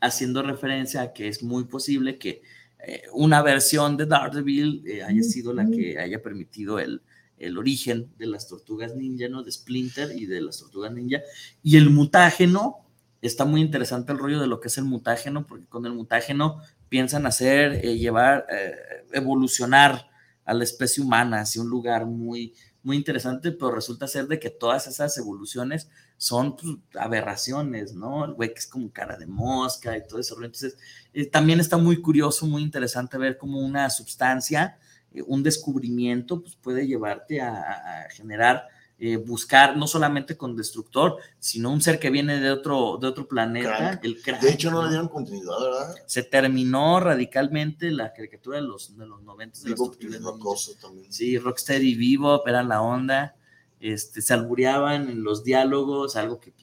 haciendo 0.00 0.42
referencia 0.42 1.02
a 1.02 1.12
que 1.12 1.28
es 1.28 1.42
muy 1.42 1.64
posible 1.64 2.18
que 2.18 2.42
eh, 2.86 3.02
una 3.12 3.42
versión 3.42 3.96
de 3.96 4.06
Daredevil 4.06 4.84
eh, 4.86 5.02
haya 5.02 5.22
sido 5.22 5.52
la 5.52 5.68
que 5.68 5.98
haya 5.98 6.22
permitido 6.22 6.78
el, 6.78 7.02
el 7.38 7.58
origen 7.58 8.12
de 8.18 8.26
las 8.26 8.46
tortugas 8.46 8.94
ninja, 8.94 9.28
¿no? 9.28 9.42
De 9.42 9.50
Splinter 9.50 10.12
y 10.16 10.26
de 10.26 10.40
las 10.42 10.58
tortugas 10.58 10.92
ninja. 10.92 11.22
Y 11.62 11.76
el 11.76 11.90
mutágeno, 11.90 12.86
está 13.20 13.44
muy 13.44 13.60
interesante 13.60 14.12
el 14.12 14.18
rollo 14.18 14.40
de 14.40 14.46
lo 14.46 14.60
que 14.60 14.68
es 14.68 14.78
el 14.78 14.84
mutágeno, 14.84 15.46
porque 15.46 15.66
con 15.66 15.86
el 15.86 15.92
mutágeno 15.92 16.60
piensan 16.88 17.26
hacer, 17.26 17.84
eh, 17.84 17.96
llevar, 17.98 18.46
eh, 18.50 18.74
evolucionar 19.12 20.08
a 20.44 20.54
la 20.54 20.64
especie 20.64 21.02
humana 21.02 21.40
hacia 21.40 21.62
un 21.62 21.68
lugar 21.68 22.06
muy, 22.06 22.54
muy 22.86 22.96
interesante, 22.96 23.50
pero 23.50 23.72
resulta 23.72 24.06
ser 24.06 24.28
de 24.28 24.38
que 24.38 24.48
todas 24.48 24.86
esas 24.86 25.18
evoluciones 25.18 25.88
son 26.16 26.56
pues, 26.56 26.76
aberraciones, 26.98 27.94
¿no? 27.94 28.24
El 28.24 28.34
güey 28.34 28.52
que 28.54 28.60
es 28.60 28.66
como 28.68 28.92
cara 28.92 29.16
de 29.16 29.26
mosca 29.26 29.96
y 29.96 30.06
todo 30.06 30.20
eso. 30.20 30.36
Entonces, 30.36 30.78
eh, 31.12 31.26
también 31.26 31.58
está 31.58 31.76
muy 31.76 32.00
curioso, 32.00 32.46
muy 32.46 32.62
interesante 32.62 33.18
ver 33.18 33.36
cómo 33.38 33.58
una 33.58 33.90
sustancia, 33.90 34.78
eh, 35.12 35.22
un 35.26 35.42
descubrimiento, 35.42 36.40
pues 36.42 36.54
puede 36.54 36.86
llevarte 36.86 37.40
a, 37.40 38.06
generar, 38.10 38.68
eh, 38.98 39.18
buscar 39.18 39.76
no 39.76 39.86
solamente 39.86 40.38
con 40.38 40.56
Destructor, 40.56 41.18
sino 41.38 41.70
un 41.70 41.82
ser 41.82 41.98
que 41.98 42.08
viene 42.08 42.40
de 42.40 42.50
otro, 42.50 42.96
de 42.98 43.06
otro 43.06 43.28
planeta, 43.28 43.76
Crank. 43.76 44.04
el 44.04 44.22
Crank, 44.22 44.40
De 44.40 44.50
hecho, 44.52 44.70
no 44.70 44.82
le 44.82 44.88
dieron 44.88 45.08
continuidad, 45.08 45.60
¿verdad? 45.60 45.94
Se 46.06 46.22
terminó 46.22 46.98
radicalmente 46.98 47.90
la 47.90 48.14
caricatura 48.14 48.56
de 48.56 48.62
los, 48.62 48.96
de 48.96 49.04
los 49.04 49.22
90 49.22 49.60
de 49.60 49.70
las 49.70 49.78
Vivo 49.78 50.56
también. 50.80 51.12
Sí, 51.12 51.36
Rocksteady 51.36 51.90
y 51.90 52.16
Bebop 52.16 52.48
eran 52.48 52.68
la 52.68 52.80
onda. 52.80 53.36
Este, 53.80 54.22
se 54.22 54.32
albureaban 54.32 55.10
en 55.10 55.22
los 55.22 55.44
diálogos, 55.44 56.16
algo 56.16 56.40
que 56.40 56.54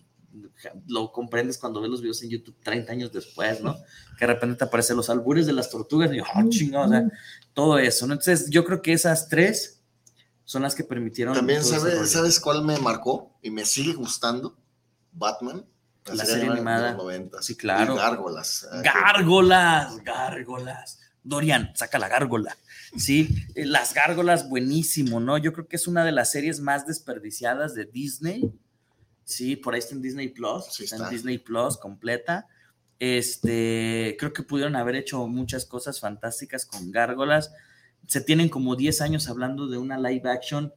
lo 0.87 1.11
comprendes 1.11 1.59
cuando 1.59 1.81
ves 1.81 1.91
los 1.91 2.01
videos 2.01 2.23
en 2.23 2.31
YouTube 2.31 2.55
30 2.63 2.91
años 2.91 3.11
después, 3.11 3.61
¿no? 3.61 3.77
Que 4.17 4.25
de 4.25 4.33
repente 4.33 4.55
te 4.55 4.63
aparecen 4.63 4.97
los 4.97 5.09
albures 5.09 5.45
de 5.45 5.53
las 5.53 5.69
tortugas 5.69 6.11
y 6.11 6.17
yo, 6.17 6.23
oh, 6.23 6.49
chingado, 6.49 6.85
o 6.85 6.89
sea, 6.89 7.07
todo 7.53 7.77
eso, 7.77 8.07
¿no? 8.07 8.13
Entonces, 8.13 8.49
yo 8.49 8.63
creo 8.63 8.81
que 8.81 8.93
esas 8.93 9.27
tres 9.27 9.82
son 10.45 10.61
las 10.63 10.75
que 10.75 10.83
permitieron. 10.83 11.33
También, 11.33 11.61
todo 11.61 11.71
ese 11.71 11.79
¿sabes, 11.79 11.95
rollo. 11.95 12.07
¿sabes 12.07 12.39
cuál 12.39 12.63
me 12.63 12.77
marcó? 12.79 13.37
Y 13.41 13.49
me 13.51 13.65
sigue 13.65 13.93
gustando. 13.93 14.57
Batman. 15.11 15.65
La 16.05 16.25
serie 16.25 16.49
animada. 16.49 16.87
De 16.91 16.93
los 16.95 17.03
90. 17.03 17.41
Sí, 17.41 17.55
claro. 17.55 17.93
Y 17.93 17.97
Gárgolas. 17.97 18.67
eh, 18.73 18.81
Gárgolas, 18.83 19.97
gárgolas. 20.03 20.99
Dorian, 21.25 21.71
saca 21.73 21.97
la 21.99 22.09
gárgola, 22.09 22.57
¿sí? 22.97 23.29
Eh, 23.55 23.65
Las 23.65 23.93
gárgolas, 23.93 24.49
buenísimo, 24.49 25.21
¿no? 25.21 25.37
Yo 25.37 25.53
creo 25.53 25.69
que 25.69 25.77
es 25.77 25.87
una 25.87 26.03
de 26.03 26.11
las 26.11 26.31
series 26.33 26.59
más 26.59 26.85
desperdiciadas 26.85 27.73
de 27.73 27.85
Disney, 27.85 28.51
¿sí? 29.23 29.55
Por 29.55 29.73
ahí 29.73 29.79
está 29.79 29.95
en 29.95 30.01
Disney 30.01 30.27
Plus, 30.27 30.77
está, 30.81 30.97
en 30.97 31.09
Disney 31.09 31.37
Plus 31.37 31.77
completa. 31.77 32.45
Este, 32.99 34.17
creo 34.19 34.33
que 34.33 34.43
pudieron 34.43 34.75
haber 34.75 34.95
hecho 34.95 35.25
muchas 35.27 35.65
cosas 35.65 36.01
fantásticas 36.01 36.65
con 36.65 36.91
gárgolas. 36.91 37.53
Se 38.07 38.21
tienen 38.21 38.49
como 38.49 38.75
10 38.75 39.01
años 39.01 39.29
hablando 39.29 39.67
de 39.67 39.77
una 39.77 39.97
live 39.99 40.29
action. 40.29 40.73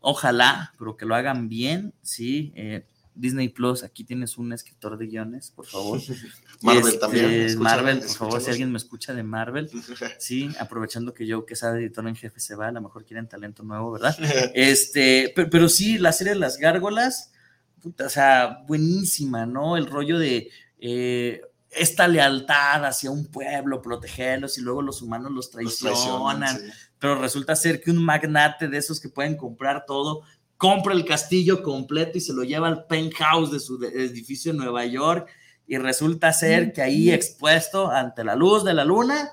Ojalá, 0.00 0.72
pero 0.78 0.96
que 0.96 1.04
lo 1.04 1.14
hagan 1.14 1.48
bien, 1.48 1.92
¿sí? 2.02 2.52
Eh, 2.56 2.86
Disney 3.14 3.48
Plus, 3.48 3.82
aquí 3.82 4.04
tienes 4.04 4.38
un 4.38 4.52
escritor 4.52 4.96
de 4.96 5.06
guiones, 5.06 5.52
por 5.54 5.66
favor. 5.66 6.00
Marvel 6.62 6.86
Este, 6.86 6.98
también. 6.98 7.58
Marvel, 7.58 7.98
por 7.98 8.08
favor, 8.08 8.40
si 8.40 8.50
alguien 8.50 8.70
me 8.72 8.78
escucha 8.78 9.14
de 9.14 9.22
Marvel, 9.22 9.70
sí, 10.18 10.48
aprovechando 10.58 11.12
que 11.12 11.26
yo, 11.26 11.44
que 11.44 11.56
sea 11.56 11.70
editor 11.70 12.06
en 12.08 12.16
jefe, 12.16 12.40
se 12.40 12.54
va, 12.54 12.68
a 12.68 12.72
lo 12.72 12.80
mejor 12.80 13.04
quieren 13.04 13.28
talento 13.28 13.62
nuevo, 13.62 13.92
¿verdad? 13.92 14.16
Este, 14.54 15.32
pero, 15.34 15.50
pero 15.50 15.68
sí, 15.68 15.98
la 15.98 16.12
serie 16.12 16.32
de 16.34 16.38
las 16.38 16.56
gárgolas, 16.58 17.32
puta, 17.80 18.06
o 18.06 18.10
sea, 18.10 18.64
buenísima, 18.66 19.46
¿no? 19.46 19.76
El 19.76 19.86
rollo 19.86 20.18
de 20.18 20.50
eh, 20.78 21.42
esta 21.70 22.08
lealtad 22.08 22.84
hacia 22.84 23.10
un 23.10 23.26
pueblo, 23.26 23.80
protegerlos 23.80 24.58
y 24.58 24.60
luego 24.60 24.82
los 24.82 25.02
humanos 25.02 25.32
los 25.32 25.50
traicionan, 25.50 25.94
traicionan, 25.94 26.58
sí. 26.58 26.66
pero 26.98 27.20
resulta 27.20 27.54
ser 27.54 27.80
que 27.80 27.90
un 27.90 28.04
magnate 28.04 28.68
de 28.68 28.78
esos 28.78 29.00
que 29.00 29.08
pueden 29.08 29.36
comprar 29.36 29.84
todo, 29.86 30.22
compra 30.56 30.92
el 30.92 31.04
castillo 31.04 31.62
completo 31.62 32.18
y 32.18 32.20
se 32.20 32.32
lo 32.32 32.42
lleva 32.42 32.68
al 32.68 32.86
penthouse 32.86 33.50
de 33.50 33.60
su 33.60 33.82
edificio 33.84 34.50
en 34.50 34.58
Nueva 34.58 34.84
York 34.84 35.28
y 35.66 35.78
resulta 35.78 36.32
ser 36.32 36.72
que 36.72 36.82
ahí 36.82 37.10
expuesto 37.10 37.90
ante 37.90 38.24
la 38.24 38.34
luz 38.34 38.64
de 38.64 38.74
la 38.74 38.84
luna. 38.84 39.30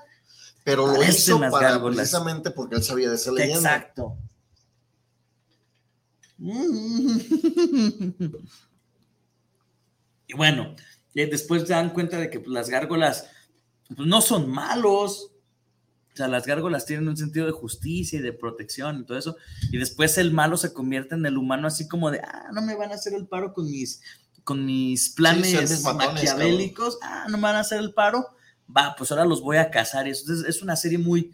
Pero 0.62 0.86
lo 0.86 1.02
hizo 1.02 1.38
las 1.38 1.50
para, 1.50 1.70
gárgolas. 1.70 1.96
precisamente 1.96 2.50
porque 2.50 2.76
él 2.76 2.84
sabía 2.84 3.08
de 3.08 3.16
esa 3.16 3.32
leyenda. 3.32 3.76
Exacto. 3.76 4.16
Y 10.30 10.34
bueno, 10.34 10.76
después 11.14 11.62
se 11.62 11.68
dan 11.74 11.90
cuenta 11.90 12.18
de 12.18 12.30
que 12.30 12.40
pues, 12.40 12.50
las 12.50 12.68
gárgolas 12.68 13.26
pues, 13.94 14.08
no 14.08 14.20
son 14.20 14.48
malos. 14.48 15.32
O 16.12 16.16
sea, 16.18 16.28
las 16.28 16.46
gárgolas 16.46 16.84
tienen 16.84 17.08
un 17.08 17.16
sentido 17.16 17.46
de 17.46 17.52
justicia 17.52 18.18
y 18.18 18.22
de 18.22 18.32
protección 18.32 19.00
y 19.00 19.04
todo 19.04 19.18
eso. 19.18 19.36
Y 19.70 19.78
después 19.78 20.18
el 20.18 20.32
malo 20.32 20.56
se 20.56 20.72
convierte 20.72 21.14
en 21.14 21.24
el 21.26 21.38
humano 21.38 21.68
así 21.68 21.86
como 21.86 22.10
de, 22.10 22.20
ah, 22.20 22.48
no 22.52 22.62
me 22.62 22.74
van 22.74 22.90
a 22.90 22.96
hacer 22.96 23.14
el 23.14 23.26
paro 23.26 23.52
con 23.52 23.66
mis, 23.66 24.02
con 24.44 24.66
mis 24.66 25.10
planes 25.10 25.82
maquiavélicos. 25.82 26.98
Ah, 27.02 27.26
no 27.28 27.36
me 27.36 27.44
van 27.44 27.56
a 27.56 27.60
hacer 27.60 27.78
el 27.78 27.94
paro. 27.94 28.26
Va, 28.76 28.94
pues 28.98 29.10
ahora 29.10 29.24
los 29.24 29.40
voy 29.40 29.58
a 29.58 29.70
cazar. 29.70 30.08
Y 30.08 30.10
eso 30.10 30.32
es, 30.32 30.40
es 30.40 30.62
una 30.62 30.76
serie 30.76 30.98
muy, 30.98 31.32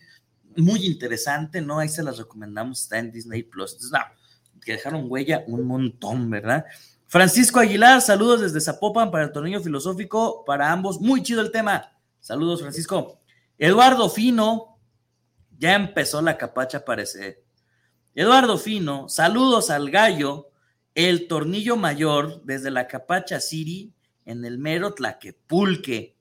muy 0.57 0.85
interesante, 0.87 1.61
¿no? 1.61 1.79
Ahí 1.79 1.89
se 1.89 2.03
las 2.03 2.19
recomendamos, 2.19 2.83
está 2.83 2.99
en 2.99 3.11
Disney 3.11 3.43
Plus. 3.43 3.73
Entonces, 3.73 3.93
no, 3.93 4.61
que 4.65 4.73
dejaron 4.73 5.07
huella 5.09 5.45
un 5.47 5.67
montón, 5.67 6.31
¿verdad? 6.31 6.65
Francisco 7.07 7.61
Aguilar, 7.61 8.01
saludos 8.01 8.41
desde 8.41 8.61
Zapopan 8.61 9.11
para 9.11 9.25
el 9.25 9.33
torneo 9.33 9.61
filosófico, 9.61 10.45
para 10.45 10.73
ambos. 10.73 11.01
Muy 11.01 11.23
chido 11.23 11.41
el 11.41 11.51
tema. 11.51 11.93
Saludos, 12.21 12.61
Francisco. 12.61 13.21
Eduardo 13.59 14.09
Fino, 14.09 14.79
ya 15.59 15.75
empezó 15.75 16.21
la 16.23 16.37
capacha, 16.37 16.85
parece. 16.85 17.45
Eduardo 18.15 18.59
Fino, 18.59 19.09
saludos 19.09 19.71
al 19.71 19.91
gallo, 19.91 20.51
el 20.95 21.29
tornillo 21.29 21.77
mayor 21.77 22.43
desde 22.45 22.71
la 22.71 22.87
capacha 22.87 23.41
City 23.41 23.93
en 24.25 24.45
el 24.45 24.59
mero 24.59 24.95
Tlaquepulque. 24.95 26.17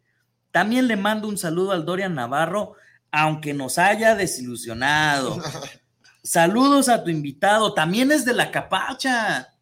También 0.51 0.87
le 0.87 0.95
mando 0.95 1.27
un 1.27 1.37
saludo 1.37 1.71
al 1.71 1.85
Dorian 1.85 2.15
Navarro, 2.15 2.75
aunque 3.11 3.53
nos 3.53 3.77
haya 3.77 4.15
desilusionado. 4.15 5.37
Saludos 6.23 6.87
a 6.89 7.03
tu 7.03 7.09
invitado, 7.09 7.73
también 7.73 8.11
es 8.11 8.23
de 8.23 8.33
la 8.33 8.49
capacha. 8.49 9.52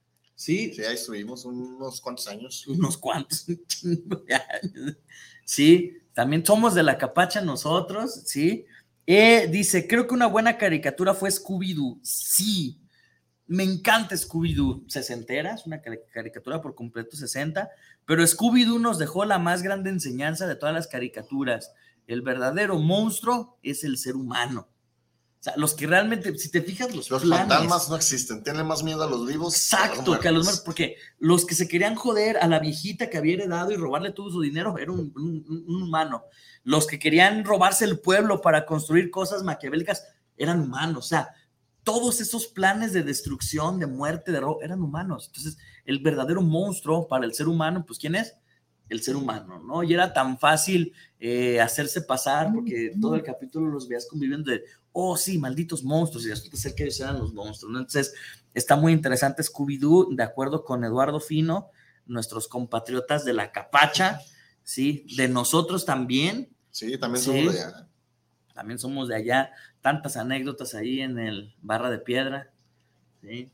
Sí, 0.42 0.74
Sí, 0.74 0.84
ahí 0.84 0.96
estuvimos 0.96 1.46
unos 1.46 2.02
cuantos 2.02 2.28
años. 2.28 2.66
unos 2.68 2.98
cuantos. 2.98 3.46
Sí, 5.46 6.00
también 6.14 6.44
somos 6.46 6.74
de 6.74 6.82
la 6.82 6.98
capacha 6.98 7.42
nosotros, 7.42 8.24
sí. 8.26 8.66
Eh, 9.06 9.48
dice, 9.52 9.88
creo 9.88 10.08
que 10.08 10.16
una 10.16 10.26
buena 10.26 10.58
caricatura 10.58 11.14
fue 11.14 11.30
Scooby-Doo. 11.30 12.00
Sí, 12.02 12.80
me 13.46 13.64
encanta 13.64 14.16
Scooby-Doo. 14.16 14.84
Sesentera, 14.88 15.54
es 15.54 15.68
una 15.68 15.80
cari- 15.82 16.02
caricatura 16.12 16.60
por 16.60 16.74
completo 16.74 17.16
60, 17.16 17.70
pero 18.06 18.24
Scooby-Doo 18.24 18.80
nos 18.80 18.98
dejó 18.98 19.26
la 19.26 19.38
más 19.38 19.62
grande 19.62 19.92
enseñanza 19.92 20.48
de 20.48 20.56
todas 20.56 20.74
las 20.74 20.88
caricaturas. 20.88 21.72
El 22.08 22.24
verdadero 22.24 22.80
monstruo 22.80 23.60
es 23.62 23.84
el 23.84 23.98
ser 23.98 24.16
humano. 24.16 24.70
O 25.42 25.44
sea, 25.44 25.54
los 25.58 25.74
que 25.74 25.88
realmente, 25.88 26.38
si 26.38 26.52
te 26.52 26.62
fijas, 26.62 26.96
los, 26.96 27.10
Los 27.10 27.24
planes- 27.24 27.40
fantasmas 27.50 27.90
no 27.90 27.96
existen. 27.96 28.44
Tienen 28.44 28.64
más 28.68 28.84
miedo 28.84 29.02
a 29.04 29.10
los 29.10 29.26
vivos. 29.26 29.56
Exacto, 29.56 30.20
que 30.20 30.28
a 30.28 30.32
los 30.32 30.44
muertos. 30.46 30.64
porque 30.64 30.98
los 31.18 31.46
que 31.48 31.56
se 31.56 31.68
querían 31.68 31.96
joder 31.96 32.38
a 32.38 32.48
la 32.48 32.60
viejita 32.60 33.10
que 33.10 33.18
había 33.18 33.34
heredado 33.34 33.72
y 33.72 33.76
robarle 33.76 34.12
todo 34.12 34.30
su 34.30 34.40
dinero 34.42 34.78
era 34.78 34.92
un, 34.92 35.12
un- 35.16 35.44
un- 35.50 35.66
un 35.68 35.82
humano. 35.84 36.26
Los 36.64 36.86
que 36.86 37.00
querían 37.00 37.44
robarse 37.44 37.86
el 37.86 38.00
pueblo 38.00 38.40
para 38.40 38.68
construir 38.68 39.10
cosas 39.10 39.42
maquiavélicas 39.42 40.06
eran 40.38 40.62
humanos. 40.62 41.06
O 41.06 41.10
sea, 41.10 41.30
todos 41.84 42.22
esos 42.22 42.46
planes 42.46 42.94
de 42.94 43.02
destrucción, 43.02 43.80
de 43.80 43.88
muerte, 43.88 44.32
de 44.32 44.40
robo, 44.42 44.62
eran 44.62 44.84
humanos. 44.84 45.26
Entonces, 45.26 45.58
el 45.86 45.98
verdadero 46.04 46.44
monstruo 46.44 47.08
para 47.08 47.26
el 47.26 47.34
ser 47.34 47.48
humano, 47.48 47.84
pues, 47.84 47.98
¿quién 47.98 48.14
es? 48.14 48.36
El 48.90 49.02
ser 49.02 49.16
humano, 49.16 49.60
¿no? 49.60 49.82
Y 49.84 49.92
era 49.94 50.14
tan 50.14 50.38
fácil 50.38 50.94
eh, 51.20 51.60
hacerse 51.62 52.02
pasar, 52.02 52.52
porque 52.54 52.94
todo 53.02 53.16
el 53.16 53.24
capítulo 53.24 53.68
los 53.72 53.88
veías 53.88 54.06
conviviendo 54.08 54.52
de, 54.52 54.64
oh, 54.94 55.16
sí, 55.18 55.38
malditos 55.38 55.84
monstruos, 55.84 56.26
y 56.26 56.30
resulta 56.30 56.58
ser 56.58 56.76
que 56.76 56.84
ellos 56.84 57.00
eran 57.00 57.20
los 57.20 57.34
monstruos, 57.34 57.72
¿no? 57.72 57.80
Entonces, 57.80 58.14
está 58.54 58.76
muy 58.76 58.92
interesante 58.94 59.42
Scooby-Doo, 59.44 60.16
de 60.16 60.24
acuerdo 60.24 60.64
con 60.66 60.84
Eduardo 60.84 61.20
Fino, 61.20 61.70
nuestros 62.06 62.48
compatriotas 62.48 63.24
de 63.26 63.34
la 63.34 63.52
capacha, 63.52 64.20
¿sí? 64.64 65.06
De 65.16 65.28
nosotros 65.28 65.86
también. 65.86 66.50
Sí, 66.72 66.98
también 66.98 67.24
Sí. 67.24 67.30
somos 67.32 67.54
de 67.54 67.60
allá. 67.62 67.88
También 68.54 68.80
somos 68.80 69.08
de 69.08 69.16
allá. 69.16 69.52
Tantas 69.82 70.18
anécdotas 70.18 70.76
ahí 70.76 71.02
en 71.02 71.18
el 71.20 71.56
Barra 71.62 71.90
de 71.90 72.00
Piedra. 72.00 72.52
¿sí? 73.22 73.52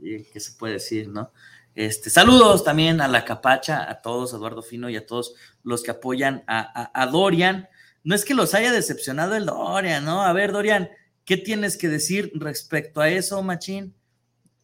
Y, 0.00 0.22
¿Qué 0.24 0.40
se 0.40 0.52
puede 0.52 0.74
decir, 0.74 1.08
no? 1.08 1.32
Este, 1.74 2.08
saludos 2.10 2.64
también 2.64 3.00
a 3.00 3.08
la 3.08 3.24
Capacha, 3.24 3.90
a 3.90 4.00
todos, 4.00 4.32
a 4.32 4.36
Eduardo 4.36 4.62
Fino 4.62 4.88
y 4.88 4.96
a 4.96 5.04
todos 5.06 5.34
los 5.62 5.82
que 5.82 5.90
apoyan 5.90 6.44
a, 6.46 6.60
a- 6.60 7.02
a 7.02 7.06
Dorian. 7.06 7.68
No 8.06 8.14
es 8.14 8.24
que 8.24 8.34
los 8.34 8.54
haya 8.54 8.70
decepcionado 8.70 9.34
el 9.34 9.46
Dorian, 9.46 10.04
¿no? 10.04 10.22
A 10.22 10.32
ver, 10.32 10.52
Dorian, 10.52 10.90
¿qué 11.24 11.36
tienes 11.36 11.76
que 11.76 11.88
decir 11.88 12.30
respecto 12.36 13.00
a 13.00 13.08
eso, 13.08 13.42
Machín? 13.42 13.96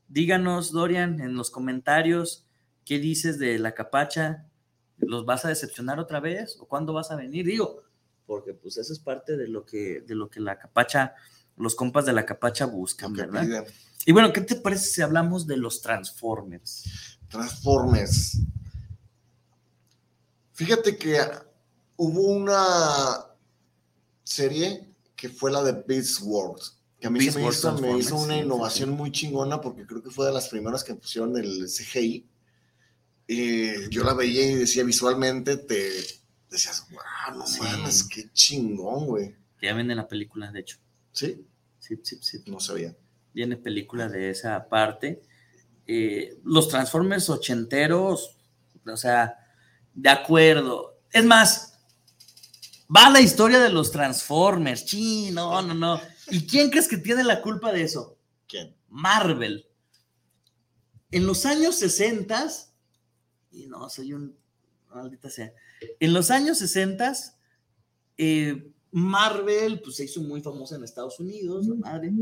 Díganos, 0.06 0.70
Dorian, 0.70 1.18
en 1.18 1.34
los 1.34 1.50
comentarios, 1.50 2.46
¿qué 2.84 3.00
dices 3.00 3.40
de 3.40 3.58
la 3.58 3.74
Capacha? 3.74 4.46
¿Los 4.98 5.26
vas 5.26 5.44
a 5.44 5.48
decepcionar 5.48 5.98
otra 5.98 6.20
vez? 6.20 6.56
¿O 6.60 6.68
cuándo 6.68 6.92
vas 6.92 7.10
a 7.10 7.16
venir? 7.16 7.44
Digo, 7.44 7.82
porque 8.26 8.54
pues 8.54 8.76
eso 8.76 8.92
es 8.92 9.00
parte 9.00 9.36
de 9.36 9.48
lo 9.48 9.66
que, 9.66 10.02
de 10.06 10.14
lo 10.14 10.30
que 10.30 10.38
la 10.38 10.56
capacha, 10.56 11.16
los 11.56 11.74
compas 11.74 12.06
de 12.06 12.12
la 12.12 12.24
capacha 12.24 12.66
buscan, 12.66 13.12
¿verdad? 13.12 13.42
piden. 13.42 13.64
Y 14.06 14.12
bueno, 14.12 14.32
¿qué 14.32 14.42
te 14.42 14.54
parece 14.54 14.86
si 14.86 15.02
hablamos 15.02 15.48
de 15.48 15.56
los 15.56 15.82
Transformers? 15.82 17.18
Transformers. 17.28 18.38
Fíjate 20.52 20.96
que 20.96 21.18
hubo 21.96 22.20
una 22.20 23.31
serie 24.32 24.88
que 25.16 25.28
fue 25.28 25.50
la 25.52 25.62
de 25.62 25.72
Beast 25.86 26.20
Wars, 26.22 26.78
que 27.00 27.06
a 27.06 27.10
mí 27.10 27.18
Beast 27.20 27.34
se 27.34 27.40
me 27.42 27.48
hizo, 27.48 27.78
me 27.78 27.98
hizo 27.98 28.16
una 28.16 28.36
innovación 28.36 28.90
muy 28.90 29.10
chingona 29.12 29.60
porque 29.60 29.86
creo 29.86 30.02
que 30.02 30.10
fue 30.10 30.26
de 30.26 30.32
las 30.32 30.48
primeras 30.48 30.82
que 30.84 30.94
pusieron 30.94 31.36
el 31.36 31.66
CGI. 31.68 32.26
Y 33.26 33.88
yo 33.90 34.04
la 34.04 34.14
veía 34.14 34.50
y 34.50 34.54
decía 34.56 34.84
visualmente, 34.84 35.56
te 35.56 35.90
decías, 36.50 36.86
wow, 36.90 37.38
no 37.38 37.46
Sí. 37.46 37.60
mames, 37.62 38.04
qué 38.04 38.30
chingón, 38.32 39.06
güey. 39.06 39.36
Ya 39.60 39.74
viene 39.74 39.94
la 39.94 40.08
película, 40.08 40.50
de 40.50 40.60
hecho. 40.60 40.78
¿Sí? 41.12 41.46
Sí, 41.78 41.98
sí, 42.02 42.18
sí. 42.20 42.42
No 42.46 42.58
sabía. 42.60 42.94
Viene 43.32 43.56
película 43.56 44.08
de 44.08 44.30
esa 44.30 44.68
parte. 44.68 45.22
Eh, 45.86 46.36
los 46.44 46.68
Transformers 46.68 47.28
ochenteros, 47.30 48.36
o 48.86 48.96
sea, 48.96 49.36
de 49.94 50.08
acuerdo. 50.10 50.98
Es 51.12 51.24
más, 51.24 51.71
va 52.94 53.10
la 53.10 53.20
historia 53.20 53.58
de 53.58 53.70
los 53.70 53.90
Transformers. 53.90 54.80
Sí, 54.86 55.30
no, 55.32 55.62
no, 55.62 55.74
no. 55.74 56.00
¿Y 56.30 56.46
quién 56.46 56.70
crees 56.70 56.88
que 56.88 56.98
tiene 56.98 57.24
la 57.24 57.42
culpa 57.42 57.72
de 57.72 57.82
eso? 57.82 58.18
¿Quién? 58.48 58.74
Marvel. 58.88 59.66
En 61.10 61.26
los 61.26 61.44
años 61.46 61.76
60, 61.76 62.48
y 63.50 63.66
no, 63.66 63.88
soy 63.88 64.14
un, 64.14 64.36
maldita 64.94 65.28
sea, 65.30 65.52
en 66.00 66.12
los 66.12 66.30
años 66.30 66.58
60, 66.58 67.12
eh, 68.18 68.72
Marvel 68.90 69.80
pues, 69.82 69.96
se 69.96 70.04
hizo 70.04 70.20
muy 70.22 70.42
famosa 70.42 70.76
en 70.76 70.84
Estados 70.84 71.18
Unidos, 71.18 71.66
la 71.66 71.74
madre. 71.74 72.12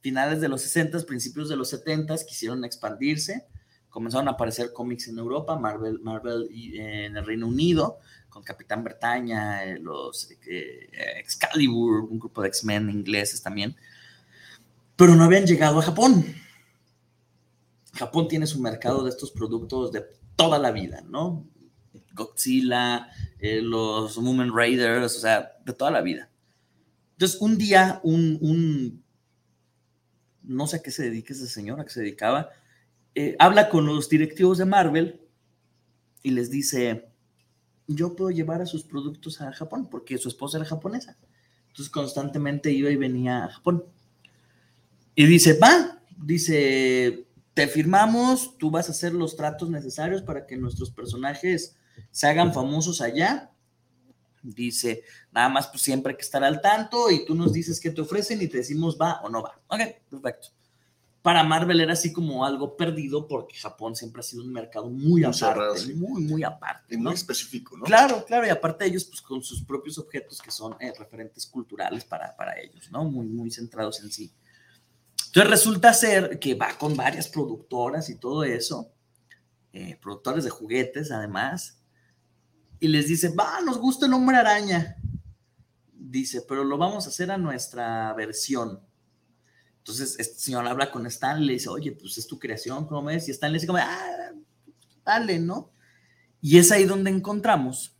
Finales 0.00 0.40
de 0.40 0.48
los 0.48 0.62
60, 0.62 1.00
principios 1.06 1.48
de 1.48 1.56
los 1.56 1.68
70, 1.70 2.16
quisieron 2.24 2.64
expandirse, 2.64 3.46
comenzaron 3.88 4.28
a 4.28 4.32
aparecer 4.32 4.72
cómics 4.72 5.08
en 5.08 5.18
Europa, 5.18 5.58
Marvel, 5.58 5.98
Marvel 6.00 6.48
en 6.52 7.16
el 7.16 7.26
Reino 7.26 7.48
Unido, 7.48 7.98
con 8.28 8.42
Capitán 8.42 8.84
Bretaña, 8.84 9.64
eh, 9.64 9.78
los 9.78 10.30
eh, 10.46 10.90
Excalibur, 11.18 12.04
un 12.04 12.18
grupo 12.18 12.42
de 12.42 12.48
X-Men 12.48 12.90
ingleses 12.90 13.42
también, 13.42 13.76
pero 14.96 15.14
no 15.14 15.24
habían 15.24 15.46
llegado 15.46 15.78
a 15.78 15.82
Japón. 15.82 16.24
Japón 17.94 18.28
tiene 18.28 18.46
su 18.46 18.60
mercado 18.60 19.04
de 19.04 19.10
estos 19.10 19.30
productos 19.30 19.92
de 19.92 20.04
toda 20.36 20.58
la 20.58 20.70
vida, 20.70 21.02
¿no? 21.08 21.46
Godzilla, 22.12 23.08
eh, 23.38 23.60
los 23.62 24.18
Moomin 24.18 24.54
Raiders, 24.54 25.16
o 25.16 25.20
sea, 25.20 25.52
de 25.64 25.72
toda 25.72 25.90
la 25.90 26.00
vida. 26.00 26.30
Entonces, 27.12 27.40
un 27.40 27.58
día, 27.58 28.00
un, 28.02 28.38
un 28.40 29.04
no 30.42 30.66
sé 30.66 30.76
a 30.76 30.82
qué 30.82 30.90
se 30.90 31.04
dedica 31.04 31.32
ese 31.32 31.46
señor, 31.46 31.80
a 31.80 31.84
qué 31.84 31.90
se 31.90 32.00
dedicaba, 32.00 32.50
eh, 33.14 33.36
habla 33.38 33.68
con 33.68 33.86
los 33.86 34.08
directivos 34.08 34.58
de 34.58 34.64
Marvel 34.64 35.20
y 36.22 36.30
les 36.30 36.50
dice, 36.50 37.07
yo 37.88 38.14
puedo 38.14 38.30
llevar 38.30 38.60
a 38.60 38.66
sus 38.66 38.84
productos 38.84 39.40
a 39.40 39.52
Japón, 39.52 39.88
porque 39.90 40.18
su 40.18 40.28
esposa 40.28 40.58
era 40.58 40.66
japonesa. 40.66 41.16
Entonces 41.68 41.90
constantemente 41.90 42.70
iba 42.70 42.90
y 42.90 42.96
venía 42.96 43.44
a 43.44 43.48
Japón. 43.48 43.84
Y 45.14 45.26
dice, 45.26 45.58
va, 45.58 46.00
dice, 46.16 47.26
te 47.54 47.66
firmamos, 47.66 48.56
tú 48.58 48.70
vas 48.70 48.88
a 48.88 48.92
hacer 48.92 49.14
los 49.14 49.36
tratos 49.36 49.70
necesarios 49.70 50.22
para 50.22 50.46
que 50.46 50.56
nuestros 50.56 50.90
personajes 50.90 51.76
se 52.10 52.26
hagan 52.26 52.52
famosos 52.52 53.00
allá. 53.00 53.50
Dice, 54.42 55.02
nada 55.32 55.48
más 55.48 55.66
pues 55.66 55.82
siempre 55.82 56.12
hay 56.12 56.16
que 56.16 56.22
estar 56.22 56.44
al 56.44 56.60
tanto 56.60 57.10
y 57.10 57.24
tú 57.24 57.34
nos 57.34 57.52
dices 57.52 57.80
qué 57.80 57.90
te 57.90 58.02
ofrecen 58.02 58.40
y 58.40 58.48
te 58.48 58.58
decimos 58.58 58.96
va 59.00 59.20
o 59.22 59.28
no 59.28 59.42
va. 59.42 59.60
Ok, 59.68 59.80
perfecto 60.08 60.57
para 61.22 61.42
Marvel 61.42 61.80
era 61.80 61.92
así 61.92 62.12
como 62.12 62.44
algo 62.44 62.76
perdido 62.76 63.26
porque 63.26 63.56
Japón 63.56 63.96
siempre 63.96 64.20
ha 64.20 64.22
sido 64.22 64.42
un 64.42 64.52
mercado 64.52 64.88
muy, 64.88 65.24
aparte, 65.24 65.94
muy, 65.94 66.22
muy 66.22 66.44
aparte. 66.44 66.94
Y 66.94 66.98
muy 66.98 67.14
específico, 67.14 67.76
¿no? 67.76 67.84
Claro, 67.84 68.24
claro, 68.24 68.46
y 68.46 68.50
aparte 68.50 68.86
ellos 68.86 69.04
pues 69.04 69.20
con 69.20 69.42
sus 69.42 69.62
propios 69.62 69.98
objetos 69.98 70.40
que 70.40 70.50
son 70.50 70.76
eh, 70.80 70.92
referentes 70.96 71.46
culturales 71.46 72.04
para, 72.04 72.36
para 72.36 72.58
ellos, 72.58 72.90
¿no? 72.90 73.04
Muy, 73.04 73.26
muy 73.26 73.50
centrados 73.50 74.00
en 74.02 74.12
sí. 74.12 74.32
Entonces 75.26 75.50
resulta 75.50 75.92
ser 75.92 76.38
que 76.38 76.54
va 76.54 76.78
con 76.78 76.96
varias 76.96 77.28
productoras 77.28 78.08
y 78.08 78.16
todo 78.16 78.44
eso, 78.44 78.92
eh, 79.72 79.98
productores 80.00 80.44
de 80.44 80.50
juguetes 80.50 81.10
además, 81.10 81.82
y 82.80 82.88
les 82.88 83.08
dice, 83.08 83.34
va, 83.34 83.60
nos 83.60 83.78
gusta 83.78 84.06
el 84.06 84.12
hombre 84.14 84.36
araña. 84.36 84.96
Dice, 85.92 86.42
pero 86.48 86.64
lo 86.64 86.78
vamos 86.78 87.04
a 87.04 87.08
hacer 87.10 87.30
a 87.30 87.36
nuestra 87.36 88.14
versión 88.14 88.87
entonces, 89.88 90.16
este 90.18 90.38
señor 90.38 90.66
habla 90.66 90.90
con 90.90 91.06
Stan, 91.06 91.46
le 91.46 91.54
dice, 91.54 91.70
oye, 91.70 91.92
pues 91.92 92.18
es 92.18 92.26
tu 92.26 92.38
creación, 92.38 92.86
¿cómo 92.86 93.04
ves? 93.04 93.26
Y 93.26 93.30
Stan 93.30 93.50
le 93.50 93.56
dice 93.56 93.66
como, 93.66 93.78
ah, 93.78 94.32
dale, 95.02 95.38
¿no? 95.38 95.72
Y 96.42 96.58
es 96.58 96.70
ahí 96.70 96.84
donde 96.84 97.10
encontramos 97.10 97.96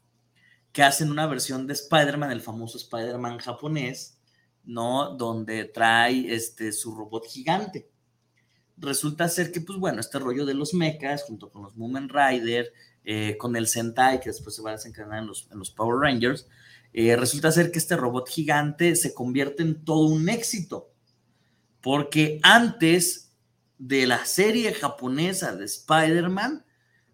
que 0.71 0.83
hacen 0.83 1.11
una 1.11 1.27
versión 1.27 1.67
de 1.67 1.73
Spider-Man, 1.73 2.31
el 2.31 2.43
famoso 2.43 2.77
Spider-Man 2.77 3.39
japonés, 3.39 4.19
¿no? 4.65 5.17
Donde 5.17 5.65
trae 5.65 6.31
este, 6.35 6.73
su 6.73 6.95
robot 6.95 7.27
gigante. 7.27 7.91
Resulta 8.77 9.27
ser 9.27 9.51
que, 9.51 9.63
pues 9.63 9.79
bueno, 9.79 10.01
este 10.01 10.19
rollo 10.19 10.45
de 10.45 10.53
los 10.53 10.75
mechas, 10.75 11.25
junto 11.25 11.51
con 11.51 11.63
los 11.63 11.75
Moomin 11.75 12.11
Rider, 12.11 12.71
eh, 13.03 13.39
con 13.39 13.57
el 13.57 13.67
Sentai, 13.67 14.21
que 14.21 14.29
después 14.29 14.55
se 14.55 14.61
va 14.61 14.73
a 14.73 14.75
desencadenar 14.75 15.21
en 15.21 15.27
los, 15.29 15.49
en 15.51 15.59
los 15.59 15.71
Power 15.71 16.01
Rangers, 16.01 16.47
eh, 16.93 17.17
resulta 17.17 17.51
ser 17.51 17.71
que 17.71 17.79
este 17.79 17.97
robot 17.97 18.29
gigante 18.29 18.95
se 18.95 19.15
convierte 19.15 19.63
en 19.63 19.87
todo 19.87 20.09
un 20.09 20.29
éxito 20.29 20.93
porque 21.81 22.41
antes 22.43 23.33
de 23.79 24.07
la 24.07 24.25
serie 24.25 24.73
japonesa 24.75 25.55
de 25.55 25.65
Spider-Man, 25.65 26.65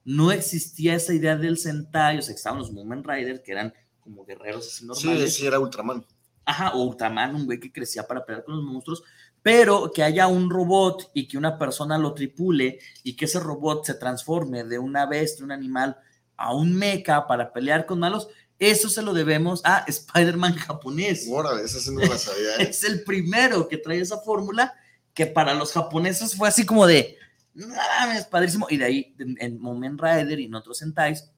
no 0.05 0.33
existía 0.33 0.95
esa 0.95 1.15
idea 1.15 1.37
del 1.37 1.59
Sentai, 1.59 2.19
o 2.19 2.23
sea, 2.23 2.35
estaban 2.35 2.59
los 2.59 2.73
Moomin 2.73 3.05
Rider, 3.05 3.43
que 3.43 3.53
eran 3.53 3.75
como 4.01 4.25
guerreros 4.25 4.67
así 4.67 4.87
normales. 4.87 5.35
Sí, 5.35 5.41
sí, 5.41 5.47
era 5.47 5.59
Ultraman. 5.59 6.05
Ajá, 6.45 6.75
o 6.75 6.85
Ultraman, 6.85 7.35
un 7.35 7.47
güey 7.47 7.59
que 7.59 7.73
crecía 7.73 8.07
para 8.07 8.25
pelear 8.25 8.45
con 8.45 8.57
los 8.57 8.65
monstruos, 8.65 9.03
pero 9.43 9.91
que 9.93 10.03
haya 10.03 10.27
un 10.27 10.51
robot 10.51 11.11
y 11.15 11.27
que 11.27 11.39
una 11.39 11.59
persona 11.59 11.97
lo 11.99 12.13
tripule 12.13 12.79
y 13.03 13.17
que 13.17 13.25
ese 13.25 13.41
robot 13.41 13.85
se 13.85 13.95
transforme 13.95 14.65
de 14.65 14.79
una 14.79 15.07
bestia, 15.07 15.45
un 15.45 15.53
animal, 15.53 15.97
a 16.37 16.55
un 16.55 16.75
mecha 16.75 17.27
para 17.27 17.53
pelear 17.53 17.87
con 17.87 17.99
malos, 17.99 18.29
eso 18.59 18.89
se 18.89 19.03
lo 19.03 19.13
debemos 19.13 19.61
a 19.65 19.85
Spider-Man 19.87 20.55
japonés. 20.55 21.27
Esa 21.65 21.91
no 21.91 22.01
la 22.01 22.19
sabía. 22.19 22.57
¿eh? 22.59 22.63
es 22.71 22.85
el 22.85 23.03
primero 23.05 23.69
que 23.69 23.79
trae 23.79 24.01
esa 24.01 24.19
fórmula 24.19 24.75
que 25.13 25.27
para 25.27 25.55
los 25.55 25.73
japoneses 25.73 26.37
fue 26.37 26.49
así 26.49 26.67
como 26.67 26.87
de, 26.87 27.17
es 27.55 28.27
padrísimo. 28.27 28.67
Y 28.71 28.77
de 28.77 28.85
ahí, 28.85 29.17
en, 29.19 29.61
Moment 29.61 30.01
Rider 30.01 30.41
y 30.41 30.47
en 30.47 30.55
otros 30.55 30.79
Sentais, 30.79 31.31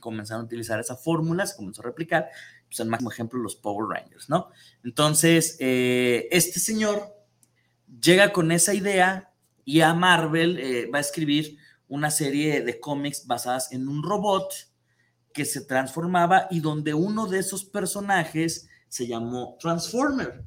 comenzaron 0.00 0.42
a 0.42 0.46
utilizar 0.46 0.78
esa 0.80 0.96
fórmula, 0.96 1.46
se 1.46 1.56
comenzó 1.56 1.82
a 1.82 1.86
replicar. 1.86 2.28
Pues 2.66 2.80
el 2.80 2.88
máximo 2.88 3.10
ejemplo, 3.10 3.38
los 3.40 3.56
Power 3.56 3.86
Rangers, 3.88 4.28
¿no? 4.28 4.50
Entonces, 4.82 5.56
eh, 5.60 6.28
este 6.30 6.58
señor 6.60 7.14
llega 8.00 8.32
con 8.32 8.50
esa 8.52 8.74
idea 8.74 9.32
y 9.64 9.80
a 9.80 9.94
Marvel 9.94 10.58
eh, 10.58 10.90
va 10.92 10.98
a 10.98 11.00
escribir 11.00 11.56
una 11.88 12.10
serie 12.10 12.62
de 12.62 12.80
cómics 12.80 13.26
basadas 13.26 13.70
en 13.72 13.88
un 13.88 14.02
robot 14.02 14.52
que 15.34 15.44
se 15.44 15.60
transformaba 15.60 16.46
y 16.50 16.60
donde 16.60 16.94
uno 16.94 17.26
de 17.26 17.40
esos 17.40 17.64
personajes 17.64 18.68
se 18.88 19.06
llamó 19.06 19.58
Transformer. 19.60 20.44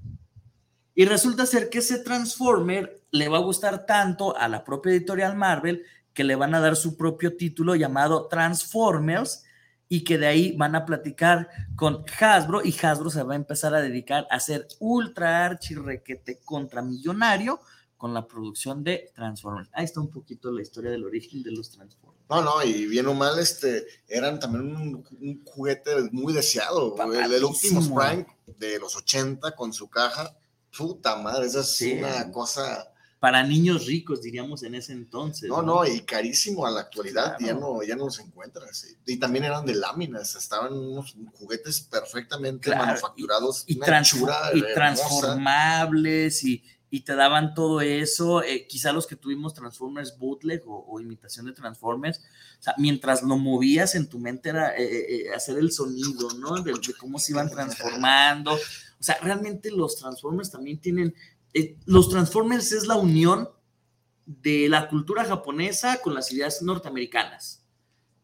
Y 0.96 1.06
resulta 1.06 1.46
ser 1.46 1.70
que 1.70 1.80
ese 1.80 2.00
Transformer 2.00 3.04
le 3.12 3.28
va 3.28 3.38
a 3.38 3.42
gustar 3.42 3.86
tanto 3.86 4.36
a 4.36 4.48
la 4.48 4.64
propia 4.64 4.94
editorial 4.94 5.36
Marvel 5.36 5.84
que 6.14 6.24
le 6.24 6.36
van 6.36 6.56
a 6.56 6.60
dar 6.60 6.76
su 6.76 6.98
propio 6.98 7.38
título 7.38 7.76
llamado 7.76 8.28
Transformers 8.28 9.44
y 9.90 10.04
que 10.04 10.18
de 10.18 10.28
ahí 10.28 10.56
van 10.58 10.76
a 10.76 10.86
platicar 10.86 11.50
con 11.76 12.04
Hasbro 12.20 12.62
y 12.64 12.76
Hasbro 12.82 13.10
se 13.10 13.24
va 13.24 13.34
a 13.34 13.36
empezar 13.36 13.76
a 13.76 13.82
dedicar 13.82 14.26
a 14.32 14.40
ser 14.40 14.68
ultra 14.80 15.46
archi 15.46 15.76
requete 15.76 16.40
contra 16.44 16.82
millonario 16.82 17.60
con 17.98 18.14
la 18.14 18.28
producción 18.28 18.84
de 18.84 19.12
Transformers. 19.14 19.70
Ahí 19.74 19.86
está 19.86 20.00
un 20.00 20.10
poquito 20.10 20.52
la 20.52 20.62
historia 20.62 20.92
del 20.92 21.04
origen 21.04 21.44
de 21.44 21.52
los 21.52 21.72
Transformers. 21.72 22.17
No, 22.30 22.42
no, 22.42 22.64
y 22.64 22.86
bien 22.88 23.08
o 23.08 23.14
mal, 23.14 23.40
este, 23.40 23.86
eran 24.08 24.40
también 24.40 24.76
un, 24.76 25.44
juguete 25.46 25.92
muy 26.12 26.34
deseado. 26.34 26.96
El, 27.14 27.44
último 27.44 27.82
Sprite 27.82 28.28
de 28.58 28.80
los 28.80 28.96
80 28.96 29.56
con 29.56 29.72
su 29.74 29.90
caja. 29.90 30.36
Puta 30.78 31.16
madre, 31.16 31.48
esa 31.48 31.62
es 31.62 31.82
una 31.82 32.32
cosa. 32.32 32.92
Para 33.20 33.42
niños 33.42 33.88
ricos, 33.88 34.22
diríamos 34.22 34.62
en 34.62 34.76
ese 34.76 34.92
entonces. 34.92 35.50
No, 35.50 35.64
no, 35.64 35.86
y 35.86 36.02
carísimo 36.02 36.68
a 36.68 36.72
la 36.72 36.82
actualidad, 36.82 37.36
ya, 37.40 37.54
no, 37.54 37.82
ya 37.82 37.96
no 37.96 38.06
los 38.06 38.20
encuentras. 38.20 38.86
Y 39.08 39.18
también 39.18 39.46
eran 39.46 39.66
de 39.66 39.74
láminas, 39.74 40.36
estaban 40.36 40.74
unos 40.74 41.16
juguetes 41.34 41.80
perfectamente 41.82 42.76
manufacturados. 42.76 43.64
Y, 43.66 43.78
y 43.78 44.74
transformables 44.76 46.44
y 46.44 46.64
y 46.90 47.02
te 47.02 47.16
daban 47.16 47.54
todo 47.54 47.82
eso. 47.82 48.44
Eh, 48.44 48.66
quizá 48.68 48.94
los 48.94 49.08
que 49.08 49.16
tuvimos 49.16 49.54
Transformers 49.54 50.18
bootleg 50.18 50.64
o, 50.66 51.00
imitación 51.00 51.46
de 51.46 51.54
Transformers, 51.54 52.22
o 52.68 52.72
mientras 52.78 53.24
lo 53.24 53.38
movías 53.38 53.96
en 53.96 54.08
tu 54.08 54.20
mente 54.20 54.50
era 54.50 54.76
eh, 54.78 55.26
eh, 55.26 55.34
hacer 55.34 55.58
el 55.58 55.72
sonido, 55.72 56.30
¿no? 56.40 56.62
De, 56.62 56.74
cómo 57.00 57.20
se 57.20 57.34
iban 57.34 57.50
transformando. 57.50 58.54
O 58.54 59.04
sea, 59.04 59.18
realmente 59.22 59.72
los 59.72 59.98
Transformers 59.98 60.52
también 60.52 60.80
tienen. 60.80 61.14
los 61.86 62.10
Transformers 62.10 62.72
es 62.72 62.88
la 62.88 62.96
unión 62.96 63.50
de 64.26 64.68
la 64.70 64.90
cultura 64.90 65.24
japonesa 65.24 66.02
con 66.02 66.14
las 66.14 66.32
ideas 66.32 66.62
norteamericanas, 66.62 67.64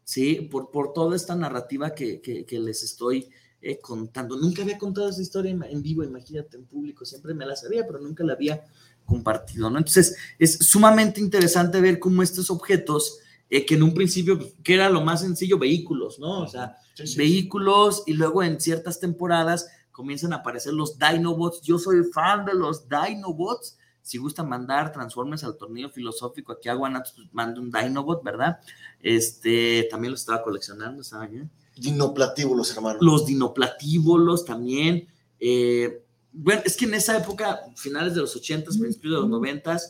¿sí? 0.04 0.48
Por, 0.50 0.70
por 0.70 0.92
toda 0.92 1.16
esta 1.16 1.34
narrativa 1.34 1.94
que, 1.94 2.20
que 2.20 2.58
les 2.58 2.82
estoy 2.82 3.30
eh, 3.66 3.78
contando. 3.80 4.36
Nunca 4.36 4.60
había 4.60 4.76
contado 4.76 5.08
esa 5.08 5.22
historia 5.22 5.50
en, 5.50 5.82
vivo, 5.82 6.04
imagínate, 6.04 6.58
en 6.58 6.66
público. 6.66 7.06
Siempre 7.06 7.32
me 7.32 7.46
la 7.46 7.56
sabía, 7.56 7.86
pero 7.86 7.98
nunca 7.98 8.22
la 8.22 8.34
había 8.34 8.62
compartido, 9.06 9.70
¿no? 9.70 9.78
Entonces, 9.78 10.16
es 10.38 10.58
sumamente 10.58 11.18
interesante 11.18 11.80
ver 11.80 11.98
cómo 11.98 12.22
estos 12.22 12.50
objetos, 12.50 13.20
eh, 13.48 13.64
que 13.64 13.76
en 13.76 13.82
un 13.82 13.94
principio, 13.94 14.38
pues, 14.38 14.52
que 14.62 14.74
era 14.74 14.90
lo 14.90 15.00
más 15.00 15.22
sencillo, 15.22 15.58
vehículos, 15.58 16.18
¿no? 16.18 16.42
O 16.42 16.46
sea, 16.46 16.76
vehículos 17.16 18.02
y 18.06 18.12
luego 18.12 18.42
en 18.42 18.60
ciertas 18.60 19.00
temporadas 19.00 19.66
comienzan 19.92 20.34
a 20.34 20.36
aparecer 20.36 20.74
los 20.74 20.98
Dinobots. 20.98 21.62
Yo 21.62 21.78
soy 21.78 22.04
fan 22.12 22.44
de 22.44 22.52
los 22.52 22.86
Dinobots. 22.86 23.78
Si 24.02 24.18
gusta 24.18 24.42
mandar 24.42 24.92
Transformers 24.92 25.42
al 25.42 25.56
torneo 25.56 25.88
filosófico 25.88 26.52
aquí 26.52 26.68
a 26.68 26.74
Guanatos, 26.74 27.14
pues 27.16 27.28
mando 27.32 27.62
un 27.62 27.70
Dinobot, 27.70 28.22
¿verdad? 28.22 28.58
Este, 29.00 29.88
también 29.90 30.10
lo 30.10 30.16
estaba 30.16 30.42
coleccionando, 30.42 31.02
¿saben? 31.02 31.50
Dinoplatíbulos, 31.76 32.70
hermano. 32.74 32.98
Los 33.00 33.26
dinoplatíbulos 33.26 34.44
también. 34.44 35.08
Eh, 35.40 36.02
bueno, 36.32 36.62
es 36.64 36.76
que 36.76 36.84
en 36.84 36.94
esa 36.94 37.16
época, 37.16 37.60
finales 37.76 38.14
de 38.14 38.20
los 38.20 38.34
80, 38.36 38.70
principios 38.70 39.14
de 39.14 39.20
los 39.20 39.28
90, 39.28 39.80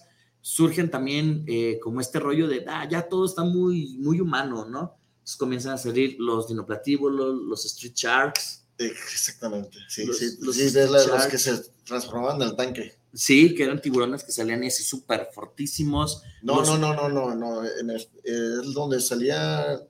surgen 0.41 0.91
también 0.91 1.45
eh, 1.47 1.79
como 1.83 2.01
este 2.01 2.21
rollo 2.21 2.47
de, 2.49 2.65
ah, 2.69 2.87
ya 2.91 3.09
todo 3.09 3.25
está 3.25 3.45
muy, 3.45 3.97
muy 3.99 4.21
humano, 4.21 4.67
¿no? 4.67 4.97
Entonces 5.15 5.37
comienzan 5.39 5.73
a 5.73 5.79
salir 5.79 6.17
los 6.19 6.49
dinoplatíbulos, 6.49 7.41
los 7.43 7.65
street 7.65 7.95
sharks. 7.95 8.65
Exactamente, 8.77 9.79
sí, 9.89 10.03
sí, 10.13 10.37
los, 10.41 10.57
sí, 10.57 10.71
los 10.75 11.27
que 11.27 11.39
se 11.39 11.63
transformaban 11.85 12.43
en 12.43 12.49
el 12.49 12.57
tanque. 12.57 12.93
Sí, 13.15 13.55
que 13.55 13.63
eran 13.63 13.81
tiburones 13.81 14.25
que 14.25 14.33
salían 14.33 14.65
así 14.65 14.83
súper 14.83 15.29
fortísimos. 15.33 16.23
No, 16.43 16.63
no, 16.65 16.77
no, 16.77 16.95
no, 16.95 17.09
no, 17.09 17.35
no. 17.35 17.65
En 17.65 17.91
el- 17.91 18.09
es 18.25 18.73
donde 18.75 19.01
salía 19.01 19.81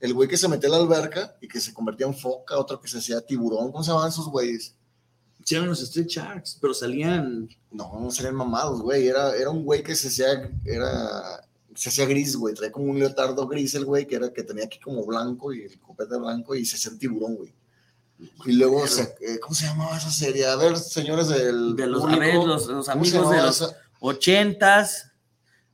el 0.00 0.14
güey 0.14 0.28
que 0.28 0.36
se 0.36 0.48
metía 0.48 0.68
a 0.68 0.72
la 0.72 0.78
alberca 0.78 1.36
y 1.40 1.48
que 1.48 1.60
se 1.60 1.72
convertía 1.74 2.06
en 2.06 2.14
foca, 2.14 2.58
otro 2.58 2.80
que 2.80 2.88
se 2.88 2.98
hacía 2.98 3.20
tiburón. 3.20 3.72
¿Cómo 3.72 3.82
se 3.82 3.88
llamaban 3.90 4.10
esos 4.10 4.28
güeyes? 4.28 4.74
Sí, 5.44 5.54
eran 5.54 5.68
los 5.68 5.80
Street 5.82 6.06
Sharks, 6.08 6.58
pero 6.60 6.74
salían. 6.74 7.48
No, 7.70 7.98
no 8.00 8.10
salían 8.10 8.34
mamados, 8.34 8.80
güey. 8.82 9.08
Era, 9.08 9.34
era 9.34 9.50
un 9.50 9.64
güey 9.64 9.82
que 9.82 9.94
se 9.96 10.08
hacía, 10.08 10.50
era, 10.64 11.40
se 11.74 11.88
hacía 11.88 12.04
gris, 12.06 12.36
güey. 12.36 12.54
Traía 12.54 12.70
como 12.72 12.86
un 12.90 12.98
leotardo 12.98 13.46
gris 13.48 13.74
el 13.74 13.84
güey, 13.86 14.06
que 14.06 14.16
era 14.16 14.32
que 14.32 14.42
tenía 14.42 14.64
aquí 14.64 14.78
como 14.78 15.04
blanco 15.06 15.52
y 15.52 15.62
el 15.62 15.78
copete 15.80 16.16
blanco 16.18 16.54
y 16.54 16.64
se 16.66 16.76
hacía 16.76 16.92
un 16.92 16.98
tiburón, 16.98 17.36
güey. 17.36 17.54
Y 18.46 18.52
luego, 18.52 18.86
se- 18.86 19.14
eh, 19.20 19.38
¿cómo 19.40 19.54
se 19.54 19.66
llamaba 19.66 19.96
esa 19.96 20.10
serie? 20.10 20.44
A 20.46 20.56
ver, 20.56 20.76
señores 20.76 21.28
del. 21.28 21.76
De 21.76 21.86
los, 21.86 22.02
a 22.02 22.06
público, 22.06 22.20
ver, 22.20 22.34
los, 22.34 22.66
los 22.66 22.88
¿cómo 22.88 23.04
se 23.04 23.16
amigos 23.16 23.30
de 23.30 23.42
los 23.42 23.60
esa? 23.62 23.76
ochentas, 24.00 25.12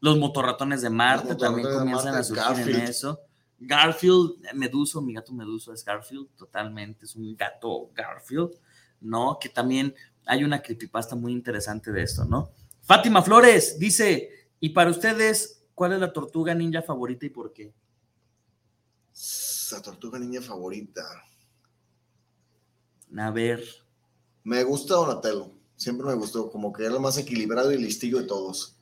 los 0.00 0.18
motorratones 0.18 0.82
de 0.82 0.90
Marte 0.90 1.34
también 1.34 1.68
de 1.68 1.74
comienzan 1.78 2.14
a 2.14 2.22
surgir 2.22 2.68
en 2.76 2.80
eso. 2.82 3.18
Garfield, 3.66 4.40
Meduso, 4.54 5.00
mi 5.02 5.12
gato 5.12 5.32
Meduso 5.32 5.72
es 5.72 5.84
Garfield, 5.84 6.28
totalmente, 6.36 7.04
es 7.04 7.16
un 7.16 7.36
gato 7.36 7.90
Garfield, 7.94 8.50
¿no? 9.00 9.38
Que 9.40 9.48
también 9.48 9.94
hay 10.26 10.44
una 10.44 10.62
creepypasta 10.62 11.16
muy 11.16 11.32
interesante 11.32 11.92
de 11.92 12.02
esto, 12.02 12.24
¿no? 12.24 12.50
Fátima 12.82 13.22
Flores 13.22 13.78
dice, 13.78 14.50
y 14.60 14.70
para 14.70 14.90
ustedes, 14.90 15.64
¿cuál 15.74 15.92
es 15.92 16.00
la 16.00 16.12
tortuga 16.12 16.54
ninja 16.54 16.82
favorita 16.82 17.26
y 17.26 17.30
por 17.30 17.52
qué? 17.52 17.74
La 19.72 19.82
tortuga 19.82 20.18
niña 20.18 20.40
favorita. 20.40 21.02
A 23.16 23.30
ver, 23.30 23.64
Me 24.42 24.62
gusta 24.62 24.94
Donatello. 24.94 25.52
Siempre 25.76 26.06
me 26.06 26.14
gustó, 26.14 26.50
como 26.50 26.72
que 26.72 26.84
era 26.84 26.94
el 26.94 27.00
más 27.00 27.16
equilibrado 27.16 27.72
y 27.72 27.78
listillo 27.78 28.18
de 28.18 28.26
todos. 28.26 28.73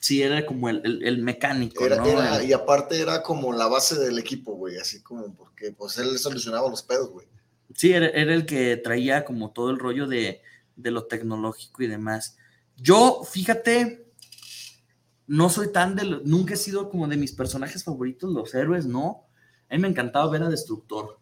Sí, 0.00 0.22
era 0.22 0.44
como 0.46 0.68
el, 0.68 0.80
el- 0.84 1.02
el 1.04 1.18
mecánico, 1.22 1.84
Era, 1.84 1.96
¿no? 1.96 2.06
era- 2.06 2.42
y 2.44 2.52
aparte 2.52 3.00
era 3.00 3.22
como 3.22 3.52
la 3.52 3.66
base 3.68 3.98
del 3.98 4.18
equipo, 4.18 4.54
güey, 4.54 4.76
así 4.78 5.00
como 5.02 5.34
porque 5.34 5.72
pues 5.72 5.98
él 5.98 6.18
solucionaba 6.18 6.68
los 6.68 6.82
pedos, 6.82 7.10
güey. 7.10 7.26
Sí, 7.74 7.92
era, 7.92 8.08
era 8.08 8.34
el 8.34 8.44
que 8.46 8.76
traía 8.76 9.24
como 9.24 9.50
todo 9.50 9.70
el 9.70 9.78
rollo 9.78 10.06
de, 10.06 10.42
de 10.76 10.90
lo 10.90 11.04
tecnológico 11.04 11.82
y 11.82 11.86
demás. 11.86 12.36
Yo, 12.76 13.22
fíjate, 13.24 14.06
no 15.26 15.48
soy 15.48 15.72
tan 15.72 15.94
de... 15.96 16.04
nunca 16.24 16.54
he 16.54 16.56
sido 16.58 16.90
como 16.90 17.08
de 17.08 17.16
mis 17.16 17.32
personajes 17.32 17.84
favoritos, 17.84 18.30
los 18.32 18.54
héroes, 18.54 18.86
no. 18.86 19.26
A 19.70 19.74
mí 19.74 19.80
me 19.80 19.88
encantaba 19.88 20.30
ver 20.30 20.42
a 20.42 20.48
Destructor. 20.50 21.18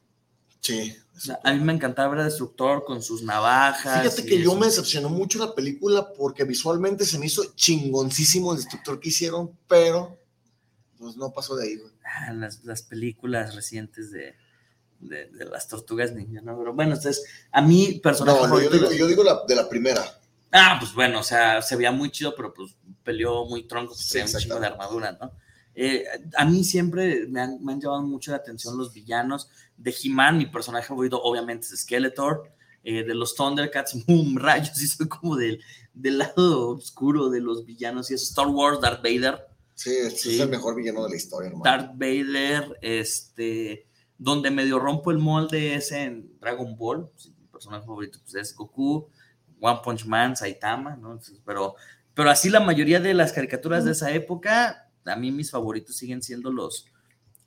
Sí. 0.60 0.96
O 1.20 1.22
sea, 1.22 1.38
a 1.44 1.52
mí 1.52 1.60
me 1.60 1.74
encantaba 1.74 2.08
ver 2.08 2.20
a 2.20 2.24
Destructor 2.24 2.82
con 2.86 3.02
sus 3.02 3.22
navajas. 3.22 4.02
Fíjate 4.02 4.24
que 4.24 4.38
yo 4.38 4.52
eso. 4.52 4.58
me 4.58 4.66
decepcionó 4.66 5.10
mucho 5.10 5.38
la 5.38 5.54
película 5.54 6.14
porque 6.14 6.44
visualmente 6.44 7.04
se 7.04 7.18
me 7.18 7.26
hizo 7.26 7.44
chingoncísimo 7.54 8.52
el 8.52 8.56
destructor 8.56 8.98
que 8.98 9.10
hicieron, 9.10 9.54
pero 9.68 10.18
pues 10.98 11.18
no 11.18 11.30
pasó 11.30 11.56
de 11.56 11.66
ahí, 11.66 11.76
güey. 11.76 11.92
Ah, 12.06 12.32
las, 12.32 12.64
las 12.64 12.80
películas 12.80 13.54
recientes 13.54 14.10
de, 14.10 14.34
de, 14.98 15.26
de 15.26 15.44
las 15.44 15.68
tortugas 15.68 16.12
ninja, 16.12 16.40
¿no? 16.40 16.56
Pero 16.58 16.72
bueno, 16.72 16.94
entonces, 16.94 17.22
a 17.52 17.60
mí 17.60 18.00
personaje 18.02 18.40
No, 18.40 18.58
yo 18.58 18.70
digo, 18.70 18.90
yo 18.90 19.06
digo 19.06 19.22
la, 19.22 19.42
de 19.46 19.56
la 19.56 19.68
primera. 19.68 20.02
Ah, 20.50 20.78
pues 20.80 20.94
bueno, 20.94 21.20
o 21.20 21.22
sea, 21.22 21.60
se 21.60 21.76
veía 21.76 21.92
muy 21.92 22.10
chido, 22.10 22.34
pero 22.34 22.54
pues 22.54 22.74
peleó 23.04 23.44
muy 23.44 23.64
tronco, 23.64 23.92
pues 23.92 24.06
Sí, 24.06 24.20
tenía 24.20 24.34
un 24.34 24.40
chingo 24.40 24.58
de 24.58 24.66
armadura, 24.68 25.18
¿no? 25.20 25.32
Eh, 25.74 26.04
a 26.36 26.44
mí 26.44 26.64
siempre 26.64 27.26
me 27.28 27.40
han, 27.40 27.64
me 27.64 27.72
han 27.72 27.80
llamado 27.80 28.02
mucho 28.02 28.30
la 28.32 28.38
atención 28.38 28.76
los 28.76 28.92
villanos. 28.92 29.48
De 29.76 29.94
He-Man, 30.02 30.38
mi 30.38 30.46
personaje 30.46 30.86
favorito 30.88 31.20
obviamente 31.22 31.66
es 31.66 31.80
Skeletor. 31.80 32.50
Eh, 32.82 33.04
de 33.04 33.14
los 33.14 33.34
Thundercats, 33.34 33.94
boom, 34.06 34.38
rayos, 34.38 34.80
y 34.80 34.86
soy 34.86 35.06
como 35.06 35.36
del, 35.36 35.62
del 35.92 36.16
lado 36.16 36.70
oscuro 36.70 37.28
de 37.28 37.40
los 37.40 37.66
villanos. 37.66 38.10
Y 38.10 38.14
es 38.14 38.22
Star 38.22 38.46
Wars, 38.46 38.80
Darth 38.80 39.02
Vader. 39.02 39.38
Sí, 39.74 39.90
Sí. 40.16 40.34
es 40.34 40.40
el 40.40 40.48
mejor 40.48 40.74
villano 40.76 41.04
de 41.04 41.10
la 41.10 41.16
historia, 41.16 41.48
hermano. 41.48 41.64
Darth 41.64 41.92
Vader, 41.94 42.78
este, 42.80 43.86
donde 44.16 44.50
medio 44.50 44.78
rompo 44.78 45.10
el 45.10 45.18
molde 45.18 45.74
es 45.74 45.92
en 45.92 46.38
Dragon 46.40 46.76
Ball, 46.76 47.10
sí, 47.16 47.34
mi 47.38 47.46
personaje 47.48 47.84
favorito 47.86 48.18
pues, 48.22 48.34
es 48.34 48.54
Goku, 48.54 49.08
One 49.60 49.80
Punch 49.84 50.06
Man, 50.06 50.36
Saitama, 50.36 50.96
¿no? 50.96 51.18
Pero, 51.44 51.74
pero 52.14 52.30
así 52.30 52.48
la 52.50 52.60
mayoría 52.60 53.00
de 53.00 53.12
las 53.14 53.32
caricaturas 53.32 53.84
de 53.84 53.92
esa 53.92 54.10
época, 54.12 54.89
a 55.04 55.16
mí 55.16 55.30
mis 55.32 55.50
favoritos 55.50 55.96
siguen 55.96 56.22
siendo 56.22 56.52
los, 56.52 56.86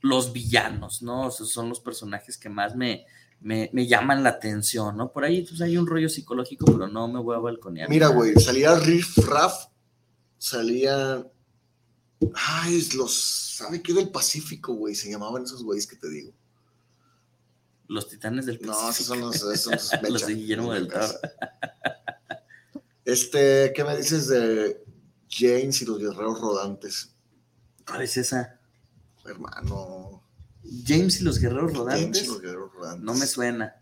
los 0.01 0.34
villanos, 0.34 1.01
¿no? 1.01 1.27
O 1.27 1.31
sea, 1.31 1.45
son 1.45 1.69
los 1.69 1.80
personajes 1.80 2.38
que 2.38 2.49
más 2.49 2.75
me, 2.75 3.05
me, 3.43 3.69
me 3.73 3.88
llaman 3.88 4.23
la 4.23 4.30
atención, 4.30 4.97
¿no? 4.97 5.11
Por 5.11 5.23
ahí 5.23 5.43
pues, 5.43 5.61
hay 5.61 5.77
un 5.77 5.88
rollo 5.88 6.09
psicológico, 6.09 6.65
pero 6.65 6.88
no 6.88 7.07
me 7.07 7.19
voy 7.19 7.35
a 7.35 7.39
balconear. 7.39 7.89
Mira, 7.89 8.07
güey, 8.07 8.35
salía 8.35 8.75
Riff 8.75 9.17
Raff, 9.17 9.67
salía. 10.38 11.25
Ay, 12.34 12.88
los. 12.95 13.13
¿Sabe 13.13 13.81
qué 13.81 13.93
del 13.93 14.09
Pacífico, 14.09 14.73
güey? 14.73 14.95
Se 14.95 15.11
llamaban 15.11 15.43
esos 15.43 15.63
güeyes 15.63 15.85
que 15.85 15.97
te 15.97 16.09
digo. 16.09 16.34
Los 17.88 18.07
titanes 18.07 18.45
del 18.45 18.59
No, 18.61 18.89
esos 18.89 19.05
son 19.05 19.19
los. 19.19 19.43
Esos 19.43 19.91
los 20.09 20.25
de 20.25 20.35
Guillermo 20.35 20.73
del 20.73 20.88
Toro. 20.88 21.13
Este, 23.05 23.73
¿qué 23.75 23.84
me 23.84 23.97
dices 23.97 24.27
de 24.27 24.81
James 25.30 25.81
y 25.81 25.85
los 25.85 25.99
guerreros 25.99 26.39
rodantes? 26.39 27.12
¿Cuál 27.88 28.01
es 28.01 28.18
esa? 28.18 28.60
Hermano. 29.26 30.23
James 30.85 31.19
y 31.19 31.23
los 31.23 31.39
guerreros 31.39 31.72
James 31.73 31.77
rodantes. 31.77 32.23
y 32.23 32.27
los 32.27 32.41
guerreros 32.41 32.73
rodantes. 32.73 33.03
No 33.03 33.14
me 33.14 33.27
suena. 33.27 33.76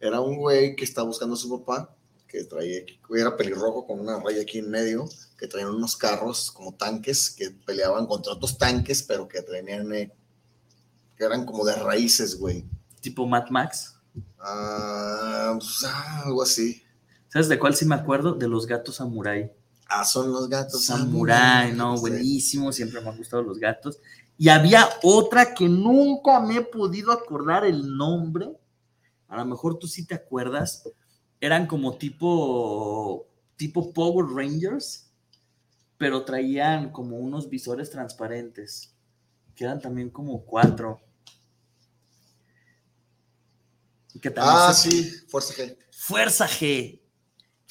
Era 0.00 0.20
un 0.20 0.36
güey 0.36 0.76
que 0.76 0.84
estaba 0.84 1.06
buscando 1.06 1.34
a 1.34 1.38
su 1.38 1.48
papá, 1.48 1.96
que 2.28 2.44
traía, 2.44 2.80
era 3.16 3.36
pelirrojo 3.36 3.86
con 3.86 4.00
una 4.00 4.20
raya 4.20 4.42
aquí 4.42 4.58
en 4.58 4.70
medio, 4.70 5.08
que 5.38 5.46
traían 5.46 5.70
unos 5.70 5.96
carros 5.96 6.50
como 6.50 6.74
tanques 6.74 7.30
que 7.30 7.50
peleaban 7.50 8.06
contra 8.06 8.32
otros 8.32 8.58
tanques, 8.58 9.02
pero 9.02 9.28
que 9.28 9.40
tenían, 9.42 9.92
eh, 9.94 10.12
que 11.16 11.24
eran 11.24 11.46
como 11.46 11.64
de 11.64 11.74
raíces, 11.76 12.36
güey. 12.38 12.64
Tipo 13.00 13.26
Mad 13.26 13.48
Max. 13.50 13.94
Ah, 14.38 15.56
pues, 15.58 15.84
ah, 15.86 16.22
algo 16.24 16.42
así. 16.42 16.82
¿Sabes 17.28 17.48
de 17.48 17.58
cuál 17.58 17.74
sí 17.74 17.84
me 17.86 17.94
acuerdo? 17.94 18.34
De 18.34 18.46
los 18.46 18.66
gatos 18.66 18.96
samurai. 18.96 19.52
Ah, 19.88 20.04
son 20.04 20.32
los 20.32 20.48
gatos 20.48 20.84
Samurai, 20.86 21.72
no, 21.72 21.98
buenísimo, 21.98 22.72
siempre 22.72 23.00
me 23.00 23.10
han 23.10 23.16
gustado 23.18 23.42
los 23.42 23.58
gatos. 23.58 23.98
Y 24.36 24.48
había 24.48 24.88
otra 25.02 25.54
que 25.54 25.68
nunca 25.68 26.40
me 26.40 26.56
he 26.56 26.60
podido 26.62 27.12
acordar 27.12 27.64
el 27.64 27.96
nombre. 27.96 28.48
A 29.28 29.36
lo 29.36 29.44
mejor 29.44 29.78
tú 29.78 29.86
sí 29.86 30.04
te 30.06 30.14
acuerdas. 30.14 30.82
Eran 31.40 31.66
como 31.66 31.96
tipo, 31.96 33.26
tipo 33.56 33.92
Power 33.92 34.26
Rangers, 34.26 35.10
pero 35.98 36.24
traían 36.24 36.90
como 36.90 37.16
unos 37.18 37.48
visores 37.48 37.90
transparentes, 37.90 38.92
que 39.54 39.64
eran 39.64 39.80
también 39.80 40.10
como 40.10 40.44
cuatro. 40.44 41.00
Y 44.14 44.18
que 44.20 44.30
también 44.30 44.56
Ah, 44.58 44.72
se- 44.72 44.90
sí, 44.90 45.10
Fuerza 45.28 45.54
G. 45.54 45.76
Fuerza 45.92 46.48
G. 46.48 47.00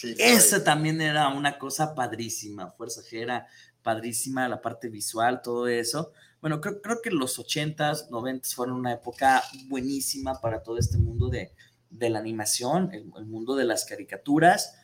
Sí, 0.04 0.16
Esa 0.20 0.64
también 0.64 1.00
era 1.00 1.30
una 1.30 1.58
cosa 1.58 1.96
padrísima. 1.96 2.72
Fuerza 2.72 3.02
G 3.02 3.22
era 3.22 3.48
padrísima, 3.82 4.50
la 4.50 4.62
parte 4.62 4.90
visual, 4.90 5.42
todo 5.42 5.68
eso. 5.68 6.12
Bueno, 6.42 6.60
creo, 6.60 6.82
creo 6.82 7.02
que 7.02 7.10
los 7.10 7.40
80s, 7.40 8.10
90s 8.10 8.54
fueron 8.54 8.76
una 8.76 8.92
época 8.92 9.42
buenísima 9.68 10.42
para 10.42 10.62
todo 10.62 10.78
este 10.78 10.98
mundo 10.98 11.30
de, 11.30 11.54
de 11.90 12.10
la 12.10 12.20
animación, 12.20 12.92
el, 12.94 13.12
el 13.18 13.26
mundo 13.26 13.56
de 13.56 13.64
las 13.64 13.86
caricaturas. 13.86 14.76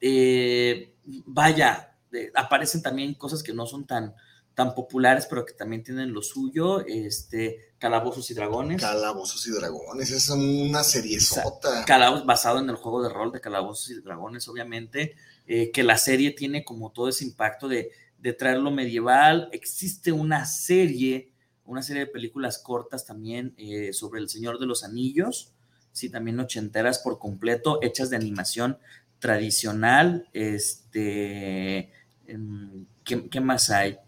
Eh, 0.00 0.92
vaya, 1.24 1.96
eh, 2.12 2.32
aparecen 2.34 2.82
también 2.82 3.14
cosas 3.14 3.44
que 3.44 3.54
no 3.54 3.66
son 3.66 3.86
tan, 3.86 4.12
tan 4.54 4.74
populares, 4.74 5.26
pero 5.28 5.44
que 5.44 5.52
también 5.52 5.82
tienen 5.82 6.12
lo 6.12 6.22
suyo. 6.22 6.84
Este, 6.86 7.74
Calabozos 7.78 8.30
y 8.30 8.34
Dragones. 8.34 8.80
Calabozos 8.80 9.46
y 9.46 9.50
Dragones, 9.50 10.10
es 10.10 10.28
una 10.30 10.84
serie 10.84 11.20
sota. 11.20 11.84
Calabozos, 11.84 12.24
basado 12.24 12.60
en 12.60 12.70
el 12.70 12.76
juego 12.76 13.02
de 13.02 13.08
rol 13.08 13.32
de 13.32 13.40
Calabozos 13.40 13.90
y 13.90 14.00
Dragones, 14.00 14.48
obviamente, 14.48 15.16
eh, 15.46 15.70
que 15.70 15.82
la 15.82 15.98
serie 15.98 16.30
tiene 16.30 16.64
como 16.64 16.92
todo 16.92 17.08
ese 17.08 17.24
impacto 17.24 17.68
de, 17.68 17.90
de 18.18 18.32
traerlo 18.32 18.70
medieval. 18.70 19.48
Existe 19.52 20.12
una 20.12 20.46
serie, 20.46 21.32
una 21.64 21.82
serie 21.82 22.06
de 22.06 22.10
películas 22.10 22.58
cortas 22.58 23.04
también 23.04 23.54
eh, 23.58 23.92
sobre 23.92 24.20
el 24.20 24.28
Señor 24.28 24.58
de 24.58 24.66
los 24.66 24.84
Anillos, 24.84 25.52
sí, 25.92 26.10
también 26.10 26.38
ochenteras 26.40 27.00
por 27.00 27.18
completo, 27.18 27.80
hechas 27.82 28.10
de 28.10 28.16
animación 28.16 28.78
tradicional. 29.18 30.28
Este, 30.32 31.90
em, 32.26 32.86
¿qué, 33.04 33.28
qué 33.28 33.40
más 33.40 33.70
hay? 33.70 33.98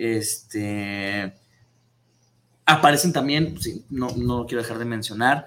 Este 0.00 1.34
aparecen 2.64 3.12
también, 3.12 3.60
sí, 3.60 3.84
no, 3.90 4.08
no 4.16 4.46
quiero 4.46 4.62
dejar 4.62 4.78
de 4.78 4.84
mencionar, 4.84 5.46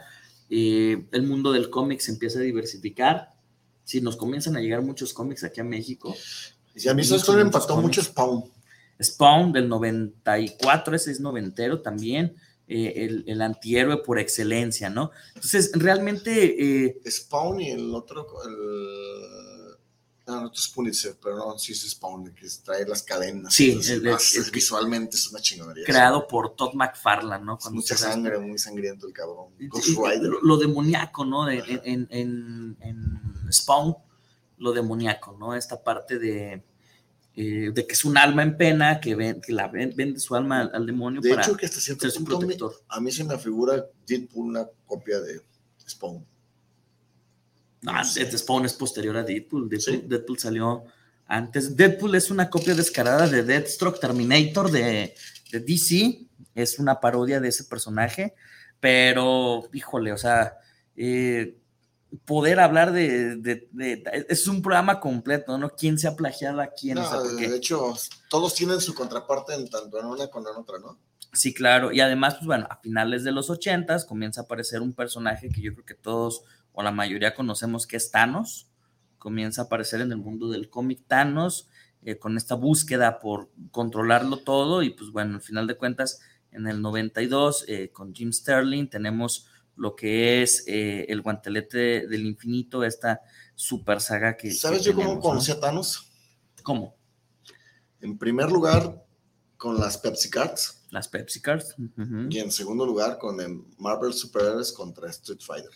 eh, 0.49 1.05
el 1.11 1.23
mundo 1.23 1.51
del 1.51 1.69
cómic 1.69 1.99
se 2.01 2.11
empieza 2.11 2.39
a 2.39 2.43
diversificar. 2.43 3.33
Si 3.83 4.01
nos 4.01 4.15
comienzan 4.15 4.55
a 4.55 4.61
llegar 4.61 4.81
muchos 4.81 5.13
cómics 5.13 5.43
aquí 5.43 5.59
a 5.59 5.63
México. 5.63 6.15
Y 6.75 6.87
a 6.87 6.93
mí 6.93 7.01
eso 7.01 7.33
me 7.33 7.41
impactó 7.41 7.77
mucho 7.77 8.01
Spawn. 8.03 8.43
Spawn 9.01 9.51
del 9.51 9.67
94, 9.67 10.95
ese 10.95 11.11
es 11.11 11.19
noventero 11.19 11.81
también, 11.81 12.35
eh, 12.67 12.93
el, 12.97 13.23
el 13.27 13.41
antihéroe 13.41 14.03
por 14.03 14.19
excelencia, 14.19 14.89
¿no? 14.89 15.11
Entonces, 15.35 15.71
realmente... 15.73 16.85
eh, 16.85 17.01
Spawn 17.09 17.59
y 17.61 17.71
el 17.71 17.93
otro, 17.93 18.27
el, 18.45 19.42
No, 20.25 20.41
no 20.41 20.51
es 20.53 20.67
Pulitzer, 20.69 21.17
pero 21.21 21.35
no, 21.35 21.59
sí 21.59 21.73
es 21.73 21.81
Spawn, 21.89 22.33
que 22.33 22.47
trae 22.63 22.87
las 22.87 23.03
cadenas. 23.03 23.53
Sí, 23.53 23.71
es, 23.71 23.89
es- 23.89 24.01
es- 24.03 24.35
es- 24.37 24.51
visualmente 24.51 25.17
es 25.17 25.29
una 25.29 25.41
chingonería. 25.41 25.83
Creado 25.85 26.25
por 26.27 26.55
Todd 26.55 26.73
McFarlane, 26.75 27.43
¿no? 27.43 27.57
Cuando 27.57 27.75
mucha 27.81 27.97
sangre, 27.97 28.39
muy 28.39 28.57
sangriento 28.57 29.05
el 29.05 29.11
cabrón. 29.13 29.47
Rider. 29.59 30.29
Lo, 30.29 30.41
lo 30.41 30.57
demoníaco, 30.57 31.25
¿no? 31.25 31.45
De- 31.45 31.81
en, 31.83 32.07
en- 32.09 32.77
en 32.79 33.51
Spawn, 33.51 33.95
lo 34.59 34.71
demoníaco, 34.71 35.35
¿no? 35.37 35.55
Esta 35.55 35.83
parte 35.83 36.17
de, 36.17 36.63
eh, 37.35 37.71
de 37.73 37.85
que 37.85 37.93
es 37.93 38.05
un 38.05 38.17
alma 38.17 38.43
en 38.43 38.55
pena, 38.55 39.01
que, 39.01 39.15
ven- 39.15 39.41
que 39.41 39.51
la 39.51 39.67
ven- 39.67 39.93
vende 39.93 40.21
su 40.21 40.35
alma 40.35 40.61
al, 40.61 40.71
al 40.73 40.85
demonio 40.85 41.19
De 41.19 41.31
para 41.31 41.41
hecho, 41.41 41.57
que 41.57 41.65
hasta 41.65 41.81
cierto 41.81 42.03
ser 42.03 42.11
su 42.11 42.19
punto 42.19 42.39
me- 42.39 42.55
protector. 42.55 42.81
a 42.87 43.01
mí 43.01 43.11
se 43.11 43.25
me 43.25 43.37
figura 43.37 43.83
Deadpool 44.07 44.45
una 44.51 44.65
copia 44.85 45.19
de 45.19 45.41
Spawn. 45.85 46.25
Este 48.17 48.37
Spawn 48.37 48.65
es 48.65 48.73
posterior 48.73 49.17
a 49.17 49.23
Deadpool. 49.23 49.67
Deadpool, 49.69 50.07
Deadpool 50.07 50.39
salió 50.39 50.83
antes. 51.27 51.75
Deadpool 51.75 52.15
es 52.15 52.31
una 52.31 52.49
copia 52.49 52.73
descarada 52.75 53.27
de 53.27 53.43
Deathstroke 53.43 53.99
Terminator 53.99 54.71
de, 54.71 55.13
de 55.51 55.59
DC. 55.59 56.25
Es 56.55 56.79
una 56.79 56.99
parodia 56.99 57.39
de 57.39 57.49
ese 57.49 57.63
personaje. 57.65 58.33
Pero, 58.79 59.69
híjole, 59.73 60.11
o 60.11 60.17
sea, 60.17 60.57
eh, 60.95 61.57
poder 62.25 62.59
hablar 62.59 62.91
de, 62.91 63.37
de- 63.37 63.67
de- 63.71 64.25
Es 64.29 64.47
un 64.47 64.61
programa 64.61 64.99
completo, 64.99 65.57
¿no? 65.57 65.69
¿Quién 65.71 65.97
se 65.97 66.07
ha 66.07 66.15
plagiado 66.15 66.61
a 66.61 66.67
quién? 66.67 66.97
O 66.97 67.03
sea, 67.09 67.17
No, 67.17 67.23
porque- 67.23 67.49
de 67.49 67.57
hecho, 67.57 67.93
todos 68.29 68.53
tienen 68.53 68.81
su 68.81 68.93
contraparte 68.93 69.53
en 69.55 69.69
tanto 69.69 69.99
en 69.99 70.05
una 70.05 70.27
como 70.27 70.49
en 70.49 70.57
otra, 70.57 70.79
¿no? 70.79 70.99
Sí, 71.31 71.53
claro. 71.53 71.91
Y 71.91 71.99
además, 72.01 72.35
pues 72.35 72.45
bueno, 72.45 72.67
a 72.69 72.75
finales 72.77 73.23
de 73.23 73.31
los 73.31 73.49
ochentas 73.49 74.05
comienza 74.05 74.41
a 74.41 74.43
aparecer 74.43 74.81
un 74.81 74.93
personaje 74.93 75.49
que 75.49 75.61
yo 75.61 75.73
creo 75.73 75.85
que 75.85 75.95
todos 75.95 76.43
o 76.73 76.83
la 76.83 76.91
mayoría 76.91 77.33
conocemos 77.33 77.87
que 77.87 77.97
es 77.97 78.11
Thanos. 78.11 78.69
Comienza 79.17 79.61
a 79.61 79.65
aparecer 79.65 80.01
en 80.01 80.11
el 80.11 80.17
mundo 80.17 80.49
del 80.49 80.69
cómic 80.69 81.03
Thanos 81.07 81.69
eh, 82.01 82.17
con 82.17 82.35
esta 82.35 82.55
búsqueda 82.55 83.19
por 83.19 83.49
controlarlo 83.71 84.37
todo 84.37 84.83
y 84.83 84.89
pues 84.89 85.11
bueno, 85.11 85.35
al 85.35 85.41
final 85.41 85.67
de 85.67 85.77
cuentas, 85.77 86.19
en 86.51 86.67
el 86.67 86.81
92 86.81 87.65
eh, 87.67 87.91
con 87.91 88.13
Jim 88.13 88.33
Sterling 88.33 88.87
tenemos 88.87 89.47
lo 89.75 89.95
que 89.95 90.43
es 90.43 90.65
eh, 90.67 91.05
el 91.07 91.21
guantelete 91.21 92.07
del 92.07 92.25
infinito, 92.25 92.83
esta 92.83 93.21
super 93.55 94.01
saga 94.01 94.35
que... 94.35 94.51
¿Sabes 94.51 94.79
que 94.79 94.89
yo 94.89 94.95
cómo 94.95 95.19
conocí 95.19 95.51
a 95.51 95.59
Thanos? 95.59 96.11
¿Cómo? 96.61 96.95
En 98.01 98.17
primer 98.17 98.51
lugar, 98.51 99.03
con 99.57 99.79
las 99.79 99.97
Pepsi 99.97 100.29
Cards. 100.29 100.83
Las 100.89 101.07
Pepsi 101.07 101.41
Cards. 101.41 101.75
Y 102.29 102.39
en 102.39 102.51
segundo 102.51 102.85
lugar, 102.85 103.17
con 103.17 103.39
el 103.39 103.63
Marvel 103.77 104.13
Superhéroes 104.13 104.73
contra 104.73 105.09
Street 105.09 105.39
Fighter. 105.39 105.71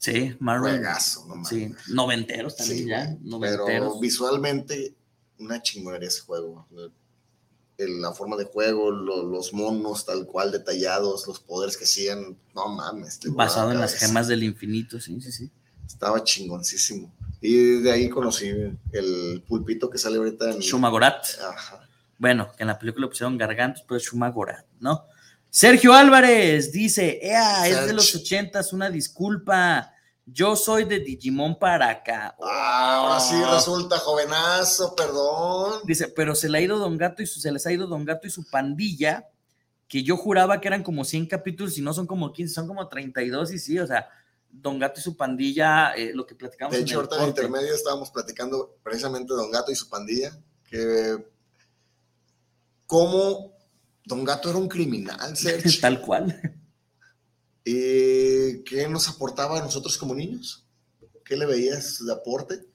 Sí, 0.00 0.34
Marvel. 0.40 0.76
Juegazo, 0.78 1.26
no. 1.26 1.44
Sí, 1.44 1.72
noventeros 1.88 2.56
también 2.56 2.78
Sí, 2.78 2.86
ya. 2.88 3.16
Noventeros. 3.20 3.66
Pero 3.66 4.00
visualmente, 4.00 4.94
una 5.38 5.60
chingonería 5.60 6.08
ese 6.08 6.22
juego. 6.22 6.66
La 7.76 8.12
forma 8.12 8.36
de 8.36 8.44
juego, 8.44 8.90
lo- 8.90 9.24
los 9.24 9.52
monos 9.52 10.04
tal 10.06 10.26
cual 10.26 10.52
detallados, 10.52 11.26
los 11.26 11.38
poderes 11.40 11.76
que 11.76 11.84
hacían, 11.84 12.36
no 12.54 12.68
mames. 12.68 13.20
Basado 13.26 13.72
en 13.72 13.78
las 13.80 13.94
gemas 13.94 14.26
del 14.26 14.42
infinito, 14.42 14.98
sí, 15.00 15.20
sí, 15.20 15.30
sí. 15.32 15.50
Estaba 15.86 16.22
chingoncísimo. 16.24 17.12
Y 17.42 17.80
de 17.80 17.90
ahí 17.92 18.08
conocí 18.08 18.48
el 18.92 19.44
pulpito 19.46 19.88
que 19.90 19.98
sale 19.98 20.16
ahorita 20.18 20.50
en... 20.50 20.58
Shumagorat. 20.60 21.24
Ajá. 21.46 21.88
Bueno, 22.18 22.50
que 22.56 22.62
en 22.62 22.68
la 22.68 22.78
película 22.78 23.06
pusieron 23.08 23.36
gargantos, 23.38 23.82
pero 23.86 23.96
es 23.98 24.02
Shumagorat, 24.04 24.64
¿no? 24.78 25.04
Sergio 25.50 25.92
Álvarez 25.92 26.70
dice, 26.70 27.18
ea, 27.20 27.66
es 27.66 27.86
de 27.86 27.92
los 27.92 28.14
ochentas, 28.14 28.72
una 28.72 28.88
disculpa. 28.88 29.92
Yo 30.24 30.54
soy 30.54 30.84
de 30.84 31.00
Digimon 31.00 31.58
para 31.58 31.90
acá. 31.90 32.36
Ah, 32.40 32.94
ahora 32.98 33.18
sí 33.20 33.34
resulta 33.52 33.98
jovenazo, 33.98 34.94
perdón. 34.94 35.80
Dice, 35.84 36.06
pero 36.06 36.36
se 36.36 36.48
le 36.48 36.58
ha 36.58 36.60
ido 36.60 36.78
Don 36.78 36.96
Gato 36.96 37.20
y 37.20 37.26
su, 37.26 37.40
se 37.40 37.50
les 37.50 37.66
ha 37.66 37.72
ido 37.72 37.88
Don 37.88 38.04
Gato 38.04 38.28
y 38.28 38.30
su 38.30 38.48
pandilla, 38.48 39.28
que 39.88 40.04
yo 40.04 40.16
juraba 40.16 40.60
que 40.60 40.68
eran 40.68 40.84
como 40.84 41.04
100 41.04 41.26
capítulos 41.26 41.76
y 41.76 41.82
no 41.82 41.92
son 41.92 42.06
como 42.06 42.32
15, 42.32 42.54
son 42.54 42.68
como 42.68 42.86
32 42.86 43.52
y 43.52 43.58
sí, 43.58 43.76
o 43.80 43.86
sea, 43.88 44.08
Don 44.48 44.78
Gato 44.78 45.00
y 45.00 45.02
su 45.02 45.16
pandilla, 45.16 45.94
eh, 45.94 46.12
lo 46.14 46.26
que 46.26 46.36
platicamos 46.36 46.72
De 46.74 46.78
en 46.78 46.84
hecho, 46.84 46.98
ahorita 46.98 47.22
en 47.22 47.28
intermedio 47.28 47.74
estábamos 47.74 48.10
platicando 48.12 48.76
precisamente 48.84 49.34
Don 49.34 49.50
Gato 49.50 49.72
y 49.72 49.74
su 49.74 49.88
pandilla, 49.88 50.30
que 50.68 51.26
cómo 52.86 53.59
Don 54.10 54.24
Gato 54.24 54.50
era 54.50 54.58
un 54.58 54.68
criminal, 54.68 55.36
Sergio. 55.36 55.70
Tal 55.80 56.00
cual. 56.00 56.58
¿Y 57.64 58.62
qué 58.64 58.88
nos 58.88 59.08
aportaba 59.08 59.58
a 59.58 59.62
nosotros 59.62 59.96
como 59.96 60.14
niños? 60.14 60.66
¿Qué 61.24 61.36
le 61.36 61.46
veías 61.46 62.04
de 62.04 62.12
aporte? 62.12 62.66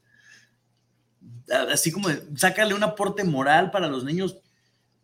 Así 1.71 1.91
como, 1.91 2.07
sácale 2.35 2.73
un 2.73 2.83
aporte 2.83 3.23
moral 3.25 3.69
para 3.69 3.89
los 3.89 4.05
niños, 4.05 4.37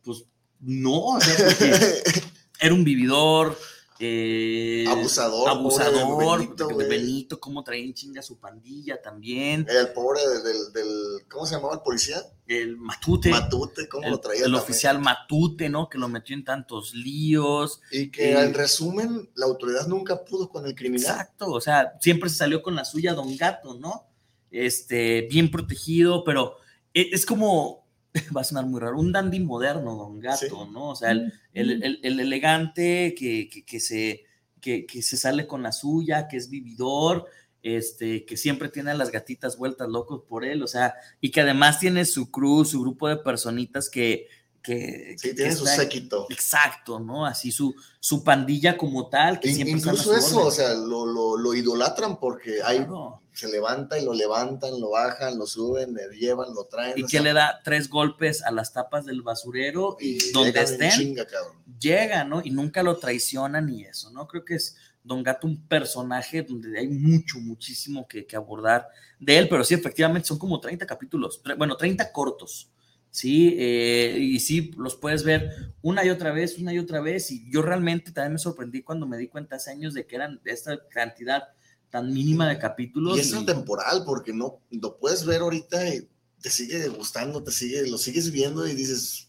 pues 0.03 0.23
no, 0.59 1.07
o 1.07 1.21
sea, 1.21 1.45
porque 1.45 2.03
era 2.61 2.73
un 2.73 2.85
vividor, 2.85 3.57
eh, 4.01 4.85
Abusador, 4.87 5.49
abusador, 5.49 6.39
de 6.39 6.45
Benito, 6.45 6.67
de. 6.67 6.87
Benito, 6.87 7.39
cómo 7.39 7.63
traía 7.63 7.85
en 7.85 7.93
chinga 7.93 8.21
su 8.21 8.37
pandilla 8.39 9.01
también, 9.01 9.65
El 9.69 9.89
pobre 9.93 10.21
del, 10.43 10.73
del- 10.73 11.27
¿cómo 11.29 11.45
se 11.45 11.55
llamaba 11.55 11.75
el 11.75 11.81
policía? 11.81 12.17
el 12.47 12.75
Matute, 12.75 13.29
Matute, 13.29 13.87
¿cómo 13.87 14.03
el, 14.05 14.11
lo 14.11 14.19
traía? 14.19 14.39
el 14.39 14.43
también? 14.51 14.61
oficial 14.63 14.99
Matute, 14.99 15.69
¿no? 15.69 15.87
Que 15.87 15.97
lo 15.97 16.09
metió 16.09 16.35
en 16.35 16.43
tantos 16.43 16.93
líos. 16.93 17.79
Y 17.91 18.11
que 18.11 18.33
Eh, 18.33 18.41
en 18.41 18.53
resumen, 18.53 19.29
la 19.35 19.45
autoridad 19.45 19.87
nunca 19.87 20.25
pudo 20.25 20.49
con 20.49 20.65
el 20.65 20.75
criminal. 20.75 21.11
Exacto, 21.11 21.49
o 21.51 21.61
sea, 21.61 21.93
siempre 22.01 22.29
se 22.29 22.35
salió 22.35 22.61
con 22.61 22.75
la 22.75 22.83
suya 22.83 23.13
Don 23.13 23.37
Gato, 23.37 23.75
¿no? 23.75 24.05
Este, 24.49 25.27
bien 25.31 25.49
protegido, 25.49 26.23
pero 26.25 26.57
e- 26.93 27.09
es 27.13 27.25
como, 27.25 27.80
va 28.35 28.41
a 28.41 28.43
sonar 28.43 28.65
muy 28.65 28.79
raro, 28.79 28.99
un 28.99 29.11
dandy 29.11 29.39
moderno, 29.39 29.95
Don 29.95 30.19
Gato, 30.19 30.65
¿no? 30.65 30.89
O 30.91 30.95
sea, 30.95 31.11
el, 31.11 31.31
el- 31.53 31.83
el- 31.83 31.99
el 32.03 32.19
elegante 32.19 33.15
que, 33.17 33.49
que- 33.49 33.63
que 33.65 33.79
se, 33.79 34.23
que, 34.59 34.85
que 34.85 35.01
se 35.01 35.17
sale 35.17 35.47
con 35.47 35.63
la 35.63 35.71
suya, 35.71 36.27
que 36.27 36.37
es 36.37 36.49
vividor, 36.49 37.25
este, 37.63 38.25
que 38.25 38.37
siempre 38.37 38.69
tiene 38.69 38.91
a 38.91 38.95
las 38.95 39.11
gatitas 39.11 39.57
vueltas 39.57 39.87
locos 39.87 40.23
por 40.27 40.43
él, 40.45 40.63
o 40.63 40.67
sea, 40.67 40.95
y 41.21 41.31
que 41.31 41.41
además 41.41 41.79
tiene 41.79 42.05
su 42.05 42.31
cruz, 42.31 42.71
su 42.71 42.81
grupo 42.81 43.07
de 43.07 43.17
personitas 43.17 43.89
que... 43.89 44.27
que 44.61 45.15
Sí, 45.17 45.29
que 45.29 45.33
tiene 45.35 45.55
su 45.55 45.65
séquito. 45.65 46.27
Exacto, 46.29 46.99
¿no? 46.99 47.25
Así 47.25 47.51
su, 47.51 47.73
su 47.99 48.23
pandilla 48.23 48.77
como 48.77 49.09
tal, 49.09 49.39
que 49.39 49.49
In- 49.49 49.55
siempre 49.55 49.77
Incluso 49.77 50.15
eso, 50.15 50.35
orden. 50.37 50.47
o 50.47 50.51
sea, 50.51 50.73
lo, 50.73 51.05
lo, 51.05 51.37
lo 51.37 51.53
idolatran 51.53 52.19
porque 52.19 52.61
hay, 52.63 52.77
Claro. 52.79 53.21
se 53.33 53.49
levanta 53.49 53.97
y 53.97 54.05
lo 54.05 54.13
levantan, 54.13 54.79
lo 54.79 54.89
bajan, 54.91 55.37
lo 55.37 55.45
suben, 55.47 55.93
le 55.93 56.07
llevan, 56.17 56.53
lo 56.53 56.65
traen. 56.65 56.97
y 56.97 57.01
que 57.03 57.07
sea, 57.07 57.21
le 57.21 57.33
da 57.33 57.59
tres 57.63 57.89
golpes 57.89 58.43
a 58.43 58.51
las 58.51 58.71
tapas 58.73 59.05
del 59.05 59.21
basurero 59.21 59.97
y, 59.99 60.17
y 60.23 60.31
donde 60.31 60.59
estén, 60.61 60.91
chinga, 60.91 61.25
cabrón. 61.25 61.55
llega, 61.79 62.23
¿no? 62.23 62.41
Y 62.43 62.51
nunca 62.51 62.83
lo 62.83 62.97
traicionan 62.97 63.69
y 63.69 63.83
eso, 63.85 64.11
¿no? 64.11 64.27
Creo 64.27 64.43
que 64.45 64.55
es 64.55 64.75
Don 65.03 65.23
Gato 65.23 65.47
un 65.47 65.65
personaje 65.67 66.43
donde 66.43 66.77
hay 66.77 66.87
mucho, 66.87 67.39
muchísimo 67.39 68.07
que, 68.07 68.27
que 68.27 68.35
abordar 68.35 68.87
de 69.19 69.37
él, 69.37 69.49
pero 69.49 69.63
sí, 69.63 69.73
efectivamente 69.73 70.27
son 70.27 70.37
como 70.37 70.59
30 70.59 70.85
capítulos, 70.85 71.41
bueno, 71.57 71.75
30 71.77 72.11
cortos, 72.11 72.69
¿sí? 73.11 73.55
Eh, 73.59 74.17
y 74.19 74.39
sí, 74.39 74.71
los 74.77 74.95
puedes 74.95 75.23
ver 75.23 75.73
una 75.83 76.03
y 76.03 76.09
otra 76.09 76.31
vez, 76.31 76.57
una 76.57 76.73
y 76.73 76.79
otra 76.79 77.01
vez, 77.01 77.29
y 77.29 77.49
yo 77.51 77.61
realmente 77.61 78.11
también 78.11 78.33
me 78.33 78.39
sorprendí 78.39 78.81
cuando 78.81 79.05
me 79.07 79.17
di 79.17 79.27
cuenta 79.27 79.57
hace 79.57 79.69
años 79.71 79.93
de 79.93 80.07
que 80.07 80.15
eran 80.15 80.41
de 80.43 80.51
esta 80.51 80.79
cantidad 80.89 81.43
tan 81.91 82.11
mínima 82.11 82.47
de 82.49 82.57
capítulos. 82.57 83.17
Y 83.17 83.19
es 83.21 83.33
y- 83.33 83.45
temporal 83.45 84.03
porque 84.05 84.33
no 84.33 84.59
lo 84.71 84.97
puedes 84.97 85.25
ver 85.25 85.41
ahorita 85.41 85.93
y 85.93 86.07
te 86.41 86.49
sigue 86.49 86.87
gustando, 86.87 87.43
te 87.43 87.51
sigue, 87.51 87.87
lo 87.87 87.97
sigues 87.97 88.31
viendo 88.31 88.67
y 88.67 88.73
dices, 88.73 89.27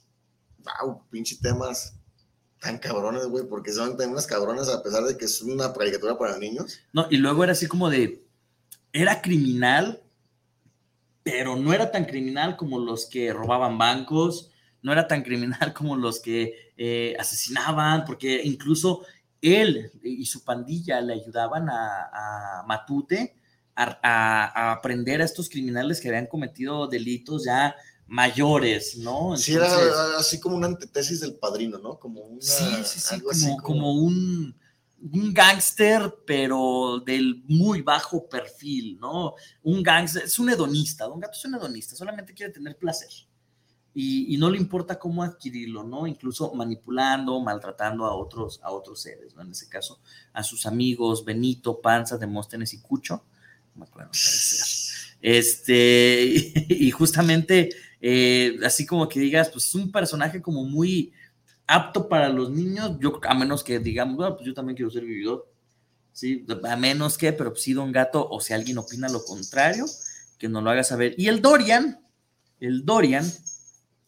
wow, 0.58 1.02
pinche 1.10 1.36
temas 1.42 1.94
tan 2.60 2.78
cabrones, 2.78 3.26
güey, 3.26 3.44
porque 3.48 3.72
son 3.72 3.96
temas 3.96 4.26
cabrones 4.26 4.68
a 4.68 4.82
pesar 4.82 5.02
de 5.04 5.16
que 5.18 5.24
es 5.24 5.42
una 5.42 5.72
caricatura 5.72 6.16
para 6.16 6.38
niños. 6.38 6.78
No, 6.92 7.06
y 7.10 7.16
luego 7.16 7.42
era 7.42 7.52
así 7.52 7.66
como 7.66 7.90
de, 7.90 8.24
era 8.92 9.20
criminal, 9.20 10.01
pero 11.22 11.56
no 11.56 11.72
era 11.72 11.90
tan 11.90 12.04
criminal 12.04 12.56
como 12.56 12.78
los 12.78 13.06
que 13.06 13.32
robaban 13.32 13.78
bancos, 13.78 14.50
no 14.82 14.92
era 14.92 15.06
tan 15.06 15.22
criminal 15.22 15.72
como 15.74 15.96
los 15.96 16.20
que 16.20 16.72
eh, 16.76 17.16
asesinaban, 17.18 18.04
porque 18.04 18.40
incluso 18.44 19.04
él 19.40 19.90
y 20.02 20.24
su 20.26 20.44
pandilla 20.44 21.00
le 21.00 21.14
ayudaban 21.14 21.68
a, 21.68 22.60
a 22.60 22.64
Matute 22.66 23.34
a, 23.74 23.98
a- 24.02 24.68
a 24.68 24.72
aprender 24.72 25.20
a 25.22 25.24
estos 25.24 25.48
criminales 25.48 26.00
que 26.00 26.08
habían 26.08 26.26
cometido 26.26 26.86
delitos 26.86 27.44
ya 27.44 27.74
mayores, 28.06 28.98
¿no? 28.98 29.36
Sí, 29.36 29.54
era 29.54 30.18
así 30.18 30.38
como 30.38 30.56
una 30.56 30.66
antítesis 30.66 31.20
del 31.20 31.34
padrino, 31.34 31.78
¿no? 31.78 31.98
Como 31.98 32.20
una, 32.20 32.40
Sí, 32.42 32.64
sí, 32.84 33.00
sí, 33.00 33.56
como 33.62 33.92
un, 33.94 34.54
un 35.10 35.34
gángster, 35.34 36.14
pero 36.26 37.02
del 37.04 37.42
muy 37.48 37.82
bajo 37.82 38.28
perfil, 38.28 38.98
¿no? 39.00 39.34
Un 39.62 39.82
gángster, 39.82 40.24
es 40.24 40.38
un 40.38 40.50
hedonista, 40.50 41.06
Don 41.06 41.18
Gato 41.18 41.36
es 41.36 41.44
un 41.44 41.56
hedonista, 41.56 41.96
solamente 41.96 42.34
quiere 42.34 42.52
tener 42.52 42.76
placer. 42.76 43.10
Y, 43.94 44.38
no 44.38 44.48
le 44.48 44.56
importa 44.56 44.98
cómo 44.98 45.22
adquirirlo, 45.22 45.84
¿no? 45.84 46.06
Incluso 46.06 46.54
manipulando, 46.54 47.38
maltratando 47.40 48.06
a 48.06 48.14
otros, 48.14 48.58
a 48.62 48.70
otros 48.70 49.02
seres, 49.02 49.34
¿no? 49.34 49.42
En 49.42 49.50
ese 49.50 49.68
caso, 49.68 50.00
a 50.32 50.42
sus 50.42 50.64
amigos 50.64 51.26
Benito, 51.26 51.78
Panza, 51.78 52.16
Demóstenes 52.16 52.72
y 52.72 52.80
Cucho. 52.80 53.22
Me 53.74 53.84
acuerdo. 53.84 54.12
Este, 55.20 56.52
y 56.70 56.90
justamente, 56.90 57.68
eh, 58.00 58.56
así 58.64 58.86
como 58.86 59.06
que 59.08 59.20
digas, 59.20 59.50
pues 59.50 59.66
es 59.66 59.74
un 59.74 59.92
personaje 59.92 60.40
como 60.40 60.64
muy 60.64 61.12
apto 61.72 62.08
para 62.08 62.28
los 62.28 62.50
niños, 62.50 62.98
yo 63.00 63.18
a 63.26 63.34
menos 63.34 63.64
que 63.64 63.78
digamos, 63.78 64.16
bueno, 64.16 64.36
pues 64.36 64.46
yo 64.46 64.54
también 64.54 64.76
quiero 64.76 64.90
ser 64.90 65.04
vividor, 65.04 65.50
¿sí? 66.12 66.44
A 66.64 66.76
menos 66.76 67.16
que, 67.16 67.32
pero 67.32 67.54
sí, 67.56 67.72
Don 67.72 67.92
Gato, 67.92 68.28
o 68.28 68.40
si 68.40 68.52
alguien 68.52 68.76
opina 68.78 69.08
lo 69.08 69.24
contrario, 69.24 69.86
que 70.38 70.48
nos 70.48 70.62
lo 70.62 70.70
haga 70.70 70.84
saber. 70.84 71.14
Y 71.16 71.28
el 71.28 71.40
Dorian, 71.40 72.04
el 72.60 72.84
Dorian 72.84 73.24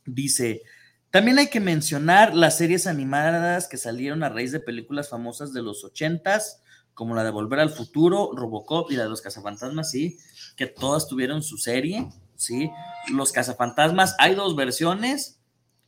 dice, 0.05 0.63
también 1.11 1.39
hay 1.39 1.49
que 1.49 1.61
mencionar 1.61 2.35
las 2.35 2.59
series 2.59 2.87
animadas 2.87 3.67
que 3.67 3.79
salieron 3.79 4.23
a 4.23 4.29
raíz 4.29 4.53
de 4.53 4.61
películas 4.61 5.09
famosas 5.09 5.53
de 5.53 5.63
los 5.63 5.85
ochentas, 5.85 6.61
como 6.93 7.15
la 7.15 7.25
de 7.25 7.31
Volver 7.31 7.61
al 7.61 7.71
Futuro, 7.71 8.33
Robocop 8.35 8.91
y 8.91 8.97
la 8.97 9.05
de 9.05 9.09
los 9.09 9.23
Cazafantasmas, 9.23 9.91
sí, 9.91 10.19
que 10.57 10.67
todas 10.67 11.09
tuvieron 11.09 11.43
su 11.43 11.57
serie, 11.57 12.09
sí. 12.37 12.71
Los 13.11 13.33
Cazafantasmas, 13.33 14.17
hay 14.19 14.35
dos 14.35 14.55
versiones, 14.55 15.41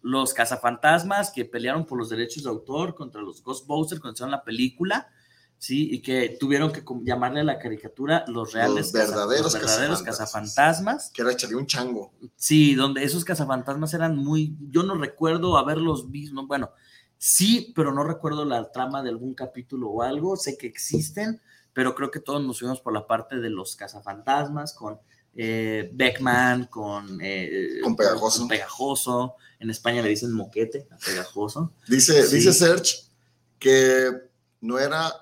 los 0.07 0.33
cazafantasmas 0.33 1.33
que 1.33 1.45
pelearon 1.45 1.85
por 1.85 1.99
los 1.99 2.09
derechos 2.09 2.45
de 2.45 2.49
autor 2.49 2.95
contra 2.95 3.21
los 3.21 3.43
Ghostbusters 3.43 4.01
cuando 4.01 4.15
hicieron 4.15 4.31
la 4.31 4.45
película, 4.45 5.09
¿sí? 5.59 5.89
Y 5.93 6.01
que 6.01 6.37
tuvieron 6.39 6.71
que 6.71 6.85
llamarle 7.03 7.41
a 7.41 7.45
la 7.45 7.59
caricatura 7.59 8.25
los 8.29 8.53
reales 8.53 8.77
Los 8.77 8.93
verdaderos, 8.93 9.53
los 9.53 9.61
verdaderos 9.61 10.03
cazafantasmas. 10.03 11.11
Que 11.11 11.23
era 11.23 11.33
echarle 11.33 11.57
un 11.57 11.67
chango. 11.67 12.13
Sí, 12.37 12.77
donde 12.77 13.03
esos 13.03 13.25
cazafantasmas 13.25 13.95
eran 13.95 14.17
muy, 14.17 14.57
yo 14.71 14.85
no 14.85 14.95
recuerdo 14.95 15.59
haberlos 15.59 16.09
visto, 16.09 16.47
bueno, 16.47 16.71
sí, 17.19 17.73
pero 17.75 17.93
no 17.93 18.05
recuerdo 18.05 18.45
la 18.45 18.71
trama 18.71 19.03
de 19.03 19.11
algún 19.11 19.35
capítulo 19.35 19.89
o 19.89 20.03
algo, 20.03 20.37
sé 20.37 20.57
que 20.57 20.69
existen, 20.69 21.41
pero 21.73 21.97
creo 21.97 22.13
que 22.13 22.21
todos 22.21 22.41
nos 22.45 22.61
fuimos 22.61 22.81
por 22.81 22.93
la 22.93 23.09
parte 23.09 23.41
de 23.41 23.51
los 23.51 23.75
cazafantasmas 23.75 24.73
con 24.73 25.01
eh, 25.37 25.91
Beckman, 25.93 26.65
con, 26.67 27.19
eh, 27.23 27.79
Con 27.83 27.95
Pegajoso. 27.97 28.39
con 28.41 28.49
Pegajoso. 28.49 29.35
En 29.59 29.71
España 29.71 30.03
le 30.03 30.09
dicen 30.11 30.33
moquete 30.33 30.87
a 30.91 30.97
Pegajoso. 30.97 31.73
Dice, 31.89 32.27
Sí. 32.27 32.37
dice 32.37 32.53
Serge 32.53 33.05
que 33.59 34.11
no 34.61 34.79
era, 34.79 35.13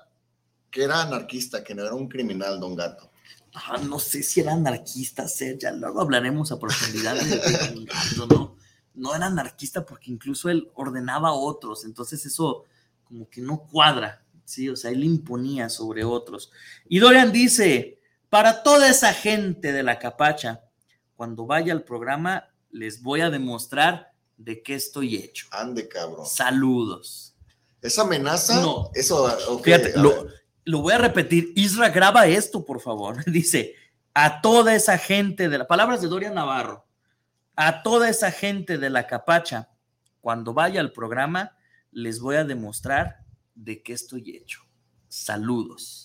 que 0.69 0.83
era 0.83 1.01
anarquista, 1.01 1.63
que 1.63 1.73
no 1.75 1.83
era 1.83 1.93
un 1.95 2.07
criminal, 2.09 2.59
Don 2.59 2.75
Gato. 2.75 3.09
Ah, 3.53 3.77
no 3.81 3.99
sé 3.99 4.21
si 4.23 4.41
era 4.41 4.51
anarquista, 4.53 5.27
Ser, 5.29 5.57
ya 5.57 5.71
luego 5.71 6.01
hablaremos 6.01 6.51
a 6.51 6.59
profundidad 6.59 7.15
Gato, 7.15 8.27
¿no? 8.27 8.55
No 8.93 9.15
era 9.15 9.27
anarquista 9.27 9.85
porque 9.85 10.11
incluso 10.11 10.49
él 10.49 10.69
ordenaba 10.75 11.29
a 11.29 11.33
otros, 11.33 11.85
entonces 11.85 12.25
eso 12.25 12.63
como 13.05 13.29
que 13.29 13.39
no 13.41 13.59
cuadra, 13.63 14.23
¿sí? 14.43 14.67
O 14.69 14.75
sea, 14.75 14.91
él 14.91 15.03
imponía 15.03 15.69
sobre 15.69 16.03
otros. 16.03 16.51
Y 16.89 16.99
Dorian 16.99 17.31
dice, 17.31 17.94
para 18.35 18.63
toda 18.63 18.89
esa 18.89 19.13
gente 19.13 19.71
de 19.71 19.81
la 19.81 19.97
capacha, 19.97 20.61
cuando 21.15 21.45
vaya 21.45 21.71
al 21.71 21.85
programa, 21.85 22.49
les 22.69 23.01
voy 23.01 23.21
a 23.21 23.29
demostrar 23.29 24.11
de 24.35 24.61
qué 24.61 24.75
estoy 24.75 25.15
hecho. 25.15 25.47
Ande, 25.51 25.87
cabrón. 25.87 26.25
Saludos. 26.25 27.33
¿Esa 27.81 28.01
amenaza? 28.01 28.59
No. 28.59 28.91
Eso, 28.93 29.61
Fíjate, 29.63 29.93
lo, 29.95 30.81
voy 30.81 30.91
a 30.91 30.97
repetir. 30.97 31.53
Isra, 31.55 31.87
graba 31.87 32.27
esto, 32.27 32.65
por 32.65 32.81
favor. 32.81 33.23
Dice, 33.31 33.73
a 34.13 34.41
toda 34.41 34.75
esa 34.75 34.97
gente 34.97 35.47
de 35.47 35.57
las 35.57 35.67
palabras 35.67 36.01
de 36.01 36.09
Dorian 36.09 36.33
Navarro, 36.35 36.85
a 37.55 37.83
toda 37.83 38.09
esa 38.09 38.31
gente 38.31 38.77
de 38.77 38.89
la 38.89 39.07
capacha, 39.07 39.69
cuando 40.19 40.53
vaya 40.53 40.81
al 40.81 40.91
programa, 40.91 41.55
les 41.89 42.19
voy 42.19 42.35
a 42.35 42.43
demostrar 42.43 43.19
de 43.53 43.81
qué 43.81 43.93
estoy 43.93 44.35
hecho. 44.35 44.59
Saludos. 45.07 46.04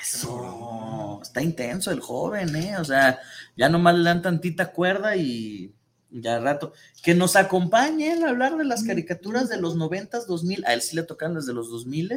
Eso, 0.00 1.20
está 1.22 1.42
intenso 1.42 1.90
el 1.90 2.00
joven, 2.00 2.54
¿eh? 2.56 2.76
O 2.78 2.84
sea, 2.84 3.20
ya 3.56 3.68
nomás 3.68 3.94
le 3.96 4.04
dan 4.04 4.22
tantita 4.22 4.72
cuerda 4.72 5.16
y 5.16 5.74
ya 6.10 6.36
al 6.36 6.42
rato. 6.44 6.72
Que 7.02 7.14
nos 7.14 7.36
acompañen 7.36 8.24
a 8.24 8.30
hablar 8.30 8.56
de 8.56 8.64
las 8.64 8.84
caricaturas 8.84 9.48
de 9.48 9.60
los 9.60 9.76
90s, 9.76 10.26
2000. 10.26 10.64
A 10.66 10.74
él 10.74 10.82
sí 10.82 10.96
le 10.96 11.02
tocan 11.02 11.34
desde 11.34 11.52
los 11.52 11.70
2000 11.70 12.12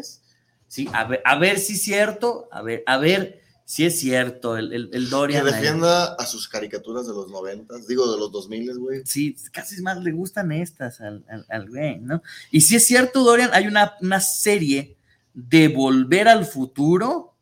Sí, 0.67 0.89
a 0.93 1.03
ver, 1.03 1.21
a 1.25 1.37
ver 1.37 1.59
si 1.59 1.73
es 1.73 1.83
cierto, 1.83 2.49
a 2.51 2.61
ver, 2.63 2.83
a 2.87 2.97
ver 2.97 3.41
si 3.65 3.85
es 3.85 3.99
cierto. 3.99 4.57
El, 4.57 4.73
el, 4.73 4.89
el 4.93 5.03
Que 5.03 5.09
Dorian. 5.09 5.45
ahí. 5.45 5.53
defienda 5.53 6.15
a 6.15 6.25
sus 6.25 6.47
caricaturas 6.47 7.05
de 7.07 7.13
los 7.13 7.29
noventas, 7.29 7.87
digo 7.87 8.11
de 8.11 8.17
los 8.17 8.31
dos 8.31 8.49
miles, 8.49 8.77
güey. 8.77 9.01
Sí, 9.05 9.35
casi 9.51 9.81
más 9.81 10.01
le 10.03 10.11
gustan 10.11 10.51
estas 10.51 11.01
al, 11.01 11.23
al, 11.29 11.45
al 11.49 11.69
güey, 11.69 11.99
¿no? 11.99 12.23
Y 12.51 12.61
si 12.61 12.75
es 12.77 12.87
cierto, 12.87 13.23
Dorian, 13.23 13.51
hay 13.53 13.67
una, 13.67 13.93
una 14.01 14.19
serie 14.21 14.97
de 15.33 15.67
Volver 15.67 16.27
al 16.27 16.45
Futuro 16.45 17.34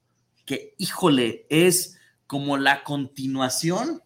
que, 0.45 0.75
híjole, 0.77 1.45
es 1.49 1.97
como 2.27 2.57
la 2.57 2.83
continuación 2.83 4.01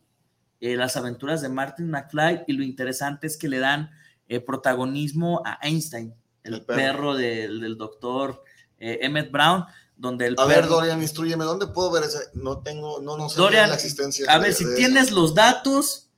de 0.59 0.75
las 0.75 0.97
aventuras 0.97 1.41
de 1.41 1.49
Martin 1.49 1.89
McFly 1.89 2.43
y 2.47 2.53
lo 2.53 2.63
interesante 2.63 3.27
es 3.27 3.37
que 3.37 3.47
le 3.47 3.59
dan 3.59 3.91
eh, 4.27 4.39
protagonismo 4.39 5.41
a 5.45 5.59
Einstein, 5.61 6.13
el, 6.43 6.55
El 6.55 6.61
perro. 6.65 6.77
perro, 6.77 7.15
del, 7.15 7.61
del 7.61 7.77
doctor 7.77 8.43
eh, 8.79 8.99
Emmett 9.01 9.31
Brown, 9.31 9.65
donde 9.95 10.27
el 10.27 10.35
A 10.37 10.45
ver, 10.45 10.67
Dorian, 10.67 11.01
instruyeme, 11.01 11.43
¿dónde 11.45 11.67
puedo 11.67 11.89
ver 11.91 12.03
ese? 12.03 12.19
No 12.33 12.59
tengo, 12.59 12.99
no, 13.01 13.17
no 13.17 13.29
sé 13.29 13.37
Dorian, 13.37 13.69
la 13.69 13.75
existencia. 13.75 14.25
a 14.29 14.37
de- 14.37 14.43
ver, 14.45 14.53
si 14.53 14.65
de- 14.65 14.75
tienes 14.75 15.11
los 15.11 15.33
datos, 15.33 16.09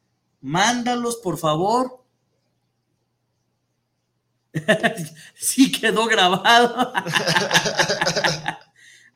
mándalos, 0.41 1.17
por 1.17 1.37
favor. 1.37 2.03
sí 5.35 5.71
quedó 5.71 6.05
grabado. 6.07 6.91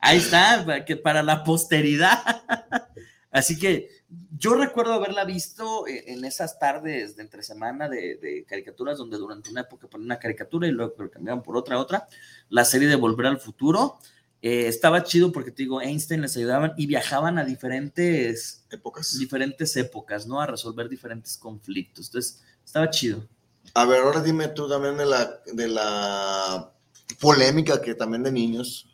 Ahí 0.06 0.18
está, 0.18 0.62
para, 0.66 0.84
que 0.84 0.96
para 0.96 1.22
la 1.22 1.42
posteridad. 1.42 2.18
Así 3.30 3.58
que 3.58 3.88
yo 4.36 4.54
recuerdo 4.54 4.92
haberla 4.92 5.24
visto 5.24 5.86
eh, 5.86 6.04
en 6.08 6.26
esas 6.26 6.58
tardes 6.58 7.16
de 7.16 7.22
entre 7.22 7.42
semana 7.42 7.88
de, 7.88 8.16
de 8.16 8.44
caricaturas, 8.46 8.98
donde 8.98 9.16
durante 9.16 9.50
una 9.50 9.62
época 9.62 9.88
ponían 9.88 10.06
una 10.06 10.18
caricatura 10.18 10.68
y 10.68 10.72
luego 10.72 10.94
cambiaban 11.10 11.42
por 11.42 11.56
otra, 11.56 11.78
otra. 11.78 12.06
La 12.50 12.66
serie 12.66 12.86
de 12.86 12.96
Volver 12.96 13.26
al 13.26 13.40
Futuro. 13.40 13.98
Eh, 14.42 14.68
estaba 14.68 15.04
chido 15.04 15.32
porque 15.32 15.50
te 15.50 15.62
digo, 15.62 15.80
Einstein 15.80 16.20
les 16.20 16.36
ayudaban 16.36 16.74
y 16.76 16.84
viajaban 16.84 17.38
a 17.38 17.44
diferentes 17.46 18.66
épocas, 18.70 19.18
diferentes 19.18 19.74
épocas, 19.74 20.26
¿no? 20.26 20.38
A 20.38 20.46
resolver 20.46 20.90
diferentes 20.90 21.38
conflictos. 21.38 22.08
Entonces, 22.08 22.44
estaba 22.62 22.90
chido. 22.90 23.26
A 23.72 23.86
ver, 23.86 24.02
ahora 24.02 24.20
dime 24.20 24.48
tú 24.48 24.68
también 24.68 24.98
de 24.98 25.06
la, 25.06 25.40
de 25.46 25.66
la 25.66 26.70
polémica 27.18 27.80
que 27.80 27.94
también 27.94 28.22
de 28.22 28.32
niños 28.32 28.86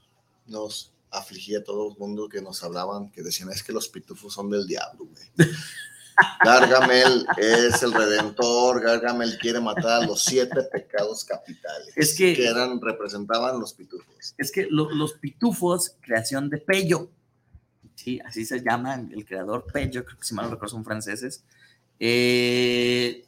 nos 0.47 0.93
afligía 1.11 1.59
a 1.59 1.65
todo 1.65 1.91
el 1.93 1.99
mundo 1.99 2.29
que 2.29 2.41
nos 2.41 2.63
hablaban, 2.63 3.11
que 3.11 3.23
decían 3.23 3.51
es 3.51 3.63
que 3.63 3.73
los 3.73 3.89
pitufos 3.89 4.33
son 4.35 4.49
del 4.51 4.67
diablo, 4.67 5.07
güey. 5.07 5.49
Gargamel 6.45 7.27
es 7.39 7.83
el 7.83 7.93
redentor, 7.95 8.83
Gargamel 8.83 9.39
quiere 9.39 9.59
matar 9.61 10.03
a 10.03 10.07
los 10.07 10.23
siete 10.23 10.63
pecados 10.71 11.25
capitales 11.25 11.93
Es 11.97 12.15
que- 12.15 12.45
eran, 12.47 12.81
representaban 12.81 13.59
los 13.59 13.73
pitufos. 13.73 14.35
Es 14.37 14.53
que 14.53 14.67
lo- 14.71 14.91
los 14.91 15.15
pitufos, 15.15 15.97
creación 16.01 16.51
de 16.51 16.59
Pello, 16.59 17.11
sí, 17.95 18.21
así 18.25 18.45
se 18.45 18.61
llaman, 18.61 19.11
el 19.15 19.25
creador 19.25 19.65
Pello, 19.73 20.05
creo 20.05 20.19
que 20.19 20.25
si 20.27 20.35
mal 20.35 20.47
no 20.47 20.53
recuerdo 20.53 20.75
son 20.75 20.85
franceses, 20.85 21.43
eh, 21.99 23.25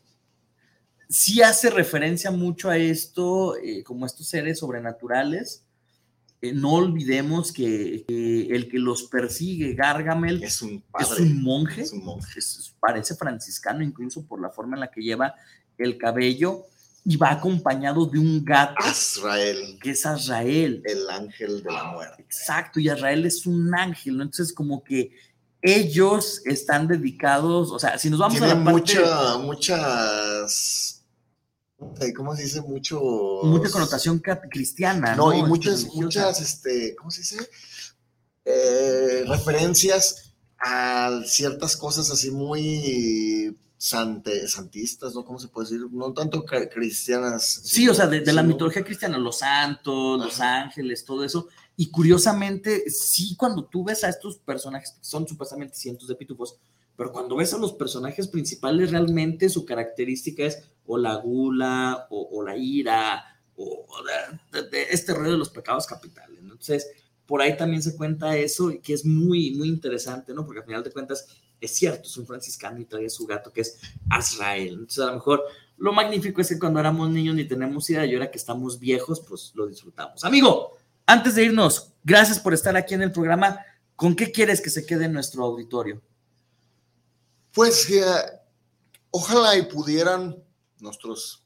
sí 1.09 1.41
hace 1.43 1.71
referencia 1.71 2.31
mucho 2.31 2.69
a 2.69 2.77
esto, 2.77 3.57
eh, 3.57 3.83
como 3.85 4.05
estos 4.07 4.27
seres 4.29 4.59
sobrenaturales. 4.59 5.63
Eh, 6.45 6.53
no 6.53 6.73
olvidemos 6.73 7.53
que, 7.53 8.05
que 8.09 8.49
el 8.51 8.69
que 8.69 8.79
los 8.81 9.05
persigue, 9.05 9.75
Gargamel, 9.75 10.43
es 10.43 10.61
un, 10.61 10.83
es 10.99 11.11
un 11.21 11.41
monje, 11.41 11.83
es 11.83 11.93
un 11.93 12.05
monje. 12.05 12.39
es- 12.41 12.75
parece 12.81 13.15
franciscano 13.15 13.83
incluso 13.85 14.27
por 14.27 14.41
la 14.43 14.51
forma 14.51 14.75
en 14.77 14.81
la 14.81 14.91
que 14.91 15.01
lleva 15.01 15.35
el 15.79 15.97
cabello 15.97 16.65
y 17.05 17.17
va 17.17 17.31
acompañado 17.31 18.07
de 18.07 18.19
un 18.19 18.45
gato 18.45 18.75
Azrael, 18.79 19.79
que 19.81 19.91
es 19.91 20.05
Azrael. 20.05 20.83
el 20.85 21.09
ángel 21.11 21.63
de 21.63 21.71
la 21.71 21.85
muerte. 21.85 22.23
Exacto, 22.23 22.81
y 22.81 22.89
Azrael 22.89 23.25
es 23.25 23.47
un 23.47 23.73
ángel, 23.75 24.17
¿no? 24.17 24.25
Entonces 24.25 24.53
como 24.53 24.83
que 24.83 25.13
ellos 25.61 26.43
están 26.45 26.89
dedicados, 26.89 27.71
o 27.71 27.79
sea, 27.79 27.97
si 27.99 28.11
nos 28.11 28.19
vamos 28.19 28.37
Tiene 28.39 28.53
a 28.53 28.57
la 28.57 28.65
parte, 28.65 28.81
mucha, 28.99 29.39
muchas, 29.39 31.02
¿cómo 32.17 32.35
se 32.37 32.43
dice? 32.43 32.61
Mucho... 32.61 33.01
mucha 33.45 33.71
connotación 33.71 34.21
cristiana, 34.51 35.15
No, 35.15 35.31
¿no? 35.31 35.33
y 35.33 35.37
Este, 35.39 35.49
muchas, 35.49 35.75
religiosa. 35.83 36.03
muchas, 36.05 36.41
este, 36.41 36.97
¿cómo 36.97 37.11
se 37.11 37.21
dice? 37.21 37.37
Eh, 38.45 39.25
referencias 39.29 40.35
a 40.59 41.23
ciertas 41.27 41.77
cosas 41.77 42.11
así 42.11 42.31
muy 42.31 43.57
sante, 43.77 44.47
santistas, 44.49 45.15
¿no? 45.15 45.25
¿Cómo 45.25 45.39
se 45.39 45.49
puede 45.49 45.69
decir? 45.71 45.87
No 45.91 46.13
tanto 46.13 46.45
cristianas. 46.45 47.63
Sí, 47.65 47.89
o 47.89 47.95
sea, 47.95 48.07
de, 48.07 48.21
de 48.21 48.33
la 48.33 48.43
mitología 48.45 48.85
cristiana, 48.85 49.19
los 49.19 49.39
santos, 49.39 50.25
los 50.25 50.41
ángeles, 50.41 51.05
todo 51.05 51.25
eso. 51.25 51.49
Y 51.77 51.91
curiosamente, 51.91 52.89
sí, 52.91 53.35
cuando 53.37 53.65
tú 53.65 53.83
ves 53.83 54.05
a 54.05 54.09
estos 54.09 54.37
personajes, 54.39 54.93
que 54.93 55.05
son 55.05 55.27
supuestamente 55.27 55.75
cientos 55.75 56.07
de 56.07 56.15
pitufos, 56.15 56.57
pero 57.03 57.13
cuando 57.13 57.35
ves 57.35 57.53
a 57.53 57.59
los 57.59 57.73
personajes 57.73 58.29
principales, 58.29 58.93
realmente 58.93 59.49
su 59.49 59.65
característica 59.65 60.45
es 60.45 60.63
o 60.87 60.97
la 60.99 61.17
gula, 61.17 62.07
o, 62.11 62.29
o 62.31 62.45
la 62.45 62.57
ira, 62.57 63.25
o, 63.57 63.85
de, 64.53 64.61
de- 64.63 64.69
de 64.69 64.83
este 64.91 65.13
rollo 65.13 65.33
de 65.33 65.39
los 65.39 65.51
pecados 65.51 65.85
capitales. 65.87 66.41
¿no? 66.43 66.53
Entonces, 66.53 66.87
por 67.27 67.43
ahí 67.43 67.57
también 67.57 67.83
se 67.83 67.97
cuenta 67.97 68.37
eso, 68.37 68.73
que 68.81 68.93
es 68.95 69.05
muy, 69.05 69.51
muy 69.57 69.69
interesante, 69.69 70.33
¿no? 70.33 70.45
Porque 70.47 70.61
al 70.61 70.67
final 70.67 70.85
de 70.85 70.93
cuentas, 70.93 71.27
es 71.61 71.75
cierto, 71.75 72.09
es 72.09 72.17
un 72.17 72.27
franciscano 72.27 72.79
y 72.81 72.85
trae 72.85 73.07
a 73.07 73.11
su 73.11 73.27
gato 73.27 73.53
que 73.53 73.63
es 73.63 73.81
Azrael. 74.09 74.75
Entonces, 74.75 74.99
a 75.01 75.07
lo 75.07 75.15
mejor 75.15 75.43
lo 75.79 75.93
magnífico 75.93 76.41
es 76.41 76.49
que 76.51 76.59
cuando 76.59 76.79
éramos 76.79 77.11
niños 77.11 77.35
ni 77.35 77.45
tenemos 77.47 77.89
idea 77.91 78.07
y 78.07 78.15
ahora 78.15 78.31
que 78.31 78.39
estamos 78.39 78.79
viejos, 78.79 79.21
pues 79.29 79.51
lo 79.55 79.67
disfrutamos. 79.67 80.25
Amigo, 80.25 80.77
antes 81.07 81.35
de 81.35 81.45
irnos, 81.47 81.93
gracias 82.05 82.39
por 82.39 82.55
estar 82.55 82.77
aquí 82.77 82.95
en 82.95 83.03
el 83.03 83.11
programa. 83.11 83.59
¿Con 83.97 84.15
qué 84.17 84.31
quieres 84.33 84.61
que 84.61 84.71
se 84.71 84.85
quede 84.87 85.05
en 85.07 85.13
nuestro 85.13 85.45
auditorio? 85.45 86.01
Pues 87.53 87.89
eh, 87.91 88.05
ojalá 89.11 89.57
y 89.57 89.63
pudieran 89.63 90.43
nuestros, 90.81 91.45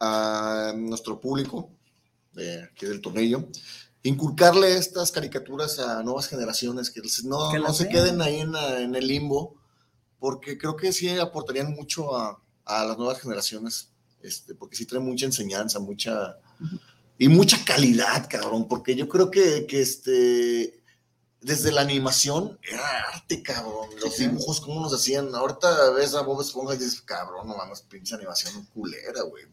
uh, 0.00 0.76
nuestro 0.76 1.20
público 1.20 1.70
de 2.32 2.64
aquí 2.64 2.86
del 2.86 3.00
tornillo 3.00 3.48
inculcarle 4.06 4.76
estas 4.76 5.10
caricaturas 5.10 5.78
a 5.78 6.02
nuevas 6.02 6.28
generaciones, 6.28 6.90
que 6.90 7.02
no, 7.24 7.52
no 7.52 7.72
se 7.72 7.88
queden 7.88 8.22
ahí 8.22 8.40
en, 8.40 8.54
en, 8.54 8.94
el 8.94 9.06
limbo, 9.06 9.56
porque 10.18 10.56
creo 10.56 10.76
que 10.76 10.92
sí 10.92 11.08
aportarían 11.18 11.74
mucho 11.74 12.16
a, 12.16 12.40
a 12.64 12.84
las 12.84 12.96
nuevas 12.98 13.20
generaciones, 13.20 13.90
este, 14.22 14.54
porque 14.54 14.76
sí 14.76 14.86
trae 14.86 15.00
mucha 15.00 15.26
enseñanza, 15.26 15.78
mucha... 15.78 16.38
Y 17.18 17.28
mucha 17.28 17.64
calidad, 17.64 18.28
cabrón, 18.28 18.68
porque 18.68 18.94
yo 18.94 19.08
creo 19.08 19.30
que, 19.30 19.64
que 19.66 19.80
este, 19.80 20.82
desde 21.46 21.70
la 21.70 21.82
animación 21.82 22.58
era 22.60 23.04
arte, 23.14 23.40
cabrón. 23.40 23.88
Los 24.02 24.18
dibujos, 24.18 24.60
cómo 24.60 24.80
nos 24.80 24.92
hacían. 24.92 25.32
Ahorita 25.32 25.90
ves 25.90 26.12
a 26.14 26.22
Bob 26.22 26.40
Esponja 26.40 26.74
y 26.74 26.78
dices, 26.78 27.00
cabrón, 27.02 27.46
no 27.46 27.56
mames, 27.56 27.82
pinche 27.82 28.16
animación 28.16 28.66
culera, 28.74 29.22
güey. 29.22 29.44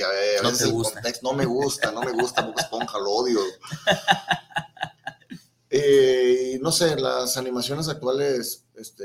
A, 0.00 0.42
veces 0.48 0.72
no, 0.72 0.78
el 0.78 0.92
contexto, 0.92 1.28
no 1.28 1.36
me 1.36 1.44
gusta, 1.46 1.90
no 1.90 2.02
me 2.02 2.12
gusta 2.12 2.42
Bob 2.42 2.54
Esponja, 2.56 2.98
lo 2.98 3.10
odio. 3.10 3.40
Eh, 5.72 6.58
no 6.60 6.72
sé, 6.72 6.96
las 6.96 7.36
animaciones 7.36 7.86
actuales 7.86 8.64
este, 8.74 9.04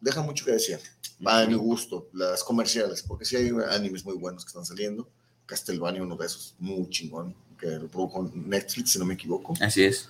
dejan 0.00 0.24
mucho 0.24 0.46
que 0.46 0.52
decir. 0.52 0.80
Va 1.24 1.42
de 1.42 1.48
mi 1.48 1.56
gusto, 1.56 2.08
las 2.14 2.42
comerciales, 2.42 3.02
porque 3.02 3.26
sí 3.26 3.36
hay 3.36 3.52
animes 3.68 4.02
muy 4.06 4.16
buenos 4.16 4.42
que 4.42 4.48
están 4.48 4.64
saliendo. 4.64 5.06
Castlevania, 5.44 6.02
uno 6.02 6.16
de 6.16 6.24
esos, 6.24 6.54
muy 6.58 6.88
chingón, 6.88 7.36
que 7.58 7.66
lo 7.66 7.86
produjo 7.88 8.30
Netflix, 8.32 8.92
si 8.92 8.98
no 8.98 9.04
me 9.04 9.12
equivoco. 9.12 9.52
Así 9.60 9.84
es. 9.84 10.08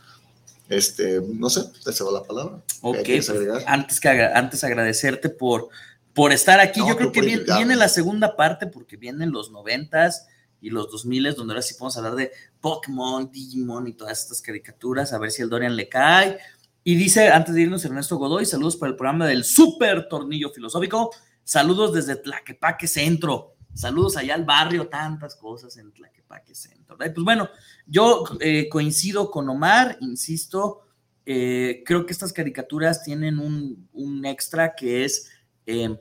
Este, 0.71 1.21
no 1.21 1.51
sé, 1.51 1.65
te 1.85 1.93
cedo 1.93 2.13
la 2.13 2.23
palabra. 2.23 2.63
Ok, 2.81 2.99
pues, 3.05 3.31
antes, 3.67 3.99
que, 3.99 4.09
antes 4.09 4.63
agradecerte 4.63 5.29
por, 5.29 5.69
por 6.15 6.33
estar 6.33 6.61
aquí. 6.61 6.79
Yo 6.79 6.97
creo 6.97 7.11
que 7.11 7.23
viene, 7.23 7.43
viene, 7.57 7.75
la 7.75 7.89
segunda 7.89 8.37
parte 8.37 8.69
porque 8.69 8.97
vienen 8.97 9.33
los 9.33 9.51
noventas 9.51 10.29
y 10.61 10.71
los 10.71 10.89
dos 10.89 11.05
miles, 11.05 11.35
donde 11.35 11.55
ahora 11.55 11.63
sí 11.63 11.75
podemos 11.75 11.97
hablar 11.97 12.15
de 12.15 12.31
Pokémon, 12.61 13.33
Digimon 13.33 13.89
y 13.89 13.95
todas 13.95 14.23
estas 14.23 14.41
caricaturas, 14.41 15.13
a 15.13 15.19
ver 15.19 15.33
si 15.33 15.43
el 15.43 15.51
Dorian 15.51 15.75
le 15.75 15.89
cae. 15.89 16.39
Y 16.85 16.95
dice, 16.95 17.31
antes 17.31 17.55
de 17.55 17.63
irnos, 17.63 17.85
Ernesto 17.85 18.17
Godoy, 18.17 18.47
saludos 18.47 18.77
para 18.77 18.91
el 18.91 18.97
programa 18.97 19.27
del 19.27 19.43
Super 19.43 20.09
Tornillo 20.09 20.51
Filosófico. 20.51 21.11
Saludos 21.43 21.93
desde 21.93 22.15
Tlaquepaque 22.15 22.87
Centro. 22.87 23.57
Saludos 23.75 24.17
allá 24.17 24.35
al 24.35 24.45
barrio, 24.45 24.89
tantas 24.89 25.37
cosas 25.37 25.77
en 25.77 25.93
Tlaquepaque 25.93 26.55
Centro. 26.55 26.97
Pues 26.97 27.15
bueno, 27.15 27.49
yo 27.87 28.25
eh, 28.41 28.69
coincido 28.69 29.31
con 29.31 29.49
Omar, 29.49 29.97
insisto, 30.01 30.83
eh, 31.25 31.83
creo 31.87 32.07
que 32.07 32.13
estas 32.13 32.33
caricaturas 32.33 33.05
tienen 33.05 33.39
un, 33.39 34.25
extra 34.25 34.75
que 34.75 35.05
es, 35.05 35.31
eh, 35.67 35.99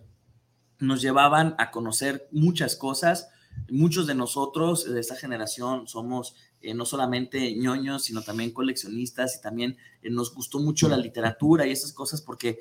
nos 0.79 1.01
llevaban 1.01 1.55
a 1.57 1.71
conocer 1.71 2.27
muchas 2.31 2.75
cosas. 2.75 3.29
Muchos 3.69 4.07
de 4.07 4.15
nosotros 4.15 4.91
de 4.91 4.99
esta 4.99 5.15
generación 5.15 5.87
somos 5.87 6.35
no 6.75 6.85
solamente 6.85 7.55
ñoños, 7.55 8.03
sino 8.03 8.21
también 8.21 8.51
coleccionistas 8.51 9.37
y 9.37 9.41
también 9.41 9.77
nos 10.03 10.33
gustó 10.33 10.59
mucho 10.59 10.89
la 10.89 10.97
literatura 10.97 11.65
y 11.65 11.71
esas 11.71 11.93
cosas 11.93 12.21
porque 12.21 12.59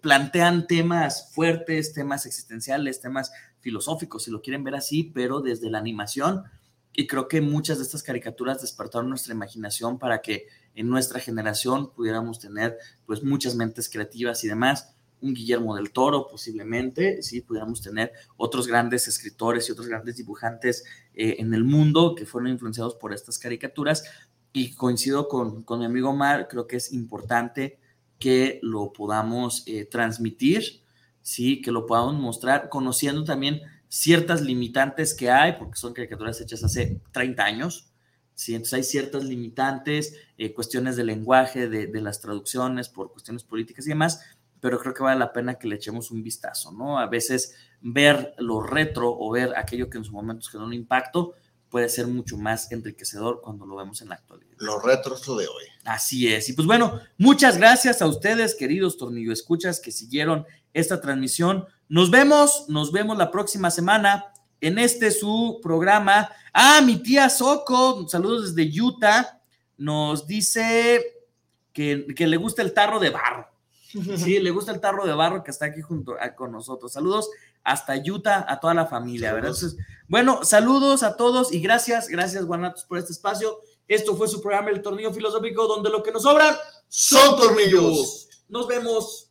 plantean 0.00 0.66
temas 0.66 1.32
fuertes, 1.34 1.92
temas 1.92 2.26
existenciales, 2.26 3.00
temas 3.00 3.32
filosóficos, 3.60 4.24
si 4.24 4.30
lo 4.30 4.42
quieren 4.42 4.64
ver 4.64 4.74
así, 4.74 5.04
pero 5.04 5.40
desde 5.40 5.70
la 5.70 5.78
animación. 5.78 6.44
Y 6.92 7.06
creo 7.06 7.28
que 7.28 7.40
muchas 7.40 7.78
de 7.78 7.84
estas 7.84 8.02
caricaturas 8.02 8.60
despertaron 8.60 9.08
nuestra 9.08 9.34
imaginación 9.34 9.98
para 9.98 10.22
que 10.22 10.46
en 10.74 10.88
nuestra 10.88 11.20
generación 11.20 11.92
pudiéramos 11.92 12.40
tener 12.40 12.76
pues 13.06 13.22
muchas 13.22 13.54
mentes 13.54 13.88
creativas 13.88 14.42
y 14.44 14.48
demás. 14.48 14.94
Un 15.20 15.34
Guillermo 15.34 15.76
del 15.76 15.92
Toro 15.92 16.26
posiblemente, 16.26 17.22
sí, 17.22 17.42
pudiéramos 17.42 17.82
tener 17.82 18.12
otros 18.36 18.66
grandes 18.66 19.06
escritores 19.06 19.68
y 19.68 19.72
otros 19.72 19.86
grandes 19.86 20.16
dibujantes 20.16 20.84
eh, 21.20 21.36
en 21.38 21.54
el 21.54 21.64
mundo 21.64 22.14
que 22.14 22.26
fueron 22.26 22.50
influenciados 22.50 22.94
por 22.94 23.12
estas 23.12 23.38
caricaturas. 23.38 24.04
Y 24.52 24.74
coincido 24.74 25.28
con, 25.28 25.62
con 25.62 25.78
mi 25.78 25.84
amigo 25.84 26.10
Omar, 26.10 26.48
creo 26.48 26.66
que 26.66 26.76
es 26.76 26.92
importante 26.92 27.78
que 28.18 28.58
lo 28.62 28.92
podamos 28.92 29.62
eh, 29.66 29.84
transmitir 29.84 30.80
¿sí? 31.22 31.60
Que 31.62 31.72
lo 31.72 31.86
podamos 31.86 32.14
mostrar, 32.14 32.68
conociendo 32.68 33.24
también 33.24 33.60
ciertas 33.88 34.42
limitantes 34.42 35.14
que 35.14 35.30
hay, 35.30 35.54
porque 35.54 35.76
son 35.76 35.92
caricaturas 35.92 36.40
hechas 36.40 36.62
hace 36.64 37.00
30 37.12 37.44
años, 37.44 37.92
¿sí? 38.34 38.54
Entonces 38.54 38.74
hay 38.74 38.84
ciertas 38.84 39.24
limitantes, 39.24 40.16
eh, 40.38 40.52
cuestiones 40.52 40.96
de 40.96 41.04
lenguaje, 41.04 41.68
de, 41.68 41.86
de, 41.86 42.00
las 42.00 42.20
traducciones, 42.20 42.88
por 42.88 43.12
cuestiones 43.12 43.44
políticas 43.44 43.86
y 43.86 43.90
demás, 43.90 44.22
pero 44.60 44.78
creo 44.78 44.94
que 44.94 45.02
vale 45.02 45.18
la 45.18 45.32
pena 45.32 45.54
que 45.54 45.68
le 45.68 45.76
echemos 45.76 46.10
un 46.10 46.22
vistazo, 46.22 46.72
¿no? 46.72 46.98
A 46.98 47.06
veces 47.06 47.54
ver 47.80 48.34
lo 48.38 48.62
retro 48.62 49.14
o 49.16 49.30
ver 49.30 49.54
aquello 49.56 49.88
que 49.88 49.98
en 49.98 50.04
su 50.04 50.12
momento 50.12 50.46
generó 50.48 50.66
un 50.66 50.74
impacto 50.74 51.34
puede 51.70 51.88
ser 51.88 52.08
mucho 52.08 52.36
más 52.36 52.70
enriquecedor 52.72 53.40
cuando 53.40 53.64
lo 53.64 53.76
vemos 53.76 54.02
en 54.02 54.08
la 54.08 54.16
actualidad. 54.16 54.56
Lo 54.58 54.80
retro 54.80 55.14
es 55.14 55.26
lo 55.26 55.36
de 55.36 55.46
hoy. 55.46 55.64
Así 55.84 56.30
es. 56.30 56.48
Y 56.48 56.52
pues 56.52 56.66
bueno, 56.66 57.00
muchas 57.16 57.56
gracias 57.56 58.02
a 58.02 58.06
ustedes, 58.06 58.56
queridos 58.56 58.98
tornillo 58.98 59.32
escuchas, 59.32 59.80
que 59.80 59.92
siguieron 59.92 60.46
esta 60.74 61.00
transmisión. 61.00 61.66
Nos 61.88 62.10
vemos, 62.10 62.64
nos 62.68 62.92
vemos 62.92 63.16
la 63.16 63.30
próxima 63.30 63.70
semana 63.70 64.26
en 64.60 64.78
este 64.78 65.12
su 65.12 65.60
programa. 65.62 66.30
Ah, 66.52 66.80
mi 66.84 66.96
tía 66.96 67.30
Soco, 67.30 68.06
saludos 68.08 68.54
desde 68.54 68.80
Utah, 68.80 69.40
nos 69.78 70.26
dice 70.26 71.24
que, 71.72 72.06
que 72.16 72.26
le 72.26 72.36
gusta 72.36 72.62
el 72.62 72.74
tarro 72.74 72.98
de 72.98 73.10
barro. 73.10 73.48
Sí, 74.16 74.38
le 74.38 74.50
gusta 74.50 74.70
el 74.70 74.80
tarro 74.80 75.04
de 75.04 75.12
barro 75.14 75.42
que 75.42 75.50
está 75.50 75.66
aquí 75.66 75.80
junto 75.80 76.14
a, 76.20 76.34
con 76.36 76.52
nosotros. 76.52 76.92
Saludos 76.92 77.28
hasta 77.64 77.94
Utah 77.96 78.44
a 78.48 78.60
toda 78.60 78.74
la 78.74 78.86
familia, 78.86 79.32
¿verdad? 79.32 79.50
Entonces, 79.50 79.78
bueno, 80.08 80.44
saludos 80.44 81.02
a 81.02 81.16
todos 81.16 81.52
y 81.52 81.60
gracias, 81.60 82.08
gracias 82.08 82.44
Guanatos 82.44 82.84
por 82.84 82.98
este 82.98 83.12
espacio. 83.12 83.60
Esto 83.86 84.16
fue 84.16 84.28
su 84.28 84.40
programa 84.40 84.70
El 84.70 84.82
Tornillo 84.82 85.12
Filosófico, 85.12 85.66
donde 85.66 85.90
lo 85.90 86.02
que 86.02 86.12
nos 86.12 86.22
sobran 86.22 86.56
son 86.88 87.36
tornillos. 87.36 88.28
Nos 88.48 88.66
vemos. 88.66 89.30